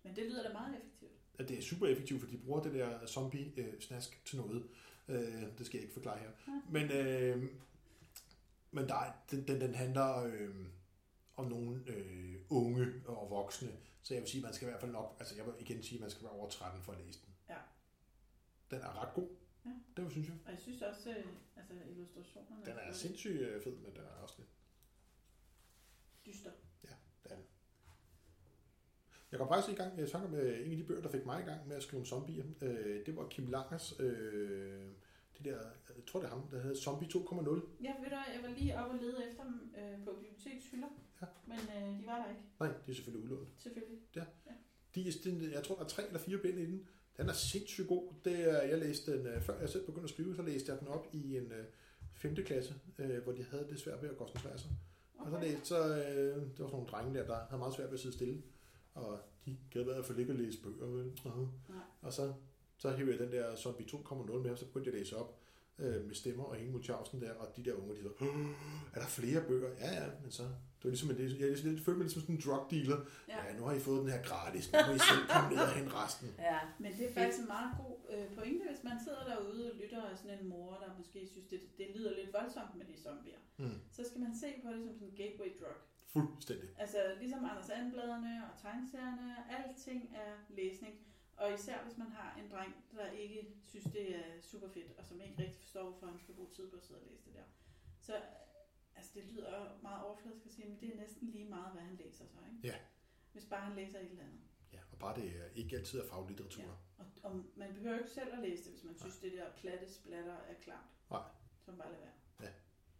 Men 0.03 0.15
det 0.15 0.23
lyder 0.23 0.43
da 0.43 0.53
meget 0.53 0.75
effektivt. 0.78 1.11
At 1.39 1.49
det 1.49 1.57
er 1.57 1.61
super 1.61 1.88
effektivt, 1.88 2.21
for 2.21 2.28
de 2.30 2.38
bruger 2.38 2.61
det 2.61 2.73
der 2.73 3.05
zombie-snask 3.07 4.25
til 4.25 4.38
noget. 4.38 4.63
Øh, 5.07 5.43
det 5.57 5.65
skal 5.65 5.78
jeg 5.78 5.82
ikke 5.84 5.93
forklare 5.93 6.17
her. 6.19 6.30
Ja. 6.47 6.61
Men, 6.69 6.91
øh, 6.91 7.43
men 8.71 8.88
der 8.88 8.95
er, 8.95 9.11
den, 9.32 9.47
den, 9.47 9.61
den 9.61 9.75
handler 9.75 10.23
øh, 10.25 10.49
om 11.38 11.45
nogle 11.47 11.83
øh, 11.88 12.35
unge 12.49 12.93
og 13.05 13.29
voksne. 13.29 13.69
Så 14.01 14.13
jeg 14.13 14.21
vil 14.21 14.29
sige, 14.29 14.43
man 14.43 14.53
skal 14.53 14.67
i 14.67 14.69
hvert 14.69 14.79
fald 14.81 14.91
nok, 14.91 15.15
altså 15.19 15.35
jeg 15.35 15.45
vil 15.45 15.53
igen 15.59 15.83
sige, 15.83 15.97
at 15.97 16.01
man 16.01 16.09
skal 16.09 16.23
være 16.23 16.31
over 16.33 16.49
13 16.49 16.81
for 16.81 16.91
at 16.91 16.99
læse 17.05 17.19
den. 17.25 17.33
Ja. 17.49 17.57
Den 18.71 18.81
er 18.81 19.01
ret 19.01 19.13
god. 19.13 19.29
Ja. 19.65 19.71
Det 20.03 20.11
synes 20.11 20.27
jeg. 20.27 20.35
Og 20.45 20.51
jeg 20.51 20.59
synes 20.59 20.81
også, 20.81 21.09
øh, 21.09 21.25
altså 21.55 21.73
illustrationerne 21.89 22.65
Den 22.65 22.71
er 22.71 22.81
flotte. 22.83 22.99
sindssygt 22.99 23.41
øh, 23.41 23.63
fed, 23.63 23.75
men 23.75 23.91
den 23.91 24.01
er 24.01 24.21
også 24.23 24.35
lidt 24.38 24.49
dyster. 26.25 26.51
det 26.81 26.89
er 27.31 27.35
den. 27.35 27.43
Jeg 29.31 29.39
kom 29.39 29.47
faktisk 29.47 29.73
i 29.73 29.81
gang 29.81 29.99
jeg 29.99 30.09
tanker 30.09 30.29
med 30.29 30.65
en 30.65 30.71
af 30.71 30.77
de 30.77 30.83
bøger, 30.83 31.01
der 31.01 31.11
fik 31.11 31.25
mig 31.25 31.41
i 31.41 31.45
gang 31.45 31.67
med 31.67 31.75
at 31.75 31.83
skrive 31.83 31.99
om 31.99 32.05
zombier. 32.05 32.45
Øh, 32.61 33.05
det 33.05 33.15
var 33.15 33.27
Kim 33.27 33.47
Langers, 33.47 33.99
øh, 33.99 34.91
det 35.38 35.45
der, 35.45 35.59
jeg 35.97 36.05
tror 36.07 36.19
det 36.19 36.27
er 36.27 36.31
ham, 36.35 36.47
der 36.51 36.59
hedder 36.61 36.75
Zombie 36.81 37.07
2.0. 37.07 37.83
Ja, 37.83 37.93
ved 38.01 38.09
du, 38.09 38.15
jeg 38.35 38.39
var 38.43 38.49
lige 38.57 38.77
oppe 38.79 38.93
og 38.97 38.99
lede 39.03 39.17
efter 39.29 39.43
dem 39.43 39.55
øh, 39.79 40.05
på 40.05 40.11
bibliotekshylder, 40.21 40.88
Ja. 41.21 41.27
men 41.47 41.57
øh, 41.57 41.99
de 41.99 42.05
var 42.05 42.17
der 42.23 42.29
ikke, 42.29 42.41
Nej, 42.59 42.69
det 42.85 42.91
er 42.91 42.95
selvfølgelig 42.95 43.23
udlånt. 43.23 43.49
selvfølgelig. 43.57 43.99
De, 44.13 44.19
er- 44.19 45.49
jeg 45.53 45.63
tror, 45.63 45.75
der 45.75 45.83
er 45.83 45.88
tre 45.88 46.07
eller 46.07 46.19
fire 46.19 46.38
bind 46.38 46.59
i 46.59 46.65
den. 46.65 46.88
Den 47.17 47.29
er 47.29 47.33
sindssygt 47.33 47.88
god. 47.88 48.13
Det 48.25 48.51
er, 48.51 48.61
jeg 48.61 48.77
læste 48.77 49.17
den, 49.17 49.25
øh, 49.27 49.41
før 49.41 49.59
jeg 49.59 49.69
selv 49.69 49.85
begyndte 49.85 50.03
at 50.03 50.09
skrive, 50.09 50.35
så 50.35 50.41
læste 50.41 50.71
jeg 50.71 50.79
den 50.79 50.88
op 50.88 51.07
i 51.13 51.38
en 51.38 51.51
øh, 51.51 51.65
5. 52.13 52.35
klasse, 52.35 52.73
øh, 52.97 53.23
hvor 53.23 53.31
de 53.31 53.43
havde 53.43 53.67
det 53.69 53.79
svært 53.79 54.01
ved 54.01 54.09
at 54.09 54.17
koncentrere 54.17 54.57
sig. 54.59 54.69
Og 55.19 55.31
så 55.31 55.39
læste 55.39 55.65
så, 55.65 55.79
øh, 55.95 55.95
det 55.95 56.59
var 56.59 56.67
sådan 56.67 56.71
nogle 56.71 56.88
drenge 56.88 57.19
der, 57.19 57.25
der 57.25 57.39
havde 57.49 57.59
meget 57.59 57.73
svært 57.75 57.88
ved 57.88 57.93
at 57.93 57.99
sidde 57.99 58.15
stille. 58.15 58.41
Og 58.93 59.19
de 59.45 59.57
gad 59.71 59.81
i 59.81 59.83
hvert 59.83 60.05
fald 60.05 60.19
ikke 60.19 60.31
at 60.33 60.39
læse 60.39 60.61
bøger, 60.61 60.85
vel? 60.85 61.11
Uh-huh. 61.25 61.73
Og 62.01 62.13
så, 62.13 62.33
så 62.78 62.91
hævde 62.91 63.11
jeg 63.11 63.19
den 63.19 63.32
der 63.32 63.55
Zombie 63.55 63.86
2.0 63.86 64.38
med, 64.43 64.51
og 64.51 64.57
så 64.57 64.65
begyndte 64.65 64.88
jeg 64.89 64.93
at 64.95 64.99
læse 64.99 65.17
op 65.17 65.39
øh, 65.80 66.05
med 66.07 66.15
stemmer 66.15 66.43
og 66.43 66.59
Inge 66.59 66.71
Mulchausen 66.71 67.21
der, 67.21 67.34
og 67.34 67.47
de 67.57 67.65
der 67.65 67.73
unge, 67.73 67.95
de 67.95 68.01
så, 68.01 68.11
"Åh, 68.21 68.45
er 68.95 68.99
der 69.03 69.07
flere 69.07 69.41
bøger? 69.47 69.69
Ja, 69.84 69.91
ja, 70.03 70.05
men 70.23 70.32
så, 70.32 70.43
det 70.78 70.84
var 70.84 70.89
ligesom, 70.89 71.09
en, 71.11 71.17
jeg, 71.19 71.49
jeg 71.49 71.57
følte 71.86 71.91
mig 71.99 72.05
ligesom 72.07 72.21
sådan 72.21 72.36
en 72.36 72.41
drug 72.45 72.63
dealer. 72.71 72.99
Ja. 73.32 73.39
Ja, 73.45 73.57
nu 73.57 73.63
har 73.67 73.73
I 73.80 73.80
fået 73.88 73.99
den 74.03 74.09
her 74.15 74.21
gratis, 74.30 74.65
nu 74.71 74.78
må 74.88 74.93
I 74.99 75.01
selv 75.11 75.23
komme 75.34 75.49
ned 75.55 75.63
og 75.69 75.73
hente 75.80 75.91
resten. 76.01 76.28
Ja. 76.49 76.59
Men 76.84 76.89
det 76.97 77.03
er 77.09 77.13
faktisk 77.17 77.39
en 77.45 77.49
meget 77.57 77.71
god 77.82 77.97
øh, 78.13 78.25
pointe, 78.38 78.63
hvis 78.71 78.84
man 78.89 78.97
sidder 79.05 79.23
derude 79.32 79.61
og 79.71 79.75
lytter 79.82 80.01
af 80.11 80.17
sådan 80.21 80.39
en 80.39 80.45
mor, 80.53 80.71
der 80.84 80.89
måske 80.99 81.19
synes, 81.34 81.47
det, 81.53 81.59
det 81.80 81.88
lyder 81.95 82.11
lidt 82.19 82.32
voldsomt 82.38 82.73
med 82.80 82.86
de 82.91 82.95
zombier. 83.05 83.39
Mm. 83.61 83.78
Så 83.95 84.01
skal 84.09 84.19
man 84.25 84.34
se 84.43 84.49
på 84.63 84.67
det 84.73 84.80
som 84.86 84.93
sådan 84.99 85.07
en 85.13 85.17
gateway 85.21 85.49
drug. 85.61 85.78
Fuldstændig. 86.15 86.69
Altså 86.84 86.97
ligesom 87.21 87.39
Anders 87.51 87.69
Anbladene 87.80 88.34
og 88.47 88.53
tegneserierne, 88.63 89.28
alting 89.57 90.01
er 90.23 90.32
læsning. 90.59 90.93
Og 91.38 91.53
især 91.53 91.83
hvis 91.83 91.97
man 91.97 92.07
har 92.11 92.39
en 92.39 92.51
dreng, 92.51 92.75
der 92.95 93.09
ikke 93.11 93.47
synes, 93.63 93.85
det 93.85 94.15
er 94.15 94.41
super 94.41 94.69
fedt, 94.69 94.91
og 94.97 95.05
som 95.05 95.21
ikke 95.21 95.43
rigtig 95.43 95.59
forstår, 95.61 95.83
hvorfor 95.89 96.07
han 96.07 96.19
skal 96.19 96.35
bruge 96.35 96.49
tid 96.55 96.69
på 96.69 96.75
at 96.75 96.83
sidde 96.83 96.99
og 96.99 97.05
læse 97.07 97.25
det 97.25 97.33
der. 97.33 97.43
Så 97.99 98.21
altså, 98.95 99.11
det 99.15 99.23
lyder 99.23 99.79
meget 99.81 100.03
overfladisk 100.05 100.45
at 100.45 100.51
sige, 100.51 100.67
men 100.69 100.79
det 100.81 100.93
er 100.93 100.97
næsten 100.97 101.27
lige 101.29 101.49
meget, 101.49 101.71
hvad 101.73 101.81
han 101.81 101.95
læser 101.95 102.25
så, 102.25 102.38
ikke? 102.51 102.67
Ja. 102.67 102.75
Hvis 103.33 103.45
bare 103.45 103.61
han 103.61 103.75
læser 103.75 103.99
et 103.99 104.09
eller 104.11 104.23
andet. 104.23 104.39
Ja, 104.73 104.79
og 104.91 104.99
bare 104.99 105.15
det 105.21 105.23
er 105.41 105.45
ikke 105.55 105.77
altid 105.77 105.99
er 105.99 106.07
faglitteratur. 106.07 106.63
Ja. 106.63 106.69
Og, 106.97 107.05
og 107.23 107.43
man 107.55 107.73
behøver 107.73 107.97
ikke 107.97 108.09
selv 108.09 108.33
at 108.33 108.39
læse 108.39 108.63
det, 108.63 108.71
hvis 108.71 108.83
man 108.83 108.97
synes, 108.97 109.17
det 109.17 109.31
der 109.33 109.51
platte 109.57 109.93
splatter 109.93 110.35
er 110.35 110.53
klart. 110.61 110.85
Nej. 111.09 111.21
Så 111.65 111.71
bare 111.71 111.91
lade 111.91 112.01
være. 112.01 112.11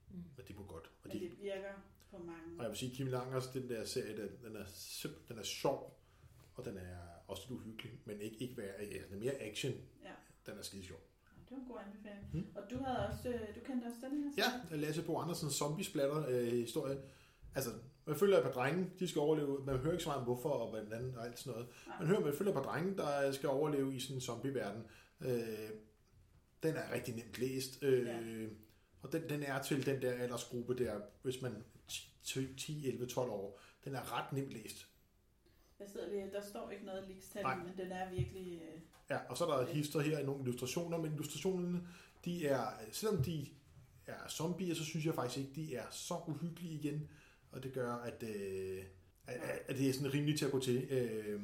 Mm. 0.10 0.24
Men 0.38 0.48
det 0.48 0.56
må 0.56 0.66
godt. 0.66 0.86
Og, 0.88 0.92
Men 1.04 1.12
de, 1.12 1.20
det 1.20 1.40
virker 1.40 1.74
på 2.12 2.18
mange. 2.18 2.58
og 2.58 2.64
jeg 2.64 2.70
vil 2.70 2.78
sige, 2.78 2.96
Kim 2.96 3.08
Langers, 3.08 3.48
den 3.48 3.70
der 3.70 3.86
serie, 3.86 4.18
den, 4.18 4.44
den, 4.44 4.56
er, 4.56 4.66
simp- 4.66 5.28
den 5.28 5.38
er 5.40 5.44
sjov, 5.44 6.00
og 6.56 6.66
den 6.66 6.78
er 6.78 6.98
også 7.28 7.44
lidt 7.50 7.60
uhyggelig, 7.60 7.92
men 8.06 8.22
ikke, 8.22 8.38
ikke 8.38 8.58
være, 8.58 8.74
ja, 8.80 8.86
den 8.86 9.14
er 9.14 9.18
mere 9.20 9.42
action. 9.42 9.74
Ja. 10.04 10.12
Den 10.52 10.58
er 10.58 10.62
skide 10.62 10.84
sjov. 10.86 11.00
Det 11.50 11.52
var 11.58 11.58
en 11.58 11.68
god 11.68 11.78
anbefaling. 11.86 12.28
Mm. 12.34 12.48
Og 12.56 12.64
du 12.72 12.78
havde 12.84 13.08
også, 13.08 13.30
øh, 13.30 13.56
du 13.56 13.60
kendte 13.66 13.86
også 13.86 13.98
den 14.10 14.24
her 14.24 14.32
Ja, 14.72 14.76
Lasse 14.76 15.04
Bo 15.04 15.18
Andersens 15.18 15.54
zombie-splatter 15.54 16.26
øh, 16.30 16.48
historie. 16.48 16.98
Altså, 17.56 17.72
man 18.06 18.16
følger 18.16 18.38
et 18.38 18.44
par 18.44 18.52
drenge, 18.52 18.90
de 19.00 19.08
skal 19.08 19.20
overleve. 19.20 19.66
Man 19.66 19.78
hører 19.78 19.92
ikke 19.92 20.04
så 20.04 20.10
meget 20.10 20.20
om 20.20 20.26
hvorfor 20.26 20.50
og 20.50 20.70
hvordan 20.70 21.16
og 21.18 21.26
alt 21.26 21.40
sådan 21.40 21.52
noget. 21.52 21.68
Nej. 21.88 21.96
Man 22.00 22.08
hører, 22.08 22.20
man 22.20 22.34
følger 22.34 22.52
et 22.52 22.64
par 22.64 22.72
drenge, 22.72 22.98
der 22.98 23.32
skal 23.32 23.50
overleve 23.50 23.96
i 23.96 24.00
sådan 24.00 24.18
en 24.18 24.22
zombie-verden. 24.22 24.84
Øh, 25.22 25.70
den 26.64 26.76
er 26.76 26.94
rigtig 26.94 27.16
nemt 27.16 27.38
læst. 27.40 27.84
Øh, 27.84 28.06
Ja. 28.08 28.48
Og 29.02 29.12
den, 29.12 29.30
den 29.30 29.44
er 29.44 29.62
til 29.62 29.86
den 29.86 30.02
der 30.02 30.12
aldersgruppe 30.12 30.78
der, 30.78 31.02
hvis 31.22 31.42
man 31.42 31.64
10, 32.58 32.88
11, 32.88 33.06
12 33.08 33.30
år. 33.32 33.62
Den 33.86 33.96
er 33.96 34.18
ret 34.18 34.34
nemt 34.34 34.52
læst. 34.54 34.88
Jeg 35.80 35.90
sidder 35.90 36.10
lige, 36.10 36.32
der 36.32 36.42
står 36.42 36.70
ikke 36.70 36.86
noget 36.86 37.08
likstal, 37.08 37.44
Nej. 37.44 37.58
men 37.58 37.78
den 37.78 37.92
er 37.92 38.10
virkelig... 38.10 38.62
Øh, 38.62 38.82
Ja, 39.10 39.18
og 39.30 39.38
så 39.38 39.46
er 39.46 39.58
der 39.58 39.66
hister 39.74 40.00
her 40.00 40.20
i 40.20 40.26
nogle 40.26 40.42
illustrationer, 40.42 40.98
men 40.98 41.12
illustrationerne, 41.12 41.88
de 42.26 42.48
er, 42.48 42.66
selvom 42.92 43.24
de 43.24 43.48
er 44.06 44.30
zombier, 44.30 44.76
så 44.76 44.86
synes 44.86 45.06
jeg 45.06 45.16
faktisk 45.16 45.38
ikke, 45.38 45.62
de 45.62 45.76
er 45.76 45.86
så 45.92 46.16
uhyggelige 46.28 46.74
igen, 46.74 47.10
og 47.52 47.64
det 47.64 47.74
gør, 47.74 47.94
at, 47.94 48.24
øh, 48.24 48.84
at, 49.28 49.40
at 49.68 49.78
det 49.78 49.90
er 49.90 49.94
sådan 49.94 50.14
rimeligt 50.14 50.38
til 50.38 50.46
at 50.46 50.52
gå 50.52 50.60
til. 50.60 50.88
Øh, 50.90 51.42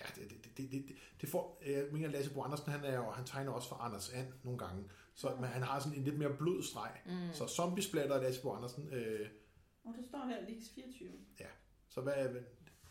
ja, 0.00 0.04
det, 0.14 0.30
det, 0.30 0.56
det, 0.56 0.72
det, 0.72 0.96
det 1.20 1.28
får, 1.28 1.62
jeg 1.66 1.86
mener, 1.92 2.08
Lasse 2.08 2.34
Bo 2.34 2.42
Andersen, 2.42 2.72
han, 2.72 2.84
er 2.84 2.96
jo, 2.96 3.10
han 3.10 3.24
tegner 3.24 3.52
også 3.52 3.68
for 3.68 3.76
Anders 3.76 4.12
And 4.12 4.28
nogle 4.42 4.58
gange, 4.58 4.84
så 5.14 5.34
men 5.34 5.44
han 5.44 5.62
har 5.62 5.80
sådan 5.80 5.98
en 5.98 6.04
lidt 6.04 6.18
mere 6.18 6.36
blød 6.36 6.62
streg. 6.62 6.90
Mm. 7.06 7.12
Så 7.32 7.46
zombie-splatter 7.46 8.14
af 8.14 8.22
Lasse 8.22 8.42
Bo 8.42 8.52
Andersen, 8.52 8.88
øh, 8.92 9.28
Og 9.84 9.94
der 9.96 10.02
står 10.08 10.26
her 10.26 10.40
Leaks 10.48 10.70
24. 10.74 11.08
Så 11.88 12.00
hvad 12.00 12.12
er, 12.16 12.40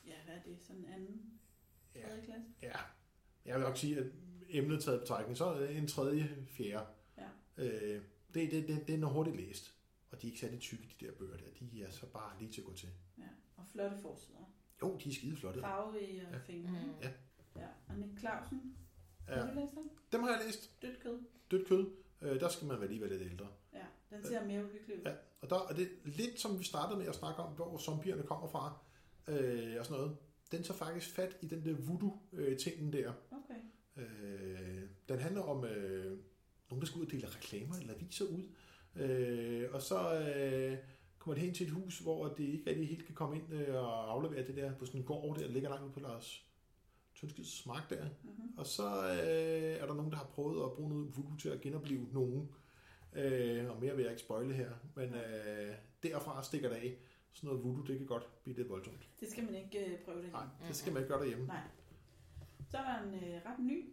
Ja, 0.08 0.14
hvad 0.26 0.36
er 0.36 0.42
det? 0.46 0.58
Sådan 0.62 0.86
anden, 0.86 1.40
ja, 1.96 2.02
tredje 2.08 2.26
klasse? 2.26 2.48
ja, 2.62 2.72
jeg 3.46 3.56
vil 3.56 3.64
nok 3.64 3.78
sige, 3.78 3.98
at 4.00 4.06
emnet 4.50 4.84
taget 4.84 5.00
betragtning, 5.00 5.38
så 5.38 5.46
er 5.46 5.60
det 5.60 5.78
en 5.78 5.88
tredje, 5.88 6.46
fjerde. 6.50 6.86
Ja. 7.18 7.28
Øh, 7.58 8.02
det, 8.34 8.52
det, 8.52 8.68
det, 8.68 8.88
det 8.88 8.96
er 8.96 9.00
noget 9.00 9.16
hurtigt 9.16 9.36
læst. 9.38 9.74
Og 10.12 10.22
de 10.22 10.28
er 10.28 10.32
ikke 10.32 10.40
særlig 10.40 10.60
tykke, 10.60 10.84
de 11.00 11.06
der 11.06 11.12
bøger 11.12 11.38
der. 11.38 11.46
De 11.72 11.84
er 11.84 11.92
så 11.92 12.06
bare 12.06 12.40
lige 12.40 12.52
til 12.52 12.62
at 12.62 12.68
gå 12.68 12.74
til. 12.74 12.90
Ja. 13.18 13.24
Og 13.58 13.64
flotte 13.72 13.98
forsider. 14.02 14.38
Jo, 14.82 14.98
de 15.04 15.10
er 15.10 15.14
skide 15.14 15.36
flotte. 15.36 15.62
Farverige 15.62 16.28
og 16.28 16.34
Ja. 16.34 16.38
fingre. 16.40 16.72
Mm. 16.72 16.92
Ja. 17.02 17.12
ja. 17.56 17.68
Og 17.88 17.96
Nick 17.98 18.20
Clausen. 18.20 18.78
Ja. 19.28 19.34
Har 19.36 19.54
du 19.54 19.60
læst 19.60 19.72
den? 19.74 19.90
Dem 20.12 20.22
har 20.24 20.30
jeg 20.30 20.42
læst. 20.46 20.82
Dødt 20.82 21.00
kød. 21.00 21.20
Dødt 21.52 21.68
kød. 21.68 21.92
Øh, 22.22 22.40
der 22.40 22.50
skal 22.50 22.68
man 22.68 22.80
være 22.80 22.90
lige 22.90 23.02
være 23.02 23.10
lidt 23.10 23.22
ældre. 23.22 23.48
Ja, 23.74 23.86
den 24.10 24.24
ser 24.26 24.46
mere 24.46 24.66
uhyggelig 24.66 24.98
ud. 24.98 25.02
Ja. 25.06 25.14
Og 25.42 25.50
der 25.50 25.68
er 25.70 25.74
det 25.74 25.90
lidt 26.06 26.40
som 26.40 26.60
vi 26.60 26.64
startede 26.64 27.00
med 27.00 27.08
at 27.08 27.16
snakke 27.16 27.42
om, 27.42 27.54
hvor 27.54 27.78
zombierne 27.78 28.24
kommer 28.24 28.48
fra. 28.48 28.78
Øh, 29.28 29.76
og 29.80 29.86
sådan 29.86 30.02
noget. 30.02 30.18
Den 30.52 30.64
tager 30.64 30.78
faktisk 30.78 31.10
fat 31.10 31.38
i 31.42 31.48
den 31.48 31.66
der 31.66 31.74
voodoo-tingen 31.74 32.94
der. 32.94 33.14
Okay. 33.32 33.62
Øh, 33.98 34.82
den 35.10 35.20
handler 35.20 35.42
om 35.42 35.66
øh, 35.66 36.18
nogen, 36.70 36.82
der 36.82 36.86
skal 36.86 37.00
ud 37.00 37.06
og 37.06 37.12
dele 37.12 37.28
reklamer 37.28 37.76
eller 37.76 37.94
aviser 37.94 38.26
ud. 38.26 38.44
Øh, 38.96 39.70
og 39.74 39.82
så 39.82 40.20
øh, 40.20 40.78
kommer 41.20 41.36
de 41.36 41.42
hen 41.42 41.54
til 41.54 41.66
et 41.66 41.72
hus, 41.72 42.00
hvor 42.00 42.28
de 42.28 42.48
ikke 42.48 42.70
rigtig 42.70 42.88
helt 42.88 43.06
kan 43.06 43.16
komme 43.16 43.36
ind 43.36 43.54
øh, 43.54 43.76
og 43.76 44.12
aflevere 44.12 44.48
det 44.48 44.56
der 44.56 44.76
på 44.76 44.86
sådan 44.86 45.00
en 45.00 45.06
gård, 45.06 45.38
der 45.38 45.48
ligger 45.48 45.70
langt 45.70 45.86
ude 45.86 45.94
på 45.94 46.00
Lars 46.00 46.48
Tønskids 47.16 47.66
mark 47.66 47.90
der. 47.90 48.04
Mm-hmm. 48.04 48.58
Og 48.58 48.66
så 48.66 48.84
øh, 48.84 49.82
er 49.82 49.86
der 49.86 49.94
nogen, 49.94 50.12
der 50.12 50.18
har 50.18 50.26
prøvet 50.26 50.64
at 50.64 50.72
bruge 50.72 50.90
noget 50.90 51.18
voodoo 51.18 51.38
til 51.38 51.50
at 51.50 51.62
genopleve 51.62 52.08
nogen. 52.14 52.50
Øh, 53.14 53.70
og 53.70 53.82
mere 53.82 53.96
vil 53.96 54.04
jeg 54.04 54.12
ikke 54.12 54.22
spoile 54.22 54.54
her. 54.54 54.70
Men 54.96 55.14
øh, 55.14 55.76
derfra 56.04 56.44
stikker 56.44 56.70
det 56.70 56.76
af. 56.76 56.98
Sådan 57.38 57.48
noget 57.48 57.64
voodoo, 57.64 57.86
det 57.86 57.98
kan 57.98 58.08
godt 58.08 58.44
blive 58.44 58.58
lidt 58.58 58.70
voldsomt. 58.70 59.10
Det 59.20 59.28
skal 59.32 59.44
man 59.44 59.56
ikke 59.56 59.86
øh, 59.86 60.00
prøve 60.06 60.22
det 60.24 60.32
Nej, 60.32 60.46
det 60.68 60.76
skal 60.76 60.94
man 60.94 61.02
ikke 61.02 61.14
gøre 61.14 61.22
derhjemme. 61.22 61.46
Nej. 61.46 61.62
Så 62.70 62.78
er 62.78 62.84
der 62.84 63.04
en 63.04 63.14
øh, 63.14 63.46
ret 63.46 63.60
ny 63.60 63.90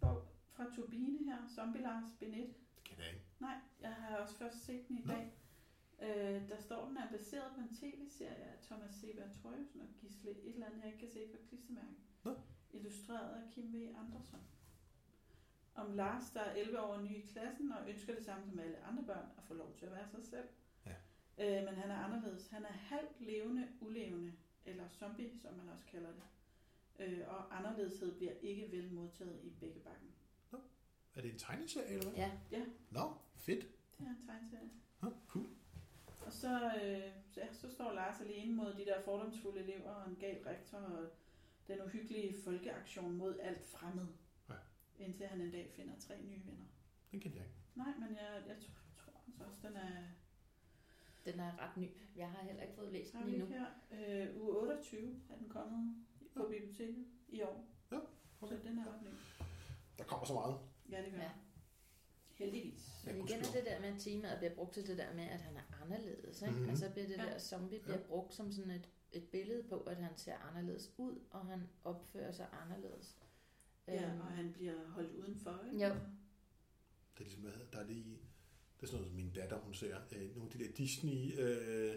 bog 0.00 0.22
fra 0.52 0.64
Turbine 0.74 1.18
her, 1.24 1.38
Zombie 1.54 1.82
Lars 1.82 2.04
Benet. 2.20 2.54
Det 2.76 2.84
kender 2.84 3.04
jeg 3.04 3.12
ikke. 3.14 3.26
Nej, 3.40 3.56
jeg 3.80 3.94
har 3.94 4.16
også 4.16 4.34
først 4.34 4.64
set 4.64 4.88
den 4.88 4.98
i 4.98 5.02
Nå. 5.04 5.12
dag. 5.12 5.32
Øh, 6.02 6.48
der 6.48 6.60
står, 6.60 6.88
den 6.88 6.96
er 6.96 7.10
baseret 7.10 7.52
på 7.54 7.60
en 7.60 7.76
tv-serie 7.76 8.44
af 8.52 8.58
Thomas 8.62 8.94
Seberg 8.94 9.32
Trøjsen 9.42 9.80
og 9.80 9.88
Gisle 10.00 10.30
et 10.30 10.54
eller 10.54 10.66
andet, 10.66 10.78
jeg 10.78 10.86
ikke 10.86 10.98
kan 10.98 11.10
se 11.10 11.20
fra 11.30 11.38
klistermærken. 11.48 11.96
Nå. 12.24 12.34
Illustreret 12.70 13.42
af 13.42 13.50
Kim 13.50 13.72
V. 13.72 13.76
Andersson. 13.76 14.40
Om 15.74 15.92
Lars, 15.92 16.30
der 16.30 16.40
er 16.40 16.54
11 16.54 16.80
år 16.80 16.94
og 16.94 17.02
ny 17.04 17.16
i 17.16 17.26
klassen 17.32 17.72
og 17.72 17.90
ønsker 17.90 18.14
det 18.14 18.24
samme 18.24 18.46
som 18.46 18.58
alle 18.58 18.84
andre 18.84 19.02
børn, 19.02 19.26
at 19.38 19.44
få 19.44 19.54
lov 19.54 19.74
til 19.74 19.86
at 19.86 19.92
være 19.92 20.08
sig 20.08 20.24
selv. 20.24 20.48
Ja. 21.38 21.60
Øh, 21.60 21.64
men 21.66 21.74
han 21.74 21.90
er 21.90 21.96
anderledes. 21.96 22.48
Han 22.48 22.64
er 22.64 22.72
halvt 22.72 23.20
levende, 23.20 23.68
ulevende, 23.80 24.32
eller 24.64 24.88
zombie, 24.88 25.38
som 25.42 25.54
man 25.54 25.68
også 25.68 25.84
kalder 25.86 26.08
det. 26.08 26.22
Øh, 26.98 27.28
og 27.28 27.58
anderledeshed 27.58 28.16
bliver 28.16 28.32
ikke 28.42 28.72
vel 28.72 28.92
modtaget 28.92 29.40
i 29.44 29.50
begge 29.60 29.80
bakken. 29.80 30.08
Er 31.18 31.22
det 31.22 31.32
en 31.32 31.38
tegneserie, 31.38 31.88
eller 31.88 32.10
hvad? 32.10 32.30
Ja, 32.50 32.64
Nå, 32.90 33.14
fedt. 33.36 33.66
Det 33.98 34.06
er 34.06 34.10
en 34.10 34.26
tegneserie. 34.26 34.70
Huh, 35.00 35.12
cool. 35.28 35.46
Og 36.26 36.32
så, 36.32 36.72
øh, 36.82 37.12
så, 37.30 37.40
ja, 37.40 37.52
så 37.52 37.70
står 37.70 37.92
Lars 37.92 38.20
alene 38.20 38.54
mod 38.54 38.74
de 38.74 38.84
der 38.84 39.02
fordomsfulde 39.02 39.60
elever 39.60 39.90
og 39.90 40.10
en 40.10 40.16
gal 40.16 40.42
rektor 40.46 40.78
og 40.78 41.08
den 41.68 41.82
uhyggelige 41.82 42.42
folkeaktion 42.44 43.16
mod 43.16 43.38
alt 43.40 43.66
fremmed. 43.66 44.06
Ja. 44.48 44.54
Indtil 44.98 45.26
han 45.26 45.40
en 45.40 45.50
dag 45.50 45.72
finder 45.76 45.92
tre 45.98 46.22
nye 46.22 46.46
venner. 46.46 46.66
Den 47.10 47.20
kendte 47.20 47.38
jeg 47.38 47.46
ikke. 47.46 47.58
Nej, 47.74 47.94
men 47.98 48.16
jeg, 48.16 48.42
jeg 48.48 48.56
tror, 48.56 48.74
tror 49.04 49.12
altså 49.26 49.44
også, 49.44 49.68
den 49.68 49.76
er... 49.76 50.02
den 51.32 51.40
er 51.40 51.58
ret 51.58 51.76
ny. 51.76 51.88
Jeg 52.16 52.30
har 52.30 52.42
heller 52.44 52.62
ikke 52.62 52.74
fået 52.74 52.92
læst 52.92 53.12
den 53.12 53.28
endnu. 53.28 53.46
her? 53.46 53.64
Øh, 53.92 54.42
uge 54.42 54.56
28 54.56 55.20
er 55.30 55.36
den 55.36 55.48
kommet 55.48 55.94
på 56.34 56.42
Ja. 56.42 56.48
biblioteket 56.58 57.06
i 57.28 57.42
år. 57.42 57.66
Ja, 57.92 57.96
okay. 58.40 58.56
Så 58.56 58.62
den 58.68 58.78
er 58.78 58.84
ret 58.94 59.02
ny. 59.02 59.08
Der 59.98 60.04
kommer 60.04 60.26
så 60.26 60.32
meget. 60.34 60.58
Ja, 60.90 61.04
det 61.04 61.12
gør 61.12 61.18
Ja. 61.18 61.24
ja. 61.24 61.30
Heldigvis. 62.30 63.02
Ja, 63.06 63.12
Men 63.12 63.24
igen 63.28 63.38
er 63.40 63.52
det 63.54 63.64
der 63.66 63.80
med, 63.80 63.88
at 63.88 64.00
temaet 64.00 64.38
bliver 64.38 64.54
brugt 64.54 64.74
til 64.74 64.86
det 64.86 64.98
der 64.98 65.14
med, 65.14 65.24
at 65.24 65.40
han 65.40 65.56
er 65.56 65.82
anderledes. 65.84 66.42
Ikke? 66.42 66.50
Mhm. 66.52 66.58
Mm-hmm. 66.58 66.72
Og 66.72 66.78
så 66.78 66.90
bliver 66.90 67.06
det 67.06 67.16
Ja. 67.16 67.22
der 67.22 67.38
zombie 67.38 67.78
bliver 67.80 67.98
brugt 67.98 68.34
som 68.34 68.52
sådan 68.52 68.70
et, 68.70 68.88
et 69.12 69.24
billede 69.28 69.62
på, 69.68 69.80
at 69.80 69.96
han 69.96 70.16
ser 70.16 70.36
anderledes 70.36 70.94
ud, 70.98 71.20
og 71.30 71.46
han 71.46 71.68
opfører 71.84 72.32
sig 72.32 72.46
anderledes. 72.64 73.18
Ja, 73.88 74.10
Øhm, 74.10 74.20
og 74.20 74.26
han 74.26 74.52
bliver 74.52 74.88
holdt 74.88 75.12
udenfor, 75.12 75.64
ikke? 75.72 75.86
Jo. 75.88 75.94
Det 77.18 77.20
er 77.20 77.24
ligesom, 77.24 77.42
der 77.72 77.78
er 77.78 77.84
lige, 77.86 78.18
det 78.80 78.82
er 78.82 78.86
sådan 78.86 79.00
noget, 79.00 79.16
min 79.16 79.30
datter, 79.30 79.58
hun 79.58 79.74
ser, 79.74 79.96
øh, 80.12 80.36
nogle 80.36 80.50
af 80.52 80.58
de 80.58 80.64
der 80.64 80.72
Disney, 80.76 81.40
øh, 81.40 81.94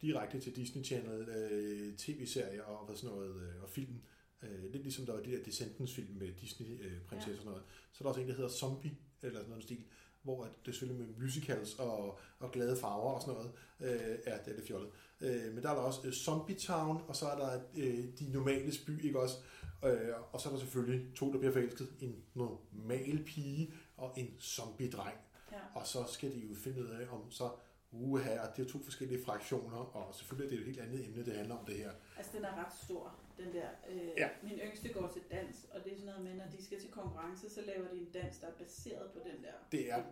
direkte 0.00 0.40
til 0.40 0.56
Disney 0.56 0.84
Channel, 0.84 1.28
øh, 1.28 1.96
tv-serier 1.96 2.62
og 2.62 2.86
hvad 2.86 2.96
sådan 2.96 3.16
noget, 3.16 3.42
øh, 3.42 3.62
og 3.62 3.68
film. 3.68 4.00
Øh, 4.42 4.72
lidt 4.72 4.82
ligesom 4.82 5.06
der 5.06 5.12
var 5.12 5.22
de 5.22 5.30
der 5.30 5.42
Descendants-film 5.42 6.18
med 6.18 6.32
Disney-prinsesser 6.32 7.32
øh, 7.32 7.36
og 7.36 7.42
sådan 7.42 7.44
noget. 7.44 7.62
Så 7.92 7.98
er 8.00 8.02
der 8.02 8.08
også 8.08 8.20
en, 8.20 8.28
der 8.28 8.34
hedder 8.34 8.50
Zombie, 8.50 8.96
eller 9.22 9.38
sådan 9.38 9.50
noget 9.50 9.64
stil, 9.64 9.84
hvor 10.22 10.44
at 10.44 10.50
det 10.64 10.68
er 10.68 10.72
selvfølgelig 10.72 11.06
med 11.06 11.14
musicals 11.22 11.74
og, 11.74 12.18
og 12.38 12.52
glade 12.52 12.76
farver 12.76 13.12
og 13.12 13.20
sådan 13.22 13.34
noget. 13.34 13.52
Øh, 13.80 14.18
ja, 14.26 14.32
det 14.32 14.46
er 14.46 14.54
lidt 14.54 14.66
fjollet. 14.66 14.90
Øh, 15.20 15.54
men 15.54 15.62
der 15.62 15.70
er 15.70 15.74
der 15.74 15.82
også 15.82 16.00
øh, 16.04 16.12
Zombie 16.12 16.56
Town, 16.56 17.02
og 17.08 17.16
så 17.16 17.26
er 17.26 17.38
der 17.38 17.60
øh, 17.76 18.04
De 18.18 18.32
Normales 18.32 18.78
By, 18.78 19.04
ikke 19.04 19.20
også? 19.20 19.36
Øh, 19.84 20.14
og 20.32 20.40
så 20.40 20.48
er 20.48 20.52
der 20.52 20.60
selvfølgelig 20.60 21.14
to, 21.14 21.32
der 21.32 21.38
bliver 21.38 21.52
forelsket. 21.52 21.88
En 22.00 22.24
normal 22.34 23.24
pige 23.24 23.72
og 23.96 24.14
en 24.16 24.34
zombie-dreng. 24.40 25.25
Ja. 25.56 25.80
Og 25.80 25.86
så 25.86 26.04
skal 26.08 26.34
de 26.34 26.38
jo 26.38 26.54
finde 26.54 26.78
ud 26.82 26.88
af, 26.88 27.06
om 27.14 27.30
så 27.30 27.50
uha, 27.92 28.40
og 28.40 28.56
det 28.56 28.66
er 28.66 28.68
to 28.68 28.78
forskellige 28.78 29.24
fraktioner, 29.24 29.76
og 29.76 30.14
selvfølgelig 30.14 30.46
er 30.46 30.50
det 30.50 30.58
et 30.60 30.66
helt 30.66 30.80
andet 30.80 31.06
emne, 31.08 31.24
det 31.24 31.34
handler 31.36 31.56
om 31.56 31.64
det 31.64 31.76
her. 31.76 31.90
Altså, 32.16 32.32
den 32.36 32.44
er 32.44 32.64
ret 32.64 32.72
stor, 32.84 33.14
den 33.38 33.52
der. 33.52 33.68
Øh, 33.90 34.08
Ja. 34.16 34.28
Min 34.42 34.58
yngste 34.66 34.88
går 34.88 35.10
til 35.12 35.22
dans, 35.30 35.66
og 35.72 35.84
det 35.84 35.92
er 35.92 35.96
sådan 35.96 36.06
noget 36.12 36.24
med, 36.24 36.34
når 36.34 36.44
de 36.56 36.64
skal 36.64 36.80
til 36.80 36.90
konkurrence, 36.90 37.50
så 37.50 37.60
laver 37.66 37.88
de 37.88 37.96
en 37.98 38.10
dans, 38.14 38.38
der 38.38 38.46
er 38.46 38.52
baseret 38.58 39.10
på 39.12 39.18
den 39.18 39.44
der 39.44 39.52
Det 39.72 39.90
er-. 39.92 40.04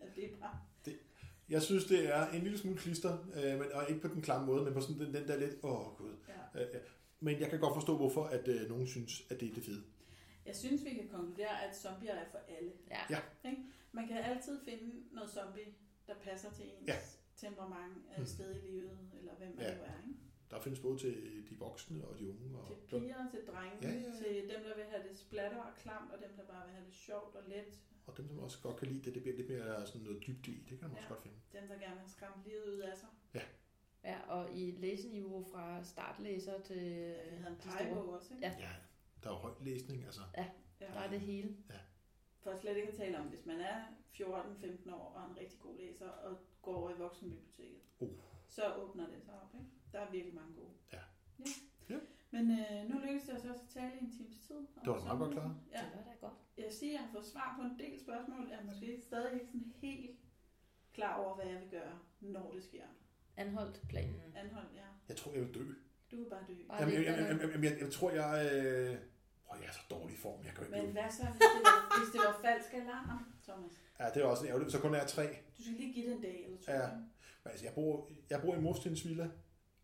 Altså, 0.00 0.16
det 0.16 0.24
er 0.24 0.36
bare... 0.40 0.58
Jeg 1.48 1.62
synes, 1.62 1.84
det 1.84 2.14
er 2.14 2.30
en 2.30 2.42
lille 2.42 2.58
smule 2.58 2.78
klister, 2.78 3.18
øh, 3.34 3.58
men, 3.58 3.72
og 3.72 3.88
ikke 3.88 4.00
på 4.00 4.08
den 4.08 4.22
klamme 4.22 4.46
måde, 4.46 4.64
men 4.64 4.74
på 4.74 4.80
sådan 4.80 4.98
den, 5.00 5.14
den 5.14 5.28
der 5.28 5.36
lidt, 5.36 5.54
åh 5.62 5.86
oh, 5.88 5.96
gud. 5.96 6.14
Ja. 6.54 6.60
Øh, 6.62 6.68
ja. 6.74 6.78
men 7.20 7.40
jeg 7.40 7.50
kan 7.50 7.60
godt 7.60 7.74
forstå, 7.74 7.96
hvorfor 7.96 8.24
at 8.24 8.48
øh, 8.48 8.68
nogen 8.68 8.86
synes, 8.86 9.22
at 9.30 9.40
det 9.40 9.50
er 9.50 9.54
det 9.54 9.64
fede. 9.64 9.82
Jeg 10.46 10.56
synes, 10.56 10.84
vi 10.84 10.90
kan 10.90 11.08
konkludere, 11.08 11.64
at 11.64 11.76
zombier 11.76 12.14
er 12.14 12.24
for 12.30 12.38
alle. 12.58 12.72
Ja. 12.90 13.00
Ja. 13.10 13.50
Ikke? 13.50 13.62
Man 13.92 14.08
kan 14.08 14.16
altid 14.16 14.64
finde 14.64 15.14
noget 15.14 15.30
zombie, 15.30 15.74
der 16.06 16.14
passer 16.14 16.50
til 16.52 16.64
ens 16.78 16.88
Ja. 16.88 16.96
temperament, 17.36 18.18
mm. 18.18 18.26
sted 18.26 18.54
i 18.54 18.66
livet, 18.66 18.98
eller 19.18 19.34
hvem 19.34 19.48
man 19.56 19.64
Ja. 19.64 19.74
nu 19.76 19.82
er. 19.82 19.98
Ikke? 20.08 20.20
Der 20.50 20.60
findes 20.60 20.80
både 20.80 20.98
til 20.98 21.46
de 21.50 21.58
voksne 21.58 22.04
og 22.08 22.18
de 22.18 22.28
unge. 22.30 22.58
Og, 22.58 22.68
Til 22.68 23.00
piger, 23.00 23.30
til 23.30 23.40
drenge, 23.46 23.78
Ja, 23.82 23.88
ja, 23.94 24.00
ja. 24.00 24.16
til 24.16 24.34
dem, 24.54 24.62
der 24.66 24.74
vil 24.76 24.84
have 24.84 25.02
det 25.08 25.18
splatter 25.18 25.58
og 25.62 25.74
klamt, 25.76 26.12
og 26.12 26.18
dem, 26.22 26.30
der 26.36 26.44
bare 26.46 26.64
vil 26.66 26.74
have 26.74 26.86
det 26.86 26.94
sjovt 26.94 27.34
og 27.36 27.42
let. 27.48 27.80
og 28.06 28.16
dem, 28.16 28.28
som 28.28 28.38
også 28.38 28.58
godt 28.62 28.76
kan 28.76 28.88
lide 28.88 29.02
det, 29.02 29.14
det 29.14 29.22
bliver 29.22 29.36
lidt 29.36 29.48
mere 29.48 29.86
sådan 29.86 30.00
noget 30.02 30.26
dybt 30.26 30.46
i. 30.46 30.66
Det 30.68 30.78
kan 30.78 30.88
man 30.88 30.90
også 30.96 31.02
Ja. 31.08 31.08
godt 31.14 31.22
finde. 31.22 31.36
Dem, 31.52 31.68
der 31.68 31.78
gerne 31.78 32.00
vil 32.00 32.10
skræmme 32.10 32.44
livet 32.46 32.64
ud 32.74 32.78
af 32.78 32.96
sig. 32.96 33.08
Ja, 34.04 34.20
og 34.28 34.52
i 34.58 34.70
læseniveau 34.70 35.44
fra 35.52 35.84
startlæser 35.84 36.60
til 36.60 36.76
Ja, 36.76 37.36
vi 37.36 37.42
havde 37.64 37.90
en 37.90 37.96
også, 37.98 38.34
ikke? 38.34 38.46
Ja. 38.46 38.52
Ja, 38.58 38.70
der 39.22 39.28
er 39.30 39.34
jo 39.34 39.38
høj 39.38 39.52
læsning, 39.60 40.04
altså. 40.04 40.20
Ja. 40.36 40.46
Der 40.80 40.86
er 40.86 41.10
det 41.10 41.20
hele. 41.20 41.56
For 42.42 42.56
slet 42.56 42.76
ikke 42.76 42.88
at 42.88 42.94
tale 42.94 43.18
om, 43.18 43.26
hvis 43.26 43.46
man 43.46 43.60
er 43.60 43.82
14-15 44.14 44.94
år 44.94 45.12
og 45.16 45.22
er 45.22 45.28
en 45.30 45.36
rigtig 45.36 45.60
god 45.60 45.76
læser 45.78 46.08
og 46.08 46.38
går 46.62 46.74
over 46.76 46.90
i 46.90 46.98
voksenbiblioteket, 46.98 47.80
Uh. 48.00 48.08
så 48.48 48.74
åbner 48.74 49.06
det 49.08 49.22
sig 49.22 49.34
op. 49.42 49.54
Ikke? 49.54 49.66
Der 49.92 49.98
er 50.00 50.10
virkelig 50.10 50.34
mange 50.34 50.54
gode. 50.54 50.70
Ja. 50.92 50.98
ja. 51.38 51.44
Ja. 51.90 51.98
Men 52.30 52.50
øh, 52.50 52.88
nu 52.90 52.98
lykkedes 52.98 53.22
det 53.24 53.34
os 53.34 53.44
også 53.44 53.62
at 53.62 53.68
tale 53.68 53.92
i 54.00 54.04
en 54.04 54.12
times 54.12 54.36
tid. 54.46 54.56
Det 54.56 54.66
var 54.86 54.98
da 54.98 55.04
meget 55.04 55.18
godt 55.18 55.32
klaret. 55.32 55.56
Ja. 55.72 55.78
Det 55.78 55.90
var 55.96 56.02
da 56.12 56.16
godt. 56.20 56.32
Jeg 56.56 56.64
vil 56.64 56.72
sige, 56.74 56.90
at 56.90 56.94
jeg 56.94 57.00
har 57.06 57.12
fået 57.12 57.24
svar 57.26 57.54
på 57.58 57.62
en 57.62 57.78
del 57.78 58.00
spørgsmål. 58.00 58.48
Jeg 58.50 58.58
er 58.58 58.64
måske 58.64 59.00
stadig 59.02 59.32
ikke 59.34 59.46
sådan 59.46 59.72
helt 59.76 60.10
klar 60.94 61.14
over, 61.24 61.34
hvad 61.34 61.46
jeg 61.46 61.60
vil 61.60 61.70
gøre, 61.70 61.98
når 62.20 62.52
det 62.54 62.64
sker. 62.64 62.84
Anholdt 63.36 63.80
planen. 63.88 64.22
Anhold, 64.36 64.66
ja. 64.74 64.86
Jeg 65.08 65.16
tror, 65.16 65.32
jeg 65.32 65.40
vil 65.40 65.54
dø. 65.54 65.64
Du 66.10 66.16
vil 66.16 66.30
bare 66.30 66.44
dø. 66.48 66.54
Bare 66.68 66.78
Jamen, 66.80 66.94
jeg, 66.94 67.04
jeg, 67.04 67.30
eller- 67.30 67.48
jeg, 67.54 67.64
jeg, 67.64 67.80
jeg 67.80 67.90
tror, 67.92 68.10
jeg... 68.10 68.50
Øh... 68.54 68.96
Prøv, 69.50 69.58
jeg 69.60 69.68
er 69.68 69.72
så 69.72 69.80
dårlig 69.90 70.18
form, 70.18 70.44
jeg 70.44 70.54
kan 70.54 70.64
ikke 70.64 70.76
Men 70.76 70.80
løbe. 70.86 70.92
hvad 71.00 71.10
så, 71.10 71.22
hvis 71.24 71.40
det 71.56 71.62
var, 71.64 71.98
hvis 71.98 72.10
det 72.12 72.20
var 72.28 72.38
falsk 72.44 72.70
alarm, 72.74 73.34
Thomas? 73.44 73.72
Ja, 74.00 74.06
det 74.14 74.22
er 74.22 74.26
også 74.26 74.46
ærgerligt. 74.46 74.72
Så 74.72 74.80
kun 74.80 74.94
er 74.94 75.06
tre. 75.06 75.26
Du 75.58 75.62
skal 75.62 75.74
lige 75.74 75.92
give 75.94 76.06
det 76.08 76.16
en 76.16 76.22
dag 76.22 76.44
eller 76.44 76.58
to. 76.62 76.72
Ja. 76.72 76.88
Men 77.42 77.50
altså, 77.52 77.64
jeg 77.66 77.74
bor, 77.74 78.08
jeg 78.30 78.40
bor 78.42 78.54
i 78.54 78.60
Murstensvilla 78.60 79.30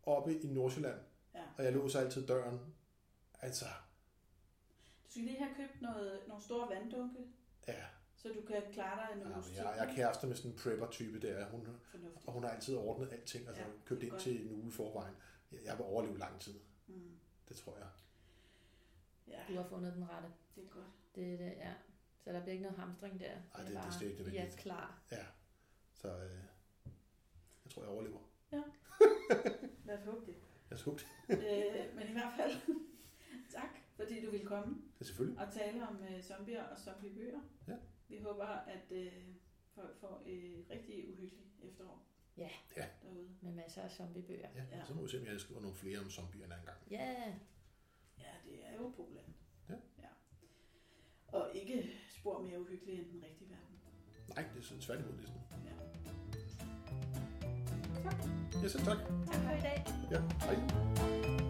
oppe 0.03 0.41
i 0.41 0.47
Nordsjælland, 0.47 1.01
ja. 1.35 1.43
og 1.59 1.65
jeg 1.65 1.73
låser 1.73 2.01
altid 2.01 2.27
døren. 2.27 2.61
Altså, 3.41 3.65
Du 5.05 5.11
skal 5.11 5.23
lige 5.23 5.39
have 5.39 5.55
købt 5.57 5.83
noget, 5.83 6.21
nogle 6.29 6.43
store 6.45 6.69
vanddunke, 6.69 7.21
ja. 7.69 7.85
så 8.17 8.29
du 8.29 8.41
kan 8.47 8.63
klare 8.73 8.97
dig 9.07 9.21
en 9.23 9.29
ja 9.29 9.35
uges 9.35 9.47
tid. 9.47 9.55
jeg, 9.57 9.75
jeg 9.79 9.89
er 9.91 9.95
kærester 9.95 10.27
med 10.29 10.37
sådan 10.37 10.51
en 10.51 10.57
prepper-type 10.59 11.21
der. 11.21 11.45
Hun, 11.47 11.67
Fornuftigt. 11.91 12.27
og 12.27 12.33
hun 12.33 12.43
har 12.43 12.51
altid 12.51 12.77
ordnet 12.77 13.13
alting, 13.13 13.49
altså 13.49 13.63
Ja, 13.63 13.69
ja, 13.69 13.75
købt 13.85 14.03
ind 14.03 14.11
godt. 14.11 14.23
til 14.23 14.47
en 14.47 14.53
uge 14.53 14.69
i 14.69 14.73
forvejen. 14.73 15.15
Jeg, 15.53 15.59
jeg 15.65 15.77
vil 15.79 15.85
overleve 15.87 16.19
lang 16.19 16.41
tid. 16.41 16.55
Mm. 16.87 17.19
Det 17.49 17.57
tror 17.57 17.77
jeg. 17.77 17.87
Ja, 19.29 19.41
Du 19.49 19.55
har 19.55 19.69
fundet 19.69 19.95
den 19.95 20.09
rette. 20.11 20.29
det 20.55 20.65
er 20.65 20.69
godt. 20.69 20.87
Det 21.15 21.33
er 21.35 21.37
det, 21.37 21.53
ja. 21.57 21.73
Så 22.25 22.33
der 22.33 22.41
bliver 22.41 22.53
ikke 22.53 22.63
noget 22.63 22.79
hamstring 22.79 23.21
der. 23.21 23.27
Ej, 23.27 23.37
det- 23.57 23.69
det 23.71 23.77
er 23.77 23.83
bare, 23.83 23.93
slet 23.93 24.09
ikke 24.11 24.23
I 24.23 24.27
er 24.27 24.29
nødvendigt. 24.31 24.57
klar. 24.63 25.03
Ja. 25.13 25.27
Så 25.93 26.09
øh, 26.09 26.31
jeg 27.65 27.71
tror, 27.71 27.83
jeg 27.83 27.91
overlever. 27.91 28.19
Lad 29.87 29.99
os 29.99 30.05
håbe 30.05 30.27
det. 30.27 30.37
Jeg 30.71 30.79
håber 30.85 30.99
det. 31.29 31.39
øh, 31.89 31.97
men 31.97 32.09
i 32.09 32.13
hvert 32.13 32.33
fald, 32.37 32.53
tak, 33.57 33.71
fordi 33.97 34.25
du 34.25 34.31
ville 34.31 34.47
komme 34.47 34.83
Ja, 35.01 35.05
selvfølgelig. 35.05 35.41
og 35.47 35.53
tale 35.53 35.89
om 35.89 35.97
øh, 36.05 36.23
zombier 36.23 36.63
og 36.65 36.79
zombiebøger. 36.79 37.41
Ja. 37.69 37.77
Vi 38.09 38.17
håber, 38.19 38.45
at 38.47 38.93
øh, 38.93 39.13
folk 39.75 40.01
får 40.01 40.23
et 40.27 40.67
rigtig 40.71 41.09
uhyggeligt 41.13 41.47
efterår 41.63 42.07
Ja. 42.37 42.51
Ja. 42.77 42.87
derude. 43.03 43.29
Med 43.41 43.53
masser 43.53 43.83
af 43.83 43.91
zombiebøger. 43.91 44.49
Ja, 44.55 44.65
Ja. 44.79 44.85
så 44.85 44.95
må 44.95 45.03
vi 45.03 45.09
se, 45.09 45.19
om 45.21 45.27
jeg 45.27 45.41
skriver 45.41 45.61
nogle 45.61 45.77
flere 45.77 45.99
om 45.99 46.11
zombier 46.11 46.45
en 46.45 46.51
gang. 46.51 46.79
Ja. 46.91 47.35
Ja, 48.19 48.33
det 48.45 48.67
er 48.67 48.75
jo 48.75 48.89
populært. 48.97 49.25
Ja. 49.69 49.75
ja. 49.99 50.09
Og 51.29 51.51
ikke 51.55 51.91
spor 52.09 52.43
mere 52.43 52.61
uhyggeligt 52.61 53.01
end 53.01 53.11
den 53.13 53.23
rigtige 53.25 53.51
verden. 53.51 53.77
Nej, 54.29 54.45
det 54.55 54.61
er 54.61 54.65
så 54.65 54.81
tværtimod 54.81 55.15
næsten. 55.17 55.41
Ja. 55.65 55.73
Ja, 58.63 58.69
selv 58.69 58.85
tak. 58.85 58.99
Tak 59.27 59.43
for 59.43 59.51
i 59.51 59.61
dag. 59.61 59.85
Ja, 60.11 60.21
hej. 60.47 61.46